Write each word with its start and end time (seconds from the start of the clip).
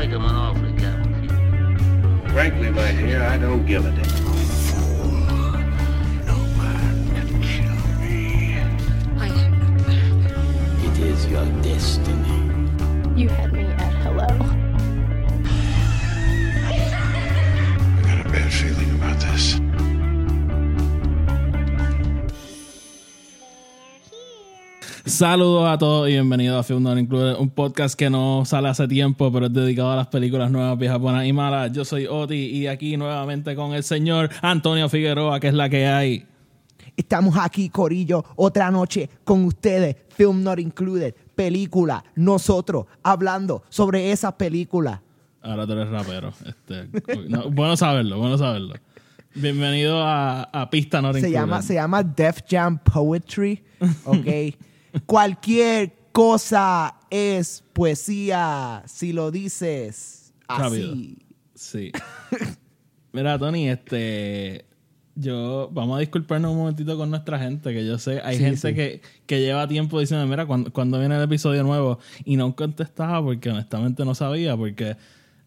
make 0.00 0.10
him 0.12 0.24
an 0.24 0.34
offer, 0.34 0.72
Captain. 0.78 1.28
Frankly, 2.32 2.70
my 2.70 2.90
dear, 2.92 3.22
I 3.22 3.36
don't 3.36 3.66
give 3.66 3.84
a 3.84 3.90
damn. 3.90 4.24
No 6.24 6.36
man 6.56 6.96
can 7.12 7.28
kill 7.42 7.76
me. 8.00 8.56
I. 9.18 9.28
It 10.86 10.98
is 11.00 11.26
your 11.26 11.44
destiny. 11.60 12.38
You 13.14 13.28
had 13.28 13.49
Saludos 25.20 25.68
a 25.68 25.76
todos 25.76 26.08
y 26.08 26.12
bienvenidos 26.12 26.58
a 26.58 26.62
Film 26.62 26.82
Not 26.82 26.96
Included, 26.96 27.36
un 27.38 27.50
podcast 27.50 27.94
que 27.94 28.08
no 28.08 28.46
sale 28.46 28.70
hace 28.70 28.88
tiempo, 28.88 29.30
pero 29.30 29.48
es 29.48 29.52
dedicado 29.52 29.92
a 29.92 29.96
las 29.96 30.06
películas 30.06 30.50
nuevas, 30.50 30.78
viejas, 30.78 30.98
buenas 30.98 31.26
y 31.26 31.32
malas. 31.34 31.70
Yo 31.72 31.84
soy 31.84 32.06
Oti 32.06 32.36
y 32.36 32.66
aquí 32.68 32.96
nuevamente 32.96 33.54
con 33.54 33.74
el 33.74 33.82
señor 33.82 34.30
Antonio 34.40 34.88
Figueroa, 34.88 35.38
que 35.38 35.48
es 35.48 35.52
la 35.52 35.68
que 35.68 35.86
hay. 35.86 36.26
Estamos 36.96 37.36
aquí, 37.36 37.68
Corillo, 37.68 38.24
otra 38.36 38.70
noche 38.70 39.10
con 39.22 39.44
ustedes, 39.44 39.94
Film 40.08 40.42
Not 40.42 40.58
Included, 40.58 41.14
película, 41.34 42.02
nosotros 42.14 42.86
hablando 43.02 43.62
sobre 43.68 44.12
esas 44.12 44.32
películas. 44.32 45.00
Ahora 45.42 45.66
tú 45.66 45.74
eres 45.74 45.90
rapero. 45.90 46.32
Este, 46.46 46.88
no, 47.28 47.50
bueno 47.50 47.76
saberlo, 47.76 48.16
bueno 48.16 48.38
saberlo. 48.38 48.72
Bienvenido 49.34 50.02
a, 50.02 50.44
a 50.44 50.70
Pista 50.70 51.02
Not 51.02 51.12
Se 51.12 51.18
Included. 51.18 51.40
llama, 51.40 51.60
se 51.60 51.74
llama 51.74 52.02
Def 52.02 52.40
Jam 52.48 52.78
Poetry, 52.78 53.62
¿ok? 54.06 54.56
Cualquier 55.06 55.94
cosa 56.12 56.96
es 57.10 57.64
poesía 57.72 58.82
si 58.86 59.12
lo 59.12 59.30
dices 59.30 60.32
así. 60.48 61.18
Sí. 61.54 61.92
Mira, 63.12 63.38
Tony, 63.38 63.68
este. 63.68 64.64
Yo. 65.14 65.68
Vamos 65.72 65.96
a 65.96 66.00
disculparnos 66.00 66.52
un 66.52 66.58
momentito 66.58 66.96
con 66.96 67.10
nuestra 67.10 67.38
gente, 67.38 67.72
que 67.72 67.86
yo 67.86 67.98
sé, 67.98 68.20
hay 68.24 68.36
Sí, 68.36 68.44
gente 68.44 68.68
sí. 68.68 68.74
Que, 68.74 69.02
que 69.26 69.40
lleva 69.40 69.66
tiempo 69.68 70.00
diciendo, 70.00 70.26
mira, 70.26 70.46
cuando, 70.46 70.72
cuando 70.72 70.98
viene 70.98 71.16
el 71.16 71.22
episodio 71.22 71.62
nuevo? 71.62 71.98
Y 72.24 72.36
no 72.36 72.54
contestaba 72.56 73.22
porque 73.22 73.50
honestamente 73.50 74.04
no 74.04 74.14
sabía, 74.14 74.56
porque 74.56 74.96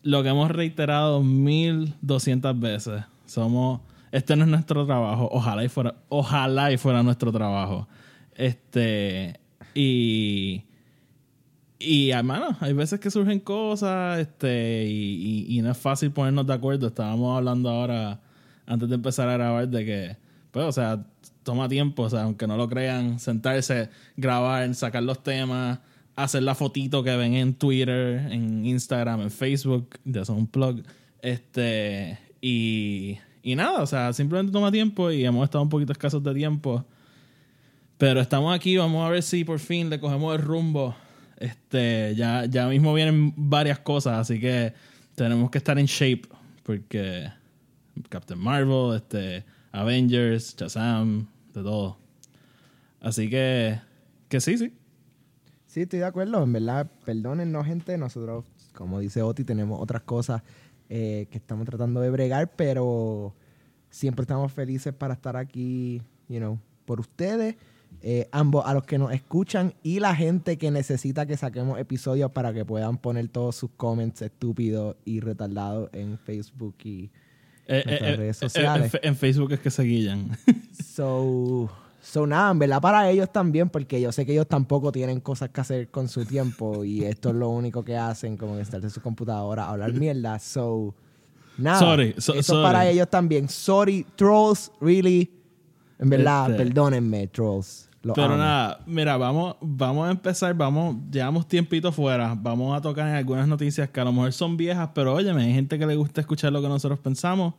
lo 0.04 0.22
que 0.22 0.30
hemos 0.30 0.52
reiterado 0.52 1.24
mil 1.24 1.96
doscientas 2.02 2.60
veces, 2.60 3.04
somos. 3.26 3.82
Este 4.12 4.36
no 4.36 4.44
es 4.44 4.50
nuestro 4.50 4.86
trabajo. 4.86 5.28
Ojalá 5.32 5.64
y 5.64 5.70
fuera, 5.70 5.96
ojalá 6.10 6.72
y 6.72 6.78
fuera 6.78 7.02
nuestro 7.02 7.32
trabajo. 7.32 7.88
Este. 8.36 9.40
Y. 9.74 10.64
Y 11.80 12.12
hermano, 12.12 12.56
hay 12.62 12.72
veces 12.72 13.00
que 13.02 13.12
surgen 13.12 13.42
cosas, 13.42 14.20
este, 14.20 14.86
y, 14.88 15.60
no 15.62 15.72
es 15.72 15.78
fácil 15.78 16.12
ponernos 16.12 16.48
de 16.48 16.54
acuerdo. 16.54 16.88
Estábamos 16.88 17.38
hablando 17.38 17.70
ahora, 17.70 18.22
antes 18.66 18.88
de 18.88 18.96
empezar 18.96 19.28
a 19.28 19.34
grabar, 19.34 19.68
de 19.68 19.86
que, 19.86 20.18
pues, 20.52 20.66
o 20.66 20.72
sea, 20.72 21.06
toma 21.44 21.68
tiempo, 21.68 22.04
o 22.04 22.10
sea, 22.10 22.24
aunque 22.24 22.48
no 22.48 22.56
lo 22.56 22.70
crean, 22.70 23.20
sentarse, 23.20 23.90
grabar, 24.16 24.74
sacar 24.76 25.04
los 25.04 25.24
temas, 25.24 25.80
hacer 26.16 26.44
la 26.44 26.56
fotito 26.56 27.04
que 27.04 27.16
ven 27.18 27.34
en 27.34 27.54
Twitter, 27.54 28.32
en 28.32 28.66
Instagram, 28.66 29.22
en 29.22 29.32
Facebook, 29.32 30.00
de 30.06 30.22
hacer 30.22 30.36
un 30.36 30.48
plug, 30.48 30.84
este, 31.22 32.18
y, 32.40 33.18
y 33.42 33.56
nada, 33.56 33.82
o 33.82 33.88
sea, 33.88 34.14
simplemente 34.14 34.54
toma 34.54 34.72
tiempo 34.72 35.12
y 35.12 35.26
hemos 35.26 35.44
estado 35.44 35.64
un 35.64 35.70
poquito 35.70 35.92
escasos 35.92 36.24
de 36.24 36.34
tiempo. 36.34 36.86
Pero 38.04 38.20
estamos 38.20 38.54
aquí, 38.54 38.76
vamos 38.76 39.08
a 39.08 39.10
ver 39.10 39.24
si 39.24 39.46
por 39.46 39.60
fin 39.60 39.90
le 39.90 39.98
cogemos 39.98 40.36
el 40.36 40.42
rumbo. 40.42 40.94
Este, 41.38 42.14
ya, 42.18 42.44
ya 42.44 42.68
mismo 42.68 42.94
vienen 42.94 43.34
varias 43.38 43.80
cosas, 43.80 44.20
así 44.20 44.42
que 44.42 44.74
tenemos 45.16 45.50
que 45.50 45.60
estar 45.60 45.80
en 45.80 45.86
shape. 45.86 46.24
Porque 46.64 47.32
Captain 48.10 48.38
Marvel, 48.38 48.98
este, 48.98 49.46
Avengers, 49.72 50.54
Shazam, 50.58 51.30
de 51.54 51.64
todo. 51.64 51.98
Así 53.00 53.30
que, 53.30 53.80
que 54.28 54.42
sí, 54.42 54.58
sí. 54.58 54.74
Sí, 55.66 55.84
estoy 55.84 56.00
de 56.00 56.06
acuerdo. 56.06 56.44
En 56.44 56.52
verdad, 56.52 56.92
perdónennos, 57.06 57.66
gente. 57.66 57.98
Nosotros, 57.98 58.44
como 58.74 59.00
dice 59.00 59.22
Oti, 59.22 59.46
tenemos 59.46 59.82
otras 59.82 60.02
cosas 60.02 60.42
eh, 60.90 61.28
que 61.32 61.38
estamos 61.38 61.66
tratando 61.66 62.02
de 62.02 62.10
bregar, 62.10 62.52
pero 62.58 63.34
siempre 63.90 64.24
estamos 64.24 64.52
felices 64.52 64.94
para 64.94 65.14
estar 65.14 65.38
aquí, 65.38 66.02
you 66.28 66.40
know, 66.40 66.60
por 66.84 67.00
ustedes, 67.00 67.56
eh, 68.02 68.28
ambos, 68.32 68.66
a 68.66 68.74
los 68.74 68.84
que 68.84 68.98
nos 68.98 69.12
escuchan 69.14 69.74
y 69.84 70.00
la 70.00 70.16
gente 70.16 70.58
que 70.58 70.72
necesita 70.72 71.26
que 71.26 71.38
saquemos 71.38 71.80
episodios 71.80 72.32
para 72.32 72.54
que 72.54 72.66
puedan 72.66 72.98
poner 72.98 73.28
todos 73.30 73.56
sus 73.56 73.70
comments 73.78 74.22
estúpidos 74.22 74.96
y 75.06 75.20
retardados 75.20 75.90
en 75.94 76.18
Facebook 76.18 76.76
y 76.84 77.10
Eh, 77.66 77.82
Nuestras 77.86 78.02
eh, 78.12 78.16
redes 78.18 78.38
eh, 78.38 78.40
sociales. 78.50 78.98
En, 79.04 79.16
Facebook 79.16 79.52
es 79.54 79.60
que 79.62 79.72
se 79.72 79.84
guillan. 79.84 80.38
So, 80.84 81.70
so 82.02 82.28
nada, 82.28 82.52
en 82.52 82.60
verdad 82.60 82.82
para 82.82 83.10
ellos 83.10 83.32
también, 83.32 83.70
porque 83.70 84.00
yo 84.02 84.12
sé 84.12 84.26
que 84.26 84.34
ellos 84.34 84.48
tampoco 84.48 84.92
tienen 84.92 85.20
cosas 85.22 85.50
que 85.50 85.62
hacer 85.62 85.88
con 85.90 86.08
su 86.10 86.26
tiempo 86.26 86.84
y 86.84 87.04
esto 87.06 87.30
es 87.30 87.36
lo 87.36 87.50
único 87.50 87.84
que 87.84 87.96
hacen, 87.98 88.36
como 88.38 88.58
estar 88.58 88.82
en 88.84 88.90
su 88.90 89.02
computadora 89.02 89.64
a 89.66 89.70
hablar 89.72 89.94
mierda. 89.94 90.38
So, 90.40 90.94
nada. 91.58 91.80
Sorry, 91.80 92.16
so- 92.18 92.34
eso 92.34 92.54
sorry. 92.54 92.64
para 92.64 92.88
ellos 92.90 93.10
también. 93.10 93.48
Sorry, 93.50 94.06
trolls, 94.16 94.72
really. 94.82 95.32
En 96.04 96.10
verdad, 96.10 96.52
Este- 96.52 96.64
perdónenme, 96.66 97.28
trolls. 97.28 97.90
Pero 98.02 98.26
amo. 98.26 98.36
nada, 98.38 98.80
mira, 98.86 99.16
vamos, 99.16 99.56
vamos 99.62 100.10
a 100.10 100.12
empezar, 100.12 100.54
vamos, 100.56 100.98
llevamos 101.10 101.48
tiempito 101.48 101.90
fuera, 101.94 102.36
vamos 102.38 102.78
a 102.78 102.82
tocar 102.82 103.08
en 103.08 103.16
algunas 103.16 103.48
noticias 103.48 103.90
que 103.90 104.02
a 104.02 104.04
lo 104.04 104.12
mejor 104.12 104.34
son 104.34 104.58
viejas, 104.58 104.90
pero 104.94 105.14
óyeme, 105.14 105.44
hay 105.44 105.54
gente 105.54 105.80
que 105.80 105.86
le 105.86 105.96
gusta 105.96 106.20
escuchar 106.20 106.52
lo 106.52 106.62
que 106.62 106.68
nosotros 106.68 107.00
pensamos. 107.00 107.54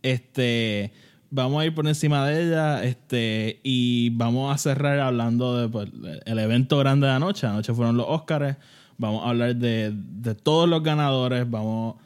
Este, 0.00 0.92
vamos 1.30 1.60
a 1.60 1.66
ir 1.66 1.74
por 1.74 1.88
encima 1.88 2.24
de 2.26 2.46
ella, 2.46 2.84
este, 2.84 3.58
y 3.64 4.10
vamos 4.10 4.54
a 4.54 4.58
cerrar 4.58 5.00
hablando 5.00 5.56
de 5.56 5.68
pues, 5.68 5.88
el 6.24 6.38
evento 6.38 6.78
grande 6.78 7.08
de 7.08 7.12
anoche. 7.14 7.48
Anoche 7.48 7.74
fueron 7.74 7.96
los 7.96 8.06
Oscars. 8.08 8.56
Vamos 8.96 9.24
a 9.24 9.30
hablar 9.30 9.56
de, 9.56 9.92
de 9.92 10.34
todos 10.36 10.68
los 10.68 10.84
ganadores. 10.84 11.50
Vamos, 11.50 11.96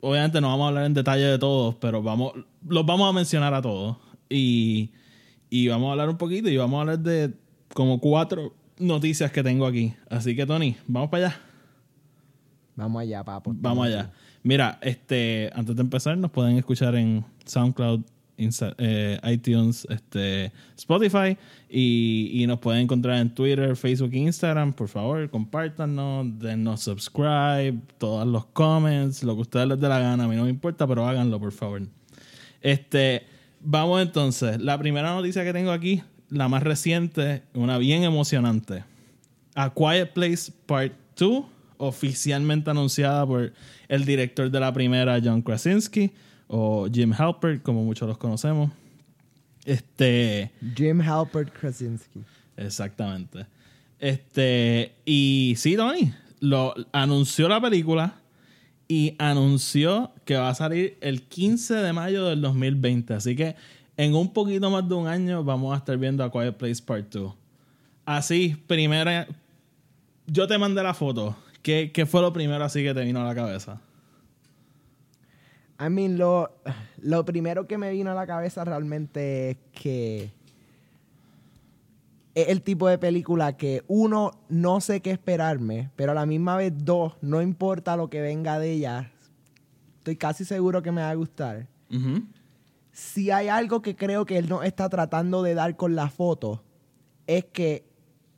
obviamente 0.00 0.40
no 0.40 0.48
vamos 0.50 0.66
a 0.66 0.68
hablar 0.68 0.84
en 0.84 0.94
detalle 0.94 1.24
de 1.24 1.38
todos, 1.38 1.74
pero 1.76 2.00
vamos, 2.00 2.32
los 2.68 2.86
vamos 2.86 3.08
a 3.10 3.12
mencionar 3.12 3.54
a 3.54 3.60
todos. 3.62 3.96
Y 4.30 4.90
y 5.56 5.68
vamos 5.68 5.88
a 5.88 5.92
hablar 5.92 6.08
un 6.08 6.16
poquito 6.18 6.48
y 6.48 6.56
vamos 6.56 6.78
a 6.78 6.80
hablar 6.80 6.98
de 6.98 7.32
como 7.74 8.00
cuatro 8.00 8.54
noticias 8.78 9.30
que 9.30 9.42
tengo 9.42 9.66
aquí. 9.66 9.94
Así 10.10 10.34
que, 10.34 10.44
Tony, 10.46 10.74
vamos 10.88 11.10
para 11.10 11.26
allá. 11.26 11.40
Vamos 12.76 13.02
allá, 13.02 13.22
papo. 13.22 13.52
Vamos 13.56 13.86
allá. 13.86 14.10
Mira, 14.42 14.78
este, 14.82 15.50
antes 15.54 15.76
de 15.76 15.82
empezar, 15.82 16.18
nos 16.18 16.32
pueden 16.32 16.56
escuchar 16.56 16.96
en 16.96 17.24
SoundCloud, 17.44 18.00
Insta- 18.36 18.74
eh, 18.78 19.20
iTunes, 19.30 19.86
este, 19.88 20.50
Spotify 20.76 21.38
y, 21.70 22.30
y 22.42 22.46
nos 22.48 22.58
pueden 22.58 22.82
encontrar 22.82 23.18
en 23.18 23.32
Twitter, 23.32 23.76
Facebook 23.76 24.10
e 24.12 24.18
Instagram. 24.18 24.72
Por 24.72 24.88
favor, 24.88 25.30
compártanos, 25.30 26.36
denos 26.40 26.80
subscribe, 26.80 27.78
todos 27.98 28.26
los 28.26 28.46
comments, 28.46 29.22
lo 29.22 29.36
que 29.36 29.42
ustedes 29.42 29.68
les 29.68 29.78
dé 29.80 29.88
la 29.88 30.00
gana. 30.00 30.24
A 30.24 30.28
mí 30.28 30.34
no 30.34 30.42
me 30.44 30.50
importa, 30.50 30.84
pero 30.84 31.06
háganlo, 31.06 31.38
por 31.38 31.52
favor. 31.52 31.82
Este, 32.60 33.24
vamos 33.64 34.02
entonces. 34.02 34.60
La 34.60 34.78
primera 34.78 35.12
noticia 35.12 35.42
que 35.42 35.52
tengo 35.52 35.72
aquí, 35.72 36.02
la 36.28 36.48
más 36.48 36.62
reciente, 36.62 37.42
una 37.54 37.78
bien 37.78 38.04
emocionante. 38.04 38.84
A 39.54 39.72
Quiet 39.72 40.12
Place 40.12 40.52
Part 40.66 40.92
2, 41.16 41.44
oficialmente 41.78 42.70
anunciada 42.70 43.26
por 43.26 43.52
el 43.88 44.04
director 44.04 44.50
de 44.50 44.60
la 44.60 44.72
primera, 44.72 45.20
John 45.22 45.42
Krasinski, 45.42 46.12
o 46.46 46.88
Jim 46.92 47.12
Halpert, 47.16 47.62
como 47.62 47.84
muchos 47.84 48.06
los 48.06 48.18
conocemos. 48.18 48.70
Este, 49.64 50.52
Jim 50.76 51.00
Halpert 51.00 51.52
Krasinski. 51.52 52.20
exactamente. 52.56 53.46
Este, 53.98 54.92
y 55.06 55.54
sí, 55.56 55.76
Tony, 55.76 56.12
lo 56.40 56.74
anunció 56.92 57.48
la 57.48 57.60
película 57.60 58.16
y 58.88 59.14
anunció 59.18 60.12
que 60.24 60.36
va 60.36 60.48
a 60.48 60.54
salir 60.54 60.98
el 61.00 61.22
15 61.22 61.74
de 61.74 61.92
mayo 61.92 62.26
del 62.26 62.40
2020. 62.40 63.14
Así 63.14 63.36
que 63.36 63.56
en 63.96 64.14
un 64.14 64.32
poquito 64.32 64.70
más 64.70 64.88
de 64.88 64.94
un 64.94 65.06
año 65.06 65.44
vamos 65.44 65.74
a 65.74 65.78
estar 65.78 65.96
viendo 65.96 66.24
a 66.24 66.30
Quiet 66.30 66.56
Place 66.56 66.82
Part 66.82 67.12
2. 67.12 67.34
Así, 68.04 68.56
primera. 68.66 69.26
Yo 70.26 70.46
te 70.46 70.58
mandé 70.58 70.82
la 70.82 70.94
foto. 70.94 71.36
¿Qué, 71.62 71.90
qué 71.92 72.04
fue 72.04 72.20
lo 72.20 72.32
primero 72.32 72.64
así 72.64 72.82
que 72.82 72.92
te 72.92 73.02
vino 73.04 73.20
a 73.20 73.24
la 73.24 73.34
cabeza? 73.34 73.80
I 75.80 75.88
mean, 75.88 76.18
lo, 76.18 76.50
lo 76.98 77.24
primero 77.24 77.66
que 77.66 77.78
me 77.78 77.90
vino 77.90 78.10
a 78.10 78.14
la 78.14 78.26
cabeza 78.26 78.64
realmente 78.64 79.50
es 79.50 79.56
que 79.72 80.30
es 82.34 82.48
el 82.48 82.62
tipo 82.62 82.88
de 82.88 82.98
película 82.98 83.56
que 83.56 83.84
uno 83.86 84.32
no 84.48 84.80
sé 84.80 85.00
qué 85.00 85.10
esperarme, 85.10 85.90
pero 85.96 86.12
a 86.12 86.14
la 86.14 86.26
misma 86.26 86.56
vez 86.56 86.72
dos, 86.76 87.14
no 87.20 87.40
importa 87.40 87.96
lo 87.96 88.10
que 88.10 88.20
venga 88.20 88.58
de 88.58 88.72
ella, 88.72 89.12
estoy 89.98 90.16
casi 90.16 90.44
seguro 90.44 90.82
que 90.82 90.92
me 90.92 91.02
va 91.02 91.10
a 91.10 91.14
gustar. 91.14 91.68
Si 92.90 93.30
hay 93.30 93.48
algo 93.48 93.82
que 93.82 93.94
creo 93.94 94.26
que 94.26 94.36
él 94.38 94.48
no 94.48 94.62
está 94.62 94.88
tratando 94.88 95.42
de 95.42 95.54
dar 95.54 95.76
con 95.76 95.94
la 95.94 96.08
foto, 96.08 96.64
es 97.26 97.44
que 97.44 97.84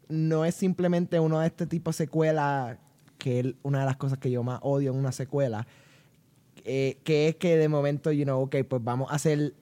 no 0.08 0.44
es 0.44 0.54
simplemente 0.54 1.18
uno 1.18 1.40
de 1.40 1.46
este 1.46 1.66
tipo 1.66 1.90
de 1.90 1.94
secuelas 1.94 2.78
que 3.18 3.40
es 3.40 3.46
una 3.62 3.80
de 3.80 3.86
las 3.86 3.96
cosas 3.96 4.18
que 4.18 4.30
yo 4.30 4.42
más 4.42 4.60
odio 4.62 4.92
en 4.92 4.98
una 4.98 5.10
secuela, 5.10 5.66
eh, 6.64 6.98
que 7.02 7.28
es 7.28 7.36
que 7.36 7.56
de 7.56 7.68
momento, 7.68 8.12
you 8.12 8.24
know, 8.24 8.42
ok, 8.42 8.56
pues 8.68 8.84
vamos 8.84 9.10
a 9.10 9.14
hacer 9.14 9.54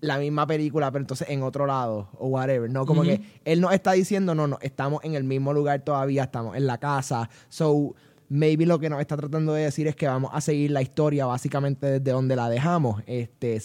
la 0.00 0.18
misma 0.18 0.46
película, 0.46 0.90
pero 0.90 1.02
entonces 1.02 1.28
en 1.28 1.42
otro 1.42 1.66
lado 1.66 2.08
o 2.18 2.28
whatever. 2.28 2.70
No, 2.70 2.86
como 2.86 3.02
que 3.02 3.20
él 3.44 3.60
nos 3.60 3.72
está 3.72 3.92
diciendo, 3.92 4.34
no, 4.34 4.46
no, 4.46 4.58
estamos 4.62 5.04
en 5.04 5.14
el 5.14 5.24
mismo 5.24 5.52
lugar 5.52 5.82
todavía, 5.84 6.24
estamos 6.24 6.56
en 6.56 6.66
la 6.66 6.78
casa. 6.78 7.28
So, 7.48 7.94
maybe 8.28 8.64
lo 8.64 8.78
que 8.78 8.88
nos 8.88 9.00
está 9.00 9.16
tratando 9.16 9.52
de 9.52 9.64
decir 9.64 9.86
es 9.88 9.96
que 9.96 10.06
vamos 10.06 10.30
a 10.32 10.40
seguir 10.40 10.70
la 10.70 10.80
historia 10.82 11.26
básicamente 11.26 11.86
desde 11.86 12.12
donde 12.12 12.36
la 12.36 12.48
dejamos. 12.48 13.02
Este, 13.06 13.60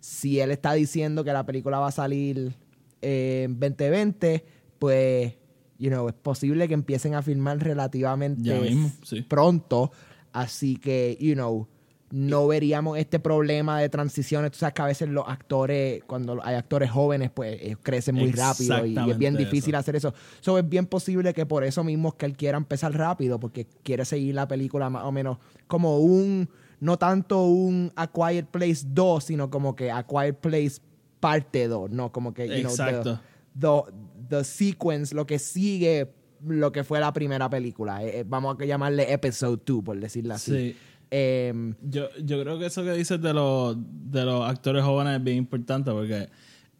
si 0.00 0.40
él 0.40 0.50
está 0.50 0.72
diciendo 0.72 1.22
que 1.24 1.32
la 1.32 1.44
película 1.46 1.78
va 1.78 1.88
a 1.88 1.92
salir 1.92 2.56
eh, 3.02 3.42
en 3.44 3.60
2020, 3.60 4.44
pues, 4.78 5.34
you 5.78 5.90
know, 5.90 6.08
es 6.08 6.14
posible 6.14 6.66
que 6.66 6.74
empiecen 6.74 7.14
a 7.14 7.22
filmar 7.22 7.58
relativamente 7.58 8.42
Ya 8.42 8.60
mismo, 8.60 8.90
sí. 9.04 9.22
pronto. 9.22 9.92
Así 10.32 10.76
que, 10.76 11.16
you 11.20 11.34
know, 11.34 11.68
no 12.10 12.46
veríamos 12.46 12.96
este 12.98 13.18
problema 13.18 13.80
de 13.80 13.88
transiciones. 13.88 14.52
Tú 14.52 14.58
sabes 14.58 14.74
que 14.74 14.82
a 14.82 14.86
veces 14.86 15.08
los 15.08 15.24
actores, 15.28 16.02
cuando 16.04 16.40
hay 16.42 16.54
actores 16.54 16.90
jóvenes, 16.90 17.30
pues 17.32 17.60
ellos 17.60 17.78
crecen 17.82 18.14
muy 18.14 18.32
rápido 18.32 18.86
y, 18.86 18.94
y 18.98 19.10
es 19.10 19.18
bien 19.18 19.36
difícil 19.36 19.74
eso. 19.74 19.80
hacer 19.80 19.96
eso. 19.96 20.14
So, 20.40 20.58
es 20.58 20.68
bien 20.68 20.86
posible 20.86 21.34
que 21.34 21.44
por 21.44 21.64
eso 21.64 21.84
mismo 21.84 22.08
es 22.08 22.14
que 22.14 22.26
él 22.26 22.36
quiera 22.36 22.56
empezar 22.56 22.96
rápido, 22.96 23.38
porque 23.38 23.66
quiere 23.82 24.04
seguir 24.04 24.34
la 24.34 24.48
película 24.48 24.88
más 24.88 25.04
o 25.04 25.12
menos 25.12 25.38
como 25.66 25.98
un, 25.98 26.48
no 26.80 26.96
tanto 26.98 27.44
un 27.44 27.92
A 27.96 28.06
Quiet 28.06 28.46
Place 28.46 28.86
2, 28.86 29.24
sino 29.24 29.50
como 29.50 29.76
que 29.76 29.90
A 29.90 30.04
Quiet 30.06 30.36
Place 30.36 30.80
parte 31.20 31.68
2, 31.68 31.90
¿no? 31.90 32.10
Como 32.10 32.32
que, 32.32 32.46
you 32.48 32.62
know, 32.68 32.74
the- 32.74 32.82
Exacto. 32.82 33.20
the, 33.58 34.36
the 34.36 34.44
sequence, 34.44 35.14
lo 35.14 35.26
que 35.26 35.38
sigue 35.38 36.12
lo 36.46 36.70
que 36.70 36.84
fue 36.84 37.00
la 37.00 37.12
primera 37.12 37.50
película. 37.50 38.04
Eh, 38.04 38.20
eh, 38.20 38.24
vamos 38.24 38.56
a 38.60 38.64
llamarle 38.64 39.12
episode 39.12 39.60
2, 39.66 39.82
por 39.82 39.98
decirlo 39.98 40.34
así. 40.34 40.52
Sí. 40.52 40.76
Em, 41.10 41.74
Yo, 41.82 42.08
yo 42.22 42.40
creo 42.42 42.58
que 42.58 42.66
eso 42.66 42.84
que 42.84 42.92
dices 42.92 43.20
de 43.20 43.32
los, 43.32 43.76
de 43.78 44.24
los 44.24 44.48
actores 44.48 44.84
jóvenes 44.84 45.16
es 45.16 45.24
bien 45.24 45.38
importante 45.38 45.90
porque 45.90 46.28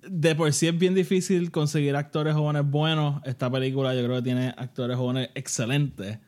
de 0.08 0.34
por 0.34 0.52
sí 0.52 0.66
es 0.66 0.78
bien 0.78 0.94
difícil 0.94 1.50
conseguir 1.50 1.96
actores 1.96 2.34
jóvenes 2.34 2.64
buenos. 2.64 3.20
Esta 3.24 3.50
película 3.50 3.94
yo 3.94 4.04
creo 4.04 4.16
que 4.16 4.22
tiene 4.22 4.48
actores 4.56 4.96
jóvenes 4.96 5.30
excelentes. 5.34 6.18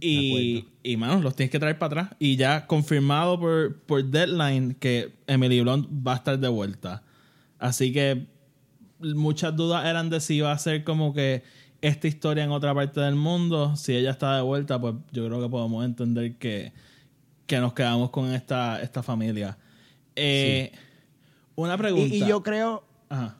Y, 0.00 0.66
y 0.84 0.96
mano, 0.96 1.20
los 1.20 1.34
tienes 1.34 1.50
que 1.50 1.58
traer 1.58 1.76
para 1.76 2.02
atrás. 2.02 2.16
Y 2.20 2.36
ya 2.36 2.66
confirmado 2.68 3.38
por, 3.40 3.80
por 3.80 4.04
Deadline 4.04 4.74
que 4.74 5.12
Emily 5.26 5.60
Blunt 5.60 5.88
va 6.06 6.12
a 6.12 6.16
estar 6.16 6.38
de 6.38 6.46
vuelta. 6.48 7.02
Así 7.58 7.92
que 7.92 8.26
muchas 9.00 9.56
dudas 9.56 9.86
eran 9.86 10.08
de 10.08 10.20
si 10.20 10.36
iba 10.36 10.52
a 10.52 10.58
ser 10.58 10.84
como 10.84 11.12
que 11.12 11.42
esta 11.80 12.06
historia 12.06 12.44
en 12.44 12.50
otra 12.50 12.74
parte 12.74 13.00
del 13.00 13.16
mundo. 13.16 13.74
Si 13.74 13.92
ella 13.94 14.12
está 14.12 14.36
de 14.36 14.42
vuelta, 14.42 14.80
pues 14.80 14.94
yo 15.10 15.26
creo 15.26 15.40
que 15.40 15.48
podemos 15.48 15.84
entender 15.84 16.36
que, 16.36 16.72
que 17.50 17.58
nos 17.58 17.72
quedamos 17.72 18.10
con 18.10 18.32
esta, 18.32 18.80
esta 18.80 19.02
familia. 19.02 19.58
Eh, 20.14 20.70
Una 21.56 21.76
pregunta. 21.76 22.14
Y, 22.14 22.22
y 22.22 22.24
yo 22.24 22.44
creo, 22.44 22.84
Ajá. 23.08 23.38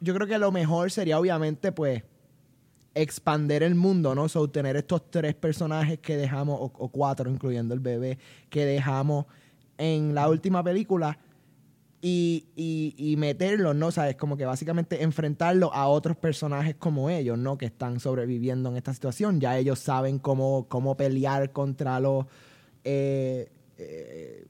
yo 0.00 0.12
creo 0.12 0.26
que 0.26 0.36
lo 0.38 0.50
mejor 0.50 0.90
sería 0.90 1.20
obviamente 1.20 1.70
pues 1.70 2.02
expander 2.94 3.62
el 3.62 3.76
mundo, 3.76 4.12
¿no? 4.16 4.28
So, 4.28 4.50
tener 4.50 4.74
estos 4.74 5.08
tres 5.08 5.36
personajes 5.36 6.00
que 6.00 6.16
dejamos, 6.16 6.58
o, 6.60 6.64
o 6.64 6.88
cuatro, 6.88 7.30
incluyendo 7.30 7.74
el 7.74 7.80
bebé, 7.80 8.18
que 8.50 8.64
dejamos 8.64 9.26
en 9.78 10.16
la 10.16 10.28
última 10.28 10.64
película 10.64 11.16
y, 12.02 12.46
y, 12.56 12.96
y 12.98 13.16
meterlos, 13.16 13.76
¿no? 13.76 13.92
¿Sabes? 13.92 14.16
Como 14.16 14.36
que 14.36 14.46
básicamente 14.46 15.04
enfrentarlos 15.04 15.70
a 15.72 15.86
otros 15.86 16.16
personajes 16.16 16.74
como 16.74 17.08
ellos, 17.08 17.38
¿no? 17.38 17.56
Que 17.56 17.66
están 17.66 18.00
sobreviviendo 18.00 18.68
en 18.70 18.78
esta 18.78 18.92
situación. 18.92 19.40
Ya 19.40 19.56
ellos 19.56 19.78
saben 19.78 20.18
cómo, 20.18 20.66
cómo 20.68 20.96
pelear 20.96 21.52
contra 21.52 22.00
los... 22.00 22.26
eh, 22.84 23.50
eh, 23.78 24.46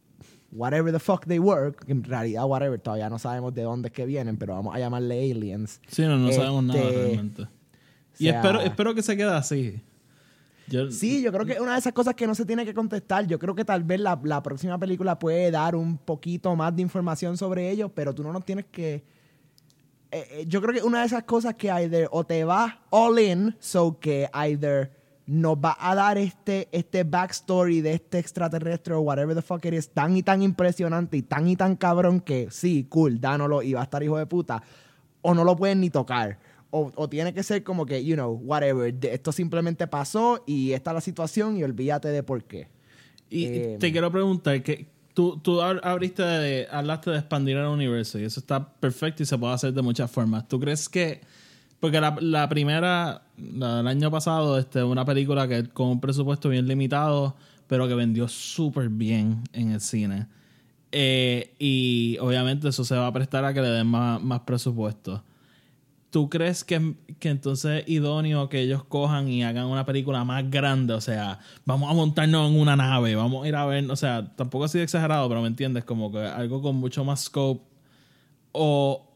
whatever 0.52 0.92
the 0.92 0.98
fuck 1.00 1.26
they 1.26 1.38
were, 1.38 1.72
que 1.72 1.92
en 1.92 2.04
realidad 2.04 2.44
whatever, 2.46 2.78
todavía 2.78 3.08
no 3.10 3.19
sabemos 3.19 3.54
de 3.54 3.62
dónde 3.62 3.88
es 3.88 3.92
que 3.92 4.06
vienen, 4.06 4.36
pero 4.36 4.54
vamos 4.54 4.75
a 4.75 4.78
llamarle 4.78 5.31
aliens. 5.31 5.81
Sí, 5.88 6.02
no, 6.02 6.16
no 6.19 6.31
sabemos 6.32 6.64
nada 6.64 6.81
Este, 6.81 6.92
realmente. 7.02 7.42
Y 8.19 8.25
sea- 8.26 8.36
espero, 8.36 8.60
espero 8.60 8.94
que 8.94 9.02
se 9.02 9.16
quede 9.16 9.31
así. 9.32 9.81
Yo- 10.69 10.90
Sí, 10.90 11.20
yo 11.22 11.31
creo 11.32 11.44
que 11.44 11.60
una 11.60 11.72
de 11.72 11.78
esas 11.78 11.92
cosas 11.92 12.14
que 12.14 12.26
no 12.26 12.34
se 12.34 12.46
tiene 12.46 12.64
que 12.64 12.72
contestar. 12.72 13.26
Yo 13.26 13.38
creo 13.38 13.54
que 13.54 13.64
tal 13.64 13.82
vez 13.84 14.00
la, 14.00 14.19
la 14.25 14.42
próxima 14.42 14.78
película 14.78 15.19
puede 15.19 15.50
dar 15.50 15.75
un 15.76 15.98
poquito 15.98 16.54
más 16.56 16.75
de 16.75 16.81
información 16.82 17.36
sobre 17.36 17.70
ellos, 17.70 17.90
pero 17.94 18.14
tú 18.14 18.22
no 18.22 18.32
nos 18.32 18.44
tienes 18.46 18.64
que... 18.66 18.94
eh, 20.10 20.26
eh, 20.31 20.44
yo 20.48 20.62
creo 20.62 20.72
que 20.72 20.82
una 20.82 21.00
de 21.00 21.06
esas 21.06 21.25
cosas 21.25 21.54
que 21.54 21.69
either 21.70 22.08
o 22.12 22.25
te 22.25 22.44
vas 22.44 22.72
all 22.90 23.19
in, 23.19 23.54
so 23.58 23.98
que 24.00 24.28
either 24.32 24.90
nos 25.26 25.56
va 25.56 25.76
a 25.80 25.94
dar 25.94 26.18
este, 26.18 26.68
este 26.70 27.02
backstory 27.04 27.80
de 27.80 27.94
este 27.94 28.18
extraterrestre 28.18 28.94
o 28.94 29.00
whatever 29.00 29.34
the 29.34 29.40
fuck 29.42 29.64
it 29.64 29.72
is 29.72 29.88
tan 29.88 30.16
y 30.16 30.22
tan 30.22 30.42
impresionante 30.42 31.16
y 31.16 31.22
tan 31.22 31.48
y 31.48 31.56
tan 31.56 31.76
cabrón 31.76 32.20
que 32.20 32.48
sí, 32.50 32.84
cool, 32.90 33.20
dánoslo 33.20 33.62
y 33.62 33.72
va 33.72 33.80
a 33.80 33.84
estar 33.84 34.02
hijo 34.02 34.18
de 34.18 34.26
puta, 34.26 34.62
o 35.22 35.32
no 35.34 35.42
lo 35.44 35.56
pueden 35.56 35.80
ni 35.80 35.88
tocar. 35.90 36.38
O, 36.70 36.90
o 36.96 37.08
tiene 37.08 37.32
que 37.32 37.42
ser 37.44 37.62
como 37.62 37.86
que, 37.86 38.04
you 38.04 38.16
know, 38.16 38.32
whatever, 38.44 38.92
esto 39.02 39.30
simplemente 39.30 39.86
pasó 39.86 40.42
y 40.44 40.72
esta 40.72 40.90
es 40.90 40.94
la 40.96 41.00
situación 41.00 41.56
y 41.56 41.62
olvídate 41.62 42.08
de 42.08 42.22
por 42.24 42.42
qué. 42.44 42.68
Y 43.30 43.44
Eh, 43.46 43.76
te 43.80 43.92
quiero 43.92 44.10
preguntar 44.10 44.60
que 44.62 44.88
tú, 45.14 45.38
tú 45.38 45.60
ab- 45.60 45.80
abriste 45.84 46.22
de, 46.24 46.66
hablaste 46.70 47.12
de 47.12 47.18
expandir 47.18 47.56
el 47.56 47.66
universo 47.66 48.18
y 48.18 48.24
eso 48.24 48.40
está 48.40 48.74
perfecto 48.74 49.22
y 49.22 49.26
se 49.26 49.38
puede 49.38 49.54
hacer 49.54 49.72
de 49.72 49.82
muchas 49.82 50.10
formas. 50.10 50.48
¿Tú 50.48 50.58
crees 50.58 50.88
que 50.88 51.20
porque 51.80 52.00
la, 52.00 52.48
primera 52.48 53.22
la 53.36 53.76
del 53.76 53.86
año 53.86 54.10
pasado 54.10 54.58
este 54.58 54.82
una 54.82 55.04
película 55.04 55.48
que 55.48 55.68
con 55.68 55.88
un 55.88 56.00
presupuesto 56.00 56.48
bien 56.48 56.66
limitado 56.66 57.36
pero 57.66 57.88
que 57.88 57.94
vendió 57.94 58.28
súper 58.28 58.88
bien 58.88 59.42
en 59.52 59.72
el 59.72 59.80
cine 59.80 60.26
Eh, 60.96 61.54
y 61.58 62.16
obviamente 62.20 62.68
eso 62.68 62.84
se 62.84 62.94
va 62.94 63.08
a 63.08 63.12
prestar 63.12 63.44
a 63.44 63.52
que 63.52 63.60
le 63.60 63.68
den 63.68 63.88
más, 63.88 64.22
más 64.22 64.40
presupuesto 64.40 65.24
¿Tú 66.14 66.30
crees 66.30 66.62
que, 66.62 66.94
que 67.18 67.28
entonces 67.28 67.82
es 67.82 67.88
idóneo 67.88 68.48
que 68.48 68.60
ellos 68.60 68.84
cojan 68.84 69.26
y 69.26 69.42
hagan 69.42 69.66
una 69.66 69.84
película 69.84 70.22
más 70.24 70.48
grande? 70.48 70.94
O 70.94 71.00
sea, 71.00 71.40
vamos 71.64 71.90
a 71.90 71.92
montarnos 71.92 72.52
en 72.52 72.60
una 72.60 72.76
nave, 72.76 73.16
vamos 73.16 73.44
a 73.44 73.48
ir 73.48 73.56
a 73.56 73.66
ver, 73.66 73.90
o 73.90 73.96
sea, 73.96 74.32
tampoco 74.36 74.66
así 74.66 74.78
de 74.78 74.84
exagerado, 74.84 75.28
pero 75.28 75.42
me 75.42 75.48
entiendes, 75.48 75.82
como 75.82 76.12
que 76.12 76.18
algo 76.18 76.62
con 76.62 76.76
mucho 76.76 77.04
más 77.04 77.24
scope. 77.24 77.64
O 78.52 79.13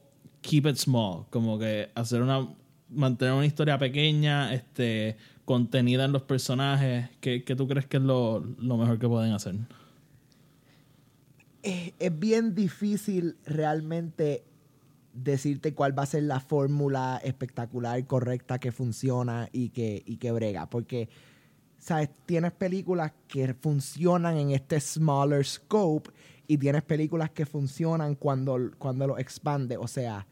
keep 0.49 0.67
it 0.67 0.77
small, 0.77 1.27
como 1.31 1.59
que 1.59 1.91
hacer 1.95 2.23
una, 2.23 2.49
mantener 2.89 3.35
una 3.35 3.47
historia 3.47 3.79
pequeña, 3.79 4.55
este, 4.55 5.17
contenida 5.45 6.05
en 6.05 6.13
los 6.13 6.23
personajes. 6.23 7.11
¿Qué, 7.21 7.45
qué 7.45 7.55
tú 7.55 7.69
crees 7.69 7.87
que 7.87 7.99
es 7.99 8.03
lo, 8.03 8.41
lo 8.41 8.77
mejor 8.77 8.99
que 8.99 9.09
pueden 9.09 9.33
hacer? 9.33 9.57
es, 11.63 11.93
es 11.99 12.19
bien 12.19 12.55
difícil 12.55 13.37
realmente 13.45 14.45
decirte 15.13 15.75
cuál 15.75 15.99
va 15.99 16.05
a 16.05 16.07
ser 16.07 16.23
la 16.23 16.41
fórmula 16.41 17.21
espectacular, 17.25 18.05
correcta, 18.07 18.59
que 18.59 18.73
funciona 18.73 19.49
y 19.53 19.71
que, 19.71 20.03
y 20.07 20.17
que 20.17 20.31
brega. 20.31 20.71
Porque, 20.71 21.09
¿sabes? 21.79 22.11
Tienes 22.27 22.53
películas 22.53 23.13
que 23.27 23.55
funcionan 23.55 24.37
en 24.37 24.51
este 24.53 24.81
smaller 24.81 25.45
scope 25.45 26.11
y 26.47 26.57
tienes 26.59 26.83
películas 26.83 27.31
que 27.31 27.47
funcionan 27.47 28.15
cuando, 28.15 28.71
cuando 28.79 29.07
lo 29.07 29.19
expande. 29.19 29.77
O 29.77 29.89
sea, 29.89 30.27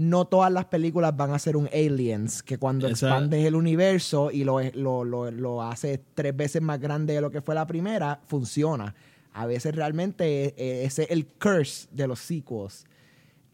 no 0.00 0.24
todas 0.24 0.50
las 0.50 0.64
películas 0.64 1.14
van 1.14 1.32
a 1.34 1.38
ser 1.38 1.58
un 1.58 1.68
Aliens, 1.68 2.42
que 2.42 2.56
cuando 2.56 2.88
Esa- 2.88 3.06
expandes 3.06 3.44
el 3.44 3.54
universo 3.54 4.30
y 4.30 4.44
lo, 4.44 4.58
lo, 4.72 5.04
lo, 5.04 5.30
lo 5.30 5.62
haces 5.62 6.00
tres 6.14 6.34
veces 6.34 6.62
más 6.62 6.80
grande 6.80 7.12
de 7.12 7.20
lo 7.20 7.30
que 7.30 7.42
fue 7.42 7.54
la 7.54 7.66
primera, 7.66 8.18
funciona. 8.26 8.94
A 9.34 9.44
veces 9.44 9.74
realmente 9.74 10.54
eh, 10.56 10.86
ese 10.86 11.02
es 11.02 11.10
el 11.10 11.26
curse 11.26 11.86
de 11.92 12.06
los 12.06 12.18
sequels. 12.18 12.86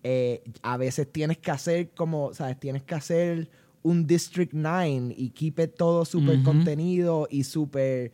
Eh, 0.04 0.44
a 0.62 0.76
veces 0.76 1.10
tienes 1.10 1.38
que 1.38 1.50
hacer 1.50 1.90
como, 1.90 2.32
¿sabes? 2.32 2.60
Tienes 2.60 2.84
que 2.84 2.94
hacer 2.94 3.50
un 3.82 4.06
District 4.06 4.52
9 4.54 5.14
y 5.16 5.30
keep 5.30 5.58
it 5.58 5.74
todo 5.76 6.04
súper 6.04 6.44
contenido 6.44 7.26
y 7.28 7.42
súper, 7.42 8.12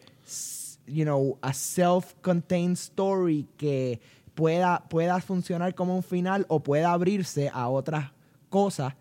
you 0.87 1.05
know, 1.05 1.37
a 1.43 1.53
self-contained 1.53 2.79
story 2.79 3.47
que 3.59 4.01
pueda, 4.35 4.85
pueda 4.89 5.21
funcionar 5.21 5.75
como 5.75 5.95
un 5.95 6.03
final 6.03 6.47
o 6.49 6.63
pueda 6.63 6.93
abrirse 6.93 7.51
a 7.53 7.69
otras 7.69 8.12
cosas 8.53 8.95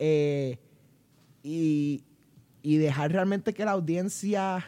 eh, 0.00 0.58
y, 1.44 2.02
y 2.62 2.76
dejar 2.78 3.12
realmente 3.12 3.52
que 3.54 3.64
la 3.64 3.70
audiencia 3.72 4.64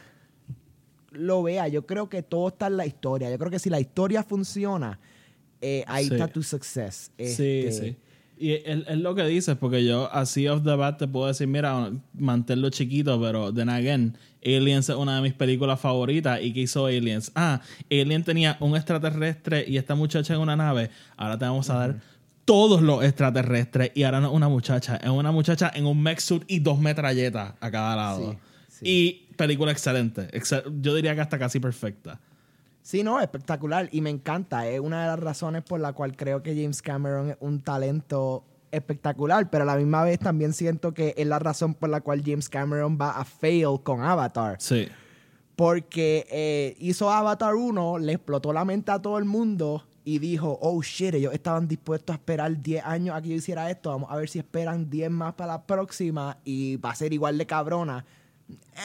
lo 1.11 1.43
vea. 1.43 1.67
Yo 1.69 1.87
creo 1.87 2.09
que 2.09 2.23
todo 2.23 2.49
está 2.49 2.67
en 2.69 2.77
la 2.77 2.87
historia. 2.87 3.31
Yo 3.31 3.39
creo 3.39 3.51
que 3.51 3.59
si 3.59 3.71
la 3.71 3.81
historia 3.81 4.23
funciona, 4.23 5.01
eh, 5.61 5.83
ahí 5.89 6.07
Sí. 6.07 6.13
está 6.15 6.29
tu 6.29 6.43
success. 6.43 7.11
Sí, 7.19 7.25
Este, 7.25 7.73
sí. 7.73 7.97
Y 8.41 8.53
es, 8.53 8.87
es 8.87 8.99
lo 8.99 9.17
que 9.17 9.25
dices, 9.25 9.57
porque 9.57 9.85
yo 9.85 10.09
así 10.13 10.47
off 10.47 10.63
the 10.63 10.77
bat 10.77 10.97
te 10.97 11.09
puedo 11.09 11.27
decir, 11.27 11.49
mira, 11.49 11.91
manténlo 12.15 12.71
chiquito, 12.71 13.21
pero 13.21 13.53
then 13.53 13.69
again, 13.69 14.17
Aliens 14.45 14.89
es 14.89 14.95
una 14.95 15.17
de 15.17 15.23
mis 15.23 15.33
películas 15.35 15.81
favoritas. 15.81 16.41
¿Y 16.41 16.53
qué 16.53 16.61
hizo 16.61 16.87
Aliens? 16.87 17.33
Ah, 17.35 17.61
Alien 17.91 18.23
tenía 18.23 18.57
un 18.61 18.77
extraterrestre 18.77 19.65
y 19.67 19.77
esta 19.77 19.97
muchacha 19.97 20.35
en 20.35 20.41
una 20.41 20.55
nave. 20.55 20.91
Ahora 21.17 21.37
te 21.37 21.47
vamos 21.47 21.69
a 21.71 21.75
dar 21.79 22.01
todos 22.49 22.81
los 22.81 23.05
extraterrestres 23.05 23.93
y 23.95 24.05
ahora 24.05 24.21
no 24.21 24.29
es 24.29 24.33
una 24.33 24.49
muchacha, 24.49 24.97
es 24.97 25.11
una 25.11 25.31
muchacha 25.31 25.71
en 25.75 25.85
un 25.85 26.03
mech 26.03 26.19
suit 26.19 26.45
y 26.47 26.61
dos 26.61 26.79
metralletas 26.79 27.53
a 27.61 27.71
cada 27.71 27.95
lado. 27.95 28.37
Sí, 28.69 28.83
Y 29.29 29.35
película 29.37 29.71
excelente. 29.71 30.29
Excel- 30.33 30.81
yo 30.81 30.95
diría 30.95 31.15
que 31.15 31.21
hasta 31.21 31.39
casi 31.39 31.61
perfecta. 31.61 32.19
Sí, 32.81 33.03
no, 33.03 33.21
espectacular. 33.21 33.91
Y 33.93 34.01
me 34.01 34.09
encanta. 34.09 34.67
Es 34.67 34.81
una 34.81 35.03
de 35.03 35.09
las 35.09 35.21
razones 35.21 35.63
por 35.63 35.79
la 35.79 35.93
cual 35.93 36.17
creo 36.17 36.43
que 36.43 36.55
James 36.55 36.81
Cameron 36.81 37.31
es 37.33 37.37
un 37.41 37.61
talento 37.61 38.45
espectacular. 38.71 39.51
Pero 39.51 39.65
a 39.65 39.67
la 39.67 39.77
misma 39.77 40.05
vez 40.05 40.19
también 40.19 40.55
siento 40.55 40.95
que 40.95 41.13
es 41.19 41.27
la 41.27 41.39
razón 41.39 41.75
por 41.75 41.91
la 41.91 42.01
cual 42.01 42.23
James 42.25 42.49
Cameron 42.49 42.97
va 42.99 43.11
a 43.11 43.27
fail 43.27 43.81
con 43.83 44.01
Avatar. 44.01 44.57
Sí. 44.59 44.89
Porque 45.55 46.27
eh, 46.31 46.77
hizo 46.79 47.11
Avatar 47.11 47.57
1, 47.57 47.99
le 47.99 48.13
explotó 48.15 48.53
la 48.53 48.65
mente 48.65 48.91
a 48.93 49.03
todo 49.03 49.19
el 49.19 49.25
mundo 49.27 49.85
y 50.05 50.19
dijo, 50.19 50.59
oh 50.63 50.81
shit, 50.83 51.15
ellos 51.15 51.35
estaban 51.35 51.69
dispuestos 51.69 52.15
a 52.15 52.17
esperar 52.17 52.61
10 52.61 52.85
años 52.85 53.15
a 53.15 53.23
que 53.23 53.29
yo 53.29 53.37
hiciera 53.37 53.71
esto. 53.71 53.91
Vamos 53.91 54.11
a 54.11 54.17
ver 54.17 54.29
si 54.29 54.39
esperan 54.39 54.89
10 54.89 55.11
más 55.11 55.35
para 55.35 55.53
la 55.53 55.67
próxima 55.67 56.39
y 56.45 56.77
va 56.77 56.91
a 56.91 56.95
ser 56.95 57.13
igual 57.13 57.37
de 57.37 57.47
cabrona. 57.47 58.05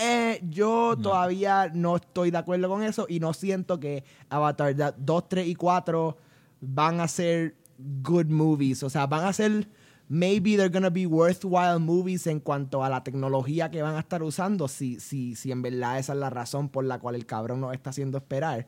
Eh, 0.01 0.41
yo 0.50 0.98
todavía 1.01 1.72
no 1.74 1.96
estoy 1.96 2.32
de 2.32 2.38
acuerdo 2.38 2.67
con 2.67 2.84
eso 2.84 3.05
y 3.08 3.20
no 3.20 3.34
siento 3.34 3.79
que 3.79 4.03
Avatar 4.29 4.96
2, 4.98 5.29
3 5.29 5.48
y 5.48 5.55
4 5.55 6.17
van 6.60 7.00
a 7.00 7.08
ser 7.08 7.55
good 7.77 8.25
movies. 8.25 8.84
O 8.84 8.89
sea, 8.89 9.08
van 9.08 9.25
a 9.25 9.34
ser 9.34 9.67
maybe 10.10 10.58
they're 10.58 10.70
gonna 10.70 10.89
be 10.89 11.05
worthwhile 11.05 11.79
movies 11.79 12.27
en 12.27 12.39
cuanto 12.39 12.84
a 12.84 12.89
la 12.89 13.03
tecnología 13.03 13.72
que 13.72 13.82
van 13.82 13.96
a 13.96 14.00
estar 14.00 14.22
usando, 14.22 14.67
si, 14.67 15.00
si, 15.00 15.36
si 15.36 15.51
en 15.51 15.62
verdad 15.62 16.00
esa 16.00 16.13
es 16.13 16.20
la 16.20 16.29
razón 16.29 16.70
por 16.70 16.84
la 16.86 17.00
cual 17.00 17.15
el 17.15 17.25
cabrón 17.25 17.62
nos 17.62 17.74
está 17.74 17.91
haciendo 17.91 18.17
esperar. 18.17 18.67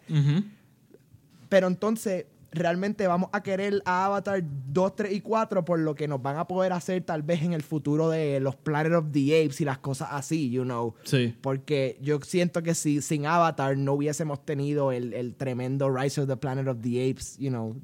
Pero 1.50 1.68
entonces, 1.68 2.26
realmente 2.56 3.06
vamos 3.08 3.30
a 3.34 3.44
querer 3.44 3.82
a 3.86 4.06
Avatar 4.06 4.44
2, 4.44 4.96
3 4.96 5.14
y 5.14 5.22
4 5.22 5.64
por 5.66 5.78
lo 5.80 5.94
que 5.94 6.08
nos 6.08 6.22
van 6.22 6.38
a 6.38 6.48
poder 6.48 6.74
hacer 6.74 7.04
tal 7.04 7.22
vez 7.22 7.44
en 7.44 7.54
el 7.54 7.62
futuro 7.62 8.10
de 8.10 8.40
los 8.40 8.56
Planet 8.56 8.94
of 8.94 9.06
the 9.12 9.44
Apes 9.44 9.62
y 9.62 9.66
las 9.66 9.78
cosas 9.78 10.08
así, 10.12 10.50
you 10.50 10.64
know. 10.64 10.96
Sí. 11.04 11.36
Porque 11.42 11.98
yo 12.02 12.20
siento 12.24 12.64
que 12.64 12.74
si 12.74 13.02
sin 13.02 13.26
Avatar 13.28 13.78
no 13.78 13.94
hubiésemos 13.94 14.44
tenido 14.46 14.92
el, 14.92 15.14
el 15.14 15.36
tremendo 15.36 15.90
Rise 15.96 16.22
of 16.22 16.28
the 16.28 16.38
Planet 16.38 16.68
of 16.68 16.78
the 16.82 17.10
Apes, 17.12 17.38
you 17.38 17.50
know. 17.50 17.76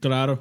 Claro. 0.00 0.38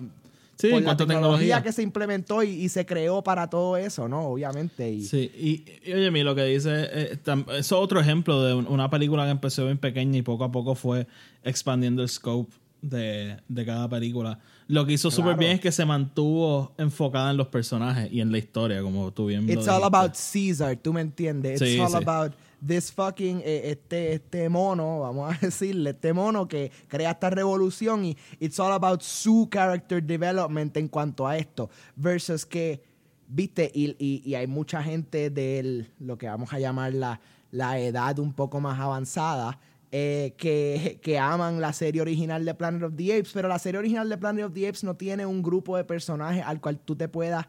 Sí, 0.56 0.70
por 0.70 0.80
en 0.80 0.86
la 0.86 0.96
tecnología 0.96 1.24
tecnología. 1.26 1.64
que 1.64 1.72
se 1.72 1.82
implementó 1.82 2.44
y, 2.44 2.50
y 2.50 2.70
se 2.70 2.86
creó 2.86 3.24
para 3.24 3.50
todo 3.50 3.76
eso, 3.76 4.08
¿no? 4.08 4.28
Obviamente. 4.28 4.90
Y, 4.90 5.02
Sí, 5.04 5.32
y, 5.36 5.66
y 5.90 5.94
oye, 5.94 6.12
mi 6.12 6.24
lo 6.24 6.36
que 6.36 6.44
dice, 6.46 6.70
eh, 6.92 7.18
tam- 7.26 7.52
es 7.52 7.72
otro 7.72 8.00
ejemplo 8.00 8.42
de 8.44 8.54
un- 8.54 8.68
una 8.68 8.90
película 8.90 9.26
que 9.26 9.32
empezó 9.32 9.66
bien 9.66 9.80
pequeña 9.80 10.20
y 10.20 10.22
poco 10.22 10.44
a 10.44 10.52
poco 10.52 10.76
fue 10.76 11.08
expandiendo 11.44 12.04
el 12.04 12.08
scope 12.10 12.54
de, 12.84 13.38
de 13.48 13.66
cada 13.66 13.88
película. 13.90 14.38
Lo 14.68 14.86
que 14.86 14.94
hizo 14.94 15.10
súper 15.10 15.24
Claro. 15.34 15.40
bien 15.40 15.52
es 15.54 15.60
que 15.62 15.72
se 15.72 15.86
mantuvo 15.86 16.74
enfocada 16.78 17.32
en 17.32 17.38
los 17.38 17.48
personajes 17.48 18.12
y 18.12 18.22
en 18.22 18.32
la 18.32 18.38
historia, 18.38 18.82
como 18.82 19.12
tú 19.12 19.26
bien 19.28 19.48
lo 19.48 19.54
It's 19.54 19.68
all 19.68 19.84
about 19.84 20.14
Caesar, 20.34 20.76
¿tú 20.78 20.94
me 20.94 21.02
entiendes? 21.02 21.62
It's 21.62 21.72
Sí, 21.72 21.80
all 21.80 21.90
sí. 21.90 21.96
about 21.96 22.34
this 22.66 22.92
fucking, 22.92 23.42
eh, 23.44 23.62
este, 23.72 24.14
este 24.14 24.50
mono, 24.50 25.00
vamos 25.00 25.34
a 25.34 25.38
decirle, 25.46 25.92
este 25.92 26.14
mono 26.14 26.48
que 26.48 26.72
crea 26.88 27.12
esta 27.12 27.30
revolución 27.30 28.06
y 28.06 28.18
it's 28.40 28.60
all 28.60 28.72
about 28.74 29.02
su 29.02 29.48
character 29.52 30.04
development 30.04 30.76
en 30.78 30.88
cuanto 30.90 31.26
a 31.28 31.38
esto. 31.38 31.70
Versus 31.96 32.46
que, 32.46 32.82
viste, 33.28 33.72
y, 33.74 33.96
y- 33.98 34.22
y 34.26 34.36
hay 34.36 34.48
mucha 34.48 34.84
gente 34.84 35.30
de 35.30 35.88
lo 36.00 36.18
que 36.18 36.28
vamos 36.28 36.52
a 36.54 36.60
llamar 36.60 36.94
la, 36.94 37.20
la 37.52 37.80
edad 37.80 38.20
un 38.20 38.34
poco 38.34 38.60
más 38.60 38.78
avanzada. 38.80 39.60
Eh, 39.96 40.34
que, 40.38 41.00
que 41.04 41.20
aman 41.20 41.62
la 41.62 41.72
serie 41.72 42.02
original 42.02 42.44
de 42.44 42.56
Planet 42.56 42.82
of 42.82 42.96
the 42.96 43.14
Apes, 43.14 43.32
pero 43.32 43.48
la 43.48 43.60
serie 43.60 43.78
original 43.78 44.10
de 44.10 44.18
Planet 44.18 44.46
of 44.46 44.54
the 44.54 44.68
Apes 44.68 44.84
no 44.84 44.96
tiene 44.96 45.28
un 45.28 45.44
grupo 45.44 45.78
de 45.78 45.84
personajes 45.84 46.44
al 46.44 46.60
cual 46.60 46.80
tú 46.80 46.96
te 46.96 47.08
puedas 47.08 47.46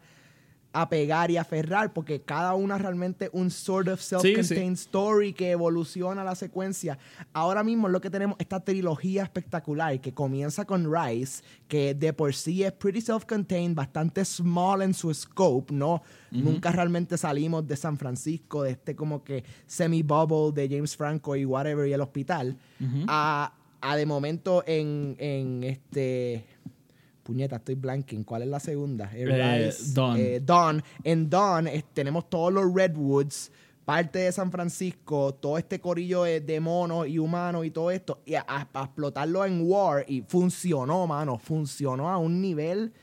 apegar 0.75 1.31
y 1.31 1.37
aferrar, 1.37 1.93
porque 1.93 2.21
cada 2.21 2.53
una 2.53 2.77
realmente 2.77 3.29
un 3.31 3.49
sort 3.49 3.87
of 3.87 4.01
self-contained 4.01 4.73
story 4.73 5.31
que 5.31 5.51
evoluciona 5.51 6.21
la 6.21 6.35
secuencia. 6.35 6.99
Ahora 7.31 7.63
mismo 7.63 7.87
lo 7.87 8.01
que 8.01 8.09
tenemos 8.09 8.35
esta 8.39 8.59
trilogía 8.59 9.23
espectacular 9.23 10.01
que 10.01 10.13
comienza 10.13 10.65
con 10.65 10.93
Rise, 10.93 11.43
que 11.69 11.93
de 11.93 12.11
por 12.11 12.33
sí 12.35 12.63
es 12.63 12.73
pretty 12.73 12.99
self-contained, 12.99 13.73
bastante 13.73 14.25
small 14.25 14.81
en 14.81 14.93
su 14.93 15.13
scope, 15.13 15.73
¿no? 15.73 16.03
Nunca 16.29 16.73
realmente 16.73 17.17
salimos 17.17 17.65
de 17.65 17.77
San 17.77 17.97
Francisco, 17.97 18.63
de 18.63 18.71
este 18.71 18.97
como 18.97 19.23
que 19.23 19.45
semi-bubble 19.67 20.51
de 20.51 20.75
James 20.75 20.97
Franco 20.97 21.37
y 21.37 21.45
whatever 21.45 21.87
y 21.87 21.93
el 21.93 22.01
hospital, 22.01 22.57
a, 23.07 23.53
a 23.79 23.95
de 23.95 24.05
momento 24.05 24.61
en, 24.67 25.15
en 25.19 25.63
este... 25.63 26.45
Puñeta, 27.25 27.55
estoy 27.55 27.73
blanking. 27.73 28.23
¿Cuál 28.23 28.43
es 28.43 28.47
la 28.49 28.59
segunda? 28.59 29.09
Eh, 29.15 29.73
Dawn. 29.95 30.17
eh, 30.19 30.39
Dawn. 30.45 30.83
En 31.03 31.27
Dawn 31.27 31.67
eh, 31.67 31.83
tenemos 31.91 32.29
todos 32.29 32.53
los 32.53 32.71
Redwoods, 32.71 33.51
parte 33.83 34.19
de 34.19 34.31
San 34.31 34.51
Francisco, 34.51 35.33
todo 35.33 35.57
este 35.57 35.79
corillo 35.79 36.21
de, 36.23 36.39
de 36.39 36.59
monos 36.59 37.07
y 37.07 37.17
humanos 37.17 37.65
y 37.65 37.71
todo 37.71 37.89
esto, 37.89 38.21
y 38.27 38.35
a, 38.35 38.45
a- 38.47 38.69
a 38.73 38.83
explotarlo 38.83 39.43
en 39.43 39.61
War, 39.63 40.05
y 40.07 40.21
funcionó, 40.21 41.07
mano, 41.07 41.39
funcionó 41.39 42.09
a 42.09 42.17
un 42.19 42.39
nivel 42.41 42.93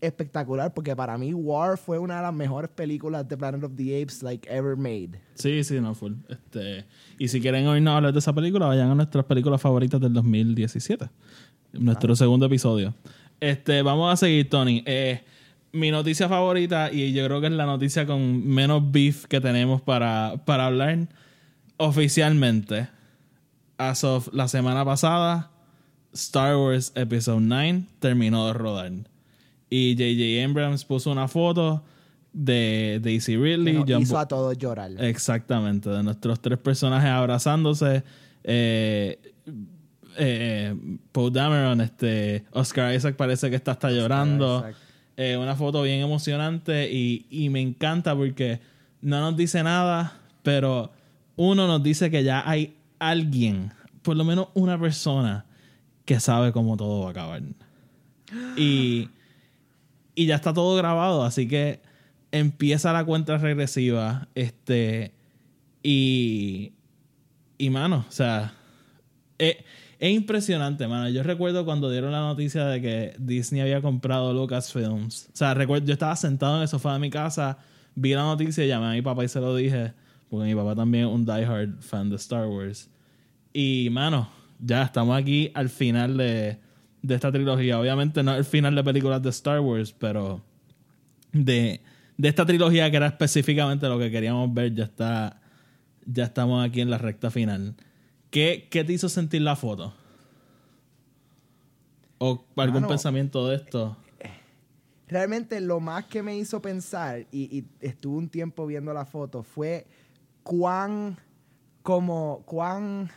espectacular, 0.00 0.72
porque 0.74 0.94
para 0.96 1.16
mí 1.16 1.32
War 1.34 1.76
fue 1.78 1.98
una 1.98 2.16
de 2.16 2.22
las 2.22 2.34
mejores 2.34 2.70
películas 2.70 3.28
de 3.28 3.36
Planet 3.36 3.62
of 3.64 3.72
the 3.76 4.02
Apes 4.02 4.22
like 4.24 4.48
ever 4.50 4.76
made. 4.76 5.20
Sí, 5.34 5.62
sí, 5.64 5.80
no, 5.80 5.94
full. 5.94 6.14
Este, 6.28 6.84
y 7.16 7.28
si 7.28 7.40
quieren 7.40 7.66
oírnos 7.68 7.94
hablar 7.94 8.12
de 8.12 8.18
esa 8.18 8.32
película, 8.32 8.66
vayan 8.66 8.90
a 8.90 8.94
nuestras 8.96 9.24
películas 9.24 9.60
favoritas 9.60 10.00
del 10.00 10.12
2017. 10.12 11.08
Nuestro 11.72 12.16
segundo 12.16 12.46
episodio. 12.46 12.94
Este, 13.40 13.82
vamos 13.82 14.12
a 14.12 14.16
seguir, 14.16 14.48
Tony. 14.48 14.82
Eh, 14.86 15.22
mi 15.72 15.90
noticia 15.90 16.28
favorita, 16.28 16.92
y 16.92 17.12
yo 17.12 17.24
creo 17.26 17.40
que 17.40 17.46
es 17.46 17.52
la 17.52 17.66
noticia 17.66 18.06
con 18.06 18.46
menos 18.46 18.90
beef 18.90 19.26
que 19.26 19.40
tenemos 19.40 19.80
para, 19.82 20.42
para 20.44 20.66
hablar 20.66 21.08
oficialmente. 21.76 22.88
As 23.76 24.02
of 24.02 24.28
la 24.32 24.48
semana 24.48 24.84
pasada, 24.84 25.50
Star 26.12 26.56
Wars 26.56 26.92
Episode 26.94 27.40
9 27.40 27.84
terminó 28.00 28.46
de 28.48 28.52
rodar. 28.54 28.92
Y 29.70 29.94
J.J. 29.94 30.44
Abrams 30.44 30.84
puso 30.84 31.12
una 31.12 31.28
foto 31.28 31.84
de 32.32 33.00
Daisy 33.02 33.32
Que 33.32 33.38
Ridley, 33.38 33.84
John 33.86 34.02
hizo 34.02 34.18
a 34.18 34.26
todos 34.26 34.56
llorar. 34.56 34.92
Exactamente, 34.98 35.90
de 35.90 36.02
nuestros 36.02 36.40
tres 36.40 36.58
personajes 36.58 37.10
abrazándose. 37.10 38.02
Eh, 38.44 39.18
eh, 40.18 40.74
Paul 41.12 41.32
Dameron, 41.32 41.80
este, 41.80 42.44
Oscar 42.52 42.94
Isaac 42.94 43.16
parece 43.16 43.48
que 43.50 43.56
está 43.56 43.72
hasta 43.72 43.90
llorando. 43.90 44.66
Eh, 45.16 45.36
una 45.36 45.56
foto 45.56 45.82
bien 45.82 46.00
emocionante 46.00 46.92
y, 46.92 47.26
y 47.30 47.48
me 47.48 47.60
encanta 47.60 48.14
porque 48.14 48.60
no 49.00 49.20
nos 49.20 49.36
dice 49.36 49.62
nada, 49.62 50.20
pero 50.42 50.92
uno 51.36 51.66
nos 51.66 51.82
dice 51.82 52.10
que 52.10 52.22
ya 52.22 52.48
hay 52.48 52.76
alguien, 53.00 53.72
por 54.02 54.16
lo 54.16 54.24
menos 54.24 54.48
una 54.54 54.78
persona, 54.78 55.44
que 56.04 56.20
sabe 56.20 56.52
cómo 56.52 56.76
todo 56.76 57.00
va 57.02 57.08
a 57.08 57.10
acabar. 57.10 57.42
Y, 58.56 59.08
y 60.14 60.26
ya 60.26 60.36
está 60.36 60.52
todo 60.52 60.76
grabado, 60.76 61.24
así 61.24 61.48
que 61.48 61.80
empieza 62.30 62.92
la 62.92 63.04
cuenta 63.04 63.38
regresiva. 63.38 64.28
Este. 64.34 65.12
Y. 65.82 66.72
Y 67.58 67.70
mano, 67.70 68.04
o 68.08 68.12
sea. 68.12 68.52
eh, 69.38 69.64
es 69.98 70.14
impresionante, 70.14 70.86
mano. 70.86 71.08
Yo 71.08 71.22
recuerdo 71.22 71.64
cuando 71.64 71.90
dieron 71.90 72.12
la 72.12 72.20
noticia 72.20 72.66
de 72.66 72.80
que 72.80 73.14
Disney 73.18 73.62
había 73.62 73.82
comprado 73.82 74.32
Lucasfilms. 74.32 75.28
O 75.32 75.36
sea, 75.36 75.54
recuerdo, 75.54 75.86
yo 75.86 75.92
estaba 75.92 76.14
sentado 76.14 76.56
en 76.56 76.62
el 76.62 76.68
sofá 76.68 76.92
de 76.92 77.00
mi 77.00 77.10
casa, 77.10 77.58
vi 77.96 78.14
la 78.14 78.22
noticia, 78.22 78.64
llamé 78.64 78.86
a 78.86 78.90
mi 78.92 79.02
papá 79.02 79.24
y 79.24 79.28
se 79.28 79.40
lo 79.40 79.56
dije, 79.56 79.92
porque 80.30 80.46
mi 80.46 80.54
papá 80.54 80.76
también 80.76 81.08
es 81.08 81.12
un 81.12 81.24
diehard 81.24 81.80
fan 81.80 82.10
de 82.10 82.16
Star 82.16 82.46
Wars. 82.46 82.88
Y, 83.52 83.88
mano, 83.90 84.28
ya 84.60 84.84
estamos 84.84 85.18
aquí 85.18 85.50
al 85.54 85.68
final 85.68 86.16
de, 86.16 86.58
de 87.02 87.14
esta 87.14 87.32
trilogía. 87.32 87.80
Obviamente 87.80 88.22
no 88.22 88.36
el 88.36 88.44
final 88.44 88.76
de 88.76 88.84
películas 88.84 89.20
de 89.20 89.30
Star 89.30 89.58
Wars, 89.58 89.92
pero 89.92 90.44
de, 91.32 91.80
de 92.16 92.28
esta 92.28 92.46
trilogía 92.46 92.88
que 92.88 92.98
era 92.98 93.08
específicamente 93.08 93.88
lo 93.88 93.98
que 93.98 94.12
queríamos 94.12 94.52
ver, 94.54 94.74
ya 94.74 94.84
está. 94.84 95.40
Ya 96.10 96.24
estamos 96.24 96.66
aquí 96.66 96.80
en 96.80 96.88
la 96.88 96.96
recta 96.96 97.30
final. 97.30 97.74
¿Qué, 98.30 98.68
qué 98.70 98.84
te 98.84 98.92
hizo 98.92 99.08
sentir 99.08 99.42
la 99.42 99.56
foto? 99.56 99.94
¿O 102.18 102.44
algún 102.56 102.74
Mano, 102.82 102.88
pensamiento 102.88 103.46
de 103.48 103.56
esto? 103.56 103.96
Realmente 105.06 105.60
lo 105.60 105.80
más 105.80 106.04
que 106.06 106.22
me 106.22 106.36
hizo 106.36 106.60
pensar, 106.60 107.26
y, 107.32 107.58
y 107.58 107.64
estuve 107.80 108.18
un 108.18 108.28
tiempo 108.28 108.66
viendo 108.66 108.92
la 108.92 109.06
foto, 109.06 109.42
fue 109.42 109.86
cuán, 110.42 111.16
como, 111.82 112.42
cuán 112.44 113.10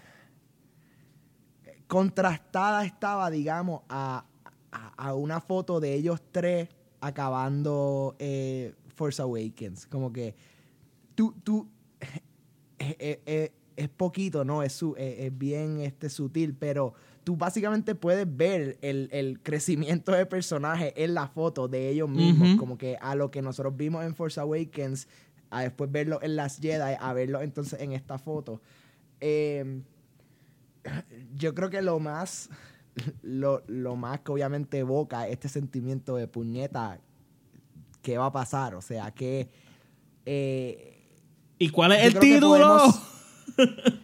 contrastada 1.87 2.85
estaba, 2.85 3.29
digamos, 3.29 3.81
a, 3.89 4.25
a- 4.71 4.93
a 4.95 5.13
una 5.15 5.41
foto 5.41 5.79
de 5.81 5.93
ellos 5.95 6.21
tres 6.31 6.69
acabando 7.01 8.15
eh, 8.19 8.73
Force 8.95 9.21
Awakens. 9.21 9.85
Como 9.87 10.13
que 10.13 10.35
tú, 11.15 11.33
tú, 11.43 11.67
eh, 12.79 12.95
eh, 12.99 13.21
eh, 13.25 13.51
es 13.75 13.89
poquito, 13.89 14.43
¿no? 14.45 14.63
Es, 14.63 14.73
su, 14.73 14.95
eh, 14.97 15.27
es 15.27 15.37
bien 15.37 15.79
este, 15.81 16.09
sutil, 16.09 16.53
pero 16.53 16.93
tú 17.23 17.35
básicamente 17.37 17.95
puedes 17.95 18.25
ver 18.35 18.77
el, 18.81 19.09
el 19.11 19.39
crecimiento 19.41 20.11
de 20.11 20.25
personaje 20.25 20.93
en 21.03 21.13
la 21.13 21.27
foto 21.27 21.67
de 21.67 21.89
ellos 21.89 22.09
mismos, 22.09 22.57
como 22.57 22.77
que 22.77 22.97
a 22.99 23.15
lo 23.15 23.29
que 23.31 23.41
nosotros 23.41 23.75
vimos 23.77 24.03
en 24.03 24.15
Force 24.15 24.39
Awakens 24.39 25.07
a 25.49 25.61
después 25.63 25.91
verlo 25.91 26.19
en 26.21 26.35
las 26.35 26.59
Jedi, 26.59 26.95
a 26.99 27.13
verlo 27.13 27.41
entonces 27.41 27.79
en 27.81 27.91
esta 27.91 28.17
foto. 28.17 28.61
Eh, 29.19 29.81
yo 31.35 31.53
creo 31.53 31.69
que 31.69 31.81
lo 31.81 31.99
más, 31.99 32.49
lo, 33.21 33.61
lo 33.67 33.95
más 33.95 34.21
que 34.21 34.31
obviamente 34.31 34.79
evoca 34.79 35.27
este 35.27 35.47
sentimiento 35.47 36.15
de 36.15 36.27
puñeta, 36.27 36.99
¿qué 38.01 38.17
va 38.17 38.27
a 38.27 38.31
pasar? 38.31 38.75
O 38.75 38.81
sea, 38.81 39.11
que... 39.11 39.49
eh, 40.25 40.97
¿Y 41.59 41.69
cuál 41.69 41.91
es 41.91 42.03
el 42.05 42.19
título? 42.19 42.79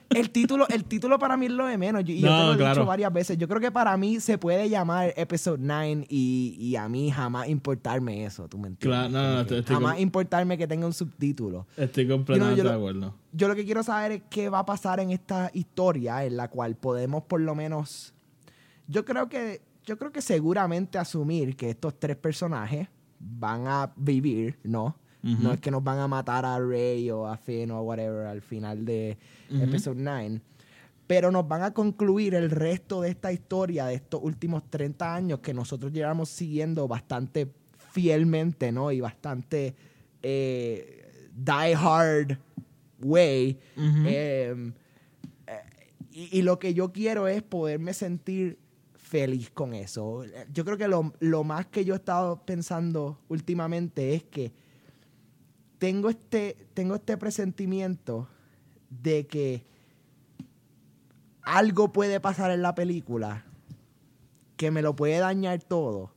El 0.10 0.30
título, 0.32 0.68
el 0.70 0.84
título 0.86 1.20
para 1.20 1.38
mí 1.38 1.46
es 1.48 1.52
lo 1.52 1.66
de 1.66 1.78
menos. 1.78 2.04
Yo- 2.04 2.14
Y 2.14 2.22
yo 2.22 2.30
No, 2.30 2.38
te 2.40 2.46
lo 2.48 2.54
he 2.54 2.58
claro. 2.58 2.74
dicho 2.76 2.86
varias 2.86 3.14
veces. 3.14 3.38
Yo 3.38 3.48
creo 3.48 3.60
que 3.60 3.72
para 3.72 3.96
mí 3.98 4.20
se 4.20 4.38
puede 4.38 4.70
llamar 4.70 5.14
Episode 5.18 5.58
9 5.62 6.06
y, 6.10 6.58
y 6.60 6.76
a 6.76 6.88
mí 6.90 7.12
jamás 7.12 7.48
importarme 7.50 8.26
eso, 8.26 8.48
¿tú 8.48 8.58
me 8.58 8.68
entiendes? 8.70 9.10
Claro, 9.10 9.10
no, 9.10 9.34
no, 9.36 9.42
estoy- 9.42 9.60
estoy 9.60 9.76
jamás 9.76 9.94
con- 9.94 10.02
importarme 10.02 10.58
que 10.58 10.68
tenga 10.68 10.86
un 10.86 10.94
subtítulo. 10.94 11.68
Estoy 11.78 12.08
completamente 12.08 12.58
yo 12.58 12.64
lo- 12.64 12.70
de 12.72 12.76
acuerdo. 12.76 13.16
Yo 13.34 13.48
lo 13.48 13.56
que 13.56 13.66
quiero 13.66 13.84
saber 13.84 14.12
es 14.14 14.22
qué 14.30 14.50
va 14.50 14.60
a 14.60 14.66
pasar 14.66 15.00
en 15.00 15.12
esta 15.12 15.52
historia 15.54 16.24
en 16.26 16.38
la 16.38 16.48
cual 16.50 16.76
podemos 16.76 17.24
por 17.24 17.42
lo 17.42 17.54
menos... 17.56 18.14
Yo 18.88 19.04
creo 19.06 19.28
que, 19.30 19.62
yo 19.86 19.98
creo 19.98 20.12
que 20.12 20.22
seguramente 20.22 20.98
asumir 20.98 21.56
que 21.56 21.70
estos 21.70 22.00
tres 22.00 22.16
personajes 22.16 22.88
van 23.20 23.68
a 23.68 23.92
vivir, 23.98 24.58
¿no? 24.64 24.96
No 25.28 25.52
es 25.52 25.60
que 25.60 25.72
nos 25.72 25.84
van 25.84 26.00
a 26.00 26.08
matar 26.08 26.46
a 26.46 26.58
Rey 26.60 27.10
o 27.12 27.28
a 27.28 27.36
Finn 27.38 27.72
o 27.72 27.82
whatever 27.82 28.28
al 28.28 28.42
final 28.42 28.86
de 28.86 29.18
Episode 29.50 30.00
9. 30.00 30.42
Pero 31.06 31.32
nos 31.32 31.48
van 31.48 31.64
a 31.64 31.74
concluir 31.74 32.34
el 32.36 32.50
resto 32.50 33.02
de 33.02 33.10
esta 33.10 33.32
historia 33.32 33.86
de 33.86 33.96
estos 33.96 34.22
últimos 34.24 34.70
30 34.70 35.16
años 35.16 35.40
que 35.40 35.54
nosotros 35.54 35.92
llevamos 35.92 36.30
siguiendo 36.30 36.88
bastante 36.88 37.52
fielmente, 37.92 38.72
¿no? 38.72 38.92
Y 38.92 39.02
bastante 39.02 39.76
eh, 40.22 41.30
die 41.34 41.76
hard 41.76 42.38
way. 43.00 43.60
Eh, 43.78 44.72
eh, 45.48 45.62
y, 46.12 46.40
y 46.40 46.42
lo 46.42 46.60
que 46.60 46.74
yo 46.74 46.92
quiero 46.92 47.28
es 47.28 47.42
poderme 47.44 47.94
sentir 47.94 48.60
feliz 49.08 49.50
con 49.50 49.74
eso. 49.74 50.24
Yo 50.52 50.66
creo 50.66 50.78
que 50.78 50.88
lo, 50.88 51.14
lo 51.20 51.44
más 51.44 51.68
que 51.68 51.86
yo 51.86 51.94
he 51.94 51.98
estado 51.98 52.46
pensando 52.46 53.20
últimamente 53.30 54.14
es 54.14 54.24
que 54.24 54.52
tengo 55.80 56.10
este, 56.10 56.58
tengo 56.74 56.96
este 56.96 57.18
presentimiento 57.18 58.28
de 58.90 59.28
que 59.28 59.66
algo 61.44 61.92
puede 61.94 62.20
pasar 62.20 62.52
en 62.52 62.62
la 62.62 62.76
película 62.76 63.46
que 64.58 64.72
me 64.72 64.82
lo 64.82 64.96
puede 64.96 65.20
dañar 65.20 65.62
todo 65.64 66.12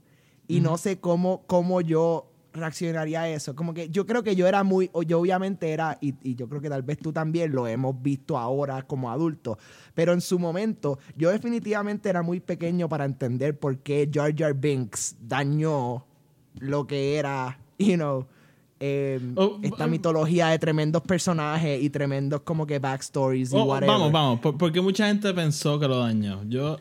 y 0.49 0.61
no 0.61 0.79
sé 0.79 0.99
cómo, 0.99 1.45
cómo 1.47 1.81
yo 1.81 2.31
reaccionaría 2.53 3.23
a 3.23 3.29
eso. 3.29 3.55
Como 3.55 3.75
que 3.75 3.89
yo 3.91 4.07
creo 4.07 4.25
que 4.25 4.35
yo 4.35 4.49
era 4.49 4.65
muy, 4.65 4.91
o 4.93 5.03
yo 5.03 5.21
obviamente 5.21 5.71
era, 5.71 5.99
y, 6.01 6.15
y 6.23 6.35
yo 6.35 6.49
creo 6.49 6.61
que 6.61 6.69
tal 6.69 6.83
vez 6.83 6.99
tú 6.99 7.13
también 7.13 7.53
lo 7.53 7.69
hemos 7.69 8.03
visto 8.03 8.37
ahora 8.37 8.83
como 8.83 9.11
adultos, 9.11 9.59
pero 9.95 10.13
en 10.13 10.21
su 10.21 10.39
momento 10.41 10.99
yo 11.17 11.31
definitivamente 11.31 12.09
era 12.09 12.23
muy 12.23 12.41
pequeño 12.41 12.89
para 12.89 13.05
entender 13.05 13.57
por 13.59 13.79
qué 13.79 14.11
Jar 14.13 14.35
Jar 14.37 14.55
Binks 14.55 15.17
dañó 15.21 16.07
lo 16.59 16.87
que 16.87 17.17
era, 17.17 17.61
you 17.79 17.95
know, 17.95 18.27
eh, 18.81 19.21
Oh, 19.37 19.59
esta 19.63 19.85
um, 19.85 19.91
mitología 19.91 20.49
de 20.49 20.59
tremendos 20.59 21.03
personajes 21.03 21.83
y 21.83 21.91
tremendos 21.91 22.41
como 22.41 22.67
que 22.67 22.79
backstories 22.79 23.53
y 23.53 23.57
Oh, 23.57 23.65
whatever. 23.65 23.89
vamos, 23.95 24.13
vamos, 24.13 24.41
por- 24.41 24.57
porque 24.59 24.81
mucha 24.81 25.07
gente 25.07 25.33
pensó 25.35 25.79
que 25.79 25.87
lo 25.87 25.99
dañó. 25.99 26.43
Yo, 26.49 26.79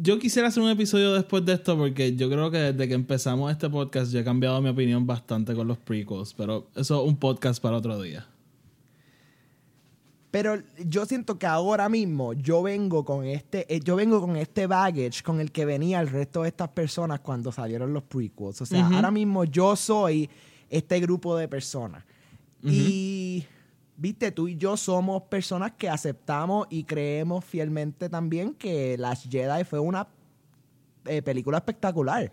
yo 0.00 0.18
quisiera 0.18 0.48
hacer 0.48 0.62
un 0.62 0.70
episodio 0.70 1.12
después 1.14 1.44
de 1.44 1.54
esto 1.54 1.76
porque 1.76 2.14
yo 2.16 2.28
creo 2.30 2.50
que 2.50 2.58
desde 2.58 2.86
que 2.88 2.94
empezamos 2.94 3.50
este 3.50 3.68
podcast 3.70 4.12
yo 4.12 4.20
he 4.20 4.24
cambiado 4.24 4.60
mi 4.60 4.68
opinión 4.68 5.06
bastante 5.06 5.54
con 5.54 5.66
los 5.68 5.78
prequels, 5.78 6.34
pero 6.34 6.68
eso 6.76 7.02
es 7.02 7.08
un 7.08 7.16
podcast 7.16 7.62
para 7.62 7.76
otro 7.78 8.00
día. 8.00 8.26
Pero 10.30 10.62
yo 10.86 11.04
siento 11.04 11.38
que 11.38 11.46
ahora 11.46 11.90
mismo 11.90 12.32
yo 12.32 12.62
vengo 12.62 13.04
con 13.04 13.26
este, 13.26 13.66
eh, 13.74 13.80
yo 13.84 13.96
vengo 13.96 14.18
con 14.22 14.36
este 14.36 14.66
baggage 14.66 15.22
con 15.22 15.40
el 15.40 15.52
que 15.52 15.66
venía 15.66 16.00
el 16.00 16.08
resto 16.08 16.42
de 16.42 16.48
estas 16.48 16.68
personas 16.70 17.20
cuando 17.20 17.52
salieron 17.52 17.92
los 17.92 18.02
prequels. 18.04 18.62
O 18.62 18.66
sea, 18.66 18.86
ahora 18.86 19.10
mismo 19.10 19.44
yo 19.44 19.76
soy 19.76 20.30
este 20.72 20.98
grupo 21.00 21.36
de 21.36 21.46
personas. 21.46 22.04
Y 22.64 23.44
viste, 23.96 24.30
tú 24.30 24.46
y 24.46 24.56
yo 24.56 24.76
somos 24.76 25.22
personas 25.24 25.72
que 25.72 25.88
aceptamos 25.88 26.66
y 26.70 26.84
creemos 26.84 27.44
fielmente 27.44 28.08
también 28.08 28.54
que 28.54 28.96
Las 28.96 29.28
Jedi 29.28 29.64
fue 29.64 29.80
una 29.80 30.06
eh, 31.06 31.22
película 31.22 31.58
espectacular 31.58 32.30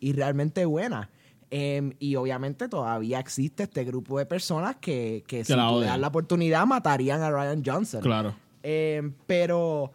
y 0.00 0.12
realmente 0.12 0.64
buena. 0.64 1.10
Em, 1.50 1.92
y 2.00 2.16
obviamente 2.16 2.68
todavía 2.68 3.20
existe 3.20 3.62
este 3.64 3.84
grupo 3.84 4.18
de 4.18 4.26
personas 4.26 4.76
que, 4.76 5.22
que, 5.28 5.44
si 5.44 5.54
la 5.54 5.70
das 5.70 5.98
la 5.98 6.08
oportunidad 6.08 6.66
matarían 6.66 7.22
a 7.22 7.30
Ryan 7.30 7.62
Johnson. 7.64 8.00
Claro. 8.00 8.34
Eh, 8.64 9.12
pero 9.26 9.92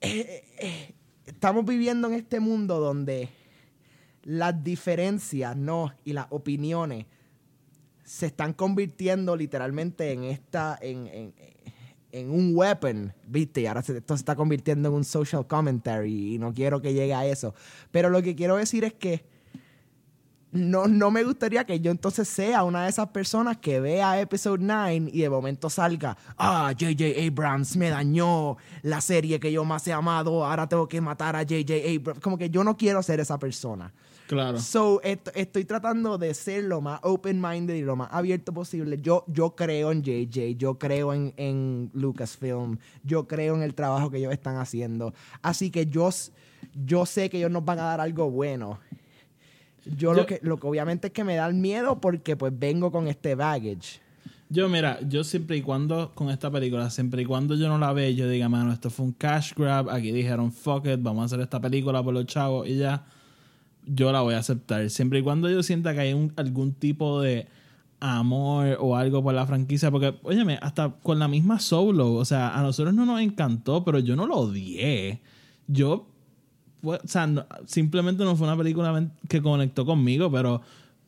eh, 0.00 0.44
eh, 0.58 0.94
estamos 1.26 1.66
viviendo 1.66 2.08
en 2.08 2.14
este 2.14 2.40
mundo 2.40 2.80
donde 2.80 3.28
las 4.24 4.62
diferencias 4.64 5.56
¿no? 5.56 5.92
y 6.04 6.12
las 6.12 6.26
opiniones 6.30 7.06
se 8.04 8.26
están 8.26 8.52
convirtiendo 8.52 9.34
literalmente 9.36 10.12
en 10.12 10.24
esta 10.24 10.78
en, 10.80 11.06
en- 11.06 11.34
un 12.30 12.52
weapon, 12.54 13.12
¿viste? 13.26 13.62
Y 13.62 13.66
ahora 13.66 13.80
esto 13.80 14.16
se 14.16 14.20
está 14.20 14.36
convirtiendo 14.36 14.88
en 14.88 14.94
un 14.94 15.04
social 15.04 15.48
commentary 15.48 16.34
y 16.34 16.38
no 16.38 16.54
quiero 16.54 16.80
que 16.80 16.92
llegue 16.94 17.12
a 17.12 17.26
eso. 17.26 17.54
Pero 17.90 18.08
lo 18.08 18.22
que 18.22 18.36
quiero 18.36 18.54
decir 18.56 18.84
es 18.84 18.92
que 18.94 19.24
no, 20.52 20.86
no 20.86 21.10
me 21.10 21.24
gustaría 21.24 21.64
que 21.64 21.80
yo 21.80 21.90
entonces 21.90 22.28
sea 22.28 22.62
una 22.62 22.84
de 22.84 22.90
esas 22.90 23.08
personas 23.08 23.56
que 23.56 23.80
vea 23.80 24.20
Episode 24.20 24.58
9 24.62 25.10
y 25.12 25.22
de 25.22 25.28
momento 25.28 25.68
salga, 25.68 26.16
ah, 26.38 26.72
J.J. 26.78 27.20
Abrams 27.26 27.76
me 27.76 27.90
dañó 27.90 28.58
la 28.82 29.00
serie 29.00 29.40
que 29.40 29.50
yo 29.50 29.64
más 29.64 29.84
he 29.88 29.92
amado, 29.92 30.44
ahora 30.44 30.68
tengo 30.68 30.86
que 30.86 31.00
matar 31.00 31.34
a 31.34 31.40
J.J. 31.40 31.74
Abrams. 31.96 32.20
Como 32.20 32.38
que 32.38 32.48
yo 32.48 32.62
no 32.62 32.76
quiero 32.76 33.02
ser 33.02 33.18
esa 33.18 33.36
persona. 33.40 33.92
Claro. 34.26 34.58
So, 34.58 35.02
est- 35.02 35.28
estoy 35.34 35.64
tratando 35.66 36.16
de 36.16 36.32
ser 36.32 36.64
lo 36.64 36.80
más 36.80 36.98
open-minded 37.02 37.74
y 37.74 37.82
lo 37.82 37.94
más 37.94 38.08
abierto 38.10 38.52
posible. 38.54 38.98
Yo, 39.02 39.24
yo 39.28 39.54
creo 39.54 39.92
en 39.92 40.02
JJ, 40.02 40.56
yo 40.56 40.78
creo 40.78 41.12
en, 41.12 41.34
en 41.36 41.90
Lucasfilm, 41.92 42.78
yo 43.02 43.26
creo 43.28 43.54
en 43.54 43.62
el 43.62 43.74
trabajo 43.74 44.10
que 44.10 44.16
ellos 44.18 44.32
están 44.32 44.56
haciendo. 44.56 45.12
Así 45.42 45.70
que 45.70 45.86
yo, 45.86 46.08
yo 46.86 47.04
sé 47.04 47.28
que 47.28 47.36
ellos 47.38 47.50
nos 47.50 47.64
van 47.64 47.78
a 47.80 47.82
dar 47.82 48.00
algo 48.00 48.30
bueno. 48.30 48.78
Yo, 49.84 49.92
Yo- 49.96 50.14
lo, 50.14 50.26
que, 50.26 50.40
lo 50.42 50.56
que 50.56 50.66
obviamente 50.66 51.08
es 51.08 51.12
que 51.12 51.24
me 51.24 51.36
da 51.36 51.46
el 51.46 51.54
miedo 51.54 52.00
porque 52.00 52.36
pues 52.36 52.52
vengo 52.58 52.90
con 52.90 53.06
este 53.08 53.34
baggage. 53.34 54.00
Yo, 54.48 54.68
mira, 54.68 55.00
yo 55.06 55.24
siempre 55.24 55.56
y 55.56 55.62
cuando 55.62 56.14
con 56.14 56.30
esta 56.30 56.50
película, 56.50 56.88
siempre 56.88 57.22
y 57.22 57.24
cuando 57.24 57.54
yo 57.56 57.68
no 57.68 57.76
la 57.78 57.92
vea, 57.92 58.08
y 58.08 58.14
yo 58.14 58.28
diga, 58.28 58.48
mano, 58.48 58.72
esto 58.72 58.88
fue 58.88 59.06
un 59.06 59.12
cash 59.12 59.52
grab, 59.56 59.90
aquí 59.90 60.12
dijeron, 60.12 60.52
fuck 60.52 60.86
it, 60.86 61.00
vamos 61.02 61.22
a 61.22 61.24
hacer 61.26 61.40
esta 61.40 61.60
película 61.60 62.02
por 62.02 62.14
los 62.14 62.24
chavos 62.26 62.68
y 62.68 62.76
ya, 62.78 63.04
yo 63.86 64.12
la 64.12 64.20
voy 64.20 64.34
a 64.34 64.38
aceptar. 64.38 64.88
Siempre 64.90 65.18
y 65.20 65.22
cuando 65.22 65.48
yo 65.50 65.62
sienta 65.62 65.94
que 65.94 66.00
hay 66.00 66.12
un- 66.12 66.32
algún 66.36 66.72
tipo 66.72 67.20
de 67.20 67.46
amor 68.00 68.76
o 68.80 68.96
algo 68.96 69.22
por 69.22 69.34
la 69.34 69.46
franquicia, 69.46 69.90
porque, 69.90 70.14
óyeme, 70.22 70.58
hasta 70.60 70.90
con 71.02 71.18
la 71.18 71.28
misma 71.28 71.58
Solo, 71.58 72.14
o 72.14 72.24
sea, 72.24 72.58
a 72.58 72.62
nosotros 72.62 72.94
no 72.94 73.06
nos 73.06 73.20
encantó, 73.20 73.84
pero 73.84 73.98
yo 73.98 74.14
no 74.16 74.26
lo 74.26 74.36
odié. 74.36 75.20
Yo 75.66 76.06
fue- 76.82 76.98
o 77.02 77.08
sea, 77.08 77.46
simplemente 77.66 78.24
no 78.24 78.36
fue 78.36 78.46
una 78.46 78.56
película 78.56 79.10
que 79.28 79.40
conectó 79.40 79.86
conmigo, 79.86 80.30
pero 80.30 80.60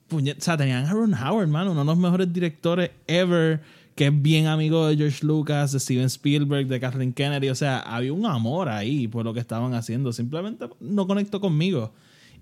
puñet- 0.08 0.38
o 0.38 0.40
sea, 0.40 0.56
tenían 0.56 0.86
a 0.86 0.92
Howard, 1.30 1.48
mano, 1.48 1.72
uno 1.72 1.80
de 1.80 1.86
los 1.86 1.98
mejores 1.98 2.32
directores 2.32 2.92
ever, 3.06 3.60
que 3.94 4.06
es 4.06 4.22
bien 4.22 4.46
amigo 4.46 4.86
de 4.86 4.96
George 4.96 5.26
Lucas, 5.26 5.72
de 5.72 5.80
Steven 5.80 6.06
Spielberg, 6.06 6.66
de 6.66 6.80
Kathleen 6.80 7.12
Kennedy, 7.12 7.48
o 7.50 7.54
sea, 7.54 7.80
había 7.80 8.12
un 8.12 8.24
amor 8.24 8.68
ahí 8.68 9.08
por 9.08 9.24
lo 9.24 9.34
que 9.34 9.40
estaban 9.40 9.74
haciendo, 9.74 10.12
simplemente 10.12 10.66
no 10.80 11.06
conectó 11.06 11.40
conmigo. 11.40 11.92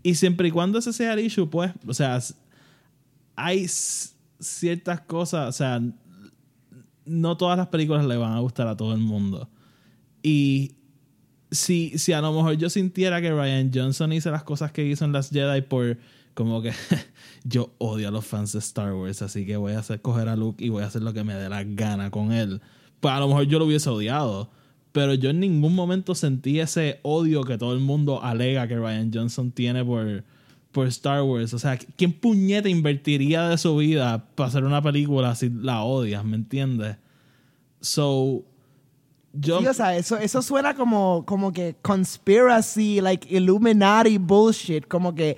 Y 0.04 0.14
siempre 0.16 0.48
y 0.48 0.50
cuando 0.50 0.78
ese 0.78 0.92
sea 0.92 1.14
el 1.14 1.20
issue, 1.20 1.48
pues, 1.48 1.72
o 1.86 1.94
sea, 1.94 2.20
hay 3.36 3.66
ciertas 4.38 5.00
cosas, 5.00 5.48
o 5.48 5.52
sea, 5.52 5.80
no 7.06 7.36
todas 7.38 7.56
las 7.56 7.68
películas 7.68 8.04
le 8.04 8.18
van 8.18 8.34
a 8.34 8.40
gustar 8.40 8.68
a 8.68 8.76
todo 8.76 8.92
el 8.92 9.00
mundo. 9.00 9.48
Y 10.22 10.72
si, 11.50 11.98
si 11.98 12.12
a 12.12 12.20
lo 12.20 12.34
mejor 12.34 12.54
yo 12.54 12.68
sintiera 12.68 13.22
que 13.22 13.32
Ryan 13.32 13.70
Johnson 13.74 14.12
hizo 14.12 14.30
las 14.30 14.42
cosas 14.42 14.72
que 14.72 14.84
hizo 14.84 15.06
en 15.06 15.12
las 15.12 15.30
Jedi 15.30 15.62
por 15.62 15.96
como 16.34 16.60
que 16.60 16.72
yo 17.44 17.72
odio 17.78 18.08
a 18.08 18.10
los 18.10 18.26
fans 18.26 18.52
de 18.52 18.58
Star 18.58 18.92
Wars, 18.92 19.22
así 19.22 19.46
que 19.46 19.56
voy 19.56 19.72
a 19.72 19.78
hacer 19.78 20.02
coger 20.02 20.28
a 20.28 20.36
Luke 20.36 20.62
y 20.62 20.68
voy 20.68 20.82
a 20.82 20.86
hacer 20.86 21.02
lo 21.02 21.14
que 21.14 21.24
me 21.24 21.34
dé 21.34 21.48
la 21.48 21.64
gana 21.64 22.10
con 22.10 22.30
él. 22.30 22.60
Pues 23.00 23.14
a 23.14 23.20
lo 23.20 23.28
mejor 23.28 23.44
yo 23.44 23.58
lo 23.58 23.64
hubiese 23.64 23.88
odiado, 23.88 24.50
pero 24.94 25.12
yo 25.14 25.30
en 25.30 25.40
ningún 25.40 25.74
momento 25.74 26.14
sentí 26.14 26.60
ese 26.60 27.00
odio 27.02 27.42
que 27.42 27.58
todo 27.58 27.72
el 27.72 27.80
mundo 27.80 28.22
alega 28.22 28.68
que 28.68 28.76
Ryan 28.76 29.10
Johnson 29.12 29.50
tiene 29.50 29.84
por, 29.84 30.22
por 30.70 30.86
Star 30.86 31.20
Wars. 31.22 31.52
O 31.52 31.58
sea, 31.58 31.76
¿quién 31.96 32.12
puñeta 32.12 32.68
invertiría 32.68 33.48
de 33.48 33.58
su 33.58 33.76
vida 33.76 34.24
para 34.36 34.50
hacer 34.50 34.62
una 34.62 34.80
película 34.80 35.34
si 35.34 35.50
la 35.50 35.82
odias? 35.82 36.24
¿Me 36.24 36.36
entiendes? 36.36 36.96
So, 37.80 38.44
yo... 39.32 39.58
Sí, 39.58 39.66
o 39.66 39.74
sea, 39.74 39.96
eso, 39.96 40.16
eso 40.16 40.40
suena 40.42 40.76
como, 40.76 41.24
como 41.26 41.52
que 41.52 41.74
conspiracy, 41.82 43.00
like 43.00 43.26
Illuminati 43.36 44.16
bullshit. 44.18 44.86
Como 44.86 45.12
que 45.12 45.36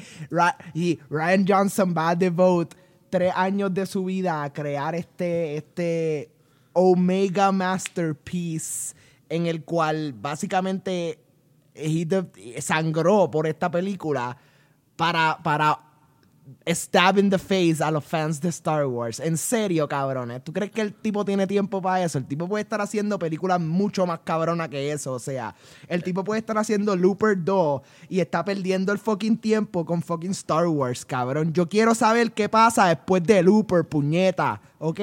y 0.75 0.99
Ryan 1.09 1.47
Johnson 1.49 1.95
va 1.97 2.11
a 2.11 2.15
devote 2.15 2.77
tres 3.09 3.33
años 3.35 3.73
de 3.73 3.87
su 3.87 4.05
vida 4.05 4.43
a 4.43 4.53
crear 4.53 4.95
este, 4.95 5.57
este 5.57 6.31
Omega 6.75 7.51
Masterpiece 7.53 8.95
en 9.29 9.47
el 9.47 9.65
cual 9.65 10.13
básicamente 10.13 11.19
sangró 12.61 13.31
por 13.31 13.47
esta 13.47 13.71
película 13.71 14.37
para, 14.97 15.39
para 15.43 15.87
stab 16.73 17.19
in 17.19 17.29
the 17.29 17.39
face 17.39 17.83
a 17.83 17.91
los 17.91 18.05
fans 18.05 18.41
de 18.41 18.49
Star 18.49 18.87
Wars. 18.87 19.21
En 19.21 19.37
serio, 19.37 19.89
cabrones. 19.89 20.43
¿Tú 20.45 20.53
crees 20.53 20.71
que 20.71 20.81
el 20.81 20.95
tipo 20.95 21.25
tiene 21.25 21.47
tiempo 21.47 21.83
para 21.83 22.05
eso? 22.05 22.19
El 22.19 22.27
tipo 22.27 22.49
puede 22.49 22.63
estar 22.63 22.81
haciendo 22.81 23.19
películas 23.19 23.61
mucho 23.61 24.07
más 24.07 24.21
cabronas 24.21 24.69
que 24.69 24.93
eso. 24.93 25.13
O 25.13 25.19
sea, 25.19 25.55
el 25.89 26.03
tipo 26.03 26.25
puede 26.25 26.41
estar 26.41 26.57
haciendo 26.57 26.95
Looper 26.95 27.43
2 27.43 27.83
y 28.09 28.21
está 28.21 28.45
perdiendo 28.45 28.93
el 28.93 28.99
fucking 28.99 29.39
tiempo 29.39 29.85
con 29.85 30.03
fucking 30.03 30.31
Star 30.31 30.67
Wars, 30.69 31.05
cabrón. 31.05 31.53
Yo 31.53 31.69
quiero 31.69 31.95
saber 31.95 32.33
qué 32.33 32.49
pasa 32.49 32.89
después 32.89 33.23
de 33.25 33.43
Looper, 33.43 33.85
puñeta. 33.85 34.61
¿Ok? 34.79 35.01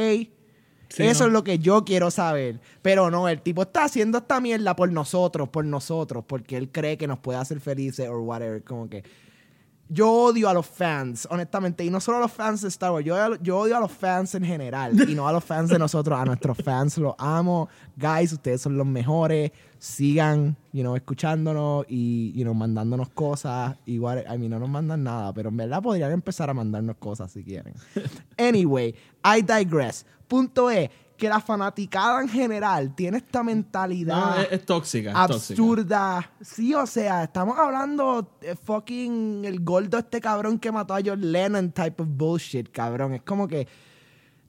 Sí, 0.95 1.03
Eso 1.03 1.23
¿no? 1.23 1.27
es 1.27 1.33
lo 1.33 1.43
que 1.43 1.57
yo 1.59 1.83
quiero 1.85 2.11
saber. 2.11 2.59
Pero 2.81 3.09
no, 3.09 3.27
el 3.27 3.41
tipo 3.41 3.63
está 3.63 3.85
haciendo 3.85 4.19
esta 4.19 4.39
mierda 4.39 4.75
por 4.75 4.91
nosotros, 4.91 5.49
por 5.49 5.65
nosotros, 5.65 6.23
porque 6.27 6.55
él 6.57 6.69
cree 6.71 6.97
que 6.97 7.07
nos 7.07 7.19
puede 7.19 7.39
hacer 7.39 7.59
felices 7.59 8.07
o 8.09 8.19
whatever. 8.21 8.63
Como 8.63 8.87
que 8.89 9.03
yo 9.89 10.09
odio 10.09 10.49
a 10.49 10.53
los 10.53 10.65
fans, 10.65 11.27
honestamente, 11.29 11.83
y 11.83 11.89
no 11.89 11.99
solo 11.99 12.17
a 12.17 12.21
los 12.21 12.31
fans 12.31 12.61
de 12.61 12.67
Star 12.69 12.91
Wars, 12.91 13.05
yo, 13.05 13.15
odio- 13.15 13.37
yo 13.43 13.57
odio 13.59 13.77
a 13.77 13.79
los 13.79 13.91
fans 13.91 14.33
en 14.33 14.43
general, 14.43 15.07
y 15.09 15.13
no 15.13 15.27
a 15.27 15.33
los 15.33 15.43
fans 15.43 15.69
de 15.69 15.77
nosotros, 15.77 16.17
a 16.19 16.25
nuestros 16.25 16.57
fans 16.57 16.97
los 16.97 17.13
amo. 17.17 17.67
Guys, 17.97 18.31
ustedes 18.33 18.61
son 18.61 18.77
los 18.77 18.87
mejores. 18.87 19.51
Sigan, 19.77 20.55
you 20.71 20.81
know, 20.81 20.95
escuchándonos 20.95 21.85
y, 21.89 22.31
you 22.33 22.43
know, 22.43 22.53
mandándonos 22.53 23.09
cosas. 23.09 23.75
Igual, 23.85 24.23
a 24.27 24.37
mí 24.37 24.47
no 24.47 24.57
nos 24.57 24.69
mandan 24.69 25.03
nada, 25.03 25.33
pero 25.33 25.49
en 25.49 25.57
verdad 25.57 25.81
podrían 25.83 26.11
empezar 26.11 26.49
a 26.49 26.53
mandarnos 26.53 26.95
cosas 26.97 27.31
si 27.31 27.43
quieren. 27.43 27.73
Anyway, 28.37 28.95
I 29.23 29.41
digress. 29.41 30.05
Punto 30.33 30.69
es 30.71 30.89
que 31.15 31.29
la 31.29 31.39
fanaticada 31.39 32.21
en 32.21 32.27
general 32.27 32.95
tiene 32.95 33.17
esta 33.17 33.43
mentalidad 33.43 34.35
No, 34.35 34.41
es, 34.41 34.51
es 34.51 34.65
tóxica. 34.65 35.11
es 35.11 35.27
tóxica. 35.27 35.53
absurda. 35.61 36.31
Sí, 36.41 36.73
o 36.73 36.87
sea, 36.87 37.23
estamos 37.25 37.57
hablando 37.59 38.35
de 38.41 38.55
fucking 38.55 39.45
el 39.45 39.63
gordo 39.63 39.99
este 39.99 40.19
cabrón 40.19 40.57
que 40.57 40.71
mató 40.71 40.95
a 40.95 41.01
John 41.05 41.31
Lennon 41.31 41.71
type 41.71 42.01
of 42.01 42.09
bullshit, 42.11 42.69
cabrón. 42.71 43.13
Es 43.13 43.21
como 43.21 43.47
que 43.47 43.67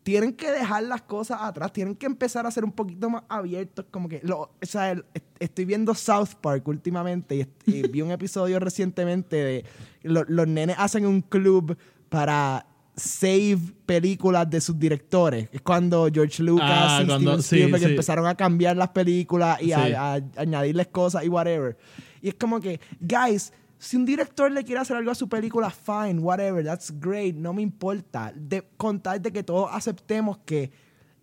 tienen 0.02 0.32
que 0.34 0.50
dejar 0.50 0.82
las 0.84 1.02
cosas 1.02 1.38
atrás, 1.42 1.72
tienen 1.72 1.94
que 1.96 2.06
empezar 2.06 2.46
a 2.46 2.50
ser 2.50 2.64
un 2.64 2.72
poquito 2.72 3.08
más 3.10 3.22
abiertos, 3.28 3.84
como 3.90 4.08
que 4.08 4.20
lo, 4.22 4.40
o 4.40 4.50
sea, 4.62 4.90
el- 4.92 5.04
estoy 5.38 5.64
viendo 5.66 5.94
South 5.94 6.34
Park 6.40 6.66
últimamente 6.68 7.48
y 7.66 7.88
vi 7.88 8.02
un 8.02 8.10
episodio 8.10 8.58
recientemente 8.58 9.36
de 9.36 9.64
lo- 10.02 10.24
los 10.28 10.46
nenes 10.48 10.76
hacen 10.78 11.06
un 11.06 11.20
club 11.22 11.76
para 12.08 12.66
save 12.96 13.58
películas 13.86 14.48
de 14.48 14.60
sus 14.60 14.78
directores. 14.78 15.48
Es 15.52 15.60
cuando 15.62 16.08
George 16.12 16.42
Lucas 16.42 16.66
Ah, 16.70 17.00
y 17.02 17.06
cuando- 17.06 17.30
Steven 17.32 17.42
sí, 17.42 17.56
Spielberg 17.56 17.82
sí. 17.84 17.90
empezaron 17.90 18.26
a 18.26 18.34
cambiar 18.36 18.76
las 18.76 18.88
películas 18.90 19.60
y 19.62 19.72
a- 19.72 19.86
Sí. 19.86 19.92
a, 19.92 20.20
añadirles 20.40 20.86
cosas 20.88 21.24
y 21.24 21.28
whatever. 21.28 21.76
Y 22.22 22.28
es 22.28 22.34
como 22.34 22.60
que, 22.60 22.80
guys, 23.00 23.52
si 23.78 23.96
un 23.96 24.04
director 24.04 24.50
le 24.50 24.64
quiere 24.64 24.80
hacer 24.80 24.96
algo 24.96 25.10
a 25.10 25.14
su 25.14 25.28
película, 25.28 25.70
fine, 25.70 26.20
whatever, 26.20 26.64
that's 26.64 26.92
great, 27.00 27.34
no 27.34 27.52
me 27.52 27.62
importa. 27.62 28.32
De, 28.34 28.62
con 28.76 29.00
tal 29.00 29.20
de 29.20 29.32
que 29.32 29.42
todos 29.42 29.68
aceptemos 29.72 30.38
que 30.46 30.70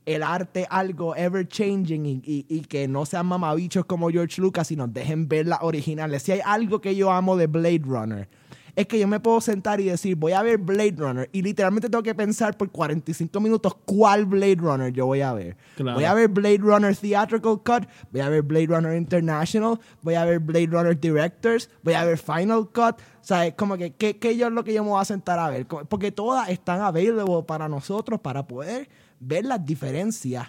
el 0.05 0.23
arte 0.23 0.67
algo 0.69 1.15
ever 1.15 1.47
changing 1.47 2.05
y, 2.05 2.21
y- 2.25 2.45
y 2.49 2.61
que 2.61 2.87
no 2.87 3.05
sean 3.05 3.27
mamabichos 3.27 3.85
como 3.85 4.09
George 4.09 4.41
Lucas 4.41 4.71
y 4.71 4.75
nos 4.75 4.91
dejen 4.91 5.27
ver 5.27 5.47
las 5.47 5.59
originales. 5.61 6.23
Si 6.23 6.31
hay 6.33 6.41
algo 6.43 6.81
que 6.81 6.95
yo 6.95 7.11
amo 7.11 7.37
de 7.37 7.47
Blade 7.47 7.81
Runner, 7.85 8.27
es 8.75 8.87
que 8.87 8.99
yo 8.99 9.07
me 9.07 9.19
puedo 9.19 9.41
sentar 9.41 9.79
y 9.79 9.85
decir, 9.85 10.15
voy 10.15 10.33
a 10.33 10.41
ver 10.41 10.57
Blade 10.57 10.95
Runner 10.97 11.29
y 11.31 11.41
literalmente 11.41 11.89
tengo 11.89 12.03
que 12.03 12.15
pensar 12.15 12.57
por 12.57 12.69
45 12.71 13.39
minutos 13.39 13.75
cuál 13.85 14.25
Blade 14.25 14.55
Runner 14.55 14.93
yo 14.93 15.05
voy 15.05 15.21
a 15.21 15.33
ver. 15.33 15.57
Claro. 15.75 15.95
Voy 15.95 16.05
a 16.05 16.13
ver 16.13 16.29
Blade 16.29 16.59
Runner 16.59 16.95
Theatrical 16.95 17.61
Cut, 17.63 17.87
voy 18.11 18.21
a 18.21 18.29
ver 18.29 18.41
Blade 18.43 18.67
Runner 18.67 18.95
International, 18.95 19.79
voy 20.01 20.15
a 20.15 20.25
ver 20.25 20.39
Blade 20.39 20.67
Runner 20.67 20.99
Directors, 20.99 21.69
voy 21.83 21.93
a 21.93 22.05
ver 22.05 22.17
Final 22.17 22.69
Cut. 22.69 22.99
O 22.99 23.23
sea, 23.23 23.45
es 23.45 23.53
como 23.53 23.77
que, 23.77 23.93
¿qué, 23.93 24.17
qué 24.17 24.35
yo 24.35 24.47
es 24.47 24.53
lo 24.53 24.63
que 24.63 24.73
yo 24.73 24.83
me 24.83 24.89
voy 24.89 25.01
a 25.01 25.05
sentar 25.05 25.39
a 25.39 25.49
ver? 25.49 25.67
Porque 25.67 26.11
todas 26.11 26.49
están 26.49 26.81
available 26.81 27.43
para 27.47 27.69
nosotros 27.69 28.19
para 28.19 28.47
poder 28.47 28.89
ver 29.19 29.45
las 29.45 29.63
diferencias. 29.65 30.47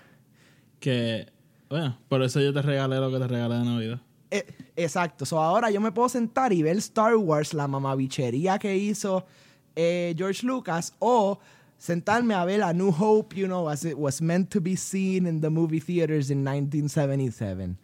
Que, 0.81 1.31
bueno, 1.69 1.99
por 2.09 2.23
eso 2.23 2.41
yo 2.41 2.53
te 2.53 2.63
regalé 2.63 2.97
lo 2.97 3.11
que 3.11 3.19
te 3.19 3.29
regalé 3.29 3.57
de 3.57 3.65
Navidad. 3.65 4.01
Eh, 4.33 4.47
exacto. 4.77 5.27
So 5.27 5.39
ahora 5.39 5.71
yo 5.71 5.79
me 5.79 5.93
puedo 5.93 6.09
sentar 6.09 6.55
y 6.55 6.63
ver 6.63 6.79
Star 6.79 7.17
Wars, 7.17 7.53
la 7.53 7.69
mamabichería 7.69 8.59
que 8.59 8.75
hizo 8.75 9.27
eh, 9.77 10.15
George 10.17 10.47
Lucas, 10.47 10.95
o 11.01 11.39
sentarme 11.77 12.33
a 12.33 12.43
ver 12.47 12.63
a 12.63 12.73
New 12.73 12.91
Hope, 12.91 13.37
you 13.37 13.47
know, 13.47 13.69
as 13.69 13.85
it 13.85 13.99
was 13.99 14.23
meant 14.23 14.49
to 14.49 14.61
be 14.61 14.75
seen 14.75 15.27
in 15.27 15.43
the 15.43 15.51
movie 15.51 15.81
theaters 15.81 16.31
in 16.31 16.43
1977. 16.43 17.77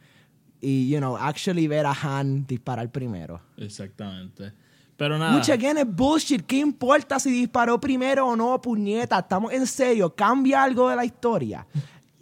Y, 0.63 0.89
you 0.89 0.99
know, 0.99 1.19
actually 1.19 1.69
ver 1.69 1.85
a 1.85 1.93
Han 1.93 2.47
disparar 2.47 2.91
primero. 2.91 3.43
Exactamente. 3.59 4.53
Pero 4.97 5.19
nada. 5.19 5.37
Which 5.37 5.51
again 5.51 5.77
es 5.77 5.87
bullshit. 5.87 6.47
¿Qué 6.47 6.57
importa 6.57 7.21
si 7.21 7.31
disparó 7.31 7.79
primero 7.79 8.27
o 8.27 8.35
no, 8.35 8.59
puñeta? 8.61 9.19
Estamos 9.19 9.53
en 9.53 9.67
serio. 9.67 10.15
¿Cambia 10.15 10.63
algo 10.63 10.89
de 10.89 10.97
la 10.97 11.05
historia? 11.05 11.67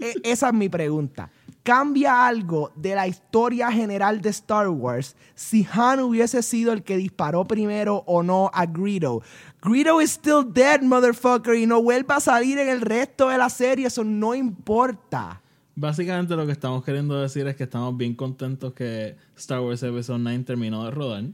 E- 0.01 0.15
esa 0.25 0.49
es 0.49 0.55
mi 0.55 0.69
pregunta. 0.69 1.31
¿Cambia 1.63 2.27
algo 2.29 2.71
de 2.77 2.95
la 2.95 3.09
historia 3.09 3.73
general 3.73 4.21
de 4.21 4.29
Star 4.31 4.69
Wars 4.69 5.17
si 5.35 5.67
Han 5.73 5.99
hubiese 6.01 6.41
sido 6.43 6.73
el 6.73 6.85
que 6.85 6.97
disparó 6.97 7.45
primero 7.45 8.05
o 8.07 8.23
no 8.23 8.51
a 8.55 8.67
Greedo? 8.67 9.21
Greedo 9.63 10.01
is 10.01 10.13
still 10.13 10.45
dead, 10.49 10.83
motherfucker, 10.83 11.57
y 11.57 11.67
no 11.67 11.83
vuelva 11.83 12.17
a 12.17 12.21
salir 12.21 12.59
en 12.59 12.69
el 12.69 12.81
resto 12.83 13.29
de 13.31 13.39
la 13.39 13.51
serie. 13.51 13.89
Eso 13.89 14.05
no 14.05 14.33
importa. 14.37 15.43
Básicamente 15.75 16.37
lo 16.37 16.47
que 16.47 16.53
estamos 16.53 16.85
queriendo 16.85 17.21
decir 17.21 17.47
es 17.49 17.57
que 17.57 17.65
estamos 17.65 17.97
bien 17.97 18.15
contentos 18.15 18.73
que 18.73 19.17
Star 19.37 19.61
Wars 19.61 19.83
Episode 19.83 20.21
9 20.21 20.45
terminó 20.45 20.85
de 20.85 20.91
rodar. 20.93 21.25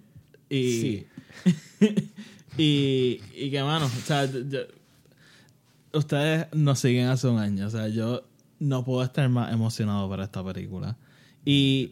Y, 0.48 0.81
Sí. 0.81 1.07
y, 2.57 3.20
y 3.35 3.51
que, 3.51 3.62
mano, 3.62 3.87
o 3.87 4.07
sea, 4.07 4.25
yo- 4.25 4.40
yo- 4.48 4.61
ustedes 5.92 6.46
nos 6.55 6.79
siguen 6.79 7.09
hace 7.09 7.29
un 7.29 7.38
año. 7.38 7.66
O 7.66 7.70
sea, 7.70 7.88
yo 7.88 8.22
no 8.62 8.85
puedo 8.85 9.03
estar 9.03 9.29
más 9.29 9.53
emocionado 9.53 10.09
para 10.09 10.25
esta 10.25 10.44
película. 10.44 10.96
Y, 11.44 11.90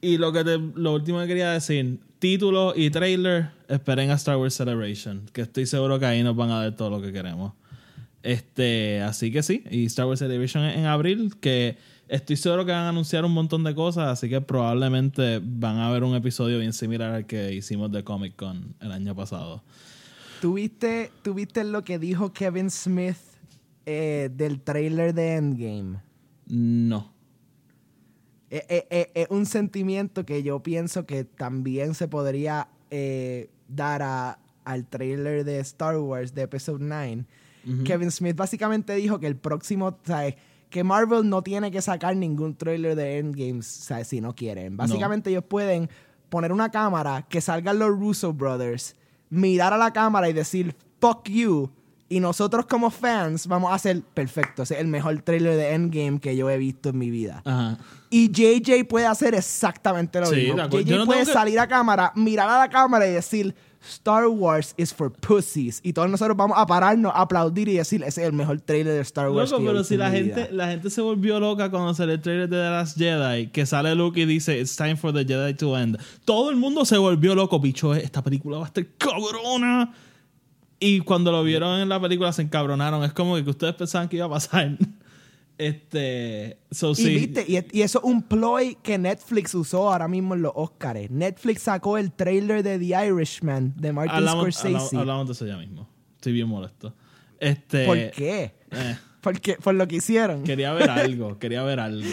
y 0.00 0.18
lo, 0.18 0.32
que 0.32 0.44
te- 0.44 0.58
lo 0.58 0.94
último 0.94 1.18
que 1.20 1.26
quería 1.26 1.50
decir, 1.50 1.98
título 2.20 2.74
y 2.76 2.90
trailer, 2.90 3.50
esperen 3.68 4.10
a 4.10 4.14
Star 4.14 4.36
Wars 4.36 4.54
Celebration, 4.54 5.26
que 5.32 5.40
estoy 5.42 5.66
seguro 5.66 5.98
que 5.98 6.06
ahí 6.06 6.22
nos 6.22 6.36
van 6.36 6.50
a 6.50 6.60
dar 6.60 6.76
todo 6.76 6.90
lo 6.90 7.02
que 7.02 7.12
queremos. 7.12 7.52
Este, 8.22 9.02
así 9.02 9.32
que 9.32 9.42
sí, 9.42 9.64
y 9.70 9.86
Star 9.86 10.06
Wars 10.06 10.20
Celebration 10.20 10.64
en 10.64 10.86
abril, 10.86 11.34
que 11.40 11.76
estoy 12.08 12.36
seguro 12.36 12.64
que 12.64 12.70
van 12.72 12.84
a 12.84 12.88
anunciar 12.90 13.24
un 13.24 13.32
montón 13.32 13.64
de 13.64 13.74
cosas, 13.74 14.08
así 14.08 14.28
que 14.28 14.40
probablemente 14.40 15.40
van 15.42 15.78
a 15.78 15.90
ver 15.90 16.04
un 16.04 16.14
episodio 16.14 16.58
bien 16.60 16.72
similar 16.72 17.10
al 17.12 17.26
que 17.26 17.52
hicimos 17.52 17.90
de 17.90 18.04
Comic 18.04 18.36
Con 18.36 18.76
el 18.80 18.92
año 18.92 19.14
pasado. 19.16 19.62
¿Tuviste, 20.40 21.10
tuviste 21.22 21.64
lo 21.64 21.82
que 21.82 21.98
dijo 21.98 22.32
Kevin 22.32 22.70
Smith 22.70 23.16
eh, 23.86 24.30
del 24.32 24.60
trailer 24.60 25.12
de 25.14 25.34
Endgame? 25.34 25.98
No. 26.46 27.12
Es 28.50 28.64
es- 28.68 28.84
es- 28.90 29.08
es 29.14 29.26
un 29.30 29.46
sentimiento 29.46 30.24
que 30.24 30.42
yo 30.42 30.62
pienso 30.62 31.06
que 31.06 31.24
también 31.24 31.94
se 31.94 32.08
podría 32.08 32.68
eh, 32.90 33.50
dar 33.68 34.02
a- 34.02 34.38
al 34.64 34.86
trailer 34.86 35.44
de 35.44 35.58
Star 35.60 35.96
Wars 35.98 36.32
de 36.34 36.42
Episode 36.42 36.78
9. 36.80 37.24
Kevin 37.84 38.10
Smith 38.10 38.36
básicamente 38.36 38.94
dijo 38.94 39.18
que 39.18 39.26
el 39.26 39.36
próximo, 39.36 39.98
¿sabes? 40.04 40.34
Que 40.70 40.84
Marvel 40.84 41.28
no 41.28 41.42
tiene 41.42 41.70
que 41.70 41.80
sacar 41.82 42.14
ningún 42.16 42.54
trailer 42.54 42.94
de 42.94 43.18
Endgame, 43.18 43.62
¿sabes? 43.62 44.08
Si 44.08 44.20
no 44.20 44.34
quieren. 44.34 44.76
Básicamente 44.76 45.30
ellos 45.30 45.44
pueden 45.48 45.88
poner 46.28 46.52
una 46.52 46.70
cámara, 46.70 47.26
que 47.28 47.40
salgan 47.40 47.78
los 47.78 47.88
Russo 47.98 48.32
Brothers, 48.32 48.94
mirar 49.30 49.72
a 49.72 49.78
la 49.78 49.92
cámara 49.92 50.28
y 50.28 50.32
decir, 50.34 50.76
fuck 51.00 51.28
you. 51.28 51.70
Y 52.14 52.20
nosotros 52.20 52.66
como 52.66 52.90
fans 52.90 53.48
vamos 53.48 53.72
a 53.72 53.74
hacer, 53.74 54.00
perfecto, 54.14 54.62
ese 54.62 54.74
es 54.74 54.80
el 54.80 54.86
mejor 54.86 55.20
trailer 55.22 55.56
de 55.56 55.72
Endgame 55.74 56.20
que 56.20 56.36
yo 56.36 56.48
he 56.48 56.56
visto 56.58 56.90
en 56.90 56.98
mi 56.98 57.10
vida. 57.10 57.42
Ajá. 57.44 57.76
Y 58.08 58.28
JJ 58.30 58.84
puede 58.88 59.06
hacer 59.06 59.34
exactamente 59.34 60.20
lo 60.20 60.26
Sí, 60.26 60.36
mismo. 60.36 60.62
JJ 60.68 60.96
no 60.98 61.06
puede 61.06 61.24
que- 61.26 61.32
salir 61.32 61.58
a 61.58 61.66
cámara, 61.66 62.12
mirar 62.14 62.48
a 62.48 62.58
la 62.58 62.68
cámara 62.68 63.08
y 63.08 63.10
decir, 63.12 63.52
Star 63.86 64.28
Wars 64.28 64.74
is 64.76 64.94
for 64.94 65.12
pussies. 65.12 65.80
Y 65.82 65.92
todos 65.92 66.08
nosotros 66.08 66.36
vamos 66.36 66.56
a 66.58 66.64
pararnos, 66.66 67.12
a 67.14 67.22
aplaudir 67.22 67.68
y 67.68 67.74
decir, 67.78 68.02
ese 68.04 68.22
es 68.22 68.28
el 68.28 68.32
mejor 68.32 68.60
trailer 68.60 68.94
de 68.94 69.00
Star 69.00 69.28
Wars. 69.30 69.50
Loco, 69.50 69.62
que 69.62 69.68
pero 69.68 69.82
si 69.84 69.96
la 69.96 70.10
gente, 70.10 70.34
vida". 70.44 70.48
la 70.52 70.68
gente 70.68 70.88
se 70.90 71.00
volvió 71.02 71.40
loca 71.40 71.68
cuando 71.70 71.92
salió 71.94 72.14
el 72.14 72.20
trailer 72.22 72.48
de 72.48 72.56
The 72.56 72.70
Last 72.70 72.96
Jedi, 72.96 73.48
que 73.48 73.66
sale 73.66 73.94
Luke 73.96 74.18
y 74.20 74.24
dice, 74.24 74.58
It's 74.60 74.76
time 74.76 74.96
for 74.96 75.12
the 75.12 75.24
Jedi 75.24 75.52
to 75.54 75.76
end. 75.76 75.98
Todo 76.24 76.48
el 76.50 76.56
mundo 76.56 76.84
se 76.84 76.96
volvió 76.96 77.34
loco, 77.34 77.58
bicho, 77.58 77.92
esta 77.94 78.22
película 78.22 78.58
va 78.58 78.64
a 78.64 78.66
estar 78.68 78.86
cabrona. 78.96 79.92
Y 80.86 81.00
cuando 81.00 81.32
lo 81.32 81.42
vieron 81.42 81.80
en 81.80 81.88
la 81.88 82.00
película 82.00 82.32
se 82.32 82.42
encabronaron. 82.42 83.04
Es 83.04 83.12
como 83.12 83.36
que 83.36 83.48
ustedes 83.48 83.74
pensaban 83.74 84.08
que 84.08 84.16
iba 84.16 84.26
a 84.26 84.30
pasar. 84.30 84.76
Este. 85.56 86.58
So, 86.72 86.90
Y, 86.92 86.94
sí. 86.96 87.14
viste, 87.14 87.44
y, 87.46 87.78
y 87.78 87.82
eso 87.82 87.98
es 88.00 88.04
un 88.04 88.22
ploy 88.22 88.76
que 88.82 88.98
Netflix 88.98 89.54
usó 89.54 89.92
ahora 89.92 90.08
mismo 90.08 90.34
en 90.34 90.42
los 90.42 90.52
Oscars. 90.54 91.10
Netflix 91.10 91.62
sacó 91.62 91.96
el 91.96 92.12
trailer 92.12 92.62
de 92.64 92.78
The 92.78 93.06
Irishman 93.06 93.72
de 93.76 93.92
Martin 93.92 94.16
hablamos, 94.16 94.42
Scorsese. 94.54 94.68
hablamos- 94.68 94.94
hablamos 94.94 95.26
de 95.28 95.32
eso 95.34 95.46
ya 95.46 95.56
mismo. 95.56 95.88
Estoy 96.16 96.32
bien 96.32 96.48
molesto. 96.48 96.92
Este, 97.38 97.86
¿Por 97.86 97.96
qué? 98.10 98.54
eh, 98.72 98.96
Porque, 99.20 99.54
por 99.54 99.74
lo 99.74 99.86
que 99.86 99.96
hicieron. 99.96 100.42
quería 100.42 100.72
ver 100.72 100.90
algo, 100.90 101.38
quería 101.38 101.62
ver 101.62 101.78
algo. 101.80 102.08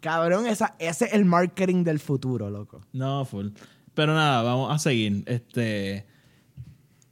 Cabrón, 0.00 0.46
esa, 0.46 0.76
ese 0.78 1.06
es 1.06 1.12
el 1.14 1.24
marketing 1.24 1.82
del 1.82 1.98
futuro, 1.98 2.50
loco. 2.50 2.82
No, 2.92 3.24
full. 3.24 3.48
Pero 3.94 4.14
nada, 4.14 4.42
vamos 4.42 4.70
a 4.72 4.78
seguir. 4.78 5.24
Este. 5.26 6.06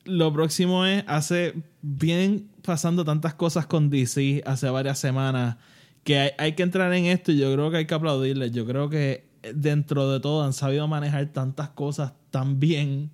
Lo 0.04 0.32
próximo 0.32 0.84
es, 0.84 1.04
hace. 1.06 1.54
Vienen 1.82 2.48
pasando 2.62 3.04
tantas 3.04 3.34
cosas 3.34 3.66
con 3.66 3.90
DC 3.90 4.42
hace 4.46 4.68
varias 4.70 4.98
semanas 4.98 5.56
que 6.02 6.18
hay, 6.18 6.30
hay 6.38 6.52
que 6.52 6.62
entrar 6.62 6.92
en 6.92 7.06
esto 7.06 7.32
y 7.32 7.38
yo 7.38 7.52
creo 7.52 7.70
que 7.70 7.78
hay 7.78 7.86
que 7.86 7.94
aplaudirles. 7.94 8.52
Yo 8.52 8.66
creo 8.66 8.88
que 8.88 9.26
dentro 9.54 10.10
de 10.10 10.20
todo 10.20 10.44
han 10.44 10.52
sabido 10.52 10.86
manejar 10.88 11.26
tantas 11.26 11.70
cosas 11.70 12.12
tan 12.30 12.60
bien. 12.60 13.10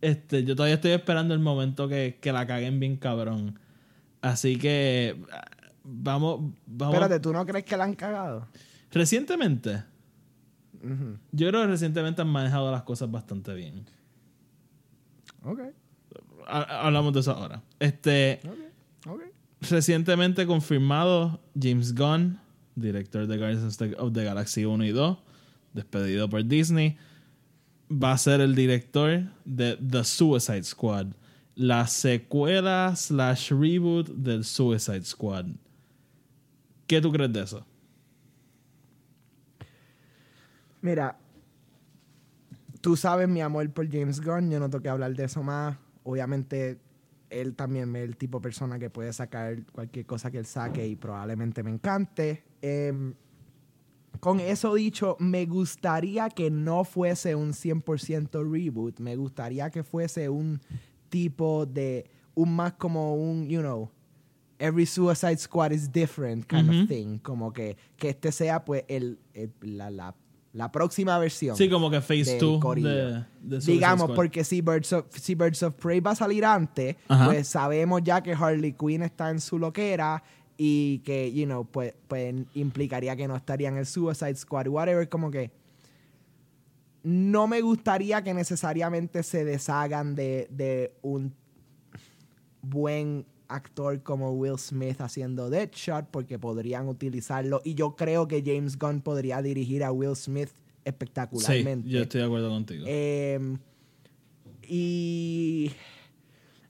Este, 0.00 0.44
yo 0.44 0.56
todavía 0.56 0.76
estoy 0.76 0.92
esperando 0.92 1.34
el 1.34 1.40
momento 1.40 1.88
que, 1.88 2.18
que 2.20 2.32
la 2.32 2.46
caguen 2.46 2.80
bien 2.80 2.96
cabrón. 2.96 3.58
Así 4.20 4.56
que 4.56 5.16
ah, 5.32 5.44
vamos, 5.84 6.52
vamos. 6.66 6.94
Espérate, 6.94 7.20
¿tú 7.20 7.32
no 7.32 7.44
crees 7.46 7.64
que 7.64 7.76
la 7.76 7.84
han 7.84 7.94
cagado? 7.94 8.46
Recientemente, 8.90 9.84
yo 11.32 11.48
creo 11.48 11.62
que 11.62 11.66
recientemente 11.68 12.22
han 12.22 12.28
manejado 12.28 12.72
las 12.72 12.82
cosas 12.82 13.10
bastante 13.10 13.54
bien. 13.54 13.84
Ok, 15.42 15.60
Hablamos 16.50 17.12
de 17.12 17.20
eso 17.20 17.32
ahora. 17.32 17.62
Este, 17.78 18.40
recientemente 19.60 20.46
confirmado 20.46 21.40
James 21.60 21.94
Gunn, 21.94 22.38
director 22.74 23.26
de 23.26 23.36
Guardians 23.36 23.80
of 23.98 24.12
the 24.12 24.24
Galaxy 24.24 24.64
1 24.64 24.84
y 24.84 24.90
2, 24.90 25.18
despedido 25.74 26.28
por 26.28 26.44
Disney, 26.44 26.96
va 27.90 28.12
a 28.12 28.18
ser 28.18 28.40
el 28.40 28.54
director 28.54 29.24
de 29.44 29.76
The 29.76 30.04
Suicide 30.04 30.64
Squad, 30.64 31.08
la 31.54 31.86
secuela 31.86 32.94
slash 32.96 33.52
reboot 33.52 34.08
del 34.08 34.44
Suicide 34.44 35.04
Squad. 35.04 35.46
¿Qué 36.86 37.00
tú 37.00 37.12
crees 37.12 37.32
de 37.32 37.42
eso? 37.42 37.66
Mira, 40.82 41.18
tú 42.80 42.96
sabes 42.96 43.28
mi 43.28 43.40
amor 43.40 43.68
por 43.70 43.88
James 43.90 44.20
Gunn, 44.20 44.50
yo 44.50 44.58
no 44.58 44.70
tengo 44.70 44.82
que 44.82 44.88
hablar 44.88 45.14
de 45.14 45.24
eso 45.24 45.42
más. 45.42 45.76
Obviamente, 46.10 46.78
él 47.30 47.54
también 47.54 47.94
es 47.96 48.02
el 48.02 48.16
tipo 48.16 48.38
de 48.38 48.42
persona 48.42 48.78
que 48.78 48.90
puede 48.90 49.12
sacar 49.12 49.64
cualquier 49.72 50.04
cosa 50.06 50.30
que 50.30 50.38
él 50.38 50.46
saque 50.46 50.86
y 50.86 50.96
probablemente 50.96 51.62
me 51.62 51.70
encante. 51.70 52.42
Em, 52.60 53.14
con 54.18 54.40
eso 54.40 54.74
dicho, 54.74 55.16
me 55.20 55.46
gustaría 55.46 56.28
que 56.28 56.50
no 56.50 56.84
fuese 56.84 57.34
un 57.34 57.52
100% 57.52 58.42
reboot. 58.50 58.98
Me 59.00 59.16
gustaría 59.16 59.70
que 59.70 59.82
fuese 59.82 60.28
un 60.28 60.60
tipo 61.08 61.64
de, 61.66 62.10
un 62.34 62.54
más 62.54 62.72
como 62.74 63.14
un, 63.14 63.48
you 63.48 63.60
know, 63.60 63.90
every 64.58 64.84
Suicide 64.84 65.38
Squad 65.38 65.70
is 65.72 65.90
different 65.90 66.44
kind 66.46 66.68
of 66.68 66.88
thing. 66.88 67.18
Como 67.18 67.52
que, 67.52 67.76
que 67.96 68.10
este 68.10 68.30
sea 68.32 68.64
pues 68.64 68.84
el, 68.88 69.18
el- 69.32 69.52
la, 69.62 69.90
la, 69.90 70.14
la 70.52 70.72
próxima 70.72 71.18
versión. 71.18 71.56
Sí, 71.56 71.68
como 71.68 71.90
que 71.90 72.00
Phase 72.00 72.32
del 72.32 72.40
2 72.40 72.60
corillo. 72.60 72.88
de, 72.88 73.24
de 73.40 73.60
Suicide 73.60 73.72
Digamos, 73.72 74.04
Squad. 74.06 74.16
porque 74.16 74.44
si 74.44 74.60
Birds, 74.60 74.92
of, 74.92 75.06
si 75.10 75.34
Birds 75.34 75.62
of 75.62 75.74
Prey 75.74 76.00
va 76.00 76.10
a 76.10 76.16
salir 76.16 76.44
antes, 76.44 76.96
Ajá. 77.08 77.26
pues 77.26 77.46
sabemos 77.48 78.02
ya 78.02 78.20
que 78.22 78.32
Harley 78.32 78.72
Quinn 78.72 79.02
está 79.02 79.30
en 79.30 79.40
su 79.40 79.58
loquera 79.58 80.22
y 80.56 80.98
que, 81.00 81.32
you 81.32 81.46
know, 81.46 81.64
pues, 81.64 81.94
pues 82.08 82.34
implicaría 82.54 83.14
que 83.16 83.28
no 83.28 83.36
estaría 83.36 83.68
en 83.68 83.76
el 83.76 83.86
Suicide 83.86 84.34
Squad, 84.34 84.66
whatever, 84.68 85.08
como 85.08 85.30
que 85.30 85.50
no 87.02 87.46
me 87.46 87.60
gustaría 87.62 88.22
que 88.22 88.34
necesariamente 88.34 89.22
se 89.22 89.44
deshagan 89.44 90.14
de, 90.14 90.48
de 90.50 90.92
un 91.00 91.34
buen 92.60 93.24
actor 93.50 94.02
como 94.02 94.30
Will 94.32 94.58
Smith 94.58 95.00
haciendo 95.00 95.50
Deadshot 95.50 96.06
porque 96.10 96.38
podrían 96.38 96.88
utilizarlo 96.88 97.60
y 97.64 97.74
yo 97.74 97.96
creo 97.96 98.26
que 98.28 98.42
James 98.44 98.78
Gunn 98.78 99.02
podría 99.02 99.42
dirigir 99.42 99.84
a 99.84 99.92
Will 99.92 100.16
Smith 100.16 100.50
Sí, 100.80 100.92
espectacularmente. 100.92 101.88
yo 101.88 102.02
estoy 102.02 102.20
de 102.20 102.26
acuerdo 102.26 102.48
contigo. 102.48 102.84
Eh, 102.88 103.38
y 104.66 105.70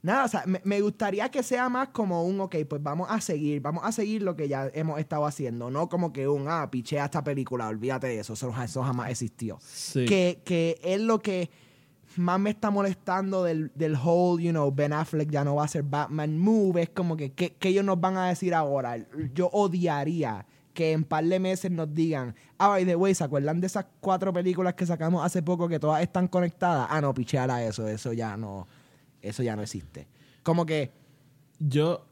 nada, 0.03 0.25
o 0.25 0.29
sea, 0.29 0.43
me, 0.47 0.61
me 0.65 0.81
gustaría 0.81 1.29
que 1.31 1.43
sea 1.43 1.69
más 1.69 1.89
como 1.89 2.25
un, 2.25 2.41
ok, 2.41 2.57
pues 2.69 2.83
vamos 2.83 3.09
a 3.11 3.21
seguir, 3.21 3.61
vamos 3.61 3.85
a 3.85 3.93
seguir 3.93 4.23
lo 4.23 4.35
que 4.37 4.49
ya 4.49 4.71
hemos 4.75 4.99
estado 4.99 5.27
haciendo, 5.27 5.71
no 5.71 5.89
como 5.89 6.13
que 6.13 6.29
un, 6.29 6.47
ah, 6.49 6.69
pichea 6.71 7.05
esta 7.05 7.23
película, 7.23 7.69
olvídate 7.69 8.09
de 8.09 8.21
eso, 8.21 8.33
eso, 8.33 8.53
eso 8.63 8.83
jamás 8.83 9.11
existió. 9.11 9.59
sí. 9.63 10.05
Que, 10.07 10.41
que 10.45 10.79
es 10.83 11.01
lo 11.01 11.21
que 11.21 11.51
más 12.17 12.41
me 12.41 12.51
está 12.51 12.71
molestando 12.71 13.45
del, 13.45 13.71
del 13.75 13.95
whole, 13.95 14.43
you 14.43 14.51
know, 14.51 14.71
Ben 14.71 14.93
Affleck 14.93 15.31
ya 15.31 15.45
no 15.45 15.57
va 15.57 15.65
a 15.65 15.69
ser 15.69 15.83
Batman 15.83 16.39
move, 16.39 16.83
es 16.83 16.91
como 16.91 17.17
que, 17.17 17.33
que 17.33 17.57
ellos 17.69 17.85
nos 17.85 18.01
van 18.01 18.17
a 18.17 18.29
decir 18.29 18.55
ahora. 18.55 18.97
Yo 19.35 19.49
odiaría 19.53 20.47
que 20.75 20.93
en 20.93 21.05
par 21.05 21.25
de 21.25 21.39
meses 21.39 21.71
nos 21.71 21.93
digan, 21.93 22.35
ah, 22.59 22.69
by 22.69 22.85
the 22.85 22.97
way, 22.97 23.15
¿se 23.15 23.25
acuerdan 23.25 23.61
de 23.61 23.67
esas 23.67 23.87
cuatro 24.01 24.33
películas 24.33 24.75
que 24.75 24.87
sacamos 24.87 25.25
hace 25.25 25.43
poco 25.43 25.69
que 25.69 25.79
todas 25.79 26.03
están 26.03 26.29
conectadas? 26.29 26.87
Ah, 26.91 27.01
no, 27.01 27.13
picheala 27.13 27.65
eso, 27.65 27.87
eso 27.89 28.13
ya 28.13 28.37
no, 28.37 28.67
eso 29.21 29.43
ya 29.43 29.57
no 29.57 29.63
existe. 29.63 30.09
Como 30.43 30.65
que, 30.65 30.91
Yo, 31.59 32.07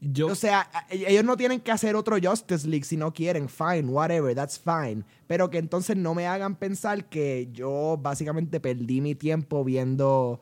yo, 0.00 0.28
o 0.28 0.34
sea, 0.34 0.68
a- 0.72 0.86
ellos 0.90 1.24
no 1.24 1.36
tienen 1.36 1.60
que 1.60 1.72
hacer 1.72 1.96
otro 1.96 2.16
Justice 2.22 2.66
League 2.68 2.84
si 2.84 2.96
no 2.96 3.12
quieren, 3.12 3.48
fine, 3.48 3.84
whatever, 3.88 4.34
that's 4.34 4.58
fine. 4.58 5.04
Pero 5.26 5.50
que 5.50 5.58
entonces 5.58 5.96
no 5.96 6.14
me 6.14 6.26
hagan 6.26 6.54
pensar 6.56 7.06
que 7.06 7.48
yo 7.52 7.98
básicamente 8.00 8.60
perdí 8.60 9.00
mi 9.00 9.14
tiempo 9.14 9.64
viendo 9.64 10.40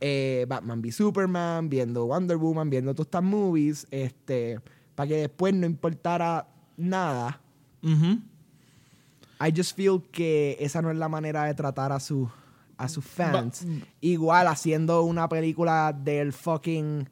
eh, 0.00 0.46
Batman 0.48 0.80
v 0.80 0.90
Superman, 0.92 1.68
viendo 1.68 2.06
Wonder 2.06 2.36
Woman, 2.36 2.70
viendo 2.70 2.94
todas 2.94 3.06
estas 3.08 3.22
movies, 3.22 3.86
este, 3.90 4.60
para 4.94 5.08
que 5.08 5.16
después 5.16 5.52
no 5.54 5.66
importara 5.66 6.46
nada. 6.76 7.40
I 9.40 9.52
just 9.54 9.76
feel 9.76 10.02
que 10.10 10.56
esa 10.60 10.82
no 10.82 10.90
es 10.90 10.96
la 10.96 11.08
manera 11.08 11.44
de 11.44 11.54
tratar 11.54 11.92
a, 11.92 12.00
su, 12.00 12.28
a 12.76 12.88
sus 12.88 13.04
fans. 13.04 13.64
Igual 14.00 14.46
haciendo 14.48 15.02
una 15.02 15.28
película 15.28 15.92
del 15.92 16.32
fucking 16.32 17.08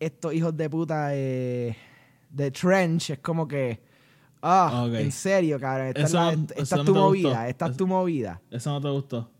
estos 0.00 0.32
hijos 0.34 0.56
de 0.56 0.68
puta 0.70 1.08
eh, 1.12 1.76
de 2.30 2.50
Trench, 2.50 3.10
es 3.10 3.18
como 3.20 3.46
que 3.48 3.80
ah, 4.42 4.84
Ok. 4.86 4.94
en 4.94 5.12
serio, 5.12 5.58
cabrón, 5.58 5.88
esta, 5.88 6.00
Eso 6.02 6.30
es, 6.30 6.36
la- 6.38 6.42
esta 6.42 6.54
eso 6.62 6.74
es 6.76 6.78
no 6.80 6.84
tu 6.84 6.94
movida, 6.94 7.28
gustó. 7.30 7.44
esta 7.44 7.66
es 7.66 7.76
tu 7.76 7.86
movida. 7.86 8.40
eso 8.50 8.70
no 8.70 8.80
te 8.80 8.88
gustó. 8.88 9.30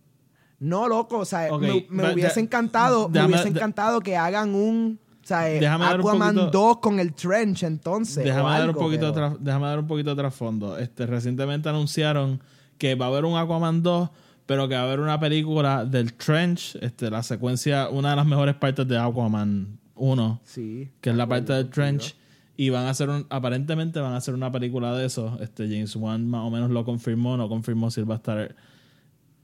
No, 0.61 0.89
loco, 0.89 1.19
o 1.19 1.25
sea, 1.25 1.51
me, 1.59 1.87
me 1.91 2.03
but 2.05 2.13
hubiese 2.15 2.41
encantado, 2.41 3.09
me 3.09 3.25
hubiese 3.27 3.49
encantado 3.49 4.01
que 4.01 4.17
hagan 4.17 4.55
un 4.55 4.99
o 5.23 5.27
sea, 5.27 5.51
eh, 5.51 5.59
Déjame 5.59 5.87
Aquaman 5.87 6.35
poquito- 6.37 6.51
2 6.51 6.79
con 6.81 7.01
el 7.01 7.15
Trench 7.15 7.63
entonces. 7.63 8.23
Déjame 8.25 8.51
dar, 8.51 8.69
un 8.69 8.75
poquito 8.75 9.07
de 9.07 9.13
pero- 9.15 9.37
déjame 9.41 9.67
dar 9.67 9.79
un 9.79 9.87
poquito 9.87 10.11
de 10.11 10.17
trasfondo. 10.17 10.77
Este, 10.79 11.07
recientemente 11.07 11.69
anunciaron 11.71 12.43
que 12.77 12.95
va 12.95 13.07
a 13.07 13.09
haber 13.09 13.25
un 13.25 13.37
Aquaman 13.39 13.83
2, 13.83 14.11
pero 14.45 14.69
que 14.69 14.75
va 14.75 14.83
a 14.83 14.85
haber 14.85 15.01
una 15.01 15.19
película 15.19 15.87
del 15.87 16.13
Trench, 16.13 16.77
este, 16.83 17.09
la 17.11 17.23
secuencia, 17.23 17.89
una 17.89 18.11
de 18.11 18.17
las 18.17 18.27
mejores 18.27 18.55
partes 18.57 18.87
de 18.87 18.99
Aquaman 18.99 19.79
1, 19.97 20.41
Sí. 20.45 20.91
que 21.01 21.11
es 21.11 21.17
la 21.17 21.27
parte 21.27 21.53
del 21.53 21.71
Trench. 21.71 22.17
Y 22.57 22.71
van 22.71 22.85
a 22.87 22.91
hacer 22.91 23.09
un, 23.09 23.27
aparentemente 23.31 23.99
van 23.99 24.13
a 24.13 24.17
hacer 24.19 24.33
una 24.35 24.53
película 24.53 24.97
de 24.97 25.07
eso. 25.07 25.37
Este 25.41 25.65
James 25.69 25.97
Wan 25.97 26.29
más 26.29 26.43
o 26.43 26.51
menos 26.51 26.71
lo 26.71 26.85
confirmó, 26.85 27.37
no 27.37 27.49
confirmó 27.49 27.91
si 27.91 28.01
él 28.01 28.09
va 28.09 28.15
a 28.15 28.19
estar 28.19 28.55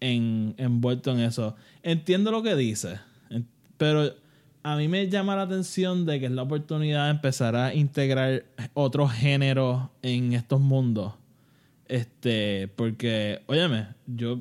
en, 0.01 0.55
envuelto 0.59 1.11
en 1.11 1.21
eso. 1.21 1.57
Entiendo 1.83 2.31
lo 2.31 2.43
que 2.43 2.55
dice, 2.55 3.01
pero 3.77 4.15
a 4.63 4.77
mí 4.77 4.87
me 4.89 5.09
llama 5.09 5.35
la 5.35 5.43
atención 5.43 6.07
de 6.07 6.21
que 6.21 6.27
es 6.27 6.33
la 6.33 6.43
oportunidad 6.43 7.07
de 7.07 7.11
empezar 7.13 7.57
a 7.57 7.75
integrar 7.75 8.45
otros 8.75 9.11
géneros 9.13 9.89
en 10.03 10.33
estos 10.33 10.61
mundos. 10.61 11.15
Este, 11.89 12.69
porque, 12.77 13.43
óyeme, 13.47 13.89
yo 14.07 14.41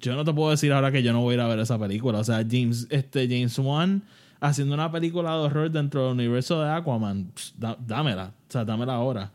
yo 0.00 0.16
no 0.16 0.24
te 0.24 0.32
puedo 0.32 0.50
decir 0.50 0.72
ahora 0.72 0.90
que 0.90 1.02
yo 1.02 1.12
no 1.12 1.20
voy 1.20 1.32
a 1.32 1.34
ir 1.36 1.40
a 1.40 1.46
ver 1.48 1.58
esa 1.60 1.78
película. 1.78 2.18
O 2.18 2.24
sea, 2.24 2.44
James, 2.48 2.86
este, 2.90 3.26
James 3.28 3.58
Wan 3.58 4.02
haciendo 4.48 4.74
una 4.74 4.90
película 4.92 5.32
de 5.32 5.38
horror 5.38 5.70
dentro 5.70 6.04
del 6.04 6.12
universo 6.14 6.60
de 6.62 6.70
Aquaman, 6.70 7.30
pss, 7.34 7.54
dá- 7.58 7.76
dámela. 7.78 8.32
O 8.48 8.52
sea, 8.52 8.64
dámela 8.64 8.94
ahora. 8.94 9.30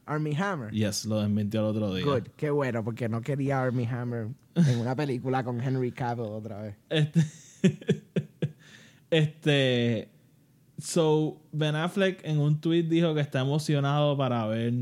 Army 0.06 0.34
Hammer. 0.36 0.72
Yes, 0.72 1.04
lo 1.06 1.20
desmintió 1.20 1.60
el 1.60 1.66
otro 1.66 1.94
día. 1.94 2.06
Good, 2.06 2.28
qué 2.38 2.50
bueno, 2.50 2.82
porque 2.86 3.10
no 3.10 3.20
quería 3.20 3.62
Army 3.62 3.86
Hammer 3.86 4.30
en 4.56 4.80
una 4.80 4.96
película 4.96 5.44
con 5.44 5.60
Henry 5.60 5.92
Cavill 5.92 6.28
otra 6.28 6.62
vez. 6.62 6.76
Este. 6.90 7.26
este. 9.12 10.10
So, 10.80 11.42
Ben 11.52 11.76
Affleck 11.76 12.22
en 12.24 12.40
un 12.40 12.62
tweet 12.62 12.84
dijo 12.84 13.16
que 13.16 13.22
está 13.22 13.42
emocionado 13.42 14.16
para 14.16 14.46
ver 14.46 14.74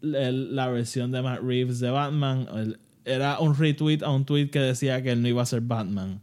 la 0.00 0.68
versión 0.68 1.10
de 1.10 1.22
Matt 1.22 1.42
Reeves 1.42 1.80
de 1.80 1.90
Batman. 1.90 2.76
Era 3.04 3.40
un 3.40 3.56
retweet 3.56 4.02
a 4.02 4.10
un 4.10 4.24
tweet 4.24 4.50
que 4.50 4.60
decía 4.60 5.02
que 5.02 5.10
él 5.12 5.22
no 5.22 5.28
iba 5.28 5.42
a 5.42 5.46
ser 5.46 5.62
Batman. 5.62 6.20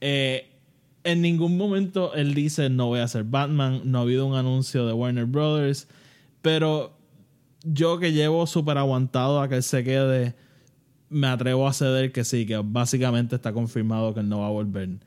Eh, 0.00 0.50
en 1.04 1.20
ningún 1.20 1.56
momento 1.56 2.14
él 2.14 2.34
dice 2.34 2.70
no 2.70 2.86
voy 2.86 3.00
a 3.00 3.08
ser 3.08 3.24
Batman. 3.24 3.82
No 3.84 3.98
ha 3.98 4.02
habido 4.02 4.26
un 4.26 4.34
anuncio 4.34 4.86
de 4.86 4.92
Warner 4.92 5.26
Brothers. 5.26 5.86
Pero 6.42 6.96
yo 7.62 7.98
que 7.98 8.12
llevo 8.12 8.46
súper 8.46 8.78
aguantado 8.78 9.40
a 9.40 9.48
que 9.48 9.56
él 9.56 9.62
se 9.62 9.84
quede, 9.84 10.34
me 11.08 11.28
atrevo 11.28 11.68
a 11.68 11.72
ceder 11.72 12.12
que 12.12 12.24
sí, 12.24 12.46
que 12.46 12.56
básicamente 12.56 13.36
está 13.36 13.52
confirmado 13.52 14.12
que 14.12 14.20
él 14.20 14.28
no 14.28 14.40
va 14.40 14.48
a 14.48 14.50
volver. 14.50 14.98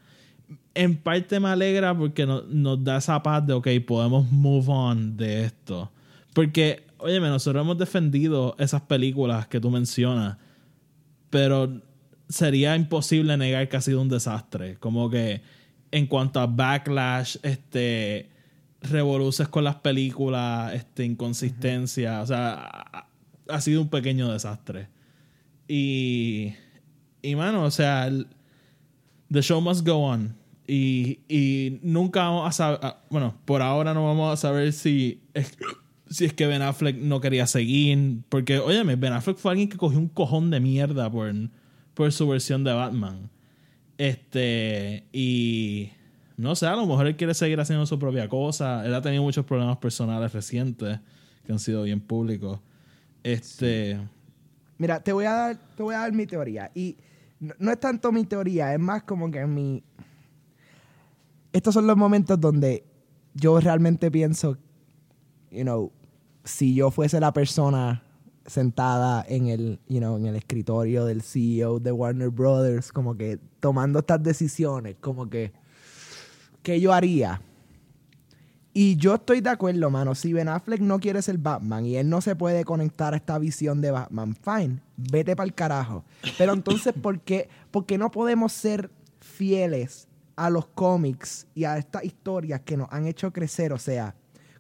En 0.78 0.96
parte 0.98 1.40
me 1.40 1.50
alegra 1.50 1.98
porque 1.98 2.26
no- 2.26 2.44
nos 2.44 2.84
da 2.84 2.98
esa 2.98 3.22
paz 3.24 3.46
de, 3.46 3.54
ok, 3.54 3.68
podemos 3.86 4.30
move 4.32 4.66
on 4.68 5.18
de 5.18 5.44
esto. 5.46 5.92
Porque, 6.34 6.86
óyeme, 7.00 7.30
nosotros 7.30 7.64
hemos 7.64 7.78
defendido 7.78 8.56
esas 8.60 8.82
películas 8.82 9.48
que 9.48 9.60
tú 9.60 9.72
mencionas, 9.72 10.38
pero 11.30 11.82
sería 12.30 12.76
imposible 12.76 13.36
negar 13.38 13.68
que 13.70 13.78
ha 13.78 13.82
sido 13.82 14.02
un 14.02 14.10
desastre. 14.10 14.78
Como 14.80 15.10
que 15.10 15.42
en 15.92 16.06
cuanto 16.08 16.40
a 16.40 16.46
backlash, 16.48 17.38
este 17.44 18.30
revoluces 18.82 19.48
con 19.48 19.64
las 19.64 19.76
películas, 19.78 20.74
este 20.76 21.04
inconsistencia, 21.06 22.22
o 22.22 22.26
sea, 22.28 22.54
ha, 22.94 23.08
ha 23.50 23.62
sido 23.62 23.82
un 23.82 23.90
pequeño 23.90 24.32
desastre. 24.32 24.90
Y 25.68 26.54
y 27.24 27.36
mano, 27.36 27.64
o 27.64 27.72
sea, 27.72 28.08
el- 28.08 28.28
the 29.32 29.42
show 29.42 29.60
must 29.60 29.86
go 29.86 29.96
on. 30.06 30.36
Y, 30.68 31.22
y 31.30 31.80
nunca 31.82 32.24
vamos 32.24 32.50
a 32.50 32.52
saber, 32.52 32.80
ah, 32.84 32.98
bueno, 33.10 33.36
por 33.46 33.62
ahora 33.62 33.94
no 33.94 34.06
vamos 34.06 34.34
a 34.34 34.38
saber 34.38 34.74
si 34.74 35.22
es, 35.34 35.58
si 36.10 36.26
es 36.26 36.34
que 36.34 36.46
Ben 36.46 36.62
Affleck 36.62 36.98
no 36.98 37.22
quería 37.22 37.48
seguir, 37.48 38.20
porque, 38.30 38.60
óyeme, 38.60 38.98
Ben 38.98 39.14
Affleck 39.14 39.38
fue 39.38 39.52
alguien 39.52 39.70
que 39.70 39.78
cogió 39.78 39.98
un 39.98 40.10
cojón 40.10 40.50
de 40.50 40.60
mierda 40.60 41.10
por, 41.10 41.34
por 41.94 42.12
su 42.12 42.28
versión 42.28 42.64
de 42.64 42.74
Batman. 42.74 43.30
Este, 43.98 45.08
y 45.14 45.92
no 46.36 46.56
sé, 46.56 46.68
a 46.68 46.76
lo 46.76 46.86
mejor 46.86 47.08
él 47.08 47.16
quiere 47.16 47.34
seguir 47.34 47.60
haciendo 47.60 47.86
su 47.86 47.98
propia 47.98 48.28
cosa. 48.28 48.86
Él 48.86 48.94
ha 48.94 49.02
tenido 49.02 49.24
muchos 49.24 49.46
problemas 49.46 49.78
personales 49.78 50.34
recientes 50.34 51.00
que 51.46 51.52
han 51.52 51.60
sido 51.60 51.84
bien 51.84 52.02
públicos. 52.02 52.60
Este, 53.24 54.00
Mira, 54.78 55.00
te 55.00 55.12
voy 55.12 55.26
a 55.26 55.32
dar, 55.32 55.58
te 55.76 55.84
voy 55.84 55.96
a 55.96 56.00
dar 56.00 56.14
mi 56.14 56.28
teoría. 56.28 56.72
Y 56.76 56.98
no 57.40 57.72
es 57.72 57.80
tanto 57.80 58.12
mi 58.12 58.26
teoría, 58.26 58.74
es 58.74 58.80
más 58.80 59.04
como 59.04 59.32
que 59.32 59.46
mi. 59.46 59.84
Estos 61.58 61.74
son 61.74 61.88
los 61.88 61.98
momentos 61.98 62.40
donde 62.40 62.84
yo 63.34 63.60
realmente 63.60 64.12
pienso, 64.12 64.60
you 65.50 65.64
know, 65.64 65.92
si 66.44 66.76
yo 66.76 66.92
fuese 66.92 67.20
la 67.20 67.34
persona 67.34 68.04
sentada 68.46 69.26
en 69.28 69.48
el, 69.48 69.80
you 69.88 69.98
know, 69.98 70.18
en 70.18 70.28
el 70.28 70.36
escritorio 70.36 71.04
del 71.06 71.24
CEO 71.24 71.80
de 71.80 71.92
Warner 71.92 72.30
Brothers, 72.30 72.92
como 72.92 73.18
que 73.18 73.40
tomando 73.60 73.98
estas 73.98 74.22
decisiones, 74.22 74.98
como 75.02 75.32
que, 75.32 75.52
¿qué 76.62 76.80
yo 76.80 76.94
haría? 76.94 77.42
Y 78.72 78.96
yo 78.98 79.16
estoy 79.16 79.42
de 79.42 79.50
acuerdo, 79.50 79.90
mano. 79.90 80.14
Si 80.14 80.34
Ben 80.34 80.50
Affleck 80.50 80.82
no 80.82 81.00
quiere 81.00 81.24
ser 81.24 81.40
Batman 81.40 81.88
y 81.88 81.96
él 81.96 82.08
no 82.08 82.22
se 82.22 82.36
puede 82.36 82.66
conectar 82.66 83.16
a 83.16 83.18
esta 83.18 83.40
visión 83.40 83.82
de 83.82 83.90
Batman, 83.90 84.36
fine, 84.36 84.84
vete 84.96 85.36
para 85.36 85.48
el 85.48 85.56
carajo. 85.56 86.06
Pero 86.38 86.54
entonces, 86.54 86.94
¿por 86.94 87.20
qué, 87.22 87.50
por 87.72 87.88
qué 87.88 87.98
no 87.98 88.12
podemos 88.12 88.54
ser 88.54 88.92
fieles 89.20 90.07
a 90.38 90.50
los 90.50 90.68
cómics 90.68 91.46
y 91.54 91.66
a 91.66 91.78
estas 91.78 92.06
historias 92.06 92.62
que 92.62 92.78
nos 92.78 92.88
han 92.92 93.06
hecho 93.08 93.34
crecer? 93.34 93.74
O 93.74 93.78
sea, 93.78 94.16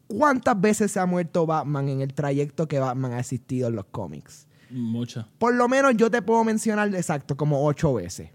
¿cuántas 0.08 0.60
veces 0.60 0.92
se 0.92 1.00
ha 1.00 1.06
muerto 1.06 1.46
Batman 1.46 1.88
en 1.88 2.02
el 2.02 2.13
trayecto 2.13 2.68
que 2.68 2.80
Batman 2.80 3.13
ha 3.13 3.20
existido 3.20 3.70
en 3.70 3.76
los 3.76 3.86
cómics? 3.86 4.46
mucha. 4.70 5.26
Por 5.40 5.54
lo 5.56 5.70
menos 5.70 5.96
yo 5.96 6.12
te 6.12 6.22
puedo 6.22 6.44
mencionar 6.44 6.94
exacto 6.94 7.38
como 7.38 7.66
ocho 7.66 7.94
veces 7.94 8.32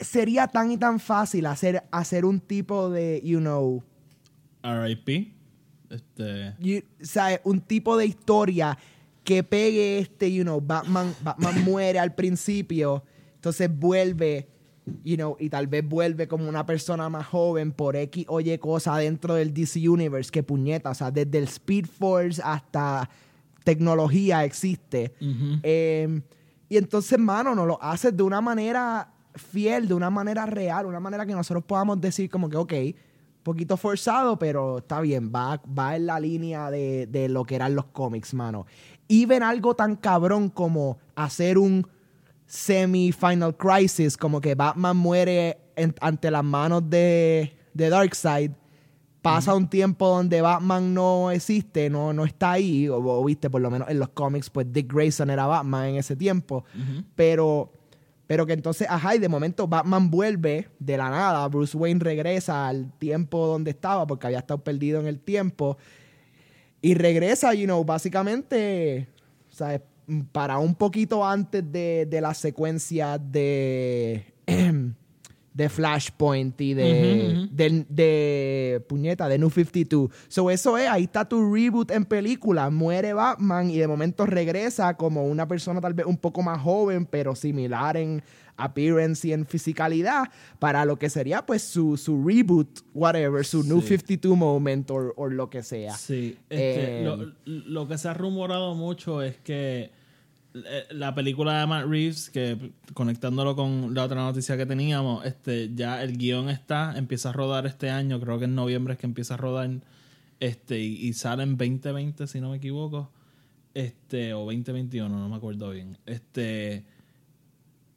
sería 0.00 0.48
tan 0.48 0.70
y 0.70 0.76
tan 0.76 0.98
fácil 1.00 1.46
hacer, 1.46 1.84
hacer 1.90 2.24
un 2.24 2.40
tipo 2.40 2.90
de, 2.90 3.22
you 3.24 3.38
know, 3.38 3.82
R.I.P. 4.62 5.32
Este. 5.90 6.54
you- 6.58 6.82
¿sabes? 7.00 7.40
un 7.44 7.60
tipo 7.60 7.96
de 7.96 8.06
historia 8.06 8.76
que 9.22 9.42
pegue 9.42 9.98
este, 10.00 10.32
you 10.32 10.42
know, 10.42 10.60
Batman, 10.60 11.14
Batman 11.22 11.64
muere 11.64 11.98
al 11.98 12.14
principio, 12.14 13.04
entonces 13.36 13.70
vuelve, 13.74 14.48
you 15.02 15.16
know, 15.16 15.36
y 15.38 15.48
tal 15.48 15.66
vez 15.66 15.86
vuelve 15.86 16.28
como 16.28 16.48
una 16.48 16.66
persona 16.66 17.08
más 17.08 17.26
joven 17.26 17.72
por 17.72 17.96
X 17.96 18.26
o 18.28 18.40
Y 18.40 18.56
cosa 18.58 18.96
dentro 18.98 19.34
del 19.34 19.52
DC 19.52 19.88
Universe, 19.88 20.30
que 20.30 20.42
puñeta, 20.42 20.90
o 20.90 20.94
sea, 20.94 21.10
desde 21.10 21.38
el 21.38 21.44
Speed 21.44 21.86
Force 21.86 22.40
hasta 22.44 23.08
tecnología 23.64 24.44
existe. 24.44 25.14
ujú. 25.20 25.58
Eh, 25.62 26.20
y 26.68 26.76
entonces, 26.76 27.18
mano, 27.18 27.54
nos 27.54 27.66
lo 27.66 27.82
haces 27.82 28.16
de 28.16 28.22
una 28.22 28.40
manera 28.40 29.12
fiel, 29.34 29.86
de 29.88 29.94
una 29.94 30.10
manera 30.10 30.46
real, 30.46 30.86
una 30.86 31.00
manera 31.00 31.26
que 31.26 31.32
nosotros 31.32 31.64
podamos 31.64 32.00
decir 32.00 32.30
como 32.30 32.48
que, 32.48 32.56
ok, 32.56 32.72
poquito 33.42 33.76
forzado, 33.76 34.38
pero 34.38 34.78
está 34.78 35.00
bien, 35.00 35.30
va, 35.32 35.60
va 35.66 35.96
en 35.96 36.06
la 36.06 36.18
línea 36.18 36.70
de, 36.70 37.06
de 37.06 37.28
lo 37.28 37.44
que 37.44 37.54
eran 37.56 37.74
los 37.74 37.86
cómics, 37.86 38.34
mano. 38.34 38.66
Y 39.06 39.26
ven 39.26 39.42
algo 39.42 39.76
tan 39.76 39.96
cabrón 39.96 40.48
como 40.48 40.98
hacer 41.14 41.58
un 41.58 41.86
semi-final 42.54 43.56
crisis, 43.56 44.16
como 44.16 44.40
que 44.40 44.54
Batman 44.54 44.96
muere 44.96 45.58
en- 45.76 45.94
ante 46.00 46.30
las 46.30 46.44
manos 46.44 46.88
de, 46.88 47.52
de 47.74 47.88
Darkseid. 47.88 48.52
Pasa 49.22 49.54
un 49.54 49.68
tiempo 49.68 50.06
donde 50.06 50.42
Batman 50.42 50.92
no 50.92 51.30
existe, 51.30 51.88
no, 51.88 52.12
no 52.12 52.24
está 52.26 52.52
ahí, 52.52 52.88
o, 52.88 52.98
o, 52.98 53.24
viste, 53.24 53.48
por 53.48 53.62
lo 53.62 53.70
menos 53.70 53.88
en 53.88 53.98
los 53.98 54.10
cómics, 54.10 54.50
pues 54.50 54.70
Dick 54.70 54.92
Grayson 54.92 55.30
era 55.30 55.46
Batman 55.46 55.86
en 55.88 55.96
ese 55.96 56.14
tiempo. 56.14 56.64
Pero, 57.14 57.72
pero 58.26 58.44
que 58.44 58.52
entonces, 58.52 58.86
ajá, 58.88 59.14
y 59.16 59.18
de 59.18 59.28
momento 59.30 59.66
Batman 59.66 60.10
vuelve 60.10 60.68
de 60.78 60.96
la 60.98 61.08
nada, 61.08 61.48
Bruce 61.48 61.74
Wayne 61.76 62.00
regresa 62.00 62.68
al 62.68 62.92
tiempo 62.98 63.46
donde 63.46 63.70
estaba, 63.70 64.06
porque 64.06 64.26
había 64.26 64.40
estado 64.40 64.62
perdido 64.62 65.00
en 65.00 65.06
el 65.06 65.18
tiempo, 65.18 65.78
y 66.82 66.92
regresa, 66.94 67.54
you 67.54 67.64
know, 67.64 67.82
básicamente, 67.82 69.08
¿sabes? 69.48 69.80
Para 70.32 70.58
un 70.58 70.74
poquito 70.74 71.26
antes 71.26 71.70
de, 71.70 72.06
de 72.08 72.20
la 72.20 72.34
secuencia 72.34 73.18
de, 73.18 74.34
de 75.54 75.68
Flashpoint 75.68 76.60
y 76.60 76.74
de, 76.74 77.48
de, 77.50 77.86
de 77.88 78.84
puñeta, 78.88 79.28
de 79.28 79.38
New 79.38 79.50
52. 79.50 80.10
So 80.28 80.50
eso 80.50 80.76
es, 80.76 80.88
ahí 80.88 81.04
está 81.04 81.28
tu 81.28 81.54
reboot 81.54 81.90
en 81.92 82.04
película. 82.04 82.68
Muere 82.70 83.12
Batman 83.14 83.70
y 83.70 83.78
de 83.78 83.86
momento 83.86 84.26
regresa 84.26 84.96
como 84.96 85.24
una 85.24 85.46
persona 85.48 85.80
tal 85.80 85.94
vez 85.94 86.06
un 86.06 86.16
poco 86.18 86.42
más 86.42 86.60
joven, 86.60 87.06
pero 87.06 87.34
similar 87.36 87.96
en 87.96 88.22
appearance 88.56 89.26
y 89.28 89.32
en 89.32 89.46
fisicalidad, 89.46 90.24
para 90.58 90.84
lo 90.84 90.96
que 90.96 91.08
sería 91.10 91.44
pues 91.46 91.62
su, 91.62 91.96
su 91.96 92.24
reboot, 92.24 92.80
whatever, 92.92 93.44
su 93.44 93.62
New 93.64 93.80
Sí. 93.80 93.88
52 93.98 94.36
moment 94.36 94.90
o 94.90 95.28
lo 95.28 95.50
que 95.50 95.62
sea. 95.62 95.92
Sí, 95.94 96.36
este, 96.50 97.00
Eh, 97.00 97.04
lo, 97.04 97.32
lo 97.44 97.88
que 97.88 97.96
se 97.98 98.08
ha 98.08 98.14
rumorado 98.14 98.74
mucho 98.74 99.22
es 99.22 99.36
que 99.38 99.90
la 100.90 101.14
película 101.14 101.60
de 101.60 101.66
Matt 101.66 101.86
Reeves, 101.86 102.30
que 102.30 102.72
conectándolo 102.94 103.56
con 103.56 103.94
la 103.94 104.04
otra 104.04 104.22
noticia 104.22 104.56
que 104.56 104.66
teníamos, 104.66 105.24
este, 105.26 105.74
ya 105.74 106.02
el 106.02 106.16
guion 106.16 106.48
está, 106.48 106.96
empieza 106.96 107.30
a 107.30 107.32
rodar 107.32 107.66
este 107.66 107.90
año, 107.90 108.20
creo 108.20 108.38
que 108.38 108.44
en 108.46 108.54
noviembre 108.54 108.94
es 108.94 109.00
que 109.00 109.06
empieza 109.06 109.34
a 109.34 109.36
rodar, 109.36 109.70
este, 110.40 110.80
y, 110.80 110.94
y 111.06 111.12
sale 111.12 111.42
en 111.42 111.56
2020, 111.56 112.26
si 112.26 112.40
no 112.40 112.50
me 112.50 112.58
equivoco, 112.58 113.10
este, 113.74 114.32
o 114.34 114.40
2021, 114.44 115.08
no 115.08 115.28
me 115.28 115.36
acuerdo 115.36 115.70
bien. 115.70 115.98
Este, 116.06 116.84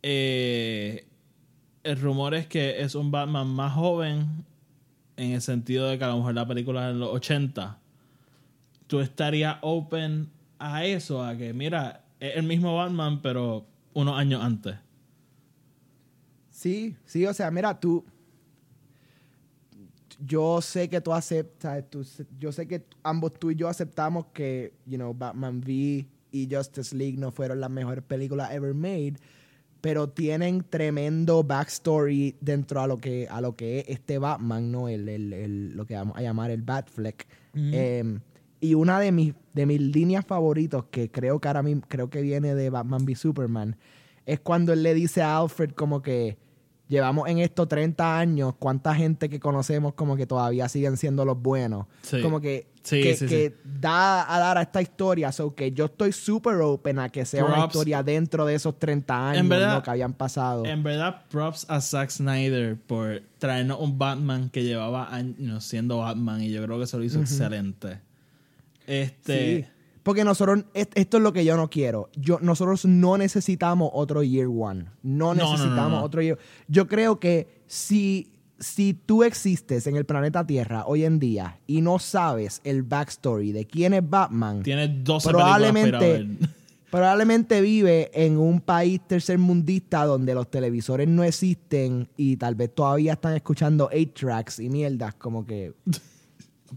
eh, 0.01 1.07
el 1.83 2.01
rumor 2.01 2.33
es 2.33 2.47
que 2.47 2.81
es 2.81 2.95
un 2.95 3.11
Batman 3.11 3.47
más 3.47 3.73
joven, 3.73 4.45
en 5.15 5.31
el 5.31 5.41
sentido 5.41 5.87
de 5.87 5.97
que 5.97 6.03
a 6.03 6.09
lo 6.09 6.17
mejor 6.17 6.35
la 6.35 6.47
película 6.47 6.89
es 6.89 6.93
de 6.93 6.99
los 6.99 7.13
80 7.13 7.79
tú 8.87 9.01
estarías 9.01 9.57
open 9.61 10.29
a 10.57 10.85
eso, 10.85 11.23
a 11.23 11.35
que, 11.37 11.53
mira, 11.53 12.05
es 12.19 12.35
el 12.35 12.43
mismo 12.43 12.75
Batman, 12.75 13.21
pero 13.21 13.65
unos 13.93 14.17
años 14.17 14.43
antes. 14.43 14.75
Sí, 16.49 16.95
sí, 17.05 17.25
o 17.25 17.33
sea, 17.33 17.51
mira, 17.51 17.79
tú. 17.79 18.03
Yo 20.19 20.61
sé 20.61 20.89
que 20.89 20.99
tú 20.99 21.13
aceptas, 21.13 21.83
tú- 21.91 22.05
yo 22.39 22.51
sé 22.51 22.67
que 22.67 22.83
ambos 23.03 23.33
tú 23.39 23.51
y 23.51 23.55
yo 23.55 23.67
aceptamos 23.69 24.25
que, 24.33 24.73
you 24.87 24.95
know, 24.97 25.13
Batman 25.13 25.57
V 25.59 26.07
y 26.31 26.47
Justice 26.51 26.95
League 26.95 27.17
no 27.17 27.31
fueron 27.31 27.59
las 27.59 27.69
mejores 27.69 28.03
películas 28.03 28.51
ever 28.51 28.73
made, 28.73 29.13
pero 29.79 30.09
tienen 30.09 30.63
tremendo 30.67 31.43
backstory 31.43 32.35
dentro 32.41 32.81
a 32.81 32.87
lo 32.87 32.97
que, 32.97 33.27
a 33.29 33.41
lo 33.41 33.55
que 33.55 33.79
es 33.81 33.85
este 33.89 34.17
Batman, 34.17 34.71
¿no? 34.71 34.89
El, 34.89 35.07
el- 35.07 35.33
el- 35.33 35.75
lo 35.77 35.85
que 35.85 35.93
vamos 35.93 36.17
a 36.17 36.21
llamar 36.23 36.49
el 36.49 36.63
Batfleck. 36.63 37.27
Eh, 37.53 38.19
Y 38.59 38.73
una 38.73 38.99
de 38.99 39.11
mis, 39.11 39.33
de 39.53 39.65
mis 39.65 39.79
líneas 39.79 40.25
favoritos, 40.25 40.85
que 40.89 41.11
creo 41.11 41.39
que 41.39 41.47
ahora 41.47 41.63
mismo, 41.63 41.83
creo 41.87 42.09
que 42.09 42.21
viene 42.21 42.55
de 42.55 42.69
Batman 42.69 43.03
v 43.03 43.15
Superman, 43.15 43.77
es 44.25 44.39
cuando 44.39 44.73
él 44.73 44.83
le 44.83 44.93
dice 44.93 45.21
a 45.21 45.37
Alfred 45.37 45.71
como 45.71 46.01
que 46.01 46.37
llevamos 46.87 47.27
en 47.27 47.39
esto 47.39 47.67
30 47.67 48.17
años, 48.17 48.55
cuánta 48.57 48.95
gente 48.95 49.29
que 49.29 49.39
conocemos 49.39 49.93
como 49.93 50.15
que 50.15 50.25
todavía 50.25 50.67
siguen 50.69 50.97
siendo 50.97 51.25
los 51.25 51.41
buenos. 51.41 51.85
Sí. 52.01 52.21
Como 52.21 52.41
que, 52.41 52.67
Sí, 52.87 53.01
que, 53.01 53.17
sí, 53.17 53.25
que 53.25 53.53
da 53.65 54.33
a 54.33 54.39
dar 54.39 54.57
a 54.57 54.61
esta 54.61 54.81
historia. 54.81 55.33
So 55.33 55.53
que 55.53 55.73
yo 55.73 55.85
estoy 55.85 56.13
súper 56.13 56.55
open 56.55 56.99
a 56.99 57.09
que 57.09 57.25
sea 57.25 57.43
una 57.43 57.65
historia 57.65 58.01
dentro 58.01 58.45
de 58.45 58.55
esos 58.55 58.79
30 58.79 59.31
años 59.31 59.49
verdad- 59.49 59.75
¿no? 59.75 59.83
que 59.83 59.89
habían 59.89 60.13
pasado. 60.13 60.65
En 60.65 60.83
verdad, 60.83 61.23
props 61.29 61.65
a 61.69 61.81
Zack 61.81 62.11
Snyder 62.11 62.77
por 62.77 63.23
traernos 63.39 63.81
un 63.81 63.99
Batman 63.99 64.49
que 64.49 64.63
llevaba 64.63 65.13
años 65.13 65.65
siendo 65.65 65.97
Batman 65.97 66.41
y 66.41 66.49
yo 66.49 66.63
creo 66.63 66.79
que 66.79 66.87
se 66.87 66.97
lo 66.97 67.03
hizo 67.03 67.19
excelente. 67.19 67.99
Este. 68.87 69.57
Sí. 69.61 69.65
Porque 70.01 70.23
nosotros, 70.23 70.63
est- 70.73 70.93
esto 70.97 71.17
es 71.17 71.23
lo 71.23 71.33
que 71.33 71.43
yo 71.43 71.57
no 71.57 71.69
quiero. 71.69 72.09
Yo, 72.15 72.39
nosotros 72.41 72.85
no 72.85 73.17
necesitamos 73.17 73.89
otro 73.93 74.23
Year 74.23 74.47
One. 74.47 74.85
No 75.03 75.33
No, 75.33 75.35
no, 75.35 75.43
no, 75.43 75.51
necesitamos 75.51 75.99
no. 75.99 76.03
otro 76.03 76.21
Year 76.21 76.37
Yo 76.69 76.87
creo 76.87 77.19
que 77.19 77.61
si, 77.67 78.31
si 78.57 78.93
tú 78.93 79.23
existes 79.25 79.85
en 79.85 79.97
el 79.97 80.05
planeta 80.05 80.47
Tierra 80.47 80.85
hoy 80.87 81.03
en 81.03 81.19
día 81.19 81.59
y 81.67 81.81
no 81.81 81.99
sabes 81.99 82.61
el 82.63 82.83
backstory 82.83 83.51
de 83.51 83.65
quién 83.67 83.93
es 83.93 84.09
Batman, 84.09 84.63
Tiene 84.63 84.87
12 84.87 85.29
probablemente, 85.29 86.25
probablemente 86.89 87.59
vive 87.59 88.09
en 88.13 88.37
un 88.37 88.61
país 88.61 89.01
tercermundista 89.05 90.05
donde 90.05 90.33
los 90.33 90.49
televisores 90.49 91.07
no 91.09 91.23
existen 91.25 92.07
y 92.15 92.37
tal 92.37 92.55
vez 92.55 92.73
todavía 92.73 93.11
están 93.13 93.35
escuchando 93.35 93.89
8 93.93 94.11
tracks 94.13 94.59
y 94.59 94.69
mierdas 94.69 95.15
como 95.15 95.45
que 95.45 95.73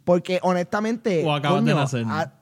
porque 0.05 0.39
honestamente 0.43 1.25
O 1.25 1.33
acabas 1.33 1.65
de 1.65 1.71
coño, 1.73 1.83
nacer. 1.83 2.05
ha, 2.09 2.33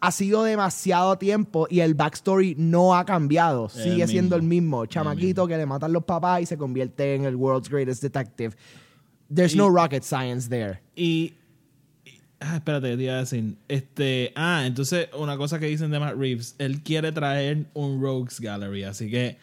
ha 0.00 0.10
sido 0.12 0.42
demasiado 0.44 1.16
tiempo 1.18 1.66
y 1.70 1.80
el 1.80 1.94
backstory 1.94 2.54
no 2.58 2.94
ha 2.96 3.04
cambiado 3.04 3.70
El 3.74 3.82
sigue 3.82 4.06
siendo 4.08 4.36
el 4.36 4.42
mismo. 4.42 4.80
mismo 4.80 4.86
chamaquito 4.86 5.46
que 5.46 5.56
le 5.56 5.66
matan 5.66 5.92
los 5.92 6.04
papás 6.04 6.42
y 6.42 6.46
se 6.46 6.56
convierte 6.58 7.14
en 7.14 7.24
el 7.24 7.36
world's 7.36 7.68
greatest 7.68 8.02
detective 8.02 8.54
there's 9.34 9.54
Y- 9.54 9.58
no 9.58 9.68
rocket 9.70 10.02
science 10.02 10.48
there 10.48 10.80
Y. 10.96 11.34
y- 12.04 12.20
ah, 12.40 12.56
espérate, 12.56 12.96
te 12.96 13.02
iba 13.02 13.14
a 13.14 13.18
decir. 13.18 13.56
Este. 13.68 14.32
Ah, 14.36 14.64
entonces, 14.66 15.08
una 15.18 15.36
cosa 15.36 15.58
que 15.58 15.66
dicen 15.66 15.90
de 15.90 15.98
Matt 15.98 16.14
Reeves. 16.16 16.54
Él 16.58 16.82
quiere 16.82 17.10
traer 17.12 17.66
un 17.74 18.00
Rogues 18.00 18.38
Gallery. 18.40 18.84
Así 18.84 19.10
que. 19.10 19.38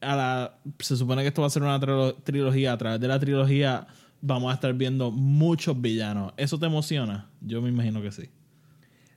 A 0.00 0.14
la, 0.16 0.54
se 0.78 0.96
supone 0.96 1.22
que 1.22 1.28
esto 1.28 1.40
va 1.42 1.48
a 1.48 1.50
ser 1.50 1.62
una 1.62 1.78
trilo- 1.80 2.16
trilogía. 2.24 2.72
A 2.72 2.78
través 2.78 3.00
de 3.00 3.06
la 3.08 3.18
trilogía 3.20 3.86
vamos 4.20 4.50
a 4.50 4.54
estar 4.54 4.72
viendo 4.74 5.10
muchos 5.10 5.80
villanos. 5.80 6.32
¿Eso 6.36 6.58
te 6.58 6.66
emociona? 6.66 7.30
Yo 7.40 7.62
me 7.62 7.68
imagino 7.68 8.02
que 8.02 8.12
sí. 8.12 8.30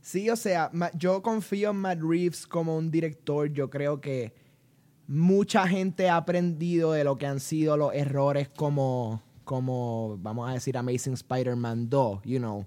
Sí, 0.02 0.30
o 0.30 0.36
sea, 0.36 0.72
yo 0.95 1.22
confío 1.22 1.72
en 1.72 1.78
Matt 1.78 1.99
Reeves 2.02 2.47
como 2.47 2.78
un 2.78 2.89
director. 2.89 3.52
Yo 3.52 3.70
creo 3.70 4.02
que 4.02 4.34
mucha 5.08 5.68
gente 5.68 6.10
ha 6.10 6.18
aprendido 6.18 6.93
de 6.93 7.04
lo 7.04 7.18
que 7.18 7.28
han 7.28 7.39
sido 7.39 7.78
los 7.78 7.93
errores 7.93 8.49
como, 8.49 9.22
como 9.43 10.18
vamos 10.20 10.49
a 10.49 10.54
decir, 10.54 10.78
Amazing 10.78 11.14
Spider-Man 11.14 11.89
2, 11.89 12.22
you 12.24 12.39
know, 12.39 12.66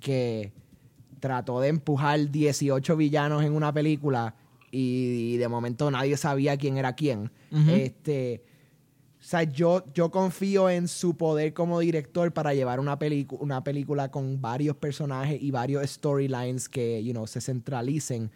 que 0.00 0.52
trató 1.20 1.60
de 1.60 1.68
empujar 1.68 2.30
18 2.30 2.96
villanos 2.96 3.44
en 3.44 3.54
una 3.54 3.72
película 3.72 4.34
y, 4.70 5.36
de 5.36 5.48
momento 5.48 5.90
nadie 5.90 6.16
sabía 6.16 6.56
quién 6.56 6.76
era 6.76 6.94
quién. 6.94 7.30
Este... 7.68 8.42
O 9.24 9.26
sea, 9.26 9.42
yo, 9.44 9.82
yo 9.94 10.10
confío 10.10 10.68
en 10.68 10.86
su 10.86 11.16
poder 11.16 11.54
como 11.54 11.80
director 11.80 12.30
para 12.34 12.52
llevar 12.52 12.78
una, 12.78 12.98
una 13.40 13.64
película 13.64 14.10
con 14.10 14.42
varios 14.42 14.76
personajes 14.76 15.42
y 15.42 15.50
varios 15.50 15.88
storylines 15.88 16.68
que, 16.68 17.02
you 17.02 17.12
know, 17.12 17.26
se 17.26 17.40
centralicen. 17.40 18.30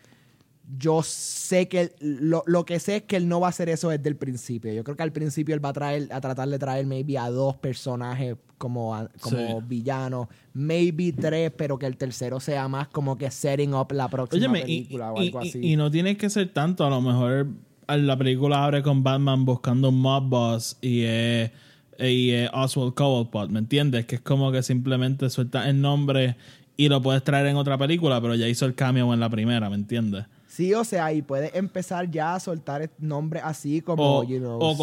Yo 0.78 1.03
sé 1.03 1.68
que 1.68 1.80
él- 1.82 1.93
lo, 2.01 2.43
lo 2.47 2.64
que 2.64 2.80
sé 2.80 2.97
es 2.97 3.03
que 3.03 3.16
él 3.16 3.28
no 3.28 3.39
va 3.39 3.49
a 3.49 3.51
hacer 3.51 3.68
eso 3.68 3.91
desde 3.91 4.09
el 4.09 4.16
principio. 4.16 4.72
Yo 4.72 4.82
creo 4.82 4.97
que 4.97 5.03
al 5.03 5.12
principio 5.12 5.55
él 5.55 5.62
va 5.62 5.70
a 5.70 5.72
traer, 5.74 6.09
a 6.11 6.22
tratar 6.22 6.49
de 6.49 6.59
traer 6.59 6.86
maybe 6.86 7.18
a 7.18 7.28
dos 7.28 7.57
personajes 7.57 8.36
como, 8.57 8.95
a- 8.95 9.11
como 9.20 9.36
Sí. 9.61 9.66
villanos, 9.66 10.28
maybe 10.55 11.12
tres, 11.12 11.53
pero 11.55 11.78
que 11.78 11.84
el 11.84 11.99
tercero 11.99 12.41
sea 12.41 12.66
más 12.66 12.89
como 12.89 13.16
que 13.18 13.30
setting 13.30 13.74
up 13.74 13.93
la 13.93 14.09
próxima 14.09 14.41
Óyeme, 14.41 14.61
y, 14.61 14.62
película 14.84 15.12
o 15.12 15.18
algo 15.18 15.43
y- 15.45 15.49
así. 15.49 15.61
y 15.62 15.76
no 15.76 15.91
tiene 15.91 16.16
que 16.16 16.30
ser 16.30 16.51
tanto. 16.53 16.84
A 16.86 16.89
lo 16.91 17.01
mejor 17.03 17.47
la 17.97 18.16
película 18.16 18.64
abre 18.64 18.82
con 18.82 19.03
Batman 19.03 19.45
buscando 19.45 19.89
un 19.89 20.01
mob 20.01 20.24
boss 20.28 20.76
y 20.80 21.03
es 21.03 21.51
y 21.99 22.30
es 22.30 22.49
Oswald 22.53 22.95
Cobblepot, 22.95 23.51
¿me 23.51 23.59
entiendes? 23.59 24.07
Que 24.07 24.16
es 24.16 24.20
como 24.20 24.53
que 24.53 24.62
simplemente 24.62 25.28
suelta 25.30 25.68
el 25.68 25.80
nombre 25.80 26.36
y 26.76 26.89
lo 26.89 27.03
puedes 27.03 27.24
traer 27.24 27.47
en 27.47 27.57
otra 27.57 27.76
película, 27.76 28.20
pero 28.20 28.36
ya 28.36 28.47
hizo 28.47 28.66
el 28.66 28.74
cameo 28.76 29.12
en 29.12 29.18
la 29.18 29.28
primera, 29.28 29.68
¿me 29.68 29.74
entiendes? 29.74 30.26
Sí, 30.47 30.74
o 30.74 30.84
sea, 30.84 31.12
y 31.12 31.22
puedes 31.22 31.55
empezar 31.55 32.09
ya 32.11 32.34
a 32.34 32.41
soltar 32.41 32.89
nombres 32.99 33.43
así 33.45 33.80
como, 33.80 34.18
O- 34.20 34.24
you 34.24 34.39
know, 34.39 34.59
o 34.61 34.74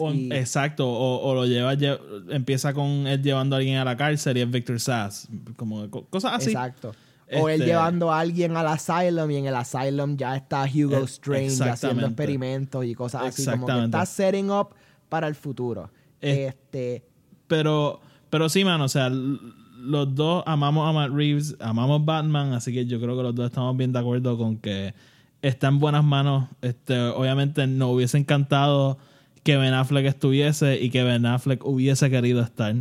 O- 0.00 0.12
y- 0.12 0.32
Exacto, 0.32 0.88
o, 0.88 1.20
o 1.30 1.34
lo 1.34 1.46
lleva, 1.46 1.74
lle- 1.74 1.98
empieza 2.30 2.72
con 2.72 3.06
él 3.06 3.22
llevando 3.22 3.56
a 3.56 3.58
alguien 3.58 3.76
a 3.76 3.84
la 3.84 3.96
cárcel 3.96 4.36
y 4.38 4.40
es 4.40 4.50
Victor 4.50 4.80
Sass, 4.80 5.28
como 5.56 5.88
co- 5.90 6.06
cosas 6.06 6.32
así. 6.34 6.50
Exacto. 6.50 6.92
O 7.32 7.48
él 7.48 7.60
Este- 7.60 7.66
llevando 7.72 8.12
a 8.12 8.20
alguien 8.20 8.56
al 8.56 8.66
asylum 8.66 9.30
y 9.30 9.36
en 9.36 9.46
el 9.46 9.54
asylum 9.54 10.16
ya 10.16 10.36
está 10.36 10.64
Hugo 10.64 10.96
Eh, 10.98 11.04
Strange 11.04 11.62
haciendo 11.62 12.06
experimentos 12.06 12.84
y 12.84 12.94
cosas 12.94 13.22
así. 13.26 13.44
Como 13.44 13.66
que 13.66 13.84
está 13.84 14.04
setting 14.06 14.50
up 14.50 14.70
para 15.08 15.28
el 15.28 15.34
futuro. 15.34 15.90
Eh, 16.20 16.46
este, 16.48 17.04
Pero, 17.46 18.00
pero 18.30 18.48
sí, 18.48 18.64
mano, 18.64 18.84
o 18.84 18.88
sea, 18.88 19.10
los 19.10 20.14
dos 20.14 20.42
amamos 20.46 20.88
a 20.88 20.92
Matt 20.92 21.10
Reeves, 21.12 21.56
amamos 21.60 22.04
Batman, 22.04 22.52
así 22.52 22.72
que 22.72 22.84
yo 22.86 23.00
creo 23.00 23.16
que 23.16 23.22
los 23.22 23.34
dos 23.34 23.46
estamos 23.46 23.76
bien 23.76 23.92
de 23.92 23.98
acuerdo 23.98 24.36
con 24.36 24.56
que 24.56 24.94
está 25.42 25.68
en 25.68 25.78
buenas 25.78 26.04
manos. 26.04 26.48
Este, 26.62 26.98
obviamente 27.00 27.66
nos 27.66 27.90
hubiese 27.94 28.18
encantado 28.18 28.98
que 29.42 29.56
Ben 29.56 29.72
Affleck 29.72 30.04
estuviese 30.06 30.80
y 30.80 30.90
que 30.90 31.02
Ben 31.02 31.24
Affleck 31.26 31.64
hubiese 31.64 32.10
querido 32.10 32.42
estar, 32.42 32.74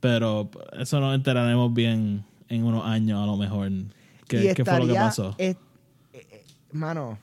pero 0.00 0.50
eso 0.78 0.98
nos 0.98 1.14
enteraremos 1.14 1.72
bien 1.72 2.24
en 2.54 2.64
unos 2.64 2.84
años 2.84 3.22
a 3.22 3.26
lo 3.26 3.36
mejor. 3.36 3.70
¿Qué, 4.28 4.52
qué 4.54 4.64
fue 4.64 4.78
lo 4.80 4.86
que 4.86 4.94
pasó? 4.94 5.34
es- 5.38 5.56
eh, 6.12 6.26
eh, 6.30 6.44
mano, 6.72 7.18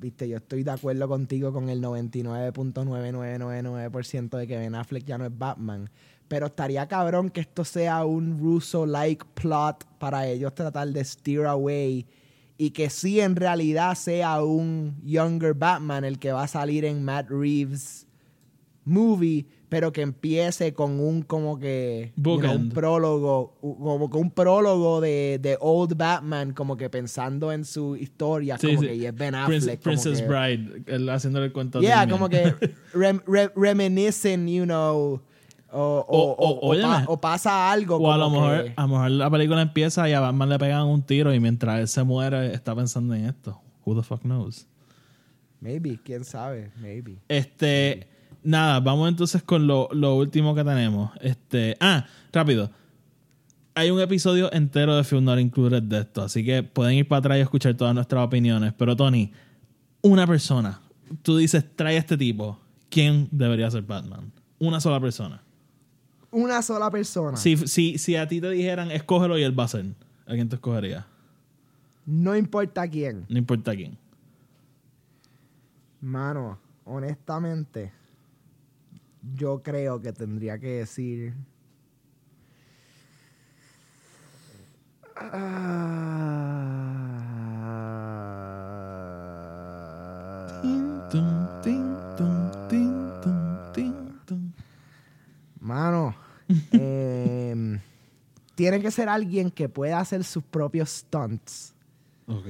viste, 0.00 0.28
yo 0.28 0.36
estoy 0.38 0.62
de 0.62 0.70
acuerdo 0.70 1.06
contigo 1.08 1.52
con 1.52 1.68
el 1.68 1.82
99.9999% 1.82 4.38
de 4.38 4.46
que 4.46 4.56
Ben 4.56 4.74
Affleck 4.74 5.04
ya 5.04 5.18
no 5.18 5.26
es 5.26 5.36
Batman. 5.36 5.90
Pero 6.28 6.46
estaría 6.46 6.86
cabrón 6.86 7.28
que 7.30 7.40
esto 7.40 7.64
sea 7.64 8.04
un 8.04 8.38
Russo-like 8.38 9.24
plot 9.34 9.84
para 9.98 10.26
ellos 10.28 10.54
tratar 10.54 10.88
de 10.88 11.04
steer 11.04 11.46
away 11.46 12.06
y 12.56 12.70
que 12.70 12.88
sí 12.88 13.20
en 13.20 13.34
realidad 13.36 13.94
sea 13.96 14.42
un 14.44 14.94
younger 15.04 15.54
Batman 15.54 16.04
el 16.04 16.18
que 16.18 16.30
va 16.32 16.44
a 16.44 16.48
salir 16.48 16.84
en 16.84 17.04
Matt 17.04 17.28
Reeves 17.30 18.06
movie, 18.90 19.46
pero 19.68 19.92
que 19.92 20.02
empiece 20.02 20.74
con 20.74 20.98
un 21.00 21.22
como 21.22 21.58
que 21.58 22.12
you 22.16 22.38
know, 22.40 22.54
un 22.56 22.68
prólogo, 22.70 23.56
como 23.60 24.10
que 24.10 24.18
un 24.18 24.30
prólogo 24.32 25.00
de, 25.00 25.38
de 25.40 25.56
Old 25.60 25.96
Batman, 25.96 26.52
como 26.52 26.76
que 26.76 26.90
pensando 26.90 27.52
en 27.52 27.64
su 27.64 27.96
historia, 27.96 28.58
Sí, 28.58 28.66
como 28.68 28.80
sí. 28.82 28.86
que 28.88 28.94
y 28.96 29.06
es 29.06 29.14
Ben 29.14 29.34
Prince- 29.34 29.56
Affleck. 29.58 29.82
como 29.82 29.94
Princess 29.94 30.20
que- 30.22 30.26
Bride, 30.28 31.12
haciéndole 31.12 31.46
el 31.46 31.52
cuento 31.52 31.80
Yeah, 31.80 32.08
como 32.08 32.28
que 32.28 32.42
rem- 32.94 33.22
re- 33.26 33.52
reminiscing, 33.56 34.46
you 34.48 34.64
know, 34.64 35.20
o, 35.72 36.04
o, 36.08 36.72
O- 36.72 37.16
pa- 37.16 37.20
pasa 37.20 37.70
algo 37.70 37.96
O 37.98 38.10
a 38.12 38.18
lo, 38.18 38.28
mejor, 38.28 38.64
que- 38.64 38.72
a 38.76 38.82
lo 38.82 38.88
mejor 38.88 39.10
la 39.12 39.30
película 39.30 39.62
empieza 39.62 40.08
y 40.08 40.12
a 40.14 40.20
Batman 40.20 40.48
le 40.48 40.58
pegan 40.58 40.86
un 40.88 41.02
tiro 41.02 41.32
y 41.32 41.38
mientras 41.38 41.78
él 41.78 41.86
se 41.86 42.02
muere 42.02 42.52
está 42.52 42.74
pensando 42.74 43.14
en 43.14 43.26
esto. 43.26 43.60
Who 43.84 43.94
the 43.94 44.02
fuck 44.02 44.22
knows? 44.22 44.66
Maybe, 45.60 45.98
quién 46.02 46.24
sabe, 46.24 46.70
maybe. 46.80 47.18
Este, 47.28 48.08
nada, 48.42 48.80
vamos 48.80 49.08
entonces 49.08 49.42
con 49.42 49.66
lo, 49.66 49.88
lo 49.92 50.16
último 50.16 50.54
que 50.54 50.64
tenemos. 50.64 51.10
Este, 51.20 51.76
ah, 51.80 52.06
rápido. 52.32 52.70
Hay 53.74 53.90
un 53.90 54.00
episodio 54.00 54.52
entero 54.52 54.96
de 54.96 55.04
Film 55.04 55.24
Not 55.24 55.38
Included 55.38 55.82
de 55.82 56.00
esto, 56.00 56.22
así 56.22 56.44
que 56.44 56.62
pueden 56.62 56.94
ir 56.94 57.08
para 57.08 57.20
atrás 57.20 57.38
y 57.38 57.40
escuchar 57.40 57.74
todas 57.74 57.94
nuestras 57.94 58.24
opiniones. 58.24 58.72
Pero 58.76 58.96
Tony, 58.96 59.32
una 60.02 60.26
persona, 60.26 60.80
tú 61.22 61.36
dices, 61.36 61.64
trae 61.76 61.96
a 61.96 61.98
este 61.98 62.16
tipo, 62.16 62.58
¿quién 62.88 63.28
debería 63.30 63.70
ser 63.70 63.82
Batman? 63.82 64.32
Una 64.58 64.80
sola 64.80 65.00
persona. 65.00 65.42
Una 66.30 66.62
sola 66.62 66.90
persona. 66.90 67.36
Si, 67.36 67.56
si, 67.56 67.98
si 67.98 68.16
a 68.16 68.28
ti 68.28 68.40
te 68.40 68.50
dijeran, 68.50 68.90
escógelo 68.90 69.38
y 69.38 69.42
él 69.42 69.58
va 69.58 69.64
a 69.64 69.68
ser, 69.68 69.86
¿a 70.26 70.32
quién 70.32 70.48
te 70.48 70.56
escogerías? 70.56 71.04
No 72.06 72.36
importa 72.36 72.88
quién. 72.88 73.24
No 73.28 73.38
importa 73.38 73.74
quién. 73.74 73.96
Mano, 76.00 76.58
honestamente, 76.84 77.92
yo 79.22 79.62
creo 79.62 80.00
que 80.00 80.12
tendría 80.12 80.58
que 80.58 80.68
decir. 80.78 81.34
Mano, 95.60 96.14
tiene 98.54 98.80
que 98.80 98.90
ser 98.90 99.08
alguien 99.08 99.50
que 99.50 99.68
pueda 99.68 100.00
hacer 100.00 100.24
sus 100.24 100.42
propios 100.42 100.88
stunts 100.90 101.74
Ok. 102.26 102.46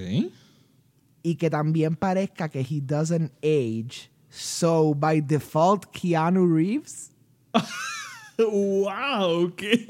y 1.22 1.34
que 1.34 1.50
también 1.50 1.96
parezca 1.96 2.48
que 2.48 2.60
he 2.60 2.80
doesn't 2.80 3.32
age. 3.42 4.10
So, 4.30 4.94
by 4.94 5.20
default, 5.20 5.92
Keanu 5.92 6.46
Reeves. 6.46 7.10
wow, 8.38 9.52
¿qué? 9.56 9.86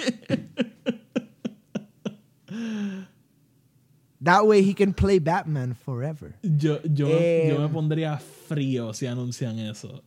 That 4.23 4.47
way 4.47 4.63
he 4.63 4.75
can 4.75 4.93
play 4.93 5.19
Batman 5.19 5.75
forever. 5.75 6.35
Yo, 6.43 6.79
yo, 6.85 7.07
Eh, 7.09 7.49
yo 7.55 7.59
me 7.61 7.69
pondría 7.69 8.19
frío 8.19 8.93
si 8.93 9.07
anuncian 9.07 9.59
eso. 9.59 10.03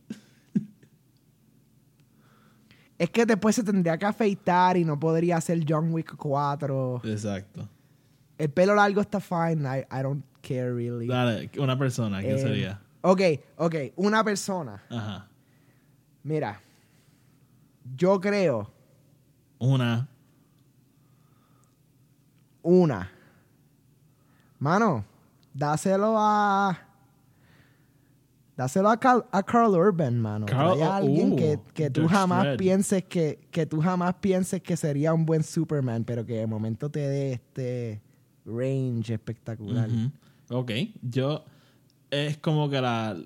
Es 2.96 3.10
que 3.10 3.26
después 3.26 3.56
se 3.56 3.64
tendría 3.64 3.98
que 3.98 4.06
afeitar 4.06 4.76
y 4.76 4.84
no 4.84 4.98
podría 5.00 5.36
hacer 5.38 5.64
John 5.68 5.92
Wick 5.92 6.14
4. 6.16 7.02
Exacto. 7.04 7.68
El 8.38 8.50
pelo 8.50 8.74
largo 8.76 9.00
está 9.00 9.18
fine. 9.20 9.62
I, 9.66 9.80
I 9.90 10.02
don't 10.02 10.24
care 10.42 10.72
really. 10.72 11.08
Dale, 11.08 11.50
una 11.58 11.76
persona, 11.76 12.20
¿quién 12.20 12.36
Eh, 12.36 12.40
sería? 12.40 12.80
Ok, 13.06 13.20
ok. 13.58 13.74
Una 13.96 14.24
persona. 14.24 14.82
Ajá. 14.88 15.28
Mira. 16.22 16.58
Yo 17.96 18.18
creo 18.18 18.72
Una. 19.58 20.08
una. 22.62 23.10
Mano, 24.58 25.04
dáselo 25.52 26.14
a. 26.16 26.78
Dáselo 28.56 28.88
a 28.88 28.96
Carl, 28.98 29.22
a 29.32 29.42
Carl 29.42 29.74
Urban, 29.74 30.18
mano. 30.18 30.46
Carl- 30.46 30.78
Trae 30.78 30.82
a 30.84 30.96
alguien 30.96 31.32
uh, 31.32 31.36
que, 31.36 31.60
que 31.74 31.90
tú 31.90 32.08
jamás 32.08 32.56
pienses 32.56 33.04
que, 33.04 33.46
que 33.50 33.66
tú 33.66 33.82
jamás 33.82 34.14
pienses 34.14 34.62
que 34.62 34.78
sería 34.78 35.12
un 35.12 35.26
buen 35.26 35.42
Superman, 35.42 36.04
pero 36.04 36.24
que 36.24 36.34
de 36.38 36.46
momento 36.46 36.88
te 36.88 37.00
dé 37.00 37.32
este 37.34 38.00
range 38.46 39.12
espectacular. 39.12 39.90
Ujú. 39.90 40.10
Ok. 40.48 40.70
Yo. 41.02 41.44
Es 42.10 42.38
como 42.38 42.68
que 42.68 42.80
la. 42.80 43.16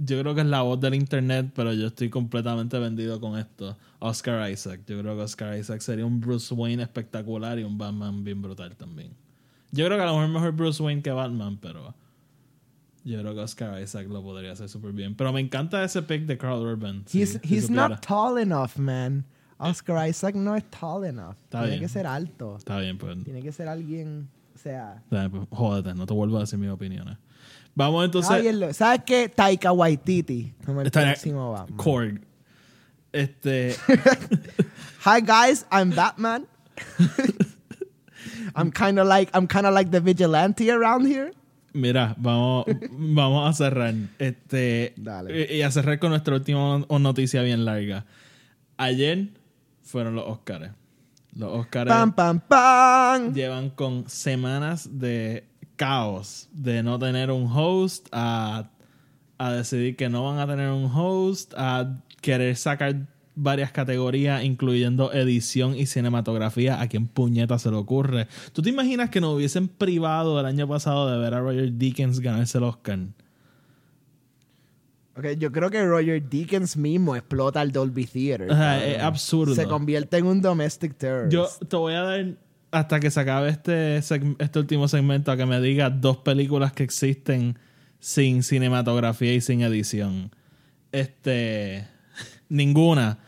Yo 0.00 0.20
creo 0.20 0.34
que 0.34 0.40
es 0.40 0.46
la 0.46 0.62
voz 0.62 0.80
del 0.80 0.94
internet, 0.94 1.50
pero 1.54 1.72
yo 1.74 1.88
estoy 1.88 2.08
completamente 2.08 2.78
vendido 2.78 3.20
con 3.20 3.38
esto. 3.38 3.76
Oscar 3.98 4.50
Isaac. 4.50 4.80
Yo 4.86 4.98
creo 5.00 5.14
que 5.14 5.22
Oscar 5.22 5.58
Isaac 5.58 5.80
sería 5.80 6.06
un 6.06 6.20
Bruce 6.20 6.52
Wayne 6.54 6.82
espectacular 6.82 7.58
y 7.58 7.64
un 7.64 7.76
Batman 7.76 8.24
bien 8.24 8.40
brutal 8.40 8.74
también. 8.76 9.12
Yo 9.72 9.84
creo 9.86 9.98
que 9.98 10.04
a 10.04 10.06
lo 10.06 10.14
mejor 10.14 10.28
mejor 10.28 10.52
Bruce 10.52 10.82
Wayne 10.82 11.02
que 11.02 11.10
Batman, 11.10 11.58
pero. 11.60 11.94
Yo 13.04 13.20
creo 13.20 13.34
que 13.34 13.40
Oscar 13.40 13.82
Isaac 13.82 14.08
lo 14.08 14.22
podría 14.22 14.52
hacer 14.52 14.70
súper 14.70 14.92
bien. 14.92 15.14
Pero 15.14 15.30
me 15.30 15.40
encanta 15.40 15.84
ese 15.84 16.00
pick 16.00 16.24
de 16.24 16.38
Carl 16.38 16.62
Urban. 16.62 17.04
He's, 17.12 17.38
si 17.42 17.54
he's 17.54 17.68
not 17.68 18.00
tall 18.00 18.38
enough, 18.38 18.76
man. 18.76 19.26
Oscar 19.58 20.08
Isaac 20.08 20.34
no 20.34 20.56
es 20.56 20.64
tall 20.70 21.04
enough. 21.04 21.36
Está 21.44 21.58
Tiene 21.60 21.68
bien. 21.72 21.80
que 21.80 21.88
ser 21.88 22.06
alto. 22.06 22.56
Está 22.56 22.78
bien, 22.78 22.96
pues. 22.96 23.22
Tiene 23.24 23.42
que 23.42 23.52
ser 23.52 23.68
alguien. 23.68 24.28
O 24.54 24.58
sea. 24.58 25.02
Está 25.04 25.26
bien, 25.26 25.30
pues, 25.30 25.58
Jódete, 25.58 25.94
no 25.94 26.06
te 26.06 26.14
vuelvo 26.14 26.38
a 26.38 26.40
decir 26.40 26.58
mis 26.58 26.70
opinioes. 26.70 27.18
Vamos 27.74 28.04
entonces. 28.04 28.76
¿Sabes 28.76 29.02
qué? 29.04 29.28
Taika 29.28 29.72
Waititi. 29.72 30.54
Como 30.64 30.80
el 30.82 30.90
próximo 30.90 31.52
Batman. 31.52 31.76
Korg. 31.76 32.20
Este. 33.12 33.76
Hi 35.04 35.20
guys, 35.20 35.66
I'm 35.70 35.90
Batman. 35.94 36.46
I'm 38.56 38.70
kind 38.70 38.98
of 38.98 39.06
like 39.06 39.30
I'm 39.34 39.46
kind 39.46 39.66
of 39.66 39.74
like 39.74 39.90
the 39.90 40.00
vigilante 40.00 40.70
around 40.70 41.06
here. 41.06 41.32
Mira, 41.72 42.14
vamos, 42.18 42.66
vamos 42.92 43.50
a 43.50 43.52
cerrar. 43.52 43.94
Este, 44.18 44.94
Dale. 44.96 45.52
Y, 45.52 45.62
a 45.62 45.70
cerrar 45.72 45.98
con 45.98 46.10
nuestra 46.10 46.34
última 46.36 46.78
no- 46.88 46.98
noticia 47.00 47.42
bien 47.42 47.64
larga. 47.64 48.06
Ayer 48.76 49.30
fueron 49.82 50.14
los 50.14 50.24
Oscars. 50.26 50.70
Los 51.36 51.50
Oscars 51.52 51.88
Pam 51.88 52.12
pam 52.12 52.40
pam. 52.40 53.34
llevan 53.34 53.70
con 53.70 54.08
semanas 54.08 54.88
de 55.00 55.44
caos, 55.76 56.48
de 56.52 56.82
no 56.82 56.98
tener 56.98 57.30
un 57.30 57.50
host, 57.50 58.08
a, 58.12 58.70
a 59.38 59.52
decidir 59.52 59.96
que 59.96 60.08
no 60.08 60.24
van 60.24 60.38
a 60.38 60.46
tener 60.46 60.70
un 60.70 60.90
host, 60.92 61.54
a 61.56 62.00
querer 62.20 62.56
sacar 62.56 63.06
varias 63.34 63.72
categorías, 63.72 64.44
incluyendo 64.44 65.12
edición 65.12 65.76
y 65.76 65.86
cinematografía. 65.86 66.80
¿A 66.80 66.88
quién 66.88 67.06
puñeta 67.06 67.58
se 67.58 67.70
le 67.70 67.76
ocurre? 67.76 68.28
¿Tú 68.52 68.62
te 68.62 68.70
imaginas 68.70 69.10
que 69.10 69.20
nos 69.20 69.34
hubiesen 69.34 69.68
privado 69.68 70.38
el 70.38 70.46
año 70.46 70.68
pasado 70.68 71.10
de 71.10 71.18
ver 71.18 71.34
a 71.34 71.40
Roger 71.40 71.72
Deakins 71.72 72.20
ganarse 72.20 72.58
el 72.58 72.64
Oscar? 72.64 72.98
Okay, 75.16 75.36
yo 75.36 75.52
creo 75.52 75.70
que 75.70 75.84
Roger 75.84 76.22
Deakins 76.22 76.76
mismo 76.76 77.14
explota 77.14 77.62
el 77.62 77.70
Dolby 77.70 78.04
Theater. 78.04 78.50
O 78.50 78.54
sea, 78.54 78.78
cabrón. 78.78 78.90
es 78.90 79.02
absurdo. 79.02 79.54
Se 79.54 79.66
convierte 79.66 80.16
en 80.16 80.26
un 80.26 80.40
domestic 80.40 80.96
terrorist. 80.96 81.32
Yo 81.32 81.48
te 81.68 81.76
voy 81.76 81.94
a 81.94 82.02
dar 82.02 82.36
hasta 82.74 82.98
que 82.98 83.12
se 83.12 83.20
acabe 83.20 83.50
este, 83.50 83.98
este 83.98 84.58
último 84.58 84.88
segmento 84.88 85.30
a 85.30 85.36
que 85.36 85.46
me 85.46 85.60
digas 85.60 85.92
dos 86.00 86.16
películas 86.18 86.72
que 86.72 86.82
existen 86.82 87.56
sin 88.00 88.42
cinematografía 88.42 89.32
y 89.32 89.40
sin 89.40 89.62
edición. 89.62 90.32
Este. 90.90 91.86
Ninguna. 92.48 93.18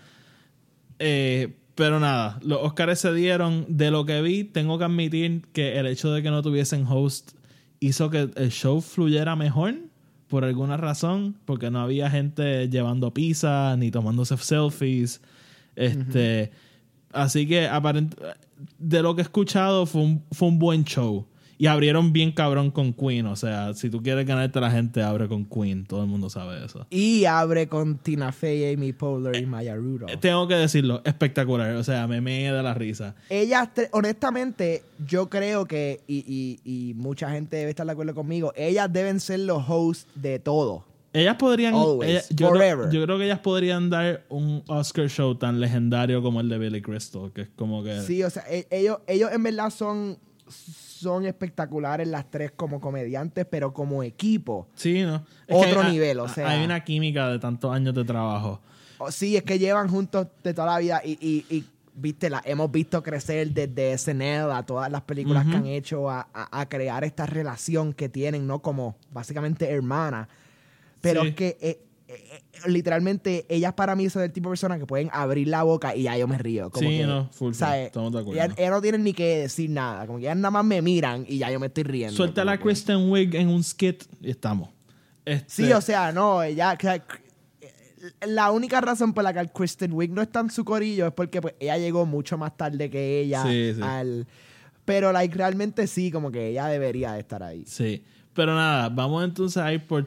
Eh, 0.99 1.55
pero 1.77 2.01
nada, 2.01 2.41
los 2.43 2.59
Oscars 2.61 2.99
se 2.99 3.15
dieron. 3.15 3.67
De 3.69 3.93
lo 3.93 4.05
que 4.05 4.21
vi, 4.21 4.43
tengo 4.43 4.79
que 4.79 4.85
admitir 4.85 5.43
que 5.53 5.79
el 5.79 5.87
hecho 5.87 6.11
de 6.11 6.25
que 6.25 6.31
no 6.31 6.43
tuviesen 6.43 6.85
host 6.85 7.33
hizo 7.79 8.11
que 8.11 8.29
el 8.35 8.51
show 8.51 8.81
fluyera 8.81 9.37
mejor. 9.37 9.77
Por 10.27 10.45
alguna 10.45 10.77
razón, 10.77 11.37
porque 11.45 11.71
no 11.71 11.81
había 11.81 12.11
gente 12.11 12.69
llevando 12.69 13.15
pizza 13.15 13.77
ni 13.77 13.93
tomándose 13.93 14.37
selfies. 14.39 15.21
Este, 15.77 16.51
Así 17.13 17.47
que 17.47 17.67
aparent 17.69 18.15
de 18.79 19.03
lo 19.03 19.15
que 19.15 19.23
he 19.23 19.25
escuchado 19.25 19.87
fue 19.87 20.03
un, 20.03 20.23
fue 20.33 20.49
un 20.49 20.59
buen 20.59 20.85
show. 20.85 21.27
Y 21.59 21.69
abrieron 21.69 22.13
bien 22.13 22.33
cabrón 22.33 22.71
con 22.71 22.93
Queen. 22.93 23.25
O 23.25 23.35
sea, 23.35 23.73
si 23.73 23.89
tú 23.89 24.03
quieres 24.03 24.27
ganarte 24.27 24.59
a 24.59 24.61
la 24.61 24.71
gente, 24.71 25.03
abre 25.03 25.27
con 25.27 25.47
Queen. 25.47 25.87
Todo 25.87 26.03
el 26.03 26.07
mundo 26.07 26.29
sabe 26.29 26.63
eso. 26.63 26.87
Y 26.91 27.25
abre 27.25 27.67
con 27.67 27.97
Tina 27.97 28.31
Fey, 28.31 28.75
Amy 28.75 28.93
Poehler 28.93 29.41
y 29.43 29.47
Maya 29.47 29.75
Rudolph. 29.75 30.11
Eh, 30.13 30.19
Tengo 30.19 30.47
que 30.49 30.55
decirlo, 30.55 31.01
espectacular. 31.07 31.75
O 31.77 31.83
sea, 31.83 32.07
me 32.07 32.21
me 32.21 32.53
de 32.53 32.63
la 32.63 32.75
risa. 32.75 33.15
Ellas, 33.31 33.71
honestamente, 33.93 34.83
yo 35.09 35.31
creo 35.31 35.65
que, 35.65 36.03
y, 36.07 36.25
y- 36.65 36.91
y 36.91 36.93
mucha 36.93 37.31
gente 37.31 37.57
debe 37.57 37.71
estar 37.71 37.87
de 37.87 37.93
acuerdo 37.93 38.15
conmigo, 38.15 38.53
ellas 38.55 38.93
deben 38.93 39.19
ser 39.19 39.41
los 39.41 39.65
hosts 39.67 40.07
de 40.15 40.39
todo. 40.39 40.85
Ellas 41.21 41.37
podrían. 41.37 41.75
Always, 41.75 42.11
ellas- 42.11 42.29
yo, 42.31 42.49
forever. 42.49 42.89
creo, 42.89 43.01
yo 43.01 43.05
creo 43.07 43.19
que 43.19 43.25
ellas 43.25 43.39
podrían 43.41 43.91
dar 43.91 44.25
un 44.29 44.63
Oscar 44.69 45.09
show 45.09 45.35
tan 45.35 45.61
legendario 45.61 46.23
como 46.23 46.41
el 46.41 46.49
de 46.49 46.59
Billy 46.59 46.83
Crystal, 46.83 47.33
que 47.33 47.43
es 47.43 47.49
como 47.57 47.83
que. 47.83 48.01
Sí, 48.03 48.23
o 48.23 48.31
sea, 48.31 48.45
e- 48.49 48.67
ellos, 48.71 48.99
ellos 49.07 49.31
en 49.33 49.43
verdad 49.43 49.71
son, 49.71 50.19
son 50.49 51.25
espectaculares 51.27 52.07
las 52.09 52.31
tres 52.31 52.53
como 52.55 52.81
comediantes, 52.81 53.47
pero 53.51 53.73
como 53.73 54.03
equipo. 54.03 54.69
Sí, 54.75 55.03
¿no? 55.03 55.25
Es 55.47 55.57
Otro 55.57 55.83
hay- 55.83 55.93
nivel, 55.93 56.21
o 56.21 56.29
sea. 56.29 56.49
Hay 56.49 56.65
una 56.65 56.83
química 56.85 57.29
de 57.29 57.39
tantos 57.39 57.73
años 57.75 57.95
de 57.95 58.05
trabajo. 58.05 58.61
O- 58.99 59.11
Sí, 59.11 59.37
es 59.37 59.43
que 59.43 59.59
llevan 59.59 59.89
juntos 59.89 60.27
de 60.43 60.55
toda 60.55 60.69
la 60.75 60.79
vida 60.79 61.03
y, 61.05 61.13
y- 61.21 61.45
y, 61.55 61.65
viste, 61.95 62.31
la 62.31 62.43
hemos 62.45 62.71
visto 62.71 63.03
crecer 63.03 63.51
desde 63.53 63.93
SNL 63.97 64.51
a 64.53 64.63
todas 64.65 64.91
las 64.91 65.03
películas 65.03 65.47
que 65.47 65.57
han 65.57 65.67
hecho 65.67 66.09
a, 66.11 66.29
a- 66.33 66.61
a 66.61 66.69
crear 66.69 67.05
esta 67.05 67.27
relación 67.27 67.93
que 67.93 68.09
tienen, 68.09 68.47
¿no? 68.47 68.61
Como 68.61 68.97
básicamente 69.13 69.71
hermanas. 69.71 70.29
Pero 71.09 71.23
Sí. 71.23 71.29
es 71.29 71.35
que 71.35 71.57
eh, 71.61 71.83
eh, 72.09 72.23
eh, 72.29 72.43
literalmente 72.69 73.47
ellas 73.49 73.73
para 73.75 73.97
mí 73.97 74.09
son 74.11 74.23
el 74.23 74.33
tipo 74.33 74.49
de 74.49 74.53
personas 74.53 74.79
que 74.79 74.87
pueden 74.87 75.09
abrir 75.13 75.49
la 75.49 75.63
boca 75.65 75.95
y 75.97 76.03
ya 76.05 76.17
yo 76.17 76.27
me 76.29 76.39
río. 76.39 76.71
Como 76.71 76.89
Sí, 76.89 76.99
que, 76.99 77.07
no, 77.07 77.29
full, 77.33 77.53
eh, 77.53 77.85
Estamos 77.87 78.13
de 78.13 78.19
acuerdo. 78.21 78.33
ellas, 78.43 78.55
ellas 78.59 78.71
no 78.71 78.81
tienen 78.83 79.03
ni 79.05 79.13
que 79.13 79.39
decir 79.39 79.71
nada. 79.71 80.07
Como 80.07 80.19
que 80.19 80.25
ellas 80.27 80.37
nada 80.37 80.51
más 80.51 80.65
me 80.65 80.81
miran 80.83 81.25
y 81.29 81.39
ya 81.39 81.51
yo 81.51 81.59
me 81.61 81.67
estoy 81.67 81.83
riendo. 81.85 82.17
Suelta 82.17 82.45
la 82.45 82.57
que- 82.57 82.65
Kristen 82.65 83.11
Wiig 83.11 83.35
en 83.35 83.49
un 83.49 83.63
skit 83.65 84.05
y 84.21 84.31
estamos. 84.31 84.71
Este, 85.25 85.67
Sí, 85.67 85.73
o 85.73 85.81
sea, 85.81 86.13
no, 86.13 86.43
ella. 86.43 86.79
la 88.27 88.51
única 88.53 88.81
razón 88.81 89.13
por 89.13 89.25
la 89.25 89.33
que 89.33 89.49
Kristen 89.53 89.93
Wiig 89.93 90.13
no 90.13 90.23
está 90.23 90.41
en 90.41 90.51
su 90.51 90.65
corillo 90.65 91.07
es 91.09 91.13
porque 91.13 91.41
pues, 91.41 91.55
ella 91.59 91.77
llegó 91.79 92.07
mucho 92.07 92.39
más 92.39 92.57
tarde 92.57 92.89
que 92.91 93.21
ella 93.21 93.43
Sí, 93.43 93.73
sí. 93.75 93.81
al. 93.83 94.27
Pero 94.85 95.11
like, 95.13 95.35
realmente 95.37 95.87
sí, 95.89 96.13
como 96.13 96.31
que 96.31 96.49
ella 96.51 96.67
debería 96.69 97.13
de 97.15 97.21
estar 97.21 97.43
ahí. 97.43 97.65
Sí. 97.67 98.05
Pero 98.35 98.55
nada, 98.55 98.89
vamos 98.89 99.25
entonces 99.25 99.57
a 99.61 99.73
ir 99.73 99.85
por. 99.87 100.07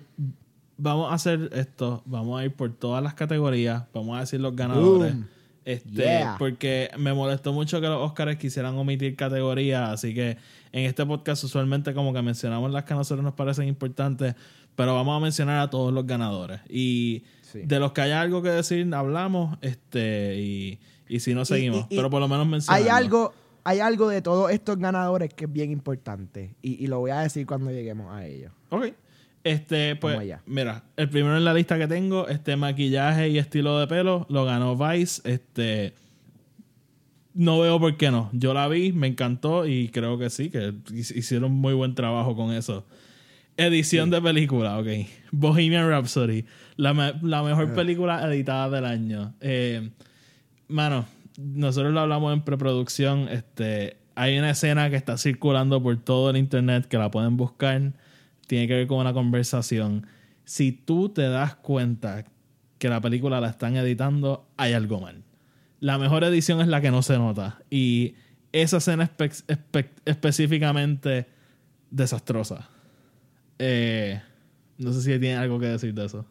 Vamos 0.79 1.11
a 1.11 1.15
hacer 1.15 1.49
esto. 1.53 2.01
Vamos 2.05 2.39
a 2.41 2.45
ir 2.45 2.53
por 2.53 2.71
todas 2.73 3.03
las 3.03 3.13
categorías. 3.13 3.83
Vamos 3.93 4.17
a 4.17 4.21
decir 4.21 4.39
los 4.39 4.55
ganadores. 4.55 5.13
Boom. 5.13 5.27
Este, 5.65 5.89
Yeah. 6.01 6.35
Porque 6.39 6.89
me 6.97 7.13
molestó 7.13 7.53
mucho 7.53 7.79
que 7.81 7.87
los 7.87 8.01
Oscars 8.01 8.37
quisieran 8.37 8.75
omitir 8.77 9.15
categorías. 9.15 9.89
Así 9.89 10.13
que 10.15 10.37
en 10.71 10.85
este 10.85 11.05
podcast, 11.05 11.43
usualmente, 11.43 11.93
como 11.93 12.13
que 12.13 12.21
mencionamos 12.21 12.71
las 12.71 12.85
que 12.85 12.93
a 12.93 12.95
nosotros 12.95 13.23
nos 13.23 13.33
parecen 13.33 13.67
importantes. 13.67 14.33
Pero 14.75 14.95
vamos 14.95 15.15
a 15.15 15.19
mencionar 15.19 15.59
a 15.59 15.69
todos 15.69 15.93
los 15.93 16.07
ganadores. 16.07 16.61
Y 16.69 17.23
Sí. 17.41 17.61
de 17.63 17.79
los 17.79 17.91
que 17.91 18.01
haya 18.01 18.21
algo 18.21 18.41
que 18.41 18.49
decir, 18.49 18.91
hablamos. 18.95 19.57
Este, 19.61 20.37
y, 20.39 20.79
y 21.07 21.19
si 21.19 21.33
no, 21.33 21.43
seguimos. 21.45 21.85
y- 21.89 21.95
pero 21.97 22.09
por 22.09 22.21
lo 22.21 22.27
menos 22.27 22.47
mencionamos. 22.47 22.85
Hay 22.85 22.89
algo, 22.89 23.33
hay 23.63 23.79
algo 23.79 24.07
de 24.07 24.21
todos 24.21 24.49
estos 24.51 24.77
ganadores 24.77 25.33
que 25.33 25.45
es 25.45 25.51
bien 25.51 25.71
importante. 25.71 26.55
Y, 26.61 26.83
y 26.83 26.87
lo 26.87 26.99
voy 26.99 27.11
a 27.11 27.19
decir 27.19 27.45
cuando 27.45 27.69
lleguemos 27.71 28.11
a 28.13 28.25
ellos. 28.25 28.51
Ok. 28.69 28.93
Este, 29.43 29.95
pues, 29.95 30.19
mira, 30.45 30.83
el 30.97 31.09
primero 31.09 31.37
en 31.37 31.45
la 31.45 31.53
lista 31.53 31.77
que 31.77 31.87
tengo, 31.87 32.27
este 32.27 32.55
maquillaje 32.55 33.29
y 33.29 33.37
estilo 33.37 33.79
de 33.79 33.87
pelo, 33.87 34.25
lo 34.29 34.45
ganó 34.45 34.75
Vice. 34.75 35.21
Este, 35.23 35.93
no 37.33 37.59
veo 37.59 37.79
por 37.79 37.95
qué 37.95 38.11
no. 38.11 38.29
Yo 38.33 38.53
la 38.53 38.67
vi, 38.67 38.91
me 38.91 39.07
encantó 39.07 39.65
y 39.65 39.89
creo 39.89 40.17
que 40.17 40.29
sí, 40.29 40.49
que 40.49 40.73
hicieron 40.93 41.53
muy 41.53 41.73
buen 41.73 41.95
trabajo 41.95 42.35
con 42.35 42.51
eso. 42.51 42.85
Edición 43.55 44.09
de 44.09 44.21
película, 44.21 44.77
ok. 44.77 44.87
Bohemian 45.31 45.89
Rhapsody, 45.89 46.45
la, 46.75 46.93
mejor 46.93 47.73
película 47.73 48.25
editada 48.27 48.69
del 48.69 48.85
año. 48.85 49.33
Eh, 49.41 49.89
mano, 50.67 51.05
nosotros 51.37 51.93
lo 51.93 51.99
hablamos 52.01 52.33
en 52.33 52.41
preproducción. 52.41 53.27
Este, 53.29 53.97
hay 54.15 54.37
una 54.37 54.51
escena 54.51 54.89
que 54.89 54.95
está 54.95 55.17
circulando 55.17 55.81
por 55.81 55.97
todo 55.97 56.29
el 56.29 56.37
internet 56.37 56.87
que 56.87 56.97
la 56.97 57.11
pueden 57.11 57.37
buscar. 57.37 57.93
Tiene 58.49 58.67
que 58.67 58.73
ver 58.73 58.87
con 58.87 58.97
una 58.97 59.13
conversación. 59.13 60.07
Si 60.43 60.71
tú 60.71 61.09
te 61.09 61.21
das 61.29 61.53
cuenta 61.53 62.25
que 62.79 62.89
la 62.89 62.99
película 62.99 63.39
la 63.39 63.49
están 63.49 63.75
editando, 63.75 64.47
hay 64.57 64.73
algo 64.73 64.99
mal. 64.99 65.23
La 65.79 65.99
mejor 65.99 66.23
edición 66.23 66.59
es 66.59 66.67
la 66.67 66.81
que 66.81 66.89
no 66.89 67.03
se 67.03 67.19
nota. 67.19 67.59
Y 67.69 68.15
esa 68.51 68.77
escena 68.77 69.03
es 69.19 69.45
específicamente 70.03 71.27
desastrosa. 71.91 72.67
Eh, 73.59 74.19
no 74.79 74.93
sé 74.93 75.01
si 75.01 75.19
tiene 75.19 75.35
algo 75.35 75.59
que 75.59 75.67
decir 75.67 75.93
de 75.93 76.07
eso. 76.07 76.25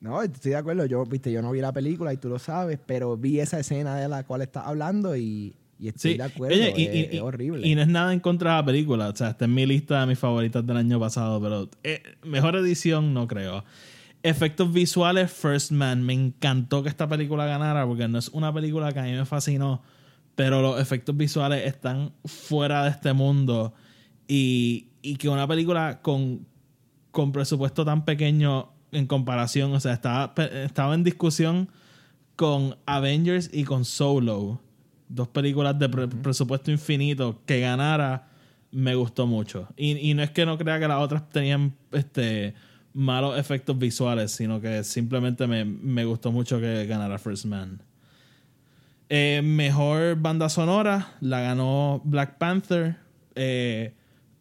No, 0.00 0.20
estoy 0.20 0.50
de 0.50 0.56
acuerdo. 0.56 0.84
Yo, 0.86 1.06
viste, 1.06 1.30
yo 1.30 1.42
no 1.42 1.52
vi 1.52 1.60
la 1.60 1.72
película 1.72 2.12
y 2.12 2.16
tú 2.16 2.28
lo 2.28 2.40
sabes, 2.40 2.80
pero 2.84 3.16
vi 3.16 3.38
esa 3.38 3.60
escena 3.60 3.94
de 3.94 4.08
la 4.08 4.24
cual 4.24 4.42
estás 4.42 4.66
hablando 4.66 5.16
y, 5.16 5.54
estoy 5.88 6.16
de 6.16 6.22
acuerdo. 6.22 6.56
es, 6.56 7.20
horrible. 7.20 7.66
Y 7.66 7.74
no 7.74 7.82
es 7.82 7.88
nada 7.88 8.12
en 8.12 8.20
contra 8.20 8.52
de 8.52 8.56
la 8.58 8.64
película. 8.64 9.08
O 9.08 9.16
sea, 9.16 9.30
está 9.30 9.44
en 9.46 9.54
mi 9.54 9.66
lista 9.66 10.00
de 10.00 10.06
mis 10.06 10.18
favoritas 10.18 10.66
del 10.66 10.76
año 10.76 11.00
pasado, 11.00 11.40
pero 11.40 11.68
eh, 11.82 12.02
mejor 12.24 12.56
edición 12.56 13.14
no 13.14 13.26
creo. 13.26 13.64
Efectos 14.22 14.72
visuales, 14.72 15.32
First 15.32 15.72
Man. 15.72 16.02
Me 16.02 16.12
encantó 16.12 16.82
que 16.82 16.88
esta 16.88 17.08
película 17.08 17.46
ganara 17.46 17.86
porque 17.86 18.08
no 18.08 18.18
es 18.18 18.28
una 18.28 18.52
película 18.52 18.92
que 18.92 19.00
a 19.00 19.02
mí 19.04 19.12
me 19.12 19.24
fascinó, 19.24 19.82
pero 20.34 20.62
los 20.62 20.80
efectos 20.80 21.16
visuales 21.16 21.66
están 21.66 22.12
fuera 22.24 22.84
de 22.84 22.90
este 22.90 23.12
mundo. 23.12 23.74
Y, 24.28 24.88
y 25.02 25.16
que 25.16 25.28
una 25.28 25.46
película 25.48 26.00
con, 26.00 26.46
con 27.10 27.32
presupuesto 27.32 27.84
tan 27.84 28.04
pequeño 28.04 28.72
en 28.92 29.06
comparación, 29.06 29.72
o 29.72 29.80
sea, 29.80 29.94
estaba, 29.94 30.34
estaba 30.36 30.94
en 30.94 31.02
discusión 31.02 31.68
con 32.36 32.76
Avengers 32.86 33.50
y 33.52 33.64
con 33.64 33.84
Solo, 33.84 34.60
dos 35.14 35.28
películas 35.28 35.78
de 35.78 35.88
presupuesto 35.88 36.70
infinito, 36.70 37.40
que 37.46 37.60
ganara, 37.60 38.28
me 38.70 38.94
gustó 38.94 39.26
mucho. 39.26 39.68
Y, 39.76 40.10
y, 40.10 40.14
no 40.14 40.22
es 40.22 40.30
que 40.30 40.46
no 40.46 40.56
crea 40.58 40.78
que 40.78 40.88
las 40.88 40.98
otras 40.98 41.28
tenían 41.28 41.74
este 41.92 42.54
malos 42.94 43.38
efectos 43.38 43.78
visuales, 43.78 44.32
sino 44.32 44.60
que 44.60 44.84
simplemente 44.84 45.46
me, 45.46 45.64
me 45.64 46.04
gustó 46.04 46.30
mucho 46.30 46.60
que 46.60 46.86
ganara 46.86 47.18
First 47.18 47.46
Man. 47.46 47.80
Eh, 49.14 49.42
mejor 49.44 50.16
banda 50.16 50.48
sonora 50.48 51.14
la 51.20 51.40
ganó 51.40 52.00
Black 52.04 52.38
Panther. 52.38 52.96
Eh, 53.34 53.92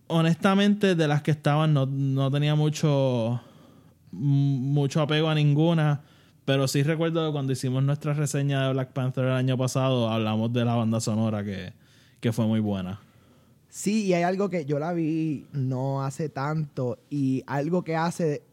honestamente, 0.07 0.95
de 0.95 1.07
las 1.09 1.21
que 1.23 1.31
estaban, 1.31 1.73
no, 1.73 2.31
tenía 2.31 2.55
mucho, 2.55 3.41
mucho 4.11 5.01
apego 5.01 5.27
a 5.27 5.35
ninguna. 5.35 6.01
Pero 6.45 6.67
sí 6.67 6.83
recuerdo 6.83 7.25
que 7.25 7.31
cuando 7.31 7.53
hicimos 7.53 7.83
nuestra 7.83 8.13
reseña 8.13 8.65
de 8.65 8.73
Black 8.73 8.93
Panther 8.93 9.25
el 9.25 9.33
año 9.33 9.57
pasado, 9.57 10.09
hablamos 10.09 10.51
de 10.51 10.65
la 10.65 10.75
banda 10.75 10.99
sonora 10.99 11.43
que, 11.43 11.73
que 12.19 12.31
fue 12.31 12.45
muy 12.47 12.59
buena. 12.59 12.99
Sí, 13.69 14.05
y 14.07 14.13
hay 14.13 14.23
algo 14.23 14.49
que 14.49 14.65
yo 14.65 14.79
la 14.79 14.91
vi 14.91 15.47
no 15.53 16.03
hace 16.03 16.27
tanto 16.27 16.99
y 17.09 17.43
algo 17.47 17.83
que 17.83 17.95
hace 17.95 18.43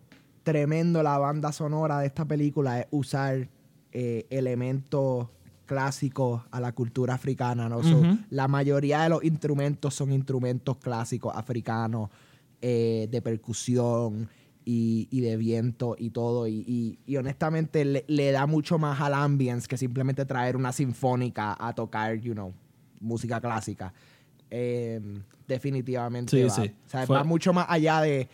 tremendo 0.45 1.03
la 1.03 1.19
banda 1.19 1.51
sonora 1.51 1.99
de 2.01 2.07
esta 2.07 2.25
película 2.25 2.81
es 2.81 2.87
usar 2.91 3.49
eh, 3.93 4.27
elementos 4.31 5.29
clásicos 5.67 6.43
a 6.51 6.61
la 6.61 6.73
cultura 6.73 7.15
africana. 7.15 7.69
¿no? 7.69 7.81
la 8.31 8.49
mayoría 8.49 9.03
de 9.03 9.09
los 9.09 9.25
instrumentos 9.25 9.95
son 9.95 10.13
instrumentos 10.13 10.77
clásicos 10.79 11.35
africanos 11.37 12.11
eh, 12.63 13.09
de 13.11 13.21
percusión 13.21 14.29
y, 14.71 15.21
de 15.21 15.37
viento 15.37 15.97
y 15.99 16.11
todo. 16.11 16.47
Y, 16.47 16.99
honestamente 17.19 17.85
le, 17.85 18.33
da 18.33 18.47
mucho 18.47 18.79
más 18.79 19.01
al 19.01 19.15
ambience 19.15 19.67
que 19.67 19.79
simplemente 19.79 20.27
traer 20.27 20.57
una 20.57 20.73
sinfónica 20.73 21.57
a 21.59 21.73
tocar, 21.75 22.21
you 22.21 22.35
know, 22.35 22.53
música 23.01 23.41
clásica. 23.41 23.93
Em, 24.51 25.23
definitivamente 25.47 26.45
va. 26.45 26.53
O 26.53 26.89
sea, 26.89 27.05
va 27.07 27.25
mucho 27.25 27.53
más 27.53 27.67
allá 27.69 28.01
de 28.03 28.29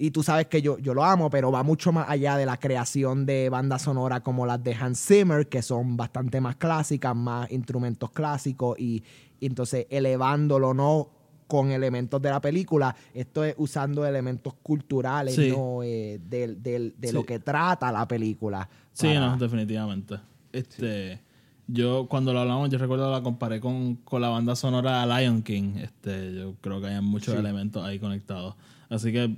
y 0.00 0.12
tú 0.12 0.22
sabes 0.22 0.46
que 0.46 0.62
yo, 0.62 0.78
yo 0.78 0.94
lo 0.94 1.04
amo, 1.04 1.28
pero 1.28 1.50
va 1.50 1.64
mucho 1.64 1.90
más 1.90 2.08
allá 2.08 2.36
de 2.36 2.46
la 2.46 2.56
creación 2.56 3.26
de 3.26 3.48
bandas 3.48 3.82
sonoras 3.82 4.20
como 4.20 4.46
las 4.46 4.62
de 4.62 4.72
Hans 4.72 5.04
Zimmer, 5.04 5.48
que 5.48 5.60
son 5.60 5.96
bastante 5.96 6.40
más 6.40 6.54
clásicas, 6.54 7.16
más 7.16 7.50
instrumentos 7.50 8.12
clásicos, 8.12 8.78
y, 8.78 9.02
entonces 9.40 9.86
elevándolo, 9.90 10.72
¿no? 10.72 11.10
Con 11.48 11.72
elementos 11.72 12.22
de 12.22 12.30
la 12.30 12.40
película, 12.40 12.94
esto 13.12 13.42
es 13.42 13.56
usando 13.58 14.06
elementos 14.06 14.54
culturales, 14.62 15.36
¿no? 15.50 15.82
Eh, 15.82 16.20
de, 16.22 17.12
lo 17.12 17.24
que 17.24 17.40
trata 17.40 17.90
la 17.90 18.06
película. 18.06 18.68
Sí, 18.92 19.14
no, 19.14 19.36
definitivamente. 19.36 20.20
Este. 20.52 21.20
Yo, 21.66 22.06
cuando 22.08 22.32
lo 22.32 22.40
hablamos, 22.40 22.70
yo 22.70 22.78
recuerdo 22.78 23.10
la 23.10 23.22
comparé 23.22 23.60
con, 23.60 23.96
con 23.96 24.22
la 24.22 24.28
banda 24.28 24.54
sonora 24.54 25.04
Lion 25.04 25.42
King. 25.42 25.76
Este, 25.76 26.34
yo 26.34 26.54
creo 26.62 26.80
que 26.80 26.86
hay 26.86 27.00
muchos 27.02 27.34
elementos 27.34 27.84
ahí 27.84 27.98
conectados. 27.98 28.54
Así 28.88 29.12
que 29.12 29.36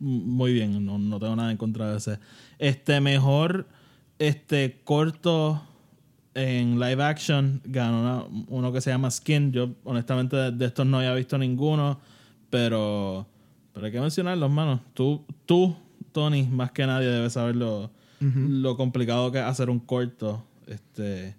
muy 0.00 0.52
bien, 0.52 0.84
no, 0.84 1.18
tengo 1.18 1.36
nada 1.36 1.50
en 1.50 1.56
contra 1.56 1.90
de 1.90 1.98
ese. 1.98 2.18
Este 2.58 3.00
mejor 3.00 3.66
este 4.18 4.80
corto 4.84 5.62
en 6.36 6.78
live 6.78 7.02
action 7.02 7.62
ganó 7.64 8.28
uno 8.48 8.70
que 8.70 8.82
se 8.82 8.90
llama 8.90 9.10
Skin. 9.10 9.52
Yo 9.52 9.70
honestamente 9.84 10.52
de, 10.52 10.66
estos 10.66 10.86
no 10.86 10.98
había 10.98 11.14
visto 11.14 11.38
ninguno, 11.38 11.98
pero 12.50 13.26
pero 13.72 13.86
hay 13.86 13.92
que 13.92 14.00
mencionarlos, 14.00 14.50
manos. 14.50 14.80
Tú 14.92 15.24
tú 15.46 15.74
Tony 16.12 16.44
más 16.44 16.72
que 16.72 16.86
nadie 16.86 17.08
debes 17.08 17.32
saber 17.32 17.56
lo, 17.56 17.90
complicado 18.76 19.32
que 19.32 19.38
es 19.38 19.44
hacer 19.44 19.70
un 19.70 19.80
corto, 19.80 20.44
este 20.66 21.34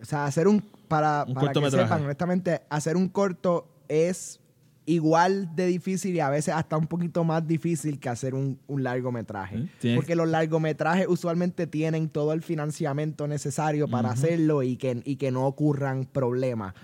o 0.00 0.04
sea, 0.04 0.26
hacer 0.26 0.46
un 0.46 0.62
para, 0.86 1.26
para 1.26 1.52
que 1.52 1.70
sepan, 1.70 2.04
honestamente, 2.04 2.62
hacer 2.68 2.96
un 2.96 3.08
corto 3.08 3.66
es 3.88 4.38
igual 4.86 5.54
de 5.54 5.66
difícil 5.66 6.14
y 6.14 6.20
a 6.20 6.30
veces 6.30 6.54
hasta 6.54 6.76
un 6.76 6.86
poquito 6.86 7.24
más 7.24 7.46
difícil 7.46 7.98
que 7.98 8.08
hacer 8.08 8.34
un, 8.34 8.58
largometraje. 8.68 9.68
Porque 9.94 10.14
los 10.14 10.28
largometrajes 10.28 11.06
usualmente 11.08 11.66
tienen 11.66 12.08
todo 12.08 12.32
el 12.32 12.42
financiamiento 12.42 13.26
necesario 13.26 13.88
para 13.88 14.10
hacerlo 14.10 14.62
y 14.62 14.76
que, 14.76 15.02
y 15.04 15.16
que 15.16 15.30
no 15.30 15.46
ocurran 15.46 16.04
problemas. 16.06 16.74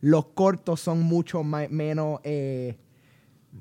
Los 0.00 0.26
cortos 0.26 0.80
son 0.80 1.02
mucho 1.02 1.44
menos... 1.44 2.20
Eh, 2.24 2.76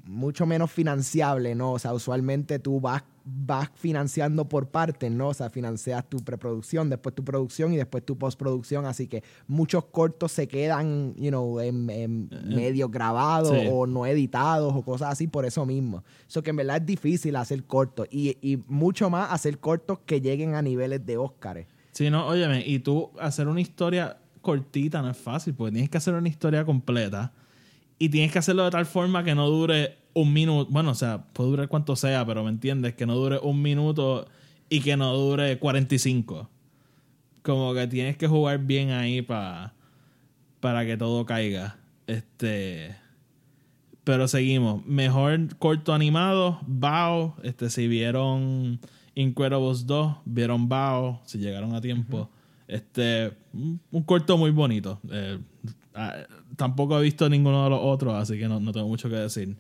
mucho 0.06 0.46
menos 0.46 0.72
financiables, 0.72 1.56
¿no? 1.56 1.74
O 1.74 1.80
sea, 1.80 1.94
usualmente 1.94 2.60
tú 2.60 2.80
vas 2.80 3.04
vas 3.32 3.70
financiando 3.76 4.46
por 4.48 4.70
partes, 4.70 5.12
¿no? 5.12 5.30
O 5.30 5.34
sea, 5.34 5.50
financias 5.50 6.10
tu 6.10 6.18
preproducción, 6.20 6.90
después 6.90 7.14
tu 7.14 7.24
producción 7.24 7.74
y 7.74 7.78
después 7.78 8.06
tu 8.06 8.18
postproducción. 8.18 8.86
Así 8.86 9.08
que 9.08 9.24
muchos 9.48 9.86
cortos 9.86 10.32
se 10.32 10.48
quedan, 10.48 11.14
you 11.16 11.30
know, 11.30 11.60
en, 11.60 11.90
en 11.90 12.30
eh, 12.32 12.56
medio 12.56 12.90
grabados 12.90 13.56
o 13.72 13.86
no 13.86 14.06
editados 14.06 14.74
o 14.76 14.82
cosas 14.82 15.12
así 15.12 15.28
por 15.28 15.46
eso 15.46 15.66
mismo. 15.66 16.04
Eso 16.28 16.42
que 16.42 16.50
en 16.50 16.58
verdad 16.58 16.78
es 16.78 16.86
difícil 16.86 17.36
hacer 17.36 17.64
cortos 17.66 18.08
y, 18.10 18.38
y 18.42 18.64
mucho 18.68 19.10
más 19.10 19.32
hacer 19.32 19.60
cortos 19.60 20.00
que 20.06 20.22
lleguen 20.22 20.56
a 20.56 20.62
niveles 20.62 21.06
de 21.06 21.18
Óscares. 21.18 21.68
Sí, 21.92 22.10
no, 22.10 22.28
óyeme, 22.28 22.64
y 22.66 22.80
tú 22.80 23.12
hacer 23.20 23.48
una 23.48 23.62
historia 23.62 24.18
cortita 24.42 25.02
no 25.02 25.10
es 25.10 25.18
fácil 25.18 25.54
porque 25.54 25.74
tienes 25.74 25.90
que 25.90 25.98
hacer 25.98 26.14
una 26.14 26.30
historia 26.30 26.64
completa 26.64 27.34
y 28.00 28.10
tienes 28.10 28.32
que 28.32 28.40
hacerlo 28.40 28.64
de 28.64 28.72
tal 28.72 28.86
forma 28.86 29.24
que 29.24 29.36
no 29.36 29.48
dure 29.50 29.98
un 30.14 30.34
minuto. 30.34 30.72
Bueno, 30.72 30.92
o 30.92 30.96
sea, 30.96 31.26
puede 31.34 31.50
durar 31.50 31.68
cuanto 31.68 31.96
sea, 31.96 32.26
pero 32.26 32.44
me 32.44 32.50
entiendes, 32.50 32.96
que 32.96 33.06
no 33.06 33.16
dure 33.16 33.40
un 33.44 33.62
minuto 33.62 34.28
y 34.70 34.80
que 34.80 34.98
no 34.98 35.14
dure 35.14 35.60
45. 35.60 36.50
Como 37.44 37.74
que 37.74 37.88
tienes 37.88 38.18
que 38.18 38.28
jugar 38.28 38.60
bien 38.60 38.92
ahí 38.92 39.22
para 39.22 39.74
para 40.60 40.86
que 40.86 40.98
todo 40.98 41.26
caiga. 41.26 41.78
Este. 42.08 42.96
Pero 44.04 44.28
seguimos. 44.28 44.86
Mejor 44.86 45.56
corto 45.58 45.94
animado, 45.94 46.60
Bao. 46.66 47.36
Este, 47.44 47.70
si 47.70 47.88
vieron 47.88 48.80
Incredibles 49.16 49.86
2, 49.86 50.18
vieron 50.26 50.68
Bao, 50.70 51.22
si 51.26 51.38
llegaron 51.38 51.76
a 51.76 51.82
tiempo. 51.82 52.30
Este, 52.68 53.34
un, 53.54 54.04
corto 54.04 54.38
muy 54.38 54.52
bonito. 54.52 55.00
Eh, 55.12 55.40
ah, 55.96 56.16
tampoco 56.56 57.00
he 57.00 57.04
visto 57.04 57.30
ninguno 57.30 57.64
de 57.64 57.70
los 57.70 57.80
otros, 57.82 58.16
así 58.16 58.38
que 58.38 58.48
no, 58.48 58.60
no 58.60 58.72
tengo 58.72 58.88
mucho 58.88 59.10
que 59.10 59.16
decir. 59.16 59.58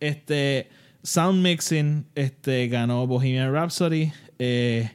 Este, 0.00 0.68
Sound 1.02 1.42
Mixing 1.42 2.06
este, 2.14 2.68
ganó 2.68 3.06
Bohemian 3.06 3.52
Rhapsody. 3.52 4.12
Eh, 4.38 4.90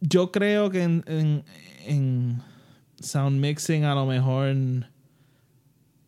yo 0.00 0.30
creo 0.30 0.70
que 0.70 0.82
en, 0.82 1.44
en, 1.86 2.42
Sound 3.00 3.40
Mixing 3.40 3.84
a 3.84 3.94
lo 3.94 4.06
mejor 4.06 4.54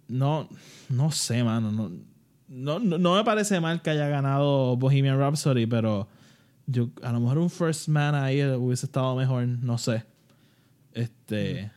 no, 0.08 0.48
no 0.88 1.10
sé, 1.10 1.42
mano. 1.42 1.70
No, 2.48 2.78
no, 2.78 2.98
no, 2.98 3.14
me 3.14 3.24
parece 3.24 3.60
mal 3.60 3.80
que 3.80 3.90
haya 3.90 4.08
ganado 4.08 4.76
Bohemian 4.76 5.18
Rhapsody, 5.18 5.66
pero 5.66 6.08
yo 6.66 6.90
a 7.02 7.12
lo 7.12 7.20
mejor 7.20 7.38
un 7.38 7.50
First 7.50 7.88
Man 7.88 8.14
ahí 8.14 8.42
hubiese 8.44 8.86
estado 8.86 9.16
mejor, 9.16 9.46
no 9.46 9.78
sé. 9.78 10.04
Este. 10.92 11.70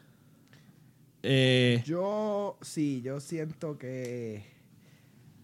Eh, 1.24 1.82
Yo, 1.86 2.58
sí, 2.62 3.02
yo 3.02 3.20
siento 3.22 3.78
que 3.78 4.44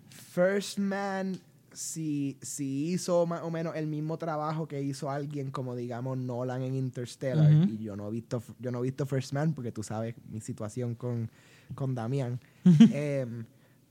First 0.10 0.78
Man 0.78 1.40
si, 1.72 2.38
si 2.42 2.92
hizo 2.92 3.26
más 3.26 3.44
o 3.44 3.52
menos 3.52 3.76
el 3.76 3.88
mismo 3.88 4.18
trabajo 4.18 4.68
que 4.68 4.82
hizo 4.82 5.10
alguien 5.10 5.52
como 5.52 5.76
digamos 5.76 6.18
Nolan 6.18 6.62
en 6.64 6.76
Interstellar 6.76 7.52
y 7.52 7.78
yo 7.82 7.96
no 7.96 8.08
he 8.10 8.12
visto 8.12 8.44
yo 8.60 8.72
no 8.72 8.80
he 8.80 8.84
visto 8.84 9.06
First 9.06 9.34
Man 9.34 9.54
porque 9.54 9.72
tú 9.72 9.84
sabes 9.84 10.16
mi 10.30 10.42
situación 10.42 10.96
con, 10.96 11.30
con 11.76 11.96
Damián. 11.96 12.40
Em, 12.92 13.46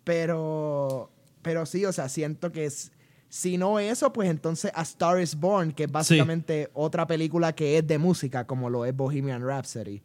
pero 0.05 1.11
pero 1.43 1.64
sí 1.66 1.84
o 1.84 1.93
sea 1.93 2.09
siento 2.09 2.53
que 2.53 2.66
es 2.66 2.93
si 3.28 3.57
no 3.59 3.78
eso 3.78 4.12
pues 4.12 4.28
entonces 4.28 4.70
A 4.74 4.82
Star 4.82 5.20
is 5.20 5.34
Born 5.34 5.72
que 5.72 5.84
es 5.84 5.93
básicamente 5.93 6.70
otra 6.74 7.07
película 7.07 7.55
que 7.55 7.78
es 7.78 7.86
de 7.86 7.99
música 7.99 8.47
como 8.47 8.68
lo 8.70 8.84
es 8.84 8.95
Bohemian 8.95 9.43
Rhapsody. 9.43 10.03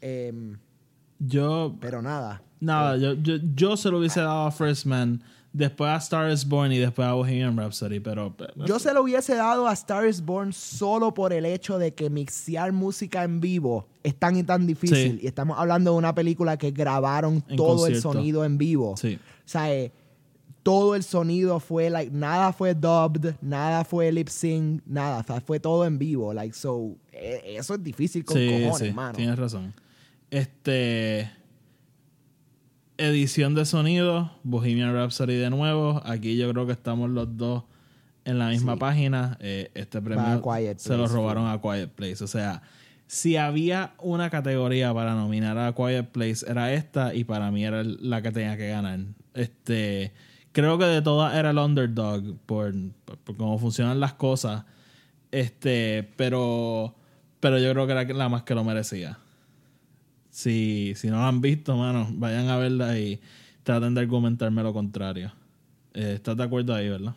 Em, 0.00 0.58
yo, 1.18 1.76
pero 1.80 2.02
nada 2.02 2.42
nada, 2.60 2.96
yo, 2.96 3.14
yo, 3.14 3.36
yo 3.54 3.76
se 3.76 3.90
lo 3.90 3.98
hubiese 3.98 4.20
dado 4.20 4.46
a 4.46 4.50
First 4.50 4.86
Man, 4.86 5.22
después 5.52 5.90
a 5.90 5.96
Star 5.96 6.30
is 6.30 6.46
Born 6.46 6.72
y 6.72 6.78
después 6.78 7.06
a 7.06 7.12
Bohemian 7.12 7.56
Rhapsody, 7.56 8.00
pero... 8.00 8.34
Yo 8.66 8.78
se 8.78 8.92
lo 8.92 9.02
hubiese 9.02 9.34
dado 9.34 9.66
a 9.66 9.72
Star 9.72 10.06
is 10.06 10.24
Born 10.24 10.52
solo 10.52 11.14
por 11.14 11.32
el 11.32 11.46
hecho 11.46 11.78
de 11.78 11.94
que 11.94 12.10
mixear 12.10 12.72
música 12.72 13.24
en 13.24 13.40
vivo 13.40 13.86
es 14.02 14.14
tan 14.14 14.36
y 14.36 14.42
tan 14.42 14.66
difícil. 14.66 15.18
Sí. 15.18 15.20
Y 15.22 15.26
estamos 15.26 15.58
hablando 15.58 15.92
de 15.92 15.98
una 15.98 16.14
película 16.14 16.56
que 16.56 16.70
grabaron 16.70 17.42
En 17.48 17.56
todo 17.56 17.86
el 17.86 17.92
concierto. 17.94 18.12
sonido 18.12 18.44
en 18.44 18.58
vivo. 18.58 18.96
Sí. 18.96 19.18
O 19.18 19.48
sea, 19.48 19.72
eh, 19.72 19.92
todo 20.62 20.94
el 20.94 21.04
sonido 21.04 21.60
fue, 21.60 21.90
like, 21.90 22.12
nada 22.12 22.52
fue 22.52 22.74
dubbed, 22.74 23.36
nada 23.40 23.84
fue 23.84 24.10
lip 24.10 24.28
sync, 24.28 24.82
nada. 24.84 25.20
O 25.20 25.24
sea, 25.24 25.40
fue 25.40 25.60
todo 25.60 25.84
en 25.86 25.98
vivo. 25.98 26.34
Like, 26.34 26.54
so, 26.54 26.96
eh, 27.12 27.56
eso 27.56 27.74
es 27.74 27.82
difícil 27.82 28.24
con 28.24 28.36
sí, 28.36 28.48
cojones, 28.48 28.88
sí, 28.88 28.92
mano. 28.92 29.16
tienes 29.16 29.38
razón. 29.38 29.72
Este. 30.30 31.30
Edición 32.98 33.54
de 33.54 33.66
sonido, 33.66 34.32
Bohemian 34.42 34.94
Rhapsody 34.94 35.34
de 35.36 35.50
nuevo. 35.50 36.00
Aquí 36.06 36.36
yo 36.38 36.50
creo 36.52 36.64
que 36.66 36.72
estamos 36.72 37.10
los 37.10 37.36
dos 37.36 37.64
en 38.24 38.38
la 38.38 38.48
misma 38.48 38.72
Sí. 38.74 38.78
página. 38.80 39.36
Eh, 39.40 39.70
este 39.74 40.00
premio 40.00 40.40
Quiet 40.42 40.78
se 40.78 40.96
lo 40.96 41.06
robaron 41.06 41.46
a 41.46 41.60
Quiet 41.60 41.90
Place. 41.90 42.24
O 42.24 42.26
sea, 42.26 42.62
si 43.06 43.36
había 43.36 43.92
una 43.98 44.30
categoría 44.30 44.94
para 44.94 45.14
nominar 45.14 45.58
a 45.58 45.74
Quiet 45.74 46.06
Place, 46.10 46.46
era 46.50 46.72
esta 46.72 47.14
y 47.14 47.24
para 47.24 47.50
mí 47.50 47.66
era 47.66 47.82
la 47.84 48.22
que 48.22 48.32
tenía 48.32 48.56
que 48.56 48.68
ganar. 48.68 49.00
Este. 49.34 50.14
Creo 50.52 50.78
que 50.78 50.86
de 50.86 51.02
todas 51.02 51.34
era 51.34 51.50
el 51.50 51.58
underdog 51.58 52.38
por, 52.46 52.72
por- 53.04 53.18
por 53.18 53.36
cómo 53.36 53.58
funcionan 53.58 54.00
las 54.00 54.14
cosas. 54.14 54.64
Este, 55.30 56.08
pero, 56.16 56.94
pero 57.40 57.58
yo 57.58 57.70
creo 57.74 57.84
que 57.86 57.92
era 57.92 58.04
la 58.04 58.30
más 58.30 58.44
que 58.44 58.54
lo 58.54 58.64
merecía. 58.64 59.18
Si, 60.36 60.92
si 60.96 61.08
no 61.08 61.16
la 61.16 61.28
han 61.28 61.40
visto, 61.40 61.74
mano, 61.78 62.08
vayan 62.12 62.50
a 62.50 62.58
verla 62.58 62.98
y 62.98 63.18
traten 63.62 63.94
de 63.94 64.02
argumentarme 64.02 64.62
lo 64.62 64.74
contrario. 64.74 65.32
Eh, 65.94 66.12
¿Estás 66.16 66.36
de 66.36 66.42
acuerdo 66.42 66.74
ahí, 66.74 66.90
verdad? 66.90 67.14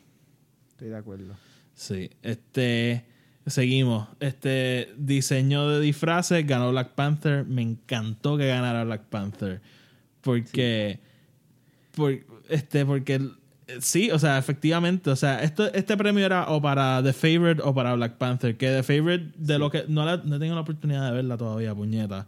Estoy 0.69 0.87
de 0.87 0.95
acuerdo. 0.95 1.35
Sí. 1.73 2.09
Este, 2.23 3.03
seguimos. 3.45 4.07
Este 4.21 4.93
diseño 4.97 5.67
de 5.67 5.81
disfraces 5.81 6.47
ganó 6.47 6.71
Black 6.71 6.91
Panther. 6.91 7.43
Me 7.43 7.61
encantó 7.61 8.37
que 8.37 8.47
ganara 8.47 8.85
Black 8.85 9.01
Panther. 9.09 9.59
Porque, 10.21 11.01
por, 11.95 12.17
este, 12.47 12.85
porque 12.85 13.19
sí, 13.81 14.11
o 14.11 14.17
sea, 14.17 14.37
efectivamente, 14.37 15.09
o 15.09 15.17
sea, 15.17 15.43
esto, 15.43 15.69
este 15.73 15.97
premio 15.97 16.25
era 16.25 16.49
o 16.51 16.61
para 16.61 17.03
The 17.03 17.11
Favorite 17.11 17.61
o 17.65 17.75
para 17.75 17.95
Black 17.95 18.13
Panther. 18.13 18.55
Que 18.55 18.67
The 18.67 18.83
Favorite, 18.83 19.33
de 19.35 19.59
lo 19.59 19.69
que 19.69 19.83
no, 19.89 20.05
la, 20.05 20.15
no 20.15 20.37
he 20.37 20.39
tenido 20.39 20.55
la 20.55 20.61
oportunidad 20.61 21.05
de 21.09 21.15
verla 21.15 21.35
todavía, 21.35 21.75
puñeta. 21.75 22.25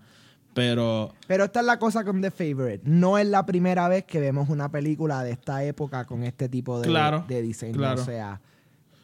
Pero 0.54 1.14
Pero 1.28 1.46
esta 1.46 1.62
es 1.62 1.66
la 1.66 1.80
cosa 1.80 2.04
con 2.04 2.22
The 2.22 2.32
Favorite. 2.32 2.82
No 2.86 3.18
es 3.18 3.26
la 3.28 3.46
primera 3.46 3.88
vez 3.88 4.04
que 4.06 4.20
vemos 4.20 4.50
una 4.50 4.70
película 4.70 5.24
de 5.24 5.32
esta 5.32 5.64
época 5.64 6.06
con 6.06 6.24
este 6.24 6.50
tipo 6.50 6.80
de, 6.80 6.88
Claro, 6.88 7.24
de 7.28 7.42
diseño. 7.42 7.78
claro. 7.78 8.02
O 8.02 8.06
sea, 8.06 8.42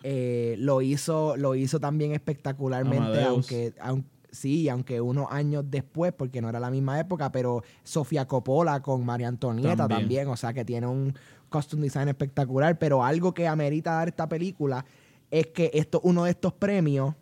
eh, 0.04 0.56
lo, 0.60 0.82
hizo, 0.82 1.38
lo 1.38 1.56
hizo 1.56 1.80
también 1.80 2.12
espectacularmente, 2.14 3.06
Amadeus. 3.06 3.28
aunque, 3.30 3.74
aun- 3.82 4.06
sí, 4.32 4.70
aunque 4.70 5.02
unos 5.02 5.28
años 5.32 5.64
después, 5.70 6.14
porque 6.14 6.42
no 6.42 6.50
era 6.50 6.60
la 6.60 6.70
misma 6.70 7.00
época, 7.00 7.32
pero 7.32 7.64
Sofía 7.84 8.28
Coppola 8.28 8.82
con 8.82 9.06
María 9.06 9.28
Antonieta 9.30 9.76
También. 9.76 10.02
también. 10.02 10.28
O 10.28 10.36
sea, 10.38 10.54
que 10.54 10.66
tiene 10.66 10.88
un 10.88 11.14
costume 11.50 11.84
design 11.84 12.10
espectacular. 12.10 12.78
Pero 12.78 13.04
algo 13.04 13.34
que 13.34 13.48
amerita 13.48 13.94
dar 13.94 14.10
esta 14.10 14.28
película 14.30 14.86
es 15.32 15.48
que 15.48 15.72
esto 15.74 16.00
uno 16.04 16.26
de 16.26 16.32
estos 16.32 16.54
premios 16.54 17.16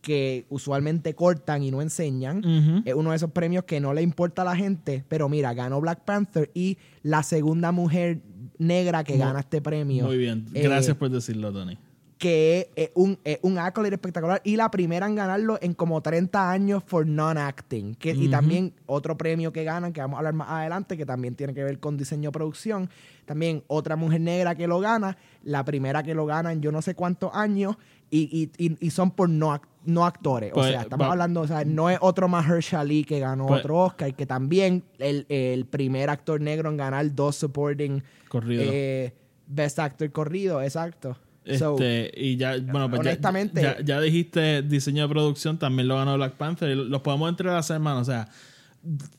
que 0.00 0.46
usualmente 0.48 1.14
cortan 1.14 1.62
y 1.62 1.70
no 1.70 1.82
enseñan. 1.82 2.82
Es 2.84 2.94
uno 2.94 3.10
de 3.10 3.16
esos 3.16 3.30
premios 3.30 3.64
que 3.64 3.80
no 3.80 3.92
le 3.92 4.02
importa 4.02 4.42
a 4.42 4.44
la 4.44 4.56
gente, 4.56 5.04
pero 5.08 5.28
mira, 5.28 5.52
ganó 5.54 5.80
Black 5.80 6.04
Panther 6.04 6.50
y 6.54 6.78
la 7.02 7.22
segunda 7.22 7.70
mujer 7.72 8.20
negra 8.58 9.04
que 9.04 9.16
gana 9.16 9.40
este 9.40 9.60
premio. 9.60 10.06
muy 10.06 10.18
bien. 10.18 10.46
Eh, 10.54 10.62
Gracias 10.62 10.96
por 10.96 11.10
decirlo, 11.10 11.52
Tony. 11.52 11.78
Que 12.18 12.70
es, 12.76 12.90
un, 12.94 13.18
es 13.24 13.38
un 13.40 13.56
accolade 13.56 13.94
espectacular 13.94 14.42
y 14.44 14.56
la 14.56 14.70
primera 14.70 15.06
en 15.06 15.14
ganarlo 15.14 15.58
en 15.62 15.72
como 15.72 16.02
30 16.02 16.50
años 16.50 16.82
for 16.86 17.06
non-acting. 17.06 17.96
Y 18.02 18.28
también 18.28 18.74
otro 18.84 19.16
premio 19.16 19.54
que 19.54 19.64
ganan, 19.64 19.94
que 19.94 20.02
vamos 20.02 20.16
a 20.16 20.18
hablar 20.18 20.34
más 20.34 20.50
adelante, 20.50 20.98
que 20.98 21.06
también 21.06 21.34
tiene 21.34 21.54
que 21.54 21.64
ver 21.64 21.78
con 21.80 21.96
diseño 21.96 22.30
producción. 22.30 22.90
También 23.24 23.62
otra 23.68 23.96
mujer 23.96 24.20
negra 24.20 24.54
que 24.54 24.66
lo 24.66 24.80
gana, 24.80 25.16
la 25.42 25.64
primera 25.64 26.02
que 26.02 26.14
lo 26.14 26.26
gana 26.26 26.52
en 26.52 26.60
yo 26.60 26.70
no 26.72 26.82
sé 26.82 26.94
cuántos 26.94 27.30
años 27.32 27.76
y, 28.10 28.50
y- 28.58 28.76
y- 28.80 28.90
son 28.90 29.10
por 29.12 29.28
no, 29.28 29.52
ac- 29.54 29.62
no 29.84 30.04
actores. 30.04 30.50
Pues, 30.52 30.66
o 30.66 30.70
sea, 30.70 30.80
estamos 30.82 31.06
hablando, 31.08 31.40
o 31.42 31.46
sea, 31.46 31.64
no 31.64 31.88
es 31.90 31.98
otro 32.00 32.28
Mahershala 32.28 32.80
Ali 32.82 33.04
que 33.04 33.18
ganó 33.20 33.46
Pues- 33.46 33.60
otro 33.60 33.78
Oscar, 33.78 34.14
que 34.14 34.26
también 34.26 34.82
el, 34.98 35.26
el 35.28 35.64
primer 35.66 36.10
actor 36.10 36.40
negro 36.40 36.70
en 36.70 36.76
ganar 36.76 37.14
dos 37.14 37.36
supporting 37.36 38.02
Corrido. 38.28 38.62
eh, 38.66 39.14
Best 39.46 39.78
Actor 39.78 40.10
corrido, 40.12 40.60
exacto. 40.62 41.16
So, 41.58 41.72
Este, 41.74 42.12
y 42.16 42.36
ya, 42.36 42.56
bueno, 42.58 42.88
pues 42.90 43.00
honestamente- 43.00 43.62
ya, 43.62 43.80
ya 43.80 44.00
dijiste 44.00 44.62
diseño 44.62 45.02
de 45.04 45.08
producción, 45.08 45.58
también 45.58 45.88
lo 45.88 45.96
ganó 45.96 46.14
Black 46.16 46.34
Panther. 46.34 46.70
y 46.70 46.74
Los 46.74 47.00
podemos 47.00 47.28
entrelazar, 47.28 47.76
hermano. 47.76 48.00
O 48.00 48.04
sea, 48.04 48.28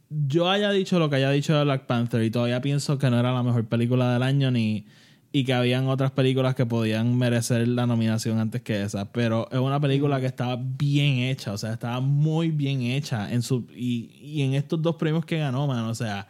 yo 0.10 0.50
haya 0.50 0.72
dicho 0.72 1.00
lo 1.00 1.10
que 1.10 1.18
haya 1.18 1.30
dicho 1.32 1.56
de 1.58 1.64
Black 1.64 1.86
Panther 1.86 2.24
y 2.24 2.32
todavía 2.32 2.62
pienso 2.62 2.98
que 2.98 3.10
no 3.10 3.20
era 3.20 3.34
la 3.34 3.44
mejor 3.44 3.66
película 3.66 4.14
del 4.14 4.24
año 4.24 4.52
ni 4.52 4.86
y 5.34 5.46
que 5.46 5.54
habían 5.54 5.88
otras 5.88 6.12
películas 6.12 6.56
que 6.56 6.66
podían 6.66 7.18
merecer 7.18 7.68
la 7.68 7.86
nominación 7.88 8.40
antes 8.40 8.62
que 8.62 8.84
esa, 8.84 9.12
pero 9.12 9.50
es 9.52 9.60
una 9.60 9.80
película 9.80 10.20
que 10.20 10.26
estaba 10.26 10.60
bien 10.62 11.20
hecha, 11.20 11.54
o 11.54 11.58
sea, 11.58 11.72
estaba 11.72 12.02
muy 12.02 12.52
bien 12.52 12.82
hecha 12.82 13.32
en 13.32 13.42
su 13.42 13.66
y, 13.74 14.12
y 14.22 14.42
en 14.42 14.54
estos 14.54 14.82
dos 14.82 14.98
premios 14.98 15.26
que 15.26 15.38
ganó, 15.38 15.68
mano, 15.68 15.90
o 15.90 15.96
sea, 15.96 16.28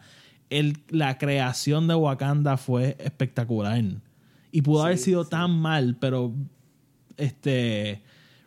el, 0.50 0.78
la 0.88 1.18
creación 1.18 1.88
de 1.88 1.94
Wakanda 1.94 2.56
fue 2.56 2.96
espectacular. 3.00 3.82
Y 4.52 4.62
pudo 4.62 4.84
haber 4.84 4.98
sido 4.98 5.24
tan 5.24 5.50
mal, 5.50 5.96
pero 5.98 6.32
este 7.16 8.02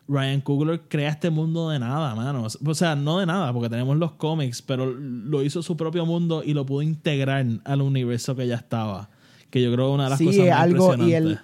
Ryan 0.08 0.40
Coogler 0.40 0.82
crea 0.88 1.10
este 1.10 1.30
mundo 1.30 1.70
de 1.70 1.80
nada, 1.80 2.14
mano. 2.14 2.46
O 2.64 2.74
sea, 2.74 2.94
no 2.94 3.18
de 3.18 3.26
nada, 3.26 3.52
porque 3.52 3.68
tenemos 3.68 3.96
los 3.96 4.12
cómics, 4.12 4.62
pero 4.62 4.86
lo 4.86 5.42
hizo 5.42 5.62
su 5.62 5.76
propio 5.76 6.06
mundo 6.06 6.42
y 6.44 6.54
lo 6.54 6.64
pudo 6.64 6.82
integrar 6.82 7.44
al 7.64 7.82
universo 7.82 8.36
que 8.36 8.46
ya 8.46 8.56
estaba. 8.56 9.10
Que 9.50 9.62
yo 9.62 9.72
creo 9.72 9.88
que 9.88 9.94
una 9.94 10.04
de 10.04 10.10
las 10.10 10.18
sí, 10.18 10.26
cosas 10.26 10.40
es 10.40 10.50
más 10.50 10.60
algo, 10.60 10.94
y 10.94 11.14
él, 11.14 11.24
impresionantes. 11.24 11.40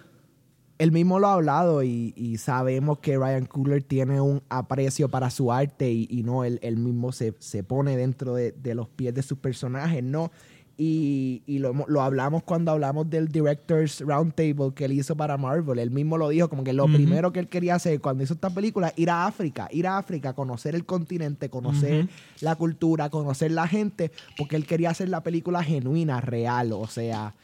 él 0.79 0.93
mismo 0.93 1.19
lo 1.19 1.29
ha 1.29 1.35
hablado 1.35 1.83
y, 1.83 2.13
y 2.17 2.39
sabemos 2.39 2.99
que 2.99 3.17
Ryan 3.17 3.47
Coogler 3.47 3.83
tiene 3.83 4.21
un 4.21 4.43
aprecio 4.49 5.09
para 5.09 5.31
su 5.31 5.53
arte 5.53 5.91
y, 5.91 6.09
y 6.11 6.23
no, 6.23 6.45
él, 6.45 6.59
él 6.63 6.77
mismo 6.77 7.13
se, 7.13 7.35
se 7.39 7.63
pone 7.63 7.97
dentro 7.97 8.35
de, 8.35 8.53
de 8.53 8.75
los 8.75 8.89
pies 8.89 9.15
de 9.15 9.23
sus 9.23 9.39
personajes, 9.39 10.03
¿no? 10.03 10.31
Y, 10.79 11.43
y 11.47 11.59
lo, 11.59 11.75
lo 11.87 12.01
hablamos 12.01 12.43
cuando 12.45 12.73
hablamos 12.73 13.09
del 13.09 13.29
Directors 13.29 14.01
Roundtable 14.01 14.73
que 14.75 14.87
él 14.87 14.93
hizo 14.93 15.15
para 15.15 15.37
Marvel. 15.37 15.79
Él 15.79 15.91
mismo 15.91 16.17
lo 16.17 16.31
dijo, 16.31 16.49
como 16.49 16.65
que 16.65 16.73
lo 16.73 16.87
primero 16.87 17.31
que 17.31 17.41
él 17.41 17.49
quería 17.49 17.75
hacer 17.75 18.01
cuando 18.01 18.25
hizo 18.25 18.35
esta 18.35 18.51
película, 18.51 18.93
ir 18.97 19.11
a 19.11 19.27
África, 19.27 19.69
ir 19.71 19.87
a 19.87 19.99
África, 19.99 20.33
conocer 20.33 20.75
el 20.75 20.87
continente, 20.87 21.51
conocer 21.51 22.09
la 22.41 22.57
cultura, 22.57 23.11
conocer 23.11 23.53
la 23.53 23.69
gente, 23.69 24.11
porque 24.37 24.57
él 24.57 24.67
quería 24.67 24.91
hacer 24.91 25.11
la 25.11 25.23
película 25.23 25.63
genuina, 25.63 26.23
real, 26.23 26.73
o 26.73 26.87
sea, 26.89 27.35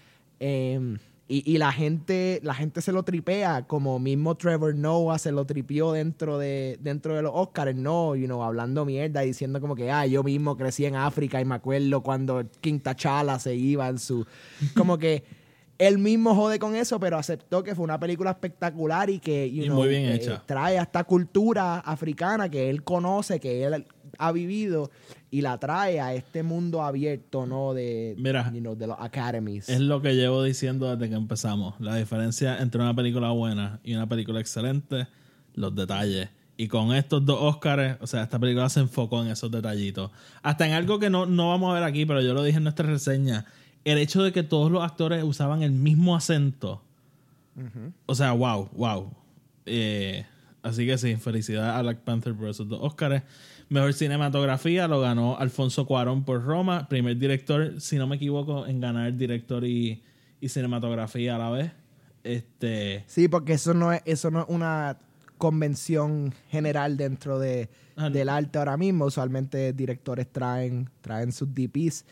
eh, 0.40 0.96
y, 1.30 1.42
y 1.52 1.58
la 1.58 1.72
gente, 1.72 2.40
la 2.42 2.54
gente 2.54 2.80
se 2.80 2.90
lo 2.90 3.02
tripea, 3.02 3.66
como 3.66 3.98
mismo 3.98 4.34
Trevor 4.36 4.74
Noah 4.74 5.18
se 5.18 5.30
lo 5.30 5.44
tripió 5.44 5.92
dentro 5.92 6.38
de, 6.38 6.78
dentro 6.80 7.14
de 7.14 7.20
los 7.20 7.32
Oscars, 7.34 7.74
no, 7.76 8.16
you 8.16 8.24
know, 8.24 8.42
hablando 8.42 8.86
mierda, 8.86 9.20
diciendo 9.20 9.60
como 9.60 9.74
que, 9.76 9.90
ah, 9.90 10.06
yo 10.06 10.22
mismo 10.22 10.56
crecí 10.56 10.86
en 10.86 10.96
África 10.96 11.38
y 11.38 11.44
me 11.44 11.56
acuerdo 11.56 12.02
cuando 12.02 12.42
King 12.62 12.78
T'Challa 12.80 13.38
se 13.38 13.54
iba 13.54 13.88
en 13.88 13.98
su, 13.98 14.24
como 14.74 14.96
que 14.96 15.22
él 15.76 15.98
mismo 15.98 16.34
jode 16.34 16.58
con 16.58 16.74
eso, 16.74 16.98
pero 16.98 17.18
aceptó 17.18 17.62
que 17.62 17.74
fue 17.74 17.84
una 17.84 18.00
película 18.00 18.30
espectacular 18.30 19.10
y 19.10 19.18
que, 19.20 19.52
you 19.52 19.64
Y 19.64 19.66
know, 19.66 19.76
muy 19.76 19.88
bien 19.88 20.04
eh, 20.06 20.14
hecha. 20.14 20.42
trae 20.46 20.78
a 20.78 20.82
esta 20.82 21.04
cultura 21.04 21.80
africana 21.80 22.48
que 22.48 22.70
él 22.70 22.82
conoce, 22.82 23.38
que 23.38 23.64
él 23.64 23.86
ha 24.16 24.32
vivido 24.32 24.90
y 25.30 25.42
la 25.42 25.58
trae 25.58 26.00
a 26.00 26.14
este 26.14 26.42
mundo 26.42 26.82
abierto, 26.82 27.46
¿no? 27.46 27.74
De, 27.74 28.14
Mira, 28.18 28.50
you 28.52 28.60
know, 28.60 28.74
de 28.74 28.86
los 28.86 28.96
academies. 28.98 29.68
Es 29.68 29.80
lo 29.80 30.00
que 30.00 30.14
llevo 30.14 30.42
diciendo 30.42 30.94
desde 30.94 31.10
que 31.10 31.16
empezamos. 31.16 31.74
La 31.80 31.96
diferencia 31.96 32.58
entre 32.58 32.80
una 32.80 32.94
película 32.94 33.30
buena 33.30 33.80
y 33.84 33.94
una 33.94 34.08
película 34.08 34.40
excelente, 34.40 35.06
los 35.54 35.74
detalles. 35.74 36.30
Y 36.56 36.66
con 36.66 36.92
estos 36.92 37.24
dos 37.24 37.38
Oscars, 37.40 37.98
o 38.00 38.06
sea, 38.06 38.24
esta 38.24 38.38
película 38.38 38.68
se 38.68 38.80
enfocó 38.80 39.22
en 39.22 39.30
esos 39.30 39.50
detallitos. 39.50 40.10
Hasta 40.42 40.66
en 40.66 40.72
algo 40.72 40.98
que 40.98 41.08
no, 41.08 41.26
no 41.26 41.50
vamos 41.50 41.70
a 41.70 41.74
ver 41.74 41.84
aquí, 41.84 42.04
pero 42.04 42.20
yo 42.20 42.34
lo 42.34 42.42
dije 42.42 42.56
en 42.56 42.64
nuestra 42.64 42.86
reseña. 42.86 43.44
El 43.84 43.98
hecho 43.98 44.22
de 44.22 44.32
que 44.32 44.42
todos 44.42 44.70
los 44.70 44.82
actores 44.82 45.22
usaban 45.22 45.62
el 45.62 45.72
mismo 45.72 46.16
acento. 46.16 46.82
O 48.06 48.14
sea, 48.14 48.32
wow, 48.32 48.68
wow. 48.72 49.12
Eh, 49.66 50.24
así 50.62 50.86
que 50.86 50.96
sí, 50.98 51.16
felicidades 51.16 51.74
a 51.74 51.82
Black 51.82 51.98
Panther 51.98 52.34
por 52.34 52.48
esos 52.48 52.68
dos 52.68 52.80
Oscars. 52.82 53.22
Mejor 53.70 53.92
cinematografía 53.92 54.88
lo 54.88 55.00
ganó 55.00 55.36
Alfonso 55.38 55.86
Cuarón 55.86 56.24
por 56.24 56.42
Roma. 56.44 56.88
Primer 56.88 57.16
director, 57.18 57.80
si 57.80 57.96
no 57.96 58.06
me 58.06 58.16
equivoco, 58.16 58.66
en 58.66 58.80
ganar 58.80 59.14
director 59.16 59.64
y, 59.64 60.02
y 60.40 60.48
cinematografía 60.48 61.36
a 61.36 61.38
la 61.38 61.50
vez. 61.50 61.72
Este. 62.24 63.04
Sí, 63.06 63.28
porque 63.28 63.54
eso 63.54 63.74
no 63.74 63.92
es, 63.92 64.02
eso 64.04 64.30
no 64.30 64.40
es 64.40 64.46
una 64.48 64.98
convención 65.36 66.34
general 66.50 66.96
dentro 66.96 67.38
de, 67.38 67.68
Ah, 67.96 68.10
del 68.10 68.28
arte 68.28 68.58
ahora 68.58 68.76
mismo. 68.76 69.06
Usualmente 69.06 69.72
directores 69.72 70.28
traen, 70.30 70.88
traen 71.00 71.32
sus 71.32 71.48
DPs. 71.52 72.04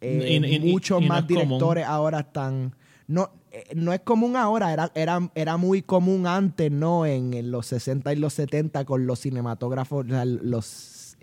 Eh, 0.00 0.38
Y- 0.40 0.46
y- 0.46 0.68
y- 0.68 0.72
muchos 0.72 1.00
y 1.00 1.04
no 1.04 1.08
más 1.08 1.22
común. 1.24 1.38
directores 1.42 1.84
ahora 1.86 2.20
están. 2.20 2.74
No, 3.08 3.30
eh, 3.52 3.64
no 3.74 3.92
es 3.92 4.00
común 4.00 4.36
ahora, 4.36 4.72
era, 4.72 4.90
era, 4.94 5.30
era 5.34 5.56
muy 5.56 5.82
común 5.82 6.26
antes, 6.26 6.70
¿no? 6.70 7.04
En, 7.04 7.34
en 7.34 7.50
los 7.50 7.66
60 7.66 8.12
y 8.12 8.16
los 8.16 8.32
70 8.34 8.84
con 8.84 9.06
los 9.06 9.20
cinematógrafos, 9.20 10.06
los 10.06 10.64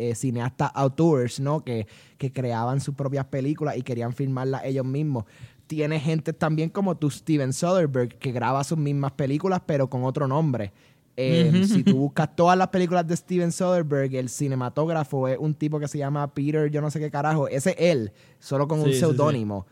eh, 0.09 0.15
cineastas 0.15 0.71
outdoors, 0.73 1.39
¿no? 1.39 1.63
Que, 1.63 1.85
que 2.17 2.31
creaban 2.31 2.79
sus 2.81 2.95
propias 2.95 3.25
películas 3.25 3.77
y 3.77 3.81
querían 3.81 4.13
filmarlas 4.13 4.63
ellos 4.65 4.85
mismos. 4.85 5.25
Tiene 5.67 5.99
gente 5.99 6.33
también 6.33 6.69
como 6.69 6.95
tú, 6.97 7.09
Steven 7.09 7.53
Soderbergh, 7.53 8.17
que 8.17 8.31
graba 8.31 8.63
sus 8.63 8.77
mismas 8.77 9.11
películas, 9.13 9.61
pero 9.65 9.89
con 9.89 10.03
otro 10.03 10.27
nombre. 10.27 10.73
Eh, 11.17 11.63
Si 11.67 11.83
tú 11.83 11.97
buscas 11.97 12.35
todas 12.35 12.57
las 12.57 12.67
películas 12.69 13.05
de 13.07 13.15
Steven 13.15 13.51
Soderbergh, 13.51 14.13
el 14.15 14.29
cinematógrafo 14.29 15.27
es 15.27 15.37
un 15.39 15.53
tipo 15.53 15.79
que 15.79 15.87
se 15.87 15.97
llama 15.97 16.33
Peter, 16.33 16.69
yo 16.71 16.81
no 16.81 16.89
sé 16.91 16.99
qué 16.99 17.09
carajo. 17.11 17.47
Ese 17.47 17.71
es 17.71 17.75
él, 17.79 18.11
solo 18.39 18.67
con 18.67 18.79
Sí, 18.79 18.83
un 18.85 18.89
sí, 18.89 18.93
sí. 18.95 18.99
seudónimo. 19.01 19.65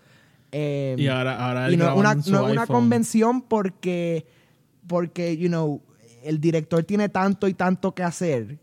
Eh, 0.51 0.95
Y 0.97 1.07
ahora, 1.07 1.45
ahora 1.45 1.71
y 1.71 1.77
no 1.77 1.95
una, 1.95 2.15
no 2.15 2.21
es 2.21 2.51
una 2.51 2.65
convención 2.67 3.41
porque, 3.41 4.25
porque, 4.88 5.38
you 5.38 5.47
know, 5.47 5.82
el 6.23 6.39
director 6.39 6.84
tiene 6.84 7.07
tanto 7.09 7.47
y 7.47 7.53
tanto 7.53 7.93
que 7.93 8.03
hacer 8.03 8.57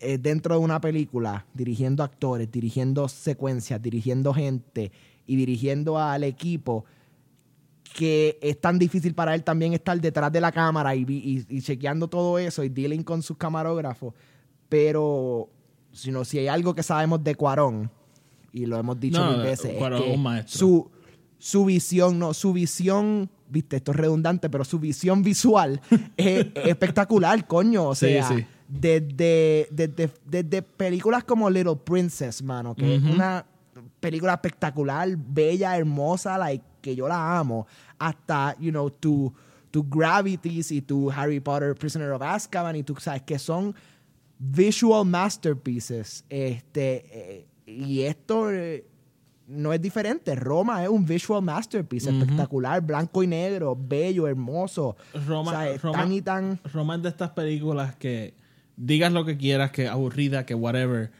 eh, 0.00 0.18
dentro 0.18 0.54
de 0.56 0.60
una 0.60 0.80
película, 0.80 1.46
dirigiendo 1.54 2.02
actores, 2.02 2.50
dirigiendo 2.50 3.08
secuencias, 3.08 3.80
dirigiendo 3.80 4.32
gente 4.34 4.90
y 5.26 5.36
dirigiendo 5.36 5.98
al 5.98 6.24
equipo, 6.24 6.84
que 7.94 8.38
es 8.40 8.60
tan 8.60 8.78
difícil 8.78 9.14
para 9.14 9.34
él 9.34 9.42
también 9.42 9.72
estar 9.72 10.00
detrás 10.00 10.32
de 10.32 10.40
la 10.40 10.52
cámara 10.52 10.94
y, 10.94 11.02
y, 11.08 11.44
y 11.48 11.60
chequeando 11.60 12.08
todo 12.08 12.38
eso 12.38 12.62
y 12.64 12.68
dealing 12.68 13.02
con 13.02 13.22
sus 13.22 13.36
camarógrafos. 13.36 14.14
Pero, 14.68 15.48
si, 15.92 16.10
no, 16.12 16.24
si 16.24 16.38
hay 16.38 16.48
algo 16.48 16.74
que 16.74 16.82
sabemos 16.82 17.22
de 17.24 17.34
Cuarón, 17.34 17.90
y 18.52 18.66
lo 18.66 18.78
hemos 18.78 18.98
dicho 18.98 19.22
No, 19.24 19.32
mil 19.32 19.42
veces, 19.42 19.76
Cuarón 19.76 20.02
es 20.36 20.44
que 20.44 20.48
su, 20.48 20.88
su 21.38 21.64
visión, 21.64 22.18
no, 22.18 22.32
su 22.34 22.52
visión, 22.52 23.28
viste, 23.48 23.76
esto 23.76 23.90
es 23.90 23.96
redundante, 23.96 24.48
pero 24.48 24.64
su 24.64 24.78
visión 24.78 25.22
visual 25.22 25.80
es, 26.16 26.46
es 26.54 26.66
espectacular, 26.66 27.46
coño. 27.46 27.88
O 27.88 27.94
Sí, 27.94 28.06
sea, 28.06 28.28
sí. 28.28 28.46
Desde, 28.72 29.66
desde, 29.72 30.10
desde 30.24 30.62
películas 30.62 31.24
como 31.24 31.50
Little 31.50 31.74
Princess, 31.76 32.40
mano, 32.40 32.74
que 32.76 32.94
es 32.94 33.02
una 33.02 33.44
película 33.98 34.34
espectacular, 34.34 35.08
bella, 35.16 35.76
hermosa, 35.76 36.38
like, 36.38 36.64
que 36.80 36.94
yo 36.94 37.08
la 37.08 37.38
amo, 37.38 37.66
hasta, 37.98 38.56
you 38.60 38.70
know, 38.70 38.88
tu, 38.88 39.32
tu 39.72 39.82
Gravities 39.88 40.70
y 40.70 40.82
tu 40.82 41.10
Harry 41.10 41.40
Potter 41.40 41.74
Prisoner 41.74 42.10
of 42.12 42.22
Azkaban 42.22 42.76
y 42.76 42.82
tú 42.84 42.94
sabes 43.00 43.22
que 43.22 43.38
son 43.40 43.74
visual 44.38 45.04
masterpieces. 45.04 46.24
Este, 46.28 47.04
eh, 47.10 47.46
y 47.66 48.02
esto 48.02 48.50
eh, 48.52 48.86
no 49.48 49.72
es 49.72 49.82
diferente. 49.82 50.34
Roma 50.36 50.82
es 50.84 50.88
un 50.88 51.04
visual 51.04 51.42
masterpiece 51.42 52.08
espectacular, 52.10 52.80
blanco 52.80 53.22
y 53.22 53.26
negro, 53.26 53.76
bello, 53.76 54.28
hermoso. 54.28 54.96
Roma, 55.26 55.50
O 55.50 55.54
sea, 55.54 55.76
Roma- 55.78 55.98
tan 55.98 56.12
y 56.12 56.22
tan. 56.22 56.60
Roma 56.72 56.94
es 56.94 57.02
de 57.02 57.08
estas 57.08 57.30
películas 57.30 57.96
que 57.96 58.32
digas 58.80 59.12
lo 59.12 59.24
que 59.24 59.36
quieras, 59.36 59.70
que 59.70 59.88
aburrida, 59.88 60.46
que 60.46 60.54
whatever. 60.54 61.10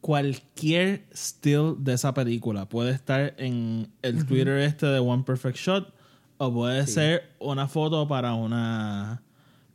Cualquier 0.00 1.04
still 1.14 1.76
de 1.78 1.94
esa 1.94 2.12
película 2.12 2.68
puede 2.68 2.90
estar 2.90 3.34
en 3.38 3.88
el 4.02 4.26
Twitter 4.26 4.58
este 4.58 4.84
de 4.86 4.98
One 4.98 5.22
Perfect 5.22 5.56
Shot 5.56 5.94
o 6.36 6.52
puede 6.52 6.86
ser 6.86 7.30
una 7.38 7.68
foto 7.68 8.06
para 8.06 8.34
una 8.34 9.22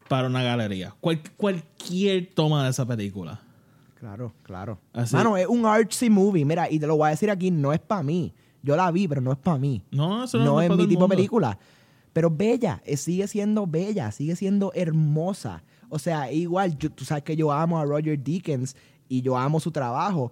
para 0.08 0.28
una 0.28 0.44
galería. 0.44 0.94
Cual- 1.02 1.22
cualquier 1.38 2.30
toma 2.36 2.64
de 2.66 2.70
esa 2.72 2.86
película. 2.86 3.40
Claro, 4.00 4.34
claro. 4.44 4.80
Así- 4.94 5.16
Mano, 5.16 5.36
es 5.38 5.48
un 5.48 5.66
artsy 5.66 6.10
movie. 6.10 6.46
Mira, 6.46 6.70
y 6.70 6.80
te 6.80 6.86
lo 6.88 6.96
voy 6.98 7.08
a 7.08 7.12
decir 7.12 7.30
aquí, 7.32 7.50
no 7.52 7.74
es 7.74 7.80
para 7.80 8.04
mí. 8.04 8.34
Yo 8.62 8.76
la 8.76 8.92
vi, 8.92 9.08
pero 9.08 9.22
no 9.22 9.32
es 9.32 9.38
para 9.38 9.58
mí. 9.58 9.82
No, 9.92 10.24
eso 10.26 10.38
no, 10.38 10.46
no 10.46 10.62
es 10.62 10.70
es 10.70 10.78
mi 10.78 10.88
tipo 10.88 11.04
de 11.08 11.16
película. 11.16 11.58
Pero 12.14 12.30
bella, 12.30 12.82
eh, 12.86 12.98
sigue 12.98 13.28
siendo 13.28 13.66
bella, 13.68 14.12
sigue 14.12 14.36
siendo 14.36 14.72
hermosa. 14.74 15.64
O 15.90 16.00
sea, 16.00 16.32
igual, 16.32 16.78
yo- 16.78 16.92
tú 16.92 17.04
sabes 17.06 17.24
que 17.24 17.36
yo 17.36 17.52
amo 17.52 17.80
a 17.80 17.86
Roger 17.86 18.18
Deakins 18.18 18.76
y 19.08 19.22
yo 19.22 19.38
amo 19.38 19.60
su 19.60 19.72
trabajo. 19.72 20.32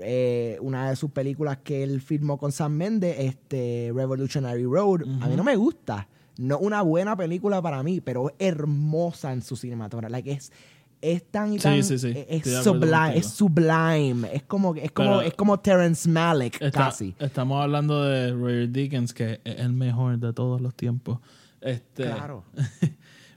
Eh, 0.00 0.58
una 0.60 0.90
de 0.90 0.96
sus 0.96 1.10
películas 1.10 1.58
que 1.64 1.82
él 1.82 2.02
filmó 2.02 2.36
con 2.38 2.52
Sam 2.52 2.72
Mendes, 2.72 3.16
este, 3.18 3.90
Revolutionary 3.94 4.64
Road, 4.64 5.02
a 5.22 5.28
mí 5.28 5.36
no 5.36 5.42
me 5.44 5.56
gusta. 5.56 6.06
No 6.38 6.58
una 6.58 6.82
buena 6.82 7.16
película 7.16 7.62
para 7.62 7.82
mí, 7.82 8.02
pero 8.02 8.28
es 8.28 8.34
hermosa 8.38 9.32
en 9.32 9.40
su 9.40 9.56
cinematografía. 9.56 10.10
Like, 10.10 10.32
es, 10.32 10.52
es 11.00 11.24
tan 11.30 11.54
y 11.54 11.58
Sí, 11.58 11.62
tan. 11.62 11.82
sí, 11.82 11.98
sí. 11.98 12.08
Es, 12.08 12.26
Estoy 12.28 12.52
de 12.52 12.58
acuerdo 12.58 12.62
sublime, 12.80 13.16
es 13.16 13.26
sublime. 13.26 14.28
Es 14.34 14.42
como, 14.42 14.74
es 14.74 14.90
como, 14.92 15.08
Pero- 15.08 15.22
es 15.22 15.32
como 15.34 15.60
Terrence 15.60 16.06
Malick, 16.10 16.60
Está- 16.60 16.78
casi. 16.86 17.14
Estamos 17.18 17.62
hablando 17.62 18.02
de 18.04 18.32
Roger 18.32 18.68
Deakins, 18.68 19.14
que 19.14 19.40
es 19.44 19.56
el 19.60 19.72
mejor 19.72 20.18
de 20.18 20.32
todos 20.34 20.60
los 20.60 20.74
tiempos. 20.74 21.20
Este, 21.62 22.02
Claro. 22.02 22.44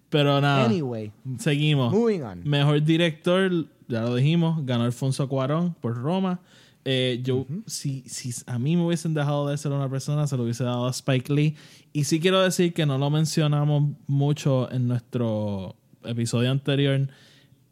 Pero 0.09 0.41
nada. 0.41 0.65
Anyway, 0.65 1.11
Seguimos. 1.37 1.93
moving 1.93 2.21
on. 2.23 2.41
Mejor 2.43 2.81
director, 2.83 3.51
ya 3.87 4.01
lo 4.01 4.15
dijimos, 4.15 4.65
ganó 4.65 4.83
Alfonso 4.85 5.27
Cuarón 5.29 5.75
por 5.79 5.95
Roma. 5.97 6.39
Eh, 6.85 7.19
yo, 7.23 7.45
si, 7.67 8.01
si 8.07 8.31
a 8.47 8.57
mí 8.57 8.75
me 8.75 8.85
hubiesen 8.85 9.13
dejado 9.13 9.47
de 9.47 9.57
ser 9.57 9.71
una 9.71 9.89
persona, 9.89 10.25
se 10.25 10.35
lo 10.37 10.43
hubiese 10.43 10.63
dado 10.63 10.87
a 10.87 10.91
Spike 10.91 11.31
Lee. 11.31 11.55
Y 11.93 12.05
sí 12.05 12.19
quiero 12.19 12.41
decir 12.41 12.73
que 12.73 12.85
no 12.85 12.97
lo 12.97 13.09
mencionamos 13.09 13.83
mucho 14.07 14.71
en 14.71 14.87
nuestro 14.87 15.75
episodio 16.03 16.49
anterior. 16.49 17.07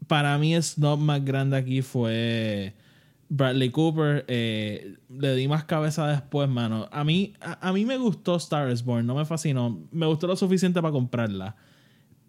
Para 0.08 0.38
mí, 0.38 0.54
el 0.54 0.62
snob 0.62 1.00
más 1.00 1.24
grande 1.26 1.58
aquí 1.58 1.82
fue 1.82 2.76
Bradley 3.30 3.72
Cooper. 3.72 4.26
Eh, 4.28 4.98
le 5.10 5.36
di 5.36 5.48
más 5.48 5.64
cabeza 5.64 6.06
después, 6.08 6.48
mano. 6.50 6.88
A 6.92 7.04
mí, 7.04 7.34
a, 7.42 7.68
a 7.70 7.74
mí 7.74 7.86
me 7.86 7.98
gustó 7.98 8.36
Star 8.36 8.70
is 8.72 8.84
Born, 8.84 9.08
no 9.08 9.16
me 9.16 9.26
fascinó. 9.26 9.80
Me 9.92 10.06
gustó 10.06 10.28
lo 10.28 10.36
suficiente 10.36 10.80
para 10.82 10.92
comprarla. 10.92 11.56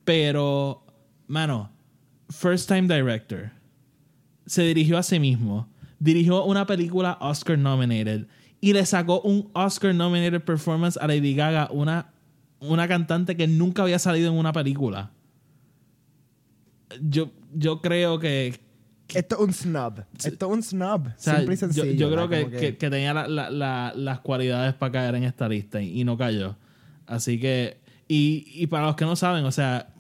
Pero, 0.08 0.86
mano, 1.26 1.70
first 2.30 2.66
time 2.66 2.82
director. 2.88 3.50
Se 4.46 4.62
dirigió 4.62 4.96
a 4.96 5.02
sí 5.02 5.20
mismo. 5.20 5.68
Dirigió 5.98 6.44
una 6.44 6.64
película 6.64 7.18
Oscar 7.20 7.58
nominated. 7.58 8.26
Y 8.58 8.72
le 8.72 8.86
sacó 8.86 9.20
un 9.20 9.50
Oscar 9.52 9.94
nominated 9.94 10.40
performance 10.42 10.96
a 10.96 11.06
Lady 11.06 11.34
Gaga, 11.34 11.68
una, 11.70 12.14
una 12.58 12.88
cantante 12.88 13.36
que 13.36 13.46
nunca 13.46 13.82
había 13.82 13.98
salido 13.98 14.32
en 14.32 14.38
una 14.38 14.50
película. 14.54 15.10
Yo, 17.02 17.30
yo 17.54 17.82
creo 17.82 18.18
que, 18.18 18.58
Esto 19.14 19.34
es 19.36 19.40
un 19.42 19.52
snub. 19.52 20.04
Esto 20.24 20.46
es 20.46 20.52
un 20.52 20.62
snub. 20.62 21.08
o 21.08 21.12
sea, 21.18 21.36
Simple 21.36 21.54
y 21.54 21.58
yo- 21.58 21.66
sencillo. 21.66 21.92
Yo, 21.92 22.10
creo 22.10 22.28
que, 22.30 22.48
que- 22.50 22.76
que 22.78 22.88
tenía 22.90 23.12
la- 23.12 23.28
la- 23.28 23.50
la- 23.50 23.92
las 23.94 24.20
cualidades 24.20 24.72
para 24.72 24.90
caer 24.92 25.16
en 25.16 25.24
esta 25.24 25.48
lista 25.50 25.82
y, 25.82 26.00
y 26.00 26.04
no 26.04 26.16
cayó. 26.16 26.56
Así 27.06 27.38
que, 27.38 27.78
y, 28.08 28.46
y 28.54 28.66
para 28.68 28.86
los 28.86 28.96
que 28.96 29.04
no 29.04 29.14
saben, 29.16 29.44
o 29.44 29.52
sea, 29.52 29.94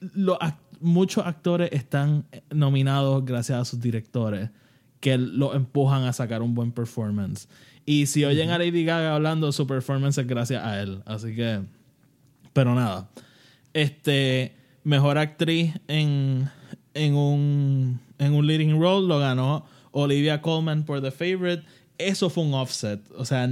los 0.00 0.38
muchos 0.80 1.26
actores 1.26 1.70
están 1.72 2.26
nominados 2.50 3.24
gracias 3.24 3.58
a 3.58 3.64
sus 3.64 3.80
directores 3.80 4.50
que 5.00 5.18
lo 5.18 5.54
empujan 5.54 6.04
a 6.04 6.12
sacar 6.12 6.42
un 6.42 6.54
buen 6.54 6.72
performance. 6.72 7.48
Y 7.86 8.06
si 8.06 8.24
oyen 8.24 8.50
a 8.50 8.58
Lady 8.58 8.84
Gaga 8.84 9.14
hablando, 9.14 9.52
su 9.52 9.66
performance 9.66 10.18
es 10.18 10.26
gracias 10.26 10.64
a 10.64 10.80
él. 10.80 11.02
Así 11.04 11.34
que, 11.34 11.60
pero 12.52 12.74
nada. 12.74 13.10
Este, 13.74 14.54
mejor 14.82 15.18
actriz 15.18 15.74
en, 15.88 16.48
en, 16.94 17.14
un, 17.14 18.00
en 18.18 18.32
un 18.32 18.46
leading 18.46 18.80
role 18.80 19.06
lo 19.06 19.18
ganó 19.18 19.66
Olivia 19.90 20.40
Colman 20.40 20.84
por 20.84 21.02
The 21.02 21.10
Favorite. 21.10 21.64
Eso 21.98 22.30
fue 22.30 22.44
un 22.44 22.54
offset. 22.54 23.00
O 23.16 23.26
sea, 23.26 23.48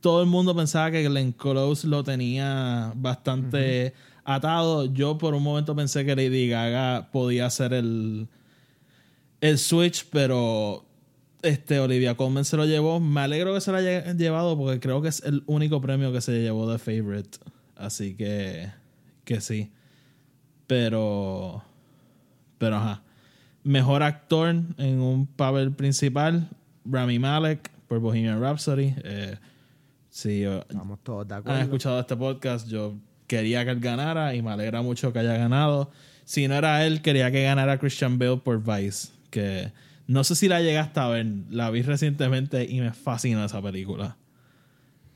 todo 0.00 0.22
el 0.22 0.28
mundo 0.28 0.54
pensaba 0.54 0.90
que 0.90 1.02
Glenn 1.02 1.32
Close 1.32 1.86
lo 1.86 2.04
tenía 2.04 2.92
bastante 2.94 3.92
atado. 4.34 4.86
Yo 4.86 5.18
por 5.18 5.34
un 5.34 5.42
momento 5.42 5.74
pensé 5.76 6.04
que 6.04 6.14
Lady 6.16 6.48
Gaga 6.48 7.08
podía 7.12 7.46
hacer 7.46 7.72
el, 7.72 8.28
el 9.40 9.58
switch, 9.58 10.06
pero 10.10 10.84
este 11.42 11.78
Olivia 11.80 12.16
Colman 12.16 12.44
se 12.44 12.56
lo 12.56 12.66
llevó. 12.66 13.00
Me 13.00 13.20
alegro 13.22 13.54
que 13.54 13.60
se 13.60 13.70
lo 13.72 13.78
haya 13.78 14.12
llevado 14.12 14.56
porque 14.58 14.80
creo 14.80 15.00
que 15.02 15.08
es 15.08 15.22
el 15.24 15.42
único 15.46 15.80
premio 15.80 16.12
que 16.12 16.20
se 16.20 16.40
llevó 16.42 16.70
de 16.70 16.78
Favorite. 16.78 17.38
Así 17.76 18.14
que, 18.14 18.70
que 19.24 19.40
sí. 19.40 19.70
Pero, 20.66 21.62
Pero 22.58 22.76
ajá. 22.76 23.02
Mejor 23.62 24.02
actor 24.02 24.48
en 24.78 25.00
un 25.00 25.26
papel 25.26 25.72
principal, 25.72 26.48
Rami 26.84 27.18
Malek 27.18 27.70
por 27.88 27.98
Bohemian 27.98 28.40
Rhapsody. 28.40 28.94
Eh, 29.04 29.36
si 30.08 30.40
yo- 30.40 30.60
Estamos 30.60 30.98
todos 31.02 31.26
de 31.28 31.34
han 31.34 31.40
acuerdo. 31.40 31.60
escuchado 31.62 32.00
este 32.00 32.16
podcast, 32.16 32.68
yo 32.68 32.94
quería 33.30 33.64
que 33.64 33.70
él 33.70 33.78
ganara 33.80 34.34
y 34.34 34.42
me 34.42 34.50
alegra 34.50 34.82
mucho 34.82 35.12
que 35.12 35.20
haya 35.20 35.36
ganado. 35.36 35.90
Si 36.24 36.48
no 36.48 36.54
era 36.56 36.84
él, 36.84 37.00
quería 37.00 37.30
que 37.30 37.44
ganara 37.44 37.78
Christian 37.78 38.18
Bale 38.18 38.38
por 38.38 38.60
Vice, 38.62 39.08
que 39.30 39.70
no 40.08 40.24
sé 40.24 40.34
si 40.34 40.48
la 40.48 40.60
llegaste 40.60 40.98
a 40.98 41.06
ver, 41.06 41.26
la 41.48 41.70
vi 41.70 41.82
recientemente 41.82 42.64
y 42.64 42.80
me 42.80 42.92
fascina 42.92 43.44
esa 43.44 43.62
película. 43.62 44.16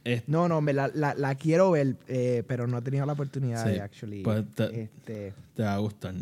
Es- 0.05 0.23
No, 0.29 0.49
no, 0.49 0.61
me 0.61 0.73
la, 0.73 0.89
la, 0.95 1.15
la 1.15 1.35
quiero 1.35 1.73
ver, 1.73 1.97
eh, 2.09 2.45
pero 2.47 2.67
no 2.69 2.79
he 2.79 2.83
tenido 2.83 3.05
la 3.07 3.15
oportunidad 3.15 3.65
Sí, 3.65 3.73
de 3.73 3.81
actually. 3.81 4.23
pues 4.23 4.45
te- 4.55 4.83
este, 4.83 5.33
te 5.57 5.63
va 5.65 5.75
a 5.75 5.79
gustar. 5.79 6.15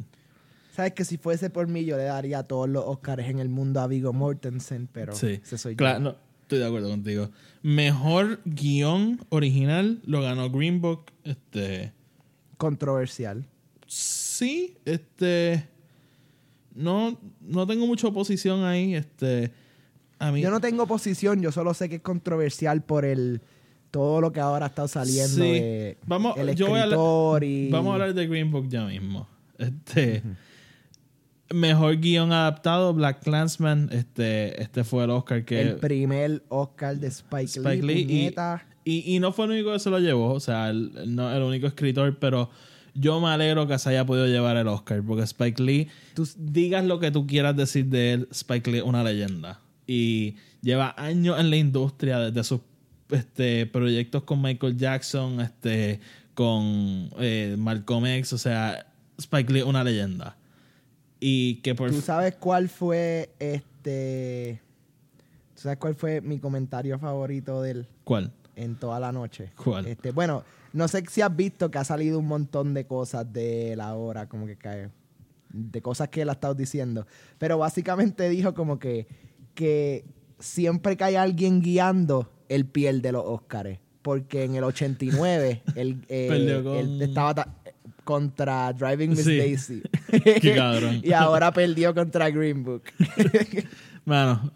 Sabes 0.74 0.92
que 0.94 1.04
si 1.04 1.18
fuese 1.18 1.50
por 1.50 1.66
mí, 1.68 1.84
yo 1.84 1.98
le 1.98 2.04
daría 2.04 2.44
todos 2.44 2.66
los 2.68 2.84
Oscars 2.86 3.26
en 3.28 3.38
el 3.38 3.50
mundo 3.50 3.80
a 3.82 3.86
Vigo 3.86 4.14
Mortensen, 4.14 4.88
pero 4.90 5.12
Sí, 5.12 5.40
ese 5.42 5.58
soy 5.58 5.76
Claro, 5.76 5.98
yo. 5.98 6.04
no, 6.04 6.16
estoy 6.52 6.58
de 6.58 6.66
acuerdo 6.66 6.90
contigo. 6.90 7.30
Mejor 7.62 8.40
guion 8.44 9.20
original 9.30 10.00
lo 10.04 10.20
ganó 10.20 10.50
Green 10.50 10.82
Book. 10.82 11.06
Este, 11.24 11.92
Controversial. 12.58 13.46
sí, 13.86 14.76
este, 14.84 15.66
no, 16.74 17.18
no 17.40 17.66
tengo 17.66 17.86
mucha 17.86 18.08
oposición 18.08 18.64
ahí. 18.64 18.94
Este, 18.94 19.50
a 20.18 20.30
mí, 20.30 20.42
Yo 20.42 20.50
no 20.50 20.60
tengo 20.60 20.86
posición, 20.86 21.40
yo 21.40 21.50
solo 21.52 21.72
sé 21.72 21.88
que 21.88 21.96
es 21.96 22.02
controversial 22.02 22.82
por 22.82 23.06
el 23.06 23.40
todo 23.90 24.20
lo 24.20 24.30
que 24.32 24.40
ahora 24.40 24.66
estado 24.66 24.88
saliendo 24.88 25.36
Sí. 25.36 25.40
de 25.52 25.98
Vamos, 26.06 26.36
el 26.36 26.54
yo 26.54 26.68
voy 26.68 26.80
a 26.80 26.84
escritor 26.84 27.44
y 27.44 27.70
Vamos 27.70 27.90
a 27.90 27.94
hablar 27.94 28.14
de 28.14 28.26
Green 28.26 28.50
Book 28.50 28.68
ya 28.68 28.84
mismo. 28.86 29.26
Este, 29.56 30.22
mejor 31.54 31.96
guion 31.98 32.32
adaptado, 32.32 32.92
Black 32.94 33.22
Clansman. 33.22 33.88
Este, 33.92 34.60
este 34.62 34.84
fue 34.84 35.04
el 35.04 35.10
Oscar 35.10 35.44
que 35.44 35.60
el 35.60 35.76
primer 35.76 36.42
Oscar 36.48 36.96
de 36.96 37.08
Spike, 37.08 37.44
Spike 37.46 37.82
Lee, 37.82 38.04
Lee 38.04 38.26
y-. 38.26 38.34
Y, 38.84 39.14
y 39.16 39.20
no 39.20 39.32
fue 39.32 39.44
el 39.44 39.52
único 39.52 39.72
que 39.72 39.78
se 39.78 39.90
lo 39.90 40.00
llevó, 40.00 40.32
o 40.32 40.40
sea, 40.40 40.70
el, 40.70 40.92
el- 40.96 41.14
no 41.14 41.32
el 41.32 41.42
único 41.42 41.68
escritor, 41.68 42.18
pero 42.18 42.50
yo 42.94 43.20
me 43.20 43.28
alegro 43.28 43.66
que 43.68 43.78
se 43.78 43.90
haya 43.90 44.04
podido 44.04 44.26
llevar 44.26 44.56
el 44.56 44.66
Oscar, 44.66 45.02
porque 45.06 45.22
Spike 45.22 45.62
Lee, 45.62 45.88
tú 46.14 46.28
digas 46.36 46.84
lo 46.84 46.98
que 46.98 47.10
tú 47.12 47.26
quieras 47.26 47.56
decir 47.56 47.86
de 47.86 48.12
él, 48.14 48.28
Spike 48.32 48.70
Lee 48.70 48.78
es 48.78 48.84
una 48.84 49.04
leyenda. 49.04 49.60
Y 49.86 50.34
lleva 50.62 50.94
años 50.98 51.38
en 51.38 51.50
la 51.50 51.56
industria, 51.56 52.18
desde 52.18 52.42
sus 52.42 52.60
este, 53.10 53.66
proyectos 53.66 54.24
con 54.24 54.42
Michael 54.42 54.76
Jackson, 54.76 55.40
este, 55.40 56.00
con 56.34 57.10
eh, 57.20 57.54
Malcolm 57.58 58.04
X, 58.06 58.32
o 58.32 58.38
sea, 58.38 58.86
Spike 59.16 59.52
Lee 59.52 59.60
es 59.60 59.66
una 59.66 59.84
leyenda. 59.84 60.36
Y 61.24 61.56
que 61.62 61.76
por 61.76 61.90
¿Tú 61.92 62.00
sabes 62.00 62.34
cuál 62.34 62.68
fue 62.68 63.30
este 63.38 64.60
¿Tú 65.54 65.60
sabes 65.62 65.78
cuál 65.78 65.94
fue 65.94 66.20
mi 66.20 66.40
comentario 66.40 66.98
favorito 66.98 67.62
de 67.62 67.70
él 67.70 67.88
¿Cuál? 68.02 68.32
en 68.56 68.74
toda 68.74 68.98
la 68.98 69.12
noche? 69.12 69.52
¿Cuál? 69.62 69.86
Este, 69.86 70.10
bueno, 70.10 70.42
no 70.72 70.88
sé 70.88 71.04
si 71.08 71.20
has 71.20 71.34
visto 71.34 71.70
que 71.70 71.78
ha 71.78 71.84
salido 71.84 72.18
un 72.18 72.26
montón 72.26 72.74
de 72.74 72.86
cosas 72.86 73.32
de 73.32 73.72
él 73.74 73.80
ahora, 73.80 74.28
como 74.28 74.46
que 74.46 74.56
cae 74.56 74.90
de 75.50 75.80
cosas 75.80 76.08
que 76.08 76.22
él 76.22 76.28
ha 76.28 76.32
estado 76.32 76.54
diciendo, 76.54 77.06
pero 77.38 77.56
básicamente 77.58 78.28
dijo 78.28 78.52
como 78.54 78.78
que 78.80 79.06
que 79.54 80.04
siempre 80.40 80.96
que 80.96 81.04
hay 81.04 81.14
alguien 81.14 81.60
guiando, 81.60 82.32
él 82.48 82.66
pierde 82.66 83.12
los 83.12 83.22
Óscares, 83.24 83.78
porque 84.00 84.42
en 84.44 84.56
el 84.56 84.64
89 84.64 85.62
él, 85.76 86.04
eh, 86.08 86.60
con- 86.64 86.74
él 86.76 87.02
estaba 87.02 87.34
ta- 87.34 87.54
contra 88.04 88.72
Driving 88.72 89.10
Miss 89.10 89.24
Sí. 89.24 89.36
Daisy. 89.38 89.82
Qué 90.40 90.54
cabrón. 90.54 91.00
y 91.02 91.12
ahora 91.12 91.52
perdió 91.52 91.94
contra 91.94 92.30
Green 92.30 92.62
Book. 92.64 92.84
Mano, 94.04 94.52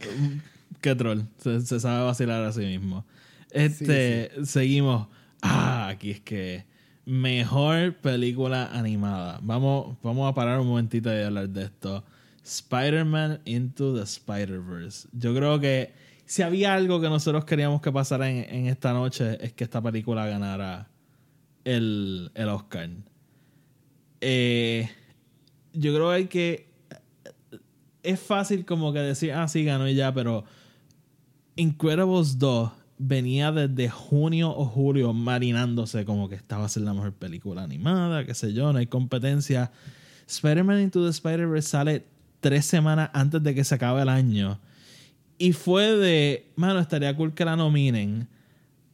qué 0.81 0.95
troll. 0.95 1.21
Se, 1.39 1.61
se 1.61 1.79
sabe 1.81 2.05
vacilar 2.05 2.43
a 2.45 2.53
sí 2.53 2.61
mismo. 2.61 3.05
Este, 3.51 4.31
seguimos. 4.45 5.09
Ah, 5.43 5.89
aquí 5.89 6.11
es 6.11 6.21
que. 6.21 6.65
Mejor 7.05 7.95
película 7.99 8.67
animada. 8.73 9.39
Vamos, 9.41 9.97
vamos 10.03 10.29
a 10.29 10.35
parar 10.35 10.59
un 10.59 10.67
momentito 10.67 11.09
y 11.17 11.23
hablar 11.23 11.49
de 11.49 11.63
esto. 11.65 12.05
Spider-Man 12.43 13.41
Into 13.45 13.95
the 13.95 14.03
Spider-Verse. 14.03 15.09
Yo 15.13 15.33
creo 15.33 15.61
que 15.61 15.93
si 16.25 16.43
había 16.43 16.75
algo 16.75 17.01
que 17.01 17.09
nosotros 17.09 17.45
queríamos 17.45 17.81
que 17.81 17.93
pasara 17.93 18.29
en, 18.29 18.39
en 18.53 18.67
esta 18.67 18.93
noche 18.93 19.39
es 19.41 19.53
que 19.53 19.63
esta 19.63 19.81
película 19.81 20.27
ganara 20.27 20.89
el, 21.65 22.31
el 22.35 22.49
Oscar. 22.49 22.89
Eh, 24.21 24.91
yo 25.73 25.95
creo 25.95 26.29
que 26.29 26.69
es 28.03 28.21
fácil 28.21 28.65
como 28.65 28.93
que 28.93 29.01
decir, 29.01 29.33
ah, 29.33 29.49
sí, 29.49 29.65
ganó 29.65 29.89
y 29.89 29.95
ya, 29.95 30.15
pero 30.15 30.45
Incredibles 31.57 32.39
2 32.39 32.71
venía 32.99 33.53
desde 33.53 33.89
junio 33.89 34.51
o 34.51 34.65
julio 34.65 35.13
marinándose 35.13 36.05
como 36.05 36.29
que 36.29 36.35
estaba 36.35 36.65
a 36.65 36.69
ser 36.69 36.85
la 36.85 36.95
mejor 36.95 37.13
película 37.13 37.63
animada, 37.63 38.25
qué 38.25 38.35
sé 38.35 38.53
yo, 38.53 38.73
no 38.73 38.79
hay 38.79 38.87
competencia. 38.87 39.71
Spider-Man 40.29 40.81
Into 40.83 41.05
the 41.05 41.11
Spider-Verse 41.11 41.69
sale 41.69 42.07
tres 42.41 42.65
semanas 42.65 43.11
antes 43.13 43.43
de 43.43 43.55
que 43.55 43.65
se 43.65 43.75
acabe 43.75 44.03
el 44.03 44.09
año. 44.09 44.61
Y 45.39 45.53
fue 45.53 45.97
de, 45.97 46.53
mano, 46.57 46.79
estaría 46.79 47.15
cool 47.17 47.35
que 47.35 47.45
la 47.45 47.57
nominen. 47.57 48.29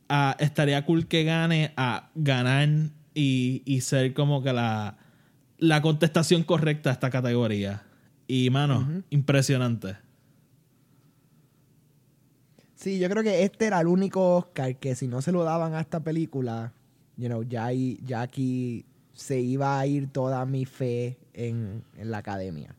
A, 0.09 0.37
estaría 0.41 0.85
cool 0.85 1.07
que 1.07 1.25
gane 1.25 1.73
a 1.77 2.11
ganar 2.15 2.69
y, 3.15 3.63
y 3.65 3.81
ser 3.83 4.13
como 4.15 4.43
que 4.43 4.53
la, 4.53 4.97
la 5.63 5.81
contestación 5.81 6.43
correcta 6.43 6.91
a 6.91 6.93
esta 6.95 7.09
categoría. 7.11 7.85
Y, 8.27 8.51
mano, 8.51 9.03
impresionante. 9.11 9.97
Sí, 12.75 12.99
yo 12.99 13.09
creo 13.09 13.23
que 13.23 13.45
este 13.45 13.67
era 13.67 13.81
el 13.81 13.87
único 13.87 14.37
Oscar 14.39 14.77
que 14.77 14.95
si 14.97 15.07
no 15.07 15.23
se 15.23 15.31
lo 15.31 15.45
daban 15.45 15.75
a 15.75 15.81
esta 15.81 16.01
película, 16.01 16.73
you 17.17 17.29
know, 17.29 17.43
ya, 17.45 17.67
ahí- 17.67 18.01
ya 18.05 18.23
aquí 18.23 18.85
se 19.13 19.39
iba 19.41 19.79
a 19.79 19.87
ir 19.87 20.09
toda 20.09 20.45
mi 20.47 20.65
fe 20.65 21.19
en, 21.33 21.85
en 21.97 22.11
la 22.11 22.19
academia. 22.19 22.75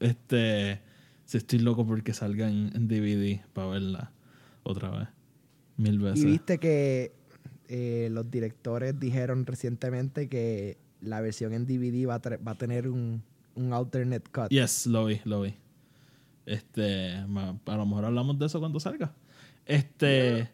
Este, 0.00 0.80
sí, 1.24 1.38
estoy 1.38 1.60
loco 1.60 1.86
porque 1.86 2.12
salga 2.12 2.48
en, 2.50 2.70
en 2.74 2.86
DVD 2.88 3.40
para 3.54 3.68
verla 3.68 4.12
otra 4.62 4.90
vez. 4.90 5.08
Mil 5.78 5.98
veces. 6.00 6.22
Y 6.22 6.26
viste 6.26 6.58
que 6.58 7.12
eh, 7.68 8.08
los 8.10 8.30
directores 8.30 8.98
dijeron 9.00 9.46
recientemente 9.46 10.28
que 10.28 10.76
la 11.00 11.20
versión 11.20 11.52
en 11.52 11.66
DVD 11.66 12.06
va 12.08 12.16
a, 12.16 12.22
tra- 12.22 12.38
va 12.46 12.52
a 12.52 12.54
tener 12.54 12.88
un, 12.88 13.22
un 13.54 13.72
alternate 13.72 14.30
cut. 14.30 14.48
Yes, 14.50 14.86
lo 14.86 15.06
vi, 15.06 15.20
lo 15.24 15.42
vi. 15.42 15.54
Este, 16.46 17.12
a 17.12 17.26
lo 17.76 17.86
mejor 17.86 18.04
hablamos 18.06 18.38
de 18.38 18.46
eso 18.46 18.58
cuando 18.58 18.80
salga. 18.80 19.12
Este, 19.66 20.48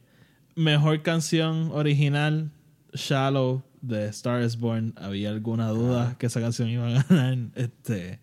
mejor 0.57 1.03
canción 1.03 1.71
original, 1.73 2.51
Shallow 2.93 3.63
de 3.81 4.07
Star 4.09 4.43
is 4.43 4.57
Born. 4.59 4.93
Había 4.97 5.31
alguna 5.31 5.69
duda 5.69 6.17
que 6.19 6.27
esa 6.27 6.41
canción 6.41 6.69
iba 6.69 6.87
a 6.89 7.03
ganar. 7.05 7.39
Este, 7.55 8.21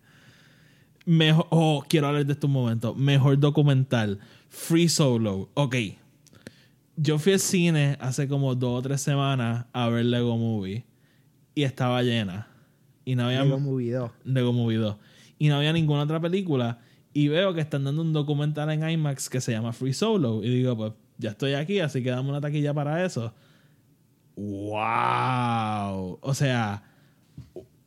mejor, 1.05 1.47
oh, 1.49 1.83
quiero 1.87 2.07
hablar 2.07 2.25
de 2.25 2.33
esto 2.33 2.47
un 2.47 2.53
momento. 2.53 2.93
Mejor 2.93 3.39
documental, 3.39 4.19
Free 4.49 4.89
Solo. 4.89 5.49
Ok. 5.53 5.75
Yo 6.97 7.17
fui 7.19 7.33
al 7.33 7.39
cine 7.39 7.97
hace 8.01 8.27
como 8.27 8.53
dos 8.53 8.79
o 8.79 8.81
tres 8.81 9.01
semanas 9.01 9.65
a 9.71 9.87
ver 9.87 10.05
Lego 10.05 10.37
Movie 10.37 10.83
y 11.55 11.63
estaba 11.63 12.01
llena. 12.03 12.47
Y 13.05 13.15
no 13.15 13.25
había 13.25 13.43
Lego 13.43 13.59
Movie 13.59 13.91
2. 13.91 14.11
Lego 14.25 14.53
Movie 14.53 14.77
2. 14.77 14.95
Y 15.39 15.49
no 15.49 15.57
había 15.57 15.73
ninguna 15.73 16.03
otra 16.03 16.19
película. 16.19 16.79
Y 17.13 17.27
veo 17.27 17.53
que 17.53 17.61
están 17.61 17.83
dando 17.83 18.01
un 18.01 18.13
documental 18.13 18.69
en 18.69 18.87
IMAX 18.87 19.29
que 19.29 19.41
se 19.41 19.51
llama 19.51 19.73
Free 19.73 19.93
Solo. 19.93 20.43
Y 20.43 20.49
digo, 20.49 20.77
pues 20.77 20.93
ya 21.17 21.31
estoy 21.31 21.53
aquí, 21.53 21.79
así 21.79 22.03
que 22.03 22.09
dame 22.09 22.29
una 22.29 22.41
taquilla 22.41 22.73
para 22.73 23.03
eso. 23.05 23.33
¡Wow! 24.35 26.19
O 26.21 26.33
sea, 26.33 26.83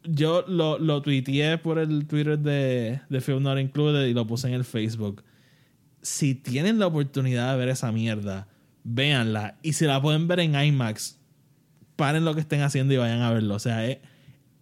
yo 0.05 0.45
lo, 0.47 0.79
lo 0.79 1.01
tuiteé 1.03 1.59
por 1.59 1.79
el 1.79 2.07
Twitter 2.07 2.39
de, 2.39 3.01
de 3.09 3.21
Film 3.21 3.43
Not 3.43 3.59
Included 3.59 4.07
y 4.07 4.15
lo 4.15 4.27
puse 4.27 4.49
en 4.49 4.55
el 4.55 4.65
Facebook. 4.65 5.25
Si 6.03 6.35
tienen 6.35 6.79
la 6.79 6.87
oportunidad 6.87 7.53
de 7.53 7.59
ver 7.59 7.69
esa 7.71 7.91
mierda, 7.93 8.49
véanla. 8.83 9.59
Y 9.63 9.73
si 9.73 9.87
la 9.87 10.03
pueden 10.03 10.29
ver 10.29 10.41
en 10.41 10.55
IMAX, 10.55 11.19
paren 11.97 12.25
lo 12.25 12.35
que 12.35 12.41
estén 12.41 12.63
haciendo 12.63 12.95
y 12.95 12.97
vayan 12.99 13.21
a 13.23 13.31
verlo. 13.33 13.55
O 13.55 13.59
sea, 13.59 13.87
es 13.87 13.99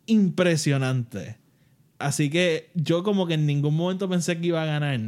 impresionante. 0.06 1.38
Así 1.98 2.30
que 2.30 2.70
yo 2.74 3.02
como 3.04 3.26
que 3.26 3.34
en 3.34 3.46
ningún 3.46 3.76
momento 3.76 4.08
pensé 4.08 4.38
que 4.40 4.48
iba 4.48 4.62
a 4.62 4.66
ganar. 4.66 4.98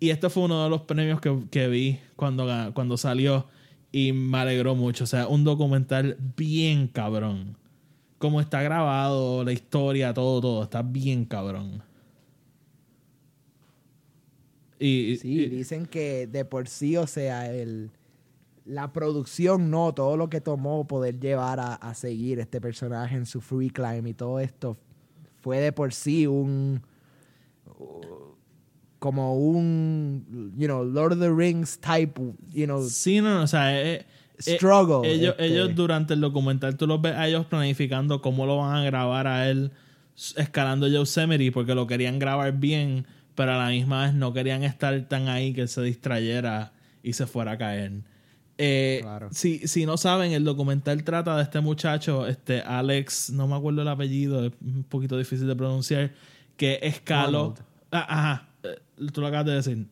Y 0.00 0.10
este 0.10 0.30
fue 0.30 0.44
uno 0.44 0.62
de 0.64 0.70
los 0.70 0.82
premios 0.82 1.20
que, 1.20 1.36
que 1.50 1.68
vi 1.68 1.98
cuando, 2.16 2.46
cuando 2.74 2.96
salió. 2.96 3.48
Y 3.90 4.12
me 4.12 4.38
alegró 4.38 4.74
mucho. 4.74 5.04
O 5.04 5.06
sea, 5.06 5.26
un 5.28 5.44
documental 5.44 6.16
bien 6.36 6.88
cabrón. 6.88 7.56
Como 8.18 8.40
está 8.40 8.62
grabado, 8.62 9.44
la 9.44 9.52
historia, 9.52 10.12
todo, 10.14 10.40
todo. 10.40 10.62
Está 10.64 10.82
bien 10.82 11.24
cabrón. 11.24 11.82
Y, 14.78 15.16
Sí, 15.16 15.40
y- 15.40 15.48
dicen 15.48 15.86
que 15.86 16.26
de 16.26 16.44
por 16.44 16.68
sí, 16.68 16.96
o 16.96 17.06
sea, 17.06 17.52
el, 17.52 17.90
la 18.68 18.92
producción, 18.92 19.70
no, 19.70 19.94
todo 19.94 20.16
lo 20.16 20.28
que 20.28 20.40
tomó 20.40 20.86
poder 20.86 21.18
llevar 21.18 21.58
a, 21.58 21.74
a 21.74 21.94
seguir 21.94 22.38
este 22.38 22.60
personaje 22.60 23.16
en 23.16 23.24
su 23.24 23.40
free 23.40 23.70
climb 23.70 24.06
y 24.06 24.14
todo 24.14 24.38
esto 24.40 24.76
fue 25.40 25.60
de 25.60 25.72
por 25.72 25.94
sí 25.94 26.26
un, 26.26 26.82
como 28.98 29.36
un, 29.36 30.52
you 30.56 30.66
know, 30.66 30.84
Lord 30.84 31.12
of 31.12 31.20
the 31.20 31.32
Rings 31.32 31.78
type, 31.78 32.20
you 32.52 32.66
know, 32.66 32.82
Sí, 32.82 33.20
no, 33.20 33.34
no, 33.34 33.42
o 33.42 33.46
sea, 33.46 33.80
eh, 33.80 34.04
eh, 34.44 34.56
struggle. 34.56 35.08
ellos, 35.08 35.34
este. 35.38 35.46
ellos 35.46 35.74
durante 35.74 36.14
el 36.14 36.20
documental, 36.20 36.76
tú 36.76 36.86
los 36.86 37.00
ves 37.00 37.14
a 37.14 37.26
ellos 37.28 37.46
planificando 37.46 38.20
cómo 38.20 38.44
lo 38.44 38.58
van 38.58 38.76
a 38.76 38.84
grabar 38.84 39.26
a 39.26 39.48
él 39.48 39.72
escalando 40.36 40.88
Yosemite 40.88 41.52
porque 41.52 41.74
lo 41.74 41.86
querían 41.86 42.18
grabar 42.18 42.52
bien, 42.52 43.06
pero 43.34 43.52
a 43.52 43.56
la 43.56 43.68
misma 43.68 44.04
vez 44.04 44.14
no 44.14 44.32
querían 44.32 44.64
estar 44.64 45.00
tan 45.08 45.28
ahí 45.28 45.52
que 45.52 45.62
él 45.62 45.68
se 45.68 45.80
distrayera 45.82 46.72
y 47.02 47.12
se 47.12 47.26
fuera 47.26 47.52
a 47.52 47.58
caer. 47.58 48.02
Eh, 48.58 48.98
Claro. 49.02 49.28
si, 49.30 49.66
si 49.68 49.86
no 49.86 49.96
saben, 49.96 50.32
el 50.32 50.42
documental 50.44 51.04
trata 51.04 51.36
de 51.36 51.44
este 51.44 51.60
muchacho, 51.60 52.26
este 52.26 52.60
Alex, 52.60 53.30
no 53.30 53.46
me 53.46 53.54
acuerdo 53.56 53.82
el 53.82 53.88
apellido, 53.88 54.44
es 54.44 54.52
un 54.60 54.82
poquito 54.84 55.16
difícil 55.16 55.46
de 55.46 55.54
pronunciar, 55.56 56.12
que 56.56 56.80
escaló. 56.82 57.54
Ah, 57.92 58.06
ajá, 58.08 58.48
eh, 58.64 58.80
tú 59.12 59.20
lo 59.20 59.28
acabas 59.28 59.46
de 59.46 59.52
decir. 59.52 59.86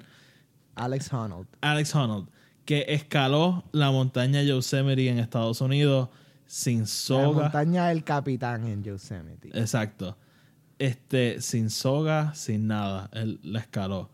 Alex 0.75 1.13
Honnold. 1.13 1.47
Alex 1.61 1.95
Honnold, 1.95 2.29
que 2.65 2.85
escaló 2.89 3.65
la 3.73 3.91
montaña 3.93 4.43
Yosemite 4.43 5.09
en 5.09 5.19
Estados 5.21 5.61
Unidos 5.61 6.09
sin 6.47 6.81
La 6.81 6.87
soga. 6.87 7.43
montaña 7.45 7.87
del 7.89 8.03
capitán 8.05 8.67
en 8.67 8.83
Yosemite. 8.83 9.49
Exacto. 9.59 10.19
Este, 10.79 11.41
sin 11.41 11.71
soga, 11.71 12.35
sin 12.35 12.67
nada. 12.67 13.09
Él 13.13 13.39
la 13.43 13.61
escaló. 13.61 14.11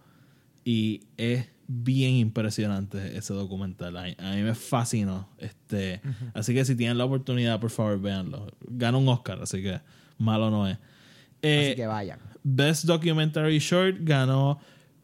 Y 0.64 1.02
es 1.16 1.48
bien 1.74 2.14
impresionante 2.14 3.16
ese 3.16 3.32
documental. 3.34 3.96
A, 3.96 4.02
a 4.02 4.34
mí 4.34 4.42
me 4.42 4.54
fascinó. 4.54 5.28
Este, 5.38 6.00
Así 6.34 6.52
que 6.54 6.64
si 6.64 6.74
tienen 6.76 6.98
la 6.98 7.04
oportunidad, 7.04 7.60
por 7.60 7.70
favor, 7.70 8.00
véanlo. 8.00 8.46
Gana 8.68 8.98
un 8.98 9.08
Oscar, 9.08 9.40
así 9.42 9.62
que 9.62 9.80
malo 10.18 10.50
no 10.50 10.68
es. 10.68 10.78
Eh, 11.40 11.68
Así 11.68 11.76
que 11.76 11.86
vayan. 11.86 12.20
Best 12.42 12.84
Documentary 12.84 13.58
Short 13.58 13.96
ganó 14.00 14.58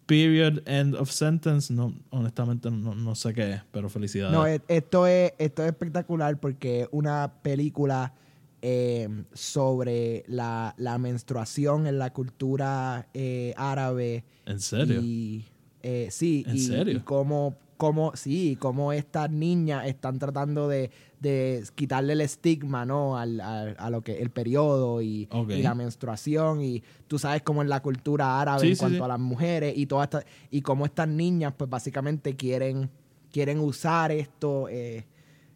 Period 0.07 0.63
End 0.67 0.95
of 0.95 1.11
Sentence. 1.11 1.73
No, 1.73 1.95
honestamente 2.11 2.71
no, 2.71 2.95
no 2.95 3.15
sé 3.15 3.33
qué 3.35 3.53
es, 3.55 3.63
pero 3.71 3.89
felicidades. 3.89 4.33
No, 4.33 4.47
e- 4.47 4.61
esto 4.69 5.07
es, 5.07 5.33
esto 5.39 5.63
es 5.63 5.69
espectacular 5.71 6.39
porque 6.39 6.83
es 6.83 6.89
una 6.93 7.33
película 7.43 8.15
eh, 8.63 9.09
sobre 9.33 10.25
la, 10.27 10.75
la 10.79 10.99
menstruación 10.99 11.87
en 11.87 11.99
la 11.99 12.13
cultura 12.13 13.09
eh, 13.15 13.55
árabe. 13.57 14.25
¿En 14.47 14.61
serio? 14.61 15.01
Y, 15.03 15.45
eh, 15.91 16.09
sí, 16.11 16.45
¿En 16.47 16.57
y, 16.57 16.59
serio? 16.61 16.97
y 16.99 17.01
cómo, 17.01 17.55
cómo, 17.77 18.13
sí, 18.15 18.57
cómo 18.61 18.93
estas 18.93 19.31
niñas 19.31 19.87
están 19.87 20.19
tratando 20.19 20.69
de, 20.69 20.91
de 21.21 21.65
quitarle 21.75 22.13
el 22.15 22.21
estigma, 22.21 22.85
¿no? 22.85 23.17
Al, 23.17 23.41
al- 23.41 23.77
a 23.79 23.89
lo 23.91 24.03
que 24.03 24.21
el 24.21 24.31
periodo 24.31 25.01
y, 25.01 25.29
la 25.49 25.75
menstruación 25.75 26.61
y 26.63 26.83
tú 27.07 27.19
sabes 27.19 27.43
cómo 27.43 27.63
en 27.63 27.69
la 27.69 27.81
cultura 27.81 28.41
árabe 28.41 28.63
Sí, 28.63 28.69
en 28.69 28.75
sí, 28.75 28.81
cuanto 28.81 28.99
sí. 28.99 29.03
a 29.05 29.09
las 29.09 29.21
mujeres 29.21 29.73
y 29.77 29.87
todas 29.87 30.07
estas 30.07 30.25
y 30.51 30.61
cómo 30.63 30.85
estas 30.85 31.09
niñas 31.09 31.55
pues 31.57 31.71
básicamente 31.71 32.35
quieren 32.37 32.91
quieren 33.33 33.59
usar 33.61 34.11
esto 34.13 34.69
eh, 34.69 35.05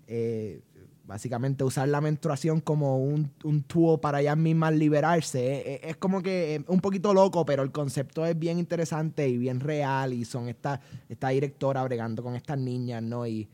eh, 0.07 0.61
básicamente 1.05 1.65
usar 1.65 1.89
la 1.89 2.01
menstruación 2.01 2.61
como 2.61 2.99
un, 2.99 3.31
un 3.45 3.63
tool 3.65 3.99
para 4.01 4.21
ellas 4.21 4.37
mismas 4.37 4.75
liberarse. 4.75 5.41
Eh, 5.57 5.63
eh, 5.75 5.81
Es, 5.83 5.97
como 5.97 6.23
que 6.23 6.55
eh, 6.57 6.65
un 6.69 6.81
poquito 6.81 7.13
loco, 7.13 7.45
pero 7.45 7.63
el 7.63 7.73
concepto 7.73 8.25
es 8.25 8.39
bien 8.39 8.59
interesante 8.59 9.29
y 9.29 9.37
bien 9.37 9.61
real 9.61 10.13
y 10.13 10.25
son 10.25 10.49
esta, 10.49 10.81
esta 11.09 11.29
directora 11.31 11.83
bregando 11.85 12.23
con 12.23 12.35
estas 12.37 12.59
niñas, 12.59 13.03
¿no? 13.03 13.27
Y 13.27 13.49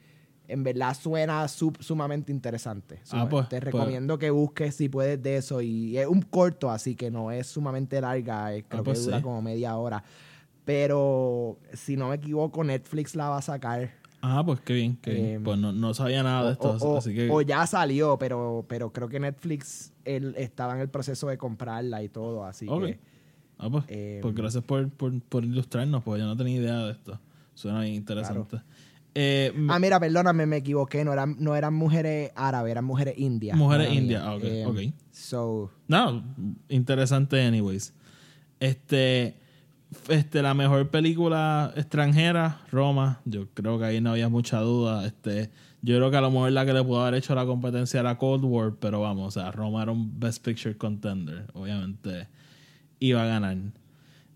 en 0.47 0.63
verdad 0.65 0.95
suena 0.95 1.47
sub- 1.49 1.83
sumamente 1.83 2.33
interesante. 2.33 3.01
Ah, 3.11 3.27
pues, 3.29 3.49
Te 3.49 3.61
pues. 3.61 3.65
recomiendo 3.65 4.19
que 4.19 4.31
busques 4.31 4.75
si 4.77 4.89
puedes 4.89 5.23
de 5.23 5.37
eso 5.37 5.61
y 5.61 5.99
es 5.99 6.07
un 6.07 6.23
corto, 6.23 6.71
así 6.71 6.95
que 6.95 7.11
no 7.11 7.31
es 7.31 7.47
sumamente 7.47 8.01
larga, 8.01 8.55
eh, 8.55 8.65
creo 8.69 8.83
pues 8.85 8.99
que 8.99 9.05
dura 9.05 9.17
sí. 9.19 9.23
como 9.23 9.43
media 9.43 9.77
hora. 9.77 10.03
Pero 10.65 11.59
si 11.73 11.97
no 11.97 12.09
me 12.09 12.17
equivoco, 12.17 12.63
Netflix 12.63 13.15
la 13.17 13.31
va 13.31 13.39
a 13.39 13.43
sacar. 13.43 13.91
Ah, 14.21 14.43
pues 14.45 14.61
qué 14.61 14.73
bien. 14.75 14.99
qué 15.01 15.13
bien. 15.13 15.27
Eh, 15.27 15.41
pues 15.45 15.59
no, 15.59 15.73
no 15.73 15.95
sabía 15.95 16.23
nada 16.23 16.47
de 16.47 16.53
esto, 16.53 16.71
O, 16.81 16.95
o- 16.95 16.99
así 16.99 17.15
que... 17.15 17.29
o 17.31 17.41
ya 17.43 17.67
salió, 17.67 18.19
pero, 18.19 18.65
pero 18.69 18.93
creo 18.93 19.09
que 19.09 19.21
Netflix 19.21 19.93
él 20.05 20.35
estaba 20.37 20.75
en 20.75 20.81
el 20.81 20.89
proceso 20.89 21.29
de 21.29 21.39
comprarla 21.39 22.03
y 22.03 22.09
todo, 22.09 22.45
así 22.45 22.67
Ok. 22.69 22.83
que 22.85 22.99
Ah, 23.61 23.69
pues, 23.71 23.85
eh, 23.89 24.21
pues 24.23 24.35
gracias 24.35 24.63
por, 24.63 24.89
por, 24.91 25.21
por 25.23 25.45
ilustrarnos, 25.45 26.03
pues 26.05 26.21
yo 26.21 26.27
no 26.27 26.37
tenía 26.37 26.57
idea 26.57 26.77
de 26.85 26.93
esto. 26.93 27.19
Suena 27.55 27.81
bien 27.81 27.95
interesante. 27.95 28.61
Eh, 29.15 29.53
Ah, 29.69 29.81
mira, 29.81 29.99
perdóname, 29.99 30.47
me 30.47 30.59
equivoqué, 30.59 31.05
no 31.05 31.13
eran, 31.13 31.35
no 31.41 31.57
eran 31.57 31.75
mujeres 31.75 32.31
árabes, 32.37 32.71
eran 32.71 32.85
mujeres 32.85 33.19
indias. 33.19 33.57
Mujeres 33.57 33.93
indias, 33.93 34.23
ah, 34.25 34.35
ok, 34.37 34.43
Eh, 34.45 34.65
ok. 34.67 34.79
So, 35.11 35.71
No, 35.89 36.23
interesante 36.69 37.43
anyways. 37.45 37.93
Este, 38.61 39.35
este, 40.09 40.43
la 40.43 40.55
mejor 40.55 40.89
película 40.89 41.73
extranjera, 41.77 42.61
Roma. 42.71 43.21
Yo 43.25 43.49
creo 43.55 43.79
que 43.79 43.85
ahí 43.87 44.01
no 44.01 44.11
había 44.11 44.29
mucha 44.29 44.61
duda. 44.61 45.07
Este, 45.07 45.51
yo 45.83 45.97
creo 45.97 46.11
que 46.11 46.17
a 46.17 46.21
lo 46.21 46.31
mejor 46.31 46.53
la 46.53 46.67
que 46.67 46.73
le 46.73 46.83
pudo 46.83 47.03
haber 47.03 47.15
hecho 47.15 47.35
la 47.35 47.47
competencia 47.47 48.01
era 48.01 48.19
Cold 48.19 48.45
War, 48.45 48.75
pero 48.81 49.01
vamos, 49.01 49.37
o 49.37 49.41
sea, 49.41 49.51
Roma 49.53 49.83
era 49.83 49.93
un 49.93 50.19
Best 50.19 50.45
Picture 50.45 50.77
contender. 50.77 51.47
Obviamente 51.55 52.29
iba 53.01 53.23
a 53.23 53.27
ganar. 53.27 53.57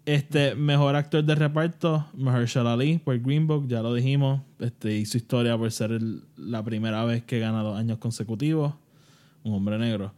Este, 0.04 0.56
mejor 0.56 0.96
actor 0.96 1.22
de 1.22 1.34
reparto, 1.34 2.06
Mahershala 2.14 2.72
Ali 2.72 2.98
por 2.98 3.18
Green 3.20 3.46
Book, 3.46 3.68
ya 3.68 3.82
lo 3.82 3.94
dijimos. 3.94 4.40
Este, 4.58 4.96
hizo 4.96 5.16
historia 5.16 5.56
por 5.56 5.70
ser 5.70 6.00
la 6.36 6.64
primera 6.64 7.04
vez 7.04 7.22
que 7.24 7.38
gana 7.38 7.62
dos 7.62 7.78
años 7.78 7.98
consecutivos. 7.98 8.74
Un 9.44 9.54
hombre 9.54 9.78
negro. 9.78 10.12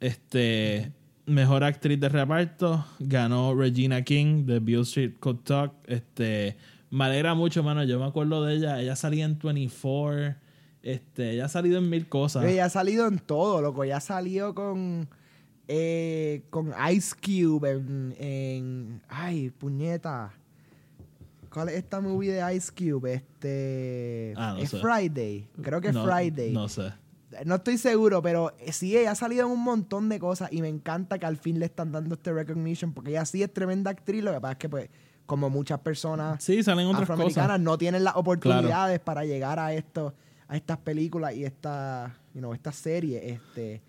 Este, 0.00 0.92
mejor 1.26 1.64
actriz 1.64 1.98
de 2.00 2.08
reparto, 2.08 2.84
ganó 2.98 3.54
Regina 3.54 4.02
King 4.02 4.44
de 4.46 4.60
Beale 4.60 4.82
Street 4.82 5.14
Code 5.20 5.40
Talk. 5.44 5.72
Este, 5.86 6.56
me 6.90 7.04
alegra 7.04 7.34
mucho, 7.34 7.62
mano. 7.62 7.84
Yo 7.84 7.98
me 7.98 8.06
acuerdo 8.06 8.44
de 8.44 8.54
ella. 8.54 8.80
Ella 8.80 8.96
salía 8.96 9.24
en 9.24 9.38
24. 9.38 10.34
Este, 10.82 11.32
ella 11.32 11.46
ha 11.46 11.48
salido 11.48 11.78
en 11.78 11.90
mil 11.90 12.08
cosas. 12.08 12.44
ella 12.44 12.66
ha 12.66 12.70
salido 12.70 13.08
en 13.08 13.18
todo, 13.18 13.60
loco, 13.60 13.84
ya 13.84 13.96
ha 13.96 14.00
salido 14.00 14.54
con 14.54 15.08
eh, 15.66 16.44
con 16.50 16.72
Ice 16.92 17.12
Cube 17.20 17.72
en, 17.72 18.14
en 18.20 19.02
ay, 19.08 19.50
puñeta. 19.50 20.32
¿Cuál 21.52 21.70
es 21.70 21.76
esta 21.76 22.00
movie 22.00 22.30
de 22.30 22.54
Ice 22.54 22.70
Cube? 22.72 23.14
Este 23.14 24.32
Ah, 24.36 24.52
no 24.56 24.62
es 24.62 24.70
sé. 24.70 24.78
Friday. 24.78 25.48
Creo 25.60 25.80
que 25.80 25.88
es 25.88 25.94
No- 25.94 26.04
Friday. 26.04 26.52
No 26.52 26.68
sé. 26.68 26.92
No 27.44 27.56
estoy 27.56 27.76
seguro, 27.78 28.22
pero 28.22 28.54
eh, 28.60 28.72
sí, 28.72 28.96
ella 28.96 29.10
ha 29.10 29.14
salido 29.16 29.46
en 29.46 29.52
un 29.52 29.62
montón 29.62 30.08
de 30.08 30.18
cosas 30.20 30.52
y 30.52 30.62
me 30.62 30.68
encanta 30.68 31.18
que 31.18 31.26
al 31.26 31.36
fin 31.36 31.58
le 31.58 31.66
están 31.66 31.90
dando 31.92 32.14
este 32.14 32.32
recognition 32.32 32.92
porque 32.92 33.10
ella 33.10 33.24
sí 33.24 33.42
es 33.42 33.52
tremenda 33.52 33.90
actriz. 33.90 34.22
Lo 34.22 34.32
que 34.32 34.40
pasa 34.40 34.52
es 34.52 34.58
que, 34.58 34.68
pues, 34.68 34.90
como 35.26 35.50
muchas 35.50 35.80
personas 35.80 36.42
Sí, 36.42 36.62
salen 36.62 36.86
otras 36.86 37.02
afroamericanas 37.02 37.48
cosas. 37.48 37.60
no 37.60 37.76
tienen 37.78 38.04
las 38.04 38.14
oportunidades 38.16 39.00
para 39.00 39.24
llegar 39.24 39.58
a 39.58 39.72
esto, 39.74 40.14
a 40.46 40.56
estas 40.56 40.78
películas 40.78 41.34
y 41.34 41.44
esta, 41.44 42.16
you 42.32 42.38
know, 42.40 42.54
esta 42.54 42.70
serie, 42.70 43.32
este, 43.32 43.82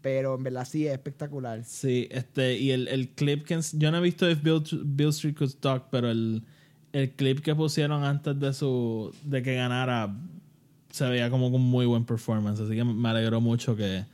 pero 0.00 0.36
en 0.36 0.44
verdad 0.44 0.64
sí 0.64 0.86
es 0.86 0.92
espectacular. 0.92 1.64
Sí, 1.64 2.06
este, 2.12 2.56
y 2.56 2.70
el, 2.70 2.86
el 2.86 3.08
clip 3.08 3.44
que 3.44 3.58
yo 3.72 3.90
no 3.90 3.98
he 3.98 4.00
visto 4.00 4.30
If 4.30 4.40
Bill, 4.40 4.62
Bill 4.84 5.08
Street 5.08 5.36
Could 5.36 5.54
Talk, 5.58 5.86
pero 5.90 6.08
el, 6.10 6.44
el 6.92 7.10
clip 7.10 7.40
que 7.40 7.56
pusieron 7.56 8.04
antes 8.04 8.38
de 8.38 8.52
su 8.52 9.12
de 9.24 9.42
que 9.42 9.56
ganara 9.56 10.16
se 10.90 11.08
veía 11.08 11.30
como 11.30 11.50
con 11.50 11.60
muy 11.60 11.86
buen 11.86 12.04
performance, 12.04 12.60
así 12.60 12.74
que 12.74 12.84
me 12.84 13.08
alegró 13.08 13.40
mucho 13.40 13.76
que, 13.76 14.04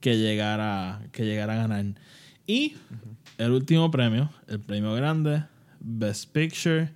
que 0.00 0.18
llegara 0.18 1.02
que 1.12 1.24
llegara 1.24 1.54
a 1.54 1.56
ganar. 1.56 1.84
Y 2.46 2.74
el 3.38 3.52
último 3.52 3.90
premio, 3.90 4.30
el 4.48 4.60
premio 4.60 4.92
grande, 4.94 5.44
Best 5.80 6.32
Picture, 6.32 6.90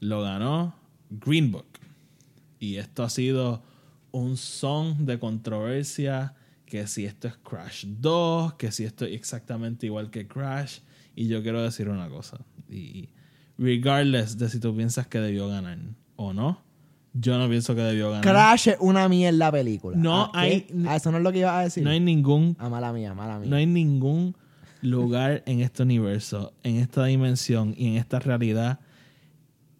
lo 0.00 0.22
ganó 0.22 0.74
Green 1.10 1.50
Book. 1.50 1.66
Y 2.58 2.76
esto 2.76 3.02
ha 3.02 3.10
sido 3.10 3.62
un 4.10 4.36
son 4.36 5.06
de 5.06 5.18
controversia, 5.18 6.34
que 6.66 6.86
si 6.86 7.04
esto 7.04 7.28
es 7.28 7.36
Crash 7.36 7.86
2, 7.86 8.54
que 8.54 8.72
si 8.72 8.84
esto 8.84 9.04
es 9.04 9.12
exactamente 9.12 9.86
igual 9.86 10.10
que 10.10 10.26
Crash. 10.26 10.80
Y 11.16 11.28
yo 11.28 11.42
quiero 11.42 11.62
decir 11.62 11.88
una 11.88 12.08
cosa. 12.08 12.38
Y 12.68 13.08
regardless 13.58 14.38
de 14.38 14.48
si 14.48 14.60
tú 14.60 14.74
piensas 14.74 15.06
que 15.06 15.18
debió 15.18 15.48
ganar 15.48 15.78
o 16.16 16.32
no, 16.32 16.63
yo 17.14 17.38
no 17.38 17.48
pienso 17.48 17.74
que 17.74 17.80
debió 17.80 18.10
ganar. 18.10 18.22
Crash 18.24 18.68
es 18.68 18.76
una 18.80 19.08
mierda 19.08 19.50
película. 19.52 19.96
No 19.96 20.24
¿Ah, 20.34 20.40
hay- 20.40 20.66
Ah, 20.86 20.96
eso 20.96 21.10
no 21.12 21.18
es 21.18 21.22
lo 21.24 21.32
que 21.32 21.38
iba 21.38 21.58
a 21.58 21.62
decir. 21.62 21.82
No 21.84 21.90
hay 21.90 22.00
ningún 22.00 22.56
Ah, 22.58 22.68
mala 22.68 22.92
mía, 22.92 23.14
mala 23.14 23.38
mía. 23.38 23.48
no 23.48 23.56
hay 23.56 23.66
ningún 23.66 24.36
lugar 24.82 25.42
en 25.46 25.60
este 25.60 25.82
universo, 25.84 26.52
en 26.62 26.76
esta 26.76 27.04
dimensión 27.06 27.74
y 27.76 27.86
en 27.88 27.94
esta 27.96 28.18
realidad 28.18 28.80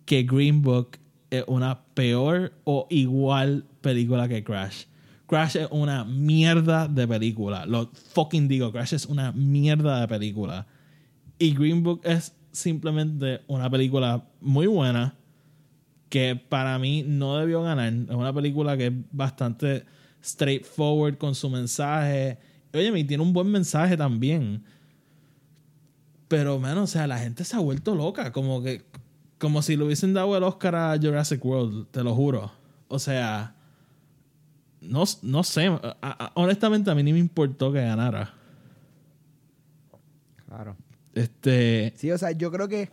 que 0.06 0.22
Green 0.22 0.62
Book 0.62 0.98
es 1.30 1.44
una 1.48 1.82
peor 1.94 2.52
o 2.64 2.86
igual 2.90 3.64
película 3.80 4.28
que 4.28 4.44
Crash. 4.44 4.84
Crash 5.26 5.56
es 5.56 5.68
una 5.70 6.04
mierda 6.04 6.86
de 6.86 7.08
película. 7.08 7.66
Lo 7.66 7.90
fucking 8.12 8.46
digo, 8.46 8.70
Crash 8.72 8.94
es 8.94 9.06
una 9.06 9.32
mierda 9.32 10.00
de 10.00 10.08
película. 10.08 10.66
Y 11.38 11.52
Green 11.54 11.82
Book 11.82 12.00
es 12.04 12.34
simplemente 12.52 13.40
una 13.48 13.68
película 13.68 14.24
muy 14.40 14.66
buena 14.68 15.16
que 16.14 16.36
para 16.36 16.78
mí 16.78 17.02
no 17.04 17.38
debió 17.38 17.60
ganar. 17.64 17.92
Es 17.92 18.14
una 18.14 18.32
película 18.32 18.76
que 18.76 18.86
es 18.86 18.92
bastante 19.10 19.84
straightforward 20.22 21.18
con 21.18 21.34
su 21.34 21.50
mensaje. 21.50 22.38
Oye, 22.72 22.96
y 22.96 23.02
tiene 23.02 23.20
un 23.24 23.32
buen 23.32 23.48
mensaje 23.50 23.96
también. 23.96 24.62
Pero, 26.28 26.60
mano, 26.60 26.84
o 26.84 26.86
sea, 26.86 27.08
la 27.08 27.18
gente 27.18 27.42
se 27.42 27.56
ha 27.56 27.58
vuelto 27.58 27.96
loca. 27.96 28.30
Como 28.30 28.62
que. 28.62 28.84
Como 29.38 29.60
si 29.60 29.74
le 29.76 29.82
hubiesen 29.82 30.14
dado 30.14 30.36
el 30.36 30.44
Oscar 30.44 30.76
a 30.76 30.96
Jurassic 30.96 31.44
World, 31.44 31.88
te 31.90 32.04
lo 32.04 32.14
juro. 32.14 32.52
O 32.86 33.00
sea. 33.00 33.56
No, 34.82 35.02
no 35.22 35.42
sé. 35.42 35.66
a- 35.66 35.96
a- 36.00 36.30
honestamente, 36.36 36.92
a 36.92 36.94
mí 36.94 37.02
ni 37.02 37.12
me 37.12 37.18
importó 37.18 37.72
que 37.72 37.80
ganara. 37.80 38.34
Claro. 40.46 40.76
Este. 41.12 41.92
Sí, 41.96 42.12
o 42.12 42.18
sea, 42.18 42.30
yo 42.30 42.52
creo 42.52 42.68
que 42.68 42.88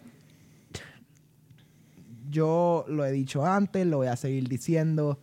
yo 2.31 2.85
lo 2.87 3.05
he 3.05 3.11
dicho 3.11 3.45
antes, 3.45 3.85
lo 3.85 3.97
voy 3.97 4.07
a 4.07 4.15
seguir 4.15 4.47
diciendo. 4.47 5.19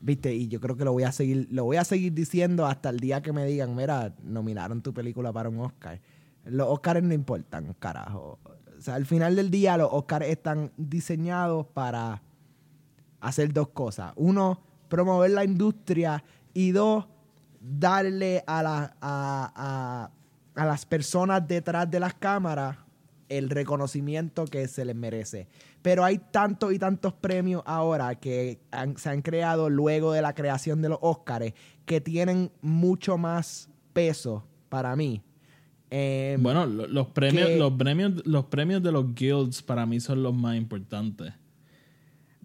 ¿Viste? 0.00 0.34
Y 0.34 0.48
yo 0.48 0.60
creo 0.60 0.76
que 0.76 0.84
lo 0.84 0.92
voy 0.92 1.02
a 1.04 1.10
seguir 1.12 1.48
lo 1.50 1.64
voy 1.64 1.78
a 1.78 1.84
seguir 1.84 2.12
diciendo 2.12 2.66
hasta 2.66 2.90
el 2.90 3.00
día 3.00 3.22
que 3.22 3.32
me 3.32 3.44
digan, 3.46 3.74
"Mira, 3.74 4.14
nominaron 4.22 4.82
tu 4.82 4.92
película 4.94 5.32
para 5.32 5.48
un 5.48 5.58
Oscar." 5.60 6.00
Los 6.44 6.68
Oscars 6.68 7.02
no 7.02 7.12
importan, 7.14 7.74
carajo. 7.78 8.38
O 8.44 8.80
sea, 8.80 8.94
al 8.94 9.06
final 9.06 9.34
del 9.34 9.50
día 9.50 9.76
los 9.76 9.88
Oscars 9.90 10.26
están 10.26 10.70
diseñados 10.76 11.66
para 11.68 12.22
hacer 13.20 13.52
dos 13.52 13.68
cosas. 13.68 14.12
Uno, 14.16 14.60
promover 14.88 15.30
la 15.32 15.44
industria 15.44 16.22
y 16.54 16.70
dos, 16.70 17.06
darle 17.60 18.44
a, 18.46 18.62
la- 18.62 18.96
a, 19.00 19.52
a- 19.56 20.10
a 20.62 20.64
las 20.66 20.86
personas 20.86 21.46
detrás 21.48 21.90
de 21.90 21.98
las 22.00 22.14
cámaras 22.14 22.76
el 23.28 23.50
reconocimiento 23.50 24.44
que 24.44 24.68
se 24.68 24.84
les 24.84 24.94
merece. 24.96 25.48
Pero 25.82 26.04
hay 26.04 26.18
tantos 26.18 26.72
y 26.72 26.78
tantos 26.78 27.12
premios 27.12 27.62
ahora 27.66 28.14
que 28.16 28.60
han- 28.70 28.96
se 28.96 29.08
han 29.10 29.22
creado 29.22 29.68
luego 29.70 30.12
de 30.12 30.22
la 30.22 30.34
creación 30.34 30.82
de 30.82 30.88
los 30.90 30.98
Oscars 31.00 31.52
que 31.84 32.00
tienen 32.00 32.50
mucho 32.62 33.18
más 33.18 33.68
peso 33.92 34.44
para 34.68 34.94
mí. 34.96 35.22
Eh, 35.90 36.36
Bueno, 36.40 36.66
lo- 36.66 36.86
los 36.88 37.06
premios, 37.08 37.46
que- 37.48 37.56
los 37.58 37.72
premios, 37.74 38.26
los 38.26 38.44
premios 38.46 38.82
de 38.82 38.90
los 38.92 39.14
guilds 39.14 39.62
para 39.62 39.86
mí 39.86 40.00
son 40.00 40.22
los 40.22 40.34
más 40.34 40.56
importantes. 40.56 41.32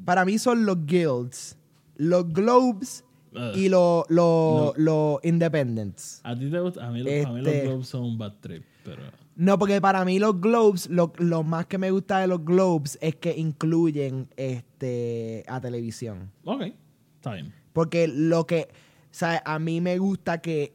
para 0.05 0.25
mí 0.25 0.37
son 0.39 0.65
los 0.65 0.85
guilds, 0.85 1.57
los 1.95 2.27
globes 2.33 3.03
y 3.55 3.69
los 3.69 4.03
los- 4.09 4.77
No. 4.77 5.19
independents. 5.23 6.21
A 6.23 6.35
ti 6.37 6.49
te 6.49 6.59
gusta, 6.59 6.87
a 6.87 6.91
mí, 6.91 7.01
los- 7.03 7.25
a 7.25 7.29
mí 7.31 7.41
los 7.41 7.47
Este- 7.53 7.67
globes 7.67 7.87
son 7.87 8.03
un 8.03 8.17
bad 8.17 8.33
trip, 8.41 8.63
pero. 8.83 9.03
No, 9.35 9.57
porque 9.57 9.79
para 9.79 10.03
mí 10.05 10.19
los 10.19 10.39
globes, 10.39 10.89
lo, 10.89 11.13
lo 11.17 11.43
más 11.43 11.65
que 11.65 11.77
me 11.77 11.89
gusta 11.91 12.19
de 12.19 12.27
los 12.27 12.43
globes 12.43 12.97
es 13.01 13.15
que 13.15 13.35
incluyen 13.35 14.27
este 14.35 15.43
a 15.47 15.61
televisión. 15.61 16.31
Ok, 16.43 16.63
está 17.15 17.33
bien. 17.33 17.53
Porque 17.73 18.07
lo 18.07 18.45
que, 18.45 18.67
sea, 19.09 19.41
a 19.45 19.57
mí 19.59 19.79
me 19.79 19.97
gusta 19.97 20.41
que, 20.41 20.73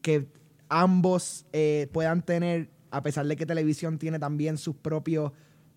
que 0.00 0.26
ambos 0.68 1.46
eh, 1.52 1.88
puedan 1.92 2.22
tener, 2.22 2.70
a 2.90 3.02
pesar 3.02 3.26
de 3.26 3.36
que 3.36 3.44
televisión 3.44 3.98
tiene 3.98 4.18
también 4.18 4.56
sus 4.56 4.74
propios 4.74 5.32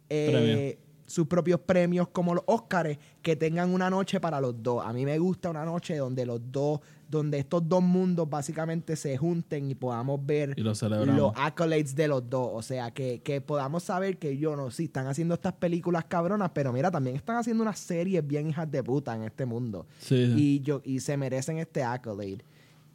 eh. 0.09 0.79
Sus 1.05 1.27
propios 1.27 1.59
premios 1.59 2.07
como 2.09 2.33
los 2.33 2.43
Óscares, 2.47 2.97
que 3.21 3.35
tengan 3.35 3.71
una 3.73 3.89
noche 3.89 4.19
para 4.19 4.41
los 4.41 4.61
dos. 4.63 4.83
A 4.85 4.91
mí 4.91 5.05
me 5.05 5.19
gusta 5.19 5.49
una 5.49 5.63
noche 5.63 5.97
donde 5.97 6.25
los 6.25 6.41
dos, 6.51 6.79
donde 7.09 7.37
estos 7.37 7.67
dos 7.69 7.83
mundos 7.83 8.27
básicamente 8.27 8.95
se 8.95 9.15
junten 9.15 9.69
y 9.69 9.75
podamos 9.75 10.25
ver 10.25 10.53
Y 10.57 10.61
lo 10.61 10.73
celebramos. 10.73 11.15
los 11.15 11.31
accolades 11.35 11.95
de 11.95 12.07
los 12.07 12.27
dos. 12.27 12.49
O 12.53 12.61
sea, 12.63 12.89
que, 12.91 13.21
que 13.21 13.39
podamos 13.41 13.83
saber 13.83 14.17
que 14.17 14.37
yo 14.37 14.55
no, 14.55 14.71
sí, 14.71 14.85
están 14.85 15.05
haciendo 15.07 15.35
estas 15.35 15.53
películas 15.53 16.05
cabronas, 16.05 16.49
pero 16.55 16.73
mira, 16.73 16.89
también 16.89 17.15
están 17.15 17.37
haciendo 17.37 17.61
unas 17.61 17.77
series 17.77 18.25
bien 18.25 18.49
hijas 18.49 18.69
de 18.71 18.81
puta 18.83 19.15
en 19.15 19.23
este 19.23 19.45
mundo. 19.45 19.85
Sí, 19.99 20.25
sí. 20.25 20.33
Y, 20.35 20.59
yo, 20.61 20.81
y 20.83 20.99
se 21.01 21.15
merecen 21.17 21.59
este 21.59 21.83
accolade. 21.83 22.39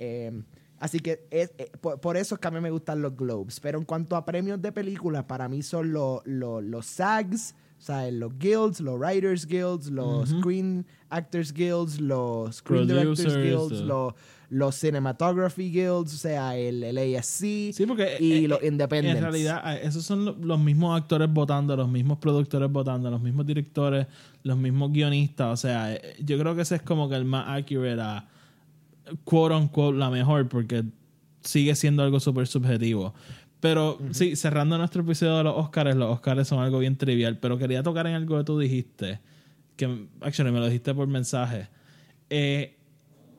Eh, 0.00 0.42
así 0.80 0.98
que 0.98 1.26
es- 1.30 1.52
eh, 1.58 1.70
por, 1.80 2.00
por 2.00 2.16
eso 2.16 2.34
es 2.34 2.40
que 2.40 2.48
a 2.48 2.50
mí 2.50 2.60
me 2.60 2.70
gustan 2.72 3.00
los 3.02 3.16
Globes. 3.16 3.60
Pero 3.60 3.78
en 3.78 3.84
cuanto 3.84 4.16
a 4.16 4.24
premios 4.24 4.60
de 4.60 4.72
películas, 4.72 5.24
para 5.24 5.48
mí 5.48 5.62
son 5.62 5.92
los, 5.92 6.20
los, 6.26 6.62
los 6.64 6.86
SAGs, 6.86 7.54
o 7.80 7.82
sea, 7.82 8.10
los 8.10 8.38
Guilds, 8.38 8.78
los 8.80 8.98
Writers 9.00 9.46
Guilds, 9.46 9.90
los. 9.90 10.28
Screen 10.28 10.84
Actors 11.08 11.52
Guilds, 11.52 11.98
los 12.00 12.56
Screen 12.56 12.86
Directors 12.86 13.36
Guilds, 13.36 13.80
uh. 13.80 13.84
los, 13.86 14.14
los 14.50 14.74
Cinematography 14.76 15.70
Guilds, 15.72 16.12
o 16.14 16.16
sea, 16.18 16.56
el, 16.56 16.84
el 16.84 16.98
ASC 17.16 17.72
Sí, 17.72 17.84
porque 17.88 18.16
y 18.20 18.44
eh, 18.44 18.48
los 18.48 18.62
eh, 18.62 18.66
Independents. 18.68 19.16
En 19.16 19.22
realidad, 19.22 19.74
eh, 19.76 19.80
esos 19.84 20.04
son 20.04 20.24
lo- 20.24 20.36
los 20.36 20.60
mismos 20.60 21.00
actores 21.00 21.32
votando, 21.32 21.74
los 21.76 21.88
mismos 21.88 22.18
productores 22.18 22.70
votando, 22.70 23.10
los 23.10 23.20
mismos 23.20 23.46
directores, 23.46 24.06
los 24.44 24.56
mismos 24.58 24.92
guionistas. 24.92 25.48
O 25.52 25.56
sea, 25.56 25.94
eh, 25.94 26.16
yo 26.22 26.38
creo 26.38 26.54
que 26.54 26.62
ese 26.62 26.76
es 26.76 26.82
como 26.82 27.08
que 27.08 27.16
el 27.16 27.24
más 27.24 27.46
accurate 27.48 28.00
a 28.00 28.28
quote 29.24 29.54
unquote 29.54 29.98
la 29.98 30.10
mejor, 30.10 30.48
porque 30.48 30.84
sigue 31.42 31.74
siendo 31.74 32.02
algo 32.02 32.20
súper 32.20 32.46
subjetivo. 32.46 33.14
Pero 33.60 33.98
sí, 34.12 34.36
cerrando 34.36 34.78
nuestro 34.78 35.02
episodio 35.02 35.36
de 35.38 35.44
los 35.44 35.54
Oscars, 35.56 35.94
los 35.94 36.10
Oscars 36.10 36.48
son 36.48 36.60
algo 36.60 36.78
bien 36.78 36.96
trivial, 36.96 37.38
pero 37.38 37.58
quería 37.58 37.82
tocar 37.82 38.06
en 38.06 38.14
algo 38.14 38.38
que 38.38 38.44
tú 38.44 38.58
dijiste, 38.58 39.20
que 39.76 40.08
actually 40.22 40.50
me 40.50 40.58
lo 40.60 40.66
dijiste 40.66 40.94
por 40.94 41.06
mensaje. 41.08 41.68
Eh, 42.30 42.76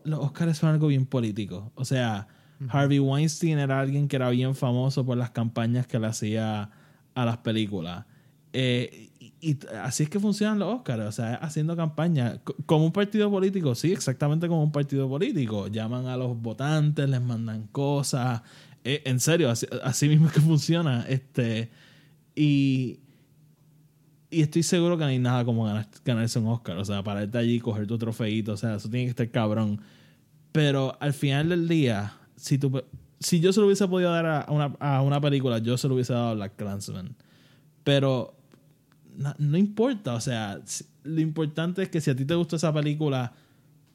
los 0.03 0.19
Oscars 0.19 0.57
son 0.57 0.69
algo 0.69 0.87
bien 0.87 1.05
político. 1.05 1.71
O 1.75 1.85
sea, 1.85 2.27
Harvey 2.69 2.99
Weinstein 2.99 3.57
era 3.57 3.79
alguien 3.79 4.07
que 4.07 4.15
era 4.17 4.29
bien 4.29 4.53
famoso 4.53 5.03
por 5.03 5.17
las 5.17 5.31
campañas 5.31 5.87
que 5.87 5.97
le 5.99 6.05
hacía 6.07 6.69
a 7.15 7.25
las 7.25 7.37
películas. 7.37 8.05
Eh, 8.53 9.09
y, 9.19 9.33
y 9.41 9.57
así 9.81 10.03
es 10.03 10.09
que 10.09 10.19
funcionan 10.19 10.59
los 10.59 10.75
Oscars, 10.75 11.03
o 11.05 11.11
sea, 11.11 11.35
haciendo 11.35 11.75
campaña. 11.75 12.33
C- 12.45 12.53
Como 12.67 12.85
un 12.85 12.91
partido 12.91 13.31
político, 13.31 13.73
sí, 13.73 13.91
exactamente 13.91 14.47
como 14.47 14.63
un 14.63 14.71
partido 14.71 15.09
político. 15.09 15.67
Llaman 15.67 16.05
a 16.05 16.17
los 16.17 16.39
votantes, 16.39 17.09
les 17.09 17.21
mandan 17.21 17.67
cosas. 17.71 18.41
Eh, 18.83 19.03
en 19.05 19.19
serio, 19.19 19.49
así, 19.49 20.09
mismo 20.09 20.27
es 20.27 20.33
que 20.33 20.41
funciona. 20.41 21.05
Este, 21.07 21.69
y, 22.35 22.99
y 24.29 24.41
estoy 24.41 24.63
seguro 24.63 24.97
que 24.97 25.03
no 25.03 25.09
hay 25.09 25.19
nada 25.19 25.45
como 25.45 25.65
ganar- 25.65 25.87
ganarse 26.03 26.39
un 26.39 26.47
Oscar. 26.47 26.77
O 26.77 26.85
sea, 26.85 27.03
pararte 27.03 27.37
allí 27.37 27.59
coger 27.59 27.87
tu 27.87 27.97
trofeito. 27.97 28.53
O 28.53 28.57
sea, 28.57 28.75
eso 28.75 28.89
tiene 28.89 29.05
que 29.05 29.11
estar 29.11 29.29
cabrón. 29.29 29.81
Pero 30.51 30.97
al 30.99 31.13
final 31.13 31.49
del 31.49 31.67
día, 31.67 32.13
si, 32.35 32.59
si 33.19 33.39
yo 33.39 33.53
se 33.53 33.59
lo 33.59 33.67
hubiese 33.67 33.87
podido 33.87 34.11
dar 34.11 34.25
a 34.25 34.45
una, 34.49 34.65
a 34.79 35.01
una 35.01 35.21
película, 35.21 35.59
yo 35.59 35.77
se 35.77 35.87
lo 35.87 35.93
hubiese 35.95 36.13
dado 36.13 36.29
a 36.29 36.33
Black 36.33 36.55
Clansman. 36.55 37.15
Pero 37.83 38.35
no, 39.37 39.57
importa. 39.57 40.13
O 40.15 40.21
sea, 40.21 40.59
lo 41.03 41.21
importante 41.21 41.83
es 41.83 41.89
que 41.89 42.01
si 42.01 42.09
a 42.09 42.15
ti 42.15 42.25
te 42.25 42.35
gustó 42.35 42.55
esa 42.55 42.73
película, 42.73 43.33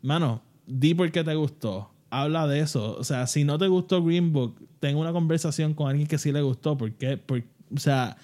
mano, 0.03 0.43
di 0.67 0.95
por 0.95 1.11
qué 1.11 1.25
te 1.25 1.35
gustó. 1.35 1.91
Habla 2.11 2.47
de 2.47 2.61
eso. 2.61 2.97
O 2.99 3.05
sea, 3.05 3.27
si 3.27 3.45
no 3.45 3.59
te 3.59 3.67
gustó 3.69 4.03
Green 4.03 4.33
Book, 4.33 4.57
ten 4.81 4.97
una 4.97 5.13
conversación 5.13 5.75
con 5.75 5.89
alguien 5.89 6.07
que 6.07 6.19
sí 6.19 6.33
le 6.33 6.41
gustó. 6.43 6.77
¿Por 6.77 6.93
qué? 6.93 7.17
Por- 7.17 7.43
o 7.75 7.79
sea, 7.79 8.17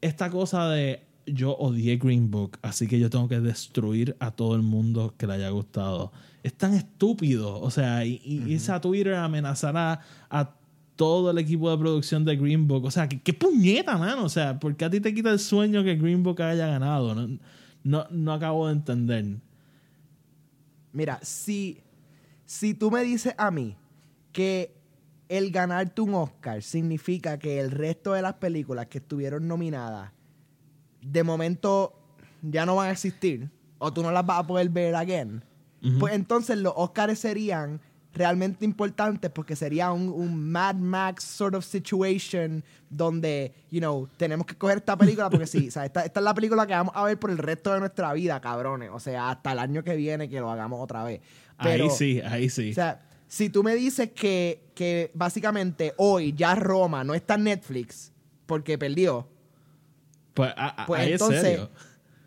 esta 0.00 0.30
cosa 0.30 0.68
de 0.70 1.02
yo 1.26 1.56
odié 1.56 1.96
Green 1.96 2.30
Book, 2.30 2.58
así 2.62 2.86
que 2.86 2.98
yo 2.98 3.10
tengo 3.10 3.28
que 3.28 3.40
destruir 3.40 4.16
a 4.20 4.30
todo 4.30 4.54
el 4.54 4.62
mundo 4.62 5.14
que 5.18 5.26
le 5.26 5.34
haya 5.34 5.50
gustado. 5.50 6.12
Es 6.42 6.54
tan 6.54 6.74
estúpido. 6.74 7.60
O 7.60 7.70
sea, 7.70 8.04
y, 8.06 8.20
y 8.24 8.52
irse 8.52 8.72
a 8.72 8.80
Twitter 8.80 9.14
a 9.14 9.24
amenazar 9.24 9.76
a, 9.76 10.00
a 10.30 10.54
todo 10.96 11.30
el 11.30 11.38
equipo 11.38 11.70
de 11.70 11.76
producción 11.76 12.24
de 12.24 12.36
Green 12.36 12.66
Book. 12.68 12.84
O 12.84 12.90
sea, 12.90 13.08
¿qué, 13.08 13.20
qué 13.20 13.34
puñeta, 13.34 13.98
mano. 13.98 14.24
O 14.24 14.28
sea, 14.28 14.58
¿por 14.58 14.74
qué 14.76 14.84
a 14.84 14.90
ti 14.90 15.00
te 15.00 15.12
quita 15.12 15.30
el 15.30 15.38
sueño 15.40 15.82
que 15.84 15.96
Green 15.96 16.22
Book 16.22 16.40
haya 16.40 16.66
ganado? 16.68 17.14
No, 17.14 17.38
no, 17.82 18.06
no 18.10 18.32
acabo 18.32 18.68
de 18.68 18.72
entender. 18.74 19.26
Mira, 20.92 21.18
si, 21.22 21.78
si 22.48 22.72
tú 22.72 22.90
me 22.90 23.02
dices 23.02 23.34
a 23.36 23.50
mí 23.50 23.76
que 24.32 24.74
el 25.28 25.50
ganarte 25.50 26.00
un 26.00 26.14
Oscar 26.14 26.62
significa 26.62 27.38
que 27.38 27.60
el 27.60 27.70
resto 27.70 28.14
de 28.14 28.22
las 28.22 28.34
películas 28.34 28.86
que 28.86 28.98
estuvieron 28.98 29.46
nominadas 29.46 30.12
de 31.02 31.22
momento 31.22 31.92
ya 32.40 32.64
no 32.64 32.76
van 32.76 32.88
a 32.88 32.92
existir 32.92 33.50
o 33.76 33.92
tú 33.92 34.02
no 34.02 34.10
las 34.10 34.24
vas 34.24 34.38
a 34.38 34.46
poder 34.46 34.70
ver 34.70 34.94
again, 34.94 35.44
pues 36.00 36.14
entonces 36.14 36.56
los 36.56 36.72
Oscars 36.74 37.18
serían 37.18 37.82
realmente 38.14 38.64
importantes 38.64 39.30
porque 39.30 39.54
sería 39.54 39.92
un, 39.92 40.08
un 40.08 40.50
Mad 40.50 40.76
Max 40.76 41.24
sort 41.24 41.54
of 41.54 41.64
situation 41.64 42.64
donde, 42.88 43.52
you 43.70 43.78
know, 43.78 44.08
tenemos 44.16 44.46
que 44.46 44.56
coger 44.56 44.78
esta 44.78 44.96
película 44.96 45.28
porque 45.28 45.46
sí, 45.46 45.68
o 45.68 45.70
sea, 45.70 45.84
esta, 45.84 46.04
esta 46.04 46.20
es 46.20 46.24
la 46.24 46.34
película 46.34 46.66
que 46.66 46.72
vamos 46.72 46.94
a 46.96 47.04
ver 47.04 47.18
por 47.18 47.30
el 47.30 47.38
resto 47.38 47.72
de 47.74 47.80
nuestra 47.80 48.12
vida, 48.14 48.40
cabrones. 48.40 48.90
O 48.92 48.98
sea, 48.98 49.30
hasta 49.30 49.52
el 49.52 49.58
año 49.58 49.84
que 49.84 49.94
viene 49.94 50.28
que 50.28 50.40
lo 50.40 50.50
hagamos 50.50 50.80
otra 50.82 51.04
vez. 51.04 51.20
Pero, 51.62 51.84
ahí 51.84 51.90
sí, 51.90 52.20
ahí 52.20 52.48
sí. 52.48 52.70
O 52.70 52.74
sea, 52.74 53.00
si 53.26 53.50
tú 53.50 53.62
me 53.62 53.74
dices 53.74 54.10
que, 54.12 54.62
que 54.74 55.10
básicamente 55.14 55.92
hoy 55.98 56.32
ya 56.32 56.54
Roma 56.54 57.04
no 57.04 57.14
está 57.14 57.34
en 57.34 57.44
Netflix 57.44 58.12
porque 58.46 58.78
perdió, 58.78 59.28
pues 60.34 60.52
a- 60.56 60.82
a- 60.82 60.86
pues 60.86 61.00
ahí 61.00 61.12
entonces, 61.12 61.38
es 61.38 61.50
serio. 61.50 61.70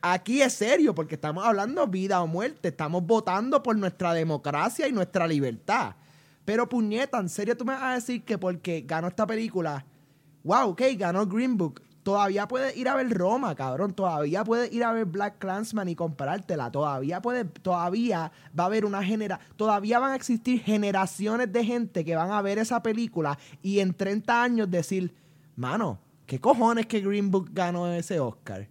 aquí 0.02 0.42
es 0.42 0.54
serio, 0.54 0.94
porque 0.94 1.16
estamos 1.16 1.44
hablando 1.46 1.88
vida 1.88 2.22
o 2.22 2.28
muerte, 2.28 2.68
estamos 2.70 3.06
votando 3.06 3.64
por 3.64 3.76
nuestra 3.78 4.14
democracia 4.14 4.88
y 4.88 4.92
nuestra 4.92 5.28
libertad. 5.28 5.96
Pero 6.46 6.68
puñeta, 6.68 7.20
en 7.20 7.30
serio 7.30 7.56
tú 7.56 7.64
me 7.66 7.74
vas 7.74 7.84
a 7.84 7.94
decir 7.96 8.24
que 8.24 8.38
porque 8.38 8.82
ganó 8.86 9.08
esta 9.08 9.26
película, 9.26 9.86
wow, 10.44 10.70
ok, 10.70 10.82
ganó 10.98 11.26
Green 11.26 11.56
Book, 11.58 11.82
todavía 12.04 12.48
puedes 12.48 12.76
ir 12.78 12.88
a 12.90 12.96
ver 12.96 13.10
Roma, 13.10 13.56
cabrón, 13.56 13.94
todavía 13.94 14.44
puedes 14.44 14.72
ir 14.74 14.84
a 14.84 14.92
ver 14.94 15.06
Black 15.06 15.38
Clansman 15.38 15.88
y 15.90 15.96
comprártela, 15.96 16.72
todavía 16.72 17.22
puede, 17.22 17.46
todavía 17.46 18.32
va 18.58 18.64
a 18.64 18.68
haber 18.68 18.86
una 18.86 19.04
genera, 19.04 19.40
todavía 19.56 20.00
van 20.00 20.12
a 20.12 20.16
existir 20.16 20.62
generaciones 20.62 21.52
de 21.52 21.64
gente 21.66 22.04
que 22.06 22.16
van 22.16 22.32
a 22.32 22.42
ver 22.42 22.58
esa 22.58 22.82
película 22.82 23.38
y 23.62 23.80
en 23.80 23.94
30 23.94 24.44
años 24.44 24.72
decir, 24.72 25.14
mano, 25.56 26.00
¿qué 26.26 26.40
cojones 26.40 26.86
que 26.88 27.02
Green 27.02 27.30
Book 27.32 27.50
ganó 27.54 27.88
ese 27.88 28.20
Oscar? 28.20 28.68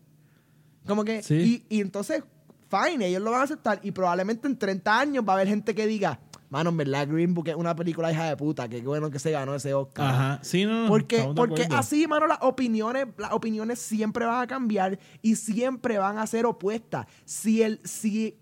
Como 0.87 1.05
que, 1.05 1.23
Sí. 1.23 1.65
y, 1.69 1.77
y 1.77 1.81
entonces, 1.81 2.25
fine, 2.69 3.07
ellos 3.07 3.23
lo 3.23 3.31
van 3.31 3.43
a 3.43 3.45
aceptar 3.45 3.81
y 3.83 3.91
probablemente 3.93 4.49
en 4.49 4.59
30 4.59 4.99
años 4.99 5.25
va 5.29 5.33
a 5.35 5.37
haber 5.37 5.49
gente 5.49 5.75
que 5.75 5.87
diga, 5.87 6.19
mano, 6.51 6.71
en 6.71 6.77
verdad 6.77 7.09
Green 7.09 7.33
Book 7.33 7.49
es 7.49 7.55
una 7.55 7.75
película 7.75 8.13
hija 8.13 8.29
de 8.29 8.37
puta, 8.37 8.69
qué 8.69 8.83
bueno 8.83 9.11
que 9.11 9.19
se 9.19 9.31
ganó 9.31 9.55
ese 9.55 9.73
Oscar. 9.73 10.07
Ajá. 10.07 10.39
Sí, 10.43 10.65
no, 10.65 10.83
no. 10.83 10.89
Porque, 10.89 11.27
porque 11.35 11.67
así, 11.71 12.07
mano, 12.07 12.27
las 12.27 12.39
opiniones, 12.43 13.07
las 13.17 13.33
opiniones 13.33 13.79
siempre 13.79 14.27
van 14.27 14.43
a 14.43 14.47
cambiar 14.47 14.99
y 15.23 15.37
siempre 15.37 15.99
van 15.99 16.19
a 16.19 16.27
ser 16.27 16.45
opuestas. 16.47 17.07
Si 17.25 17.63
el, 17.63 17.81
si, 17.85 18.37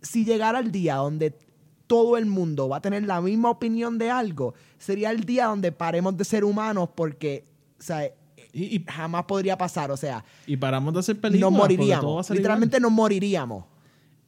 si 0.00 0.24
llegara 0.24 0.58
el 0.58 0.72
día 0.72 0.96
donde 0.96 1.38
todo 1.86 2.16
el 2.16 2.26
mundo 2.26 2.68
va 2.68 2.78
a 2.78 2.80
tener 2.80 3.04
la 3.04 3.20
misma 3.20 3.50
opinión 3.50 3.98
de 3.98 4.10
algo, 4.10 4.54
sería 4.78 5.10
el 5.10 5.24
día 5.24 5.46
donde 5.46 5.72
paremos 5.72 6.16
de 6.16 6.24
ser 6.24 6.42
humanos 6.42 6.88
porque, 6.94 7.44
o 7.78 7.82
sea, 7.82 8.10
Y, 8.52 8.76
y, 8.76 8.84
jamás 8.88 9.24
podría 9.24 9.58
pasar. 9.58 9.90
O 9.90 9.96
sea, 9.98 10.24
y 10.46 10.56
paramos 10.56 10.94
de 10.94 11.00
hacer 11.00 11.20
películas. 11.20 11.52
nos 11.52 11.58
moriríamos. 11.60 12.30
Literalmente 12.30 12.80
nos 12.80 12.90
moriríamos. 12.90 13.64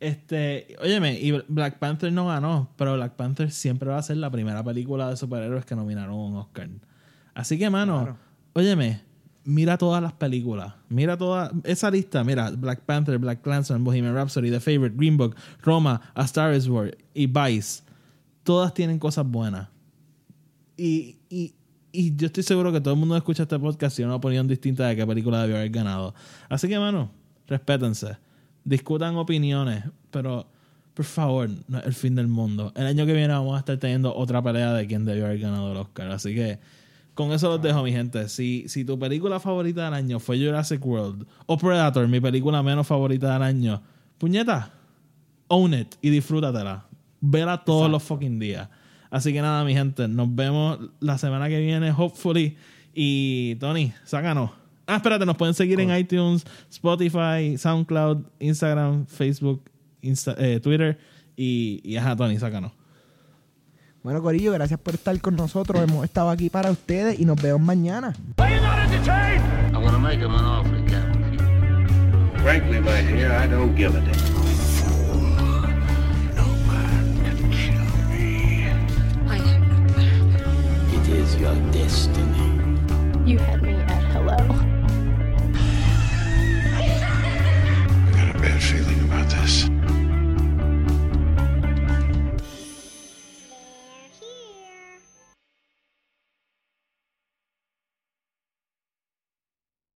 Este, 0.01 0.77
óyeme, 0.81 1.19
y 1.19 1.33
Black 1.49 1.79
Panther 1.79 2.13
no 2.13 2.27
ganó, 2.29 2.71
pero 2.77 2.95
Black 2.95 3.15
Panther 3.17 3.51
siempre 3.51 3.89
va 3.89 3.99
a 3.99 4.03
ser 4.03 4.17
la 4.19 4.31
primera 4.31 4.63
película 4.63 5.11
de 5.11 5.17
superhéroes 5.17 5.65
que 5.65 5.75
nominaron 5.75 6.15
un 6.15 6.37
Oscar. 6.37 6.69
Así 7.35 7.59
que, 7.59 7.69
mano, 7.69 8.03
Claro. 8.03 8.19
óyeme, 8.53 9.03
mira 9.45 9.77
todas 9.77 10.01
las 10.03 10.13
películas. 10.13 10.75
Mira 10.89 11.17
toda 11.17 11.51
esa 11.65 11.91
lista. 11.91 12.23
Mira, 12.23 12.51
Black 12.51 12.83
Panther, 12.83 13.19
Black 13.19 13.43
Clansman, 13.43 13.83
Bohemian 13.83 14.15
Rhapsody, 14.15 14.51
The 14.51 14.61
Favorite, 14.61 14.97
Green 14.97 15.17
Book, 15.17 15.35
Roma, 15.63 16.01
A 16.15 16.23
Star 16.25 16.55
is 16.55 16.69
Born 16.69 16.93
y 17.15 17.27
Vice. 17.27 17.83
Todas 18.45 18.73
tienen 18.75 18.99
cosas 19.01 19.27
buenas. 19.27 19.69
Y, 20.77 21.19
y, 21.29 21.55
y 21.91 22.15
yo 22.17 22.27
estoy 22.27 22.45
seguro 22.45 22.73
que 22.73 22.81
todo 22.81 22.95
el 22.95 23.01
mundo 23.01 23.17
escucha 23.17 23.43
este 23.43 23.59
podcast 23.59 23.97
tiene 23.97 24.07
una 24.11 24.17
opinión 24.17 24.47
distinta 24.47 24.87
de 24.87 24.95
qué 24.97 25.05
película 25.07 25.43
debió 25.43 25.57
haber 25.57 25.71
ganado. 25.71 26.15
Así 26.49 26.69
que, 26.69 26.79
mano, 26.79 27.11
respétense. 27.49 28.17
Discutan 28.69 29.17
opiniones, 29.17 29.83
pero 30.11 30.47
por 30.93 31.07
favor, 31.07 31.49
no 31.69 31.79
es 31.79 31.87
el 31.87 31.95
fin 31.95 32.15
del 32.15 32.29
mundo. 32.29 32.71
El 32.77 32.87
año 32.87 33.07
que 33.07 33.15
viene 33.15 33.29
vamos 33.29 33.57
a 33.57 33.61
estar 33.61 33.79
teniendo 33.79 34.15
otra 34.15 34.43
pelea 34.43 34.75
de 34.75 34.87
quién 34.87 35.07
debió 35.07 35.25
haber 35.25 35.39
ganado 35.39 35.73
el 35.73 35.79
Oscar. 35.79 36.11
Así 36.11 36.35
que 36.35 36.59
con 37.15 37.33
eso 37.33 37.49
los 37.49 37.63
dejo, 37.63 37.83
mi 37.83 37.93
gente. 37.93 38.29
Si, 38.29 38.69
si 38.69 38.85
tu 38.85 38.99
película 38.99 39.41
favorita 39.41 39.87
del 39.87 39.95
año 39.95 40.21
fue 40.21 40.39
Jurassic 40.39 40.85
World 40.85 41.27
o 41.47 41.57
Predator, 41.57 42.07
mi 42.09 42.21
película 42.21 42.63
menos 42.63 42.87
favorita 42.87 43.33
del 43.33 43.43
año, 43.43 43.81
puñeta, 44.19 44.71
own 45.47 45.73
it 45.73 45.95
y 46.03 46.11
disfrútatela. 46.11 46.85
Vela 47.23 47.65
todos 47.65 47.91
los 47.91 48.03
fucking 48.03 48.39
días. 48.39 48.69
Así 49.09 49.33
que 49.33 49.41
nada, 49.41 49.65
mi 49.65 49.73
gente, 49.73 50.09
nos 50.09 50.35
vemos 50.35 50.79
la 51.01 51.17
semana 51.17 51.49
que 51.49 51.59
viene, 51.59 51.91
hopefully. 51.97 52.59
Y 52.93 53.55
Tony, 53.55 53.95
sácanos. 54.05 54.51
Ah, 54.89 54.97
espérate, 54.97 55.27
nos 55.27 55.37
pueden 55.37 55.53
seguir 55.55 55.79
en 55.81 55.95
iTunes, 55.95 56.45
Spotify, 56.71 57.57
SoundCloud, 57.59 58.25
Instagram, 58.41 59.05
Facebook, 59.07 59.63
Insta- 60.03 60.35
eh, 60.39 60.61
Twitter. 60.61 60.99
Y, 61.37 61.81
y 61.85 61.97
ajá, 61.99 62.17
Tony, 62.17 62.39
sácanos. 62.39 62.73
Bueno, 64.03 64.23
Corillo, 64.23 64.53
gracias 64.53 64.81
por 64.81 64.95
estar 64.95 65.21
con 65.21 65.37
nosotros. 65.37 65.83
Hemos 65.83 66.05
estado 66.05 66.31
aquí 66.31 66.49
para 66.51 66.71
ustedes 66.71 67.21
y 67.21 67.25
nos 67.27 67.41
vemos 67.41 67.61
mañana. 67.61 68.15
I 68.39 69.77
want 69.77 69.93
to 69.93 69.99
make 70.01 70.19
him 70.21 70.35
an 70.35 70.45
offer 70.45 70.75
again 70.77 71.13
with 71.23 71.39
you. 71.39 72.43
Frankly, 72.43 72.81
my 72.81 73.03
dear, 73.03 73.31
I 73.33 73.47
don't 73.47 73.77
give 73.77 73.95
a 73.95 74.01
damn. 74.01 74.39
No 76.35 76.47
man 76.67 77.21
can 77.23 77.51
kill 77.51 77.85
me. 78.09 78.65
I 79.29 79.37
am. 79.37 79.89
It 80.95 81.09
is 81.09 81.37
your 81.37 81.55
destiny. 81.71 82.47
You 83.27 83.39
had 83.39 83.63
me 83.63 83.68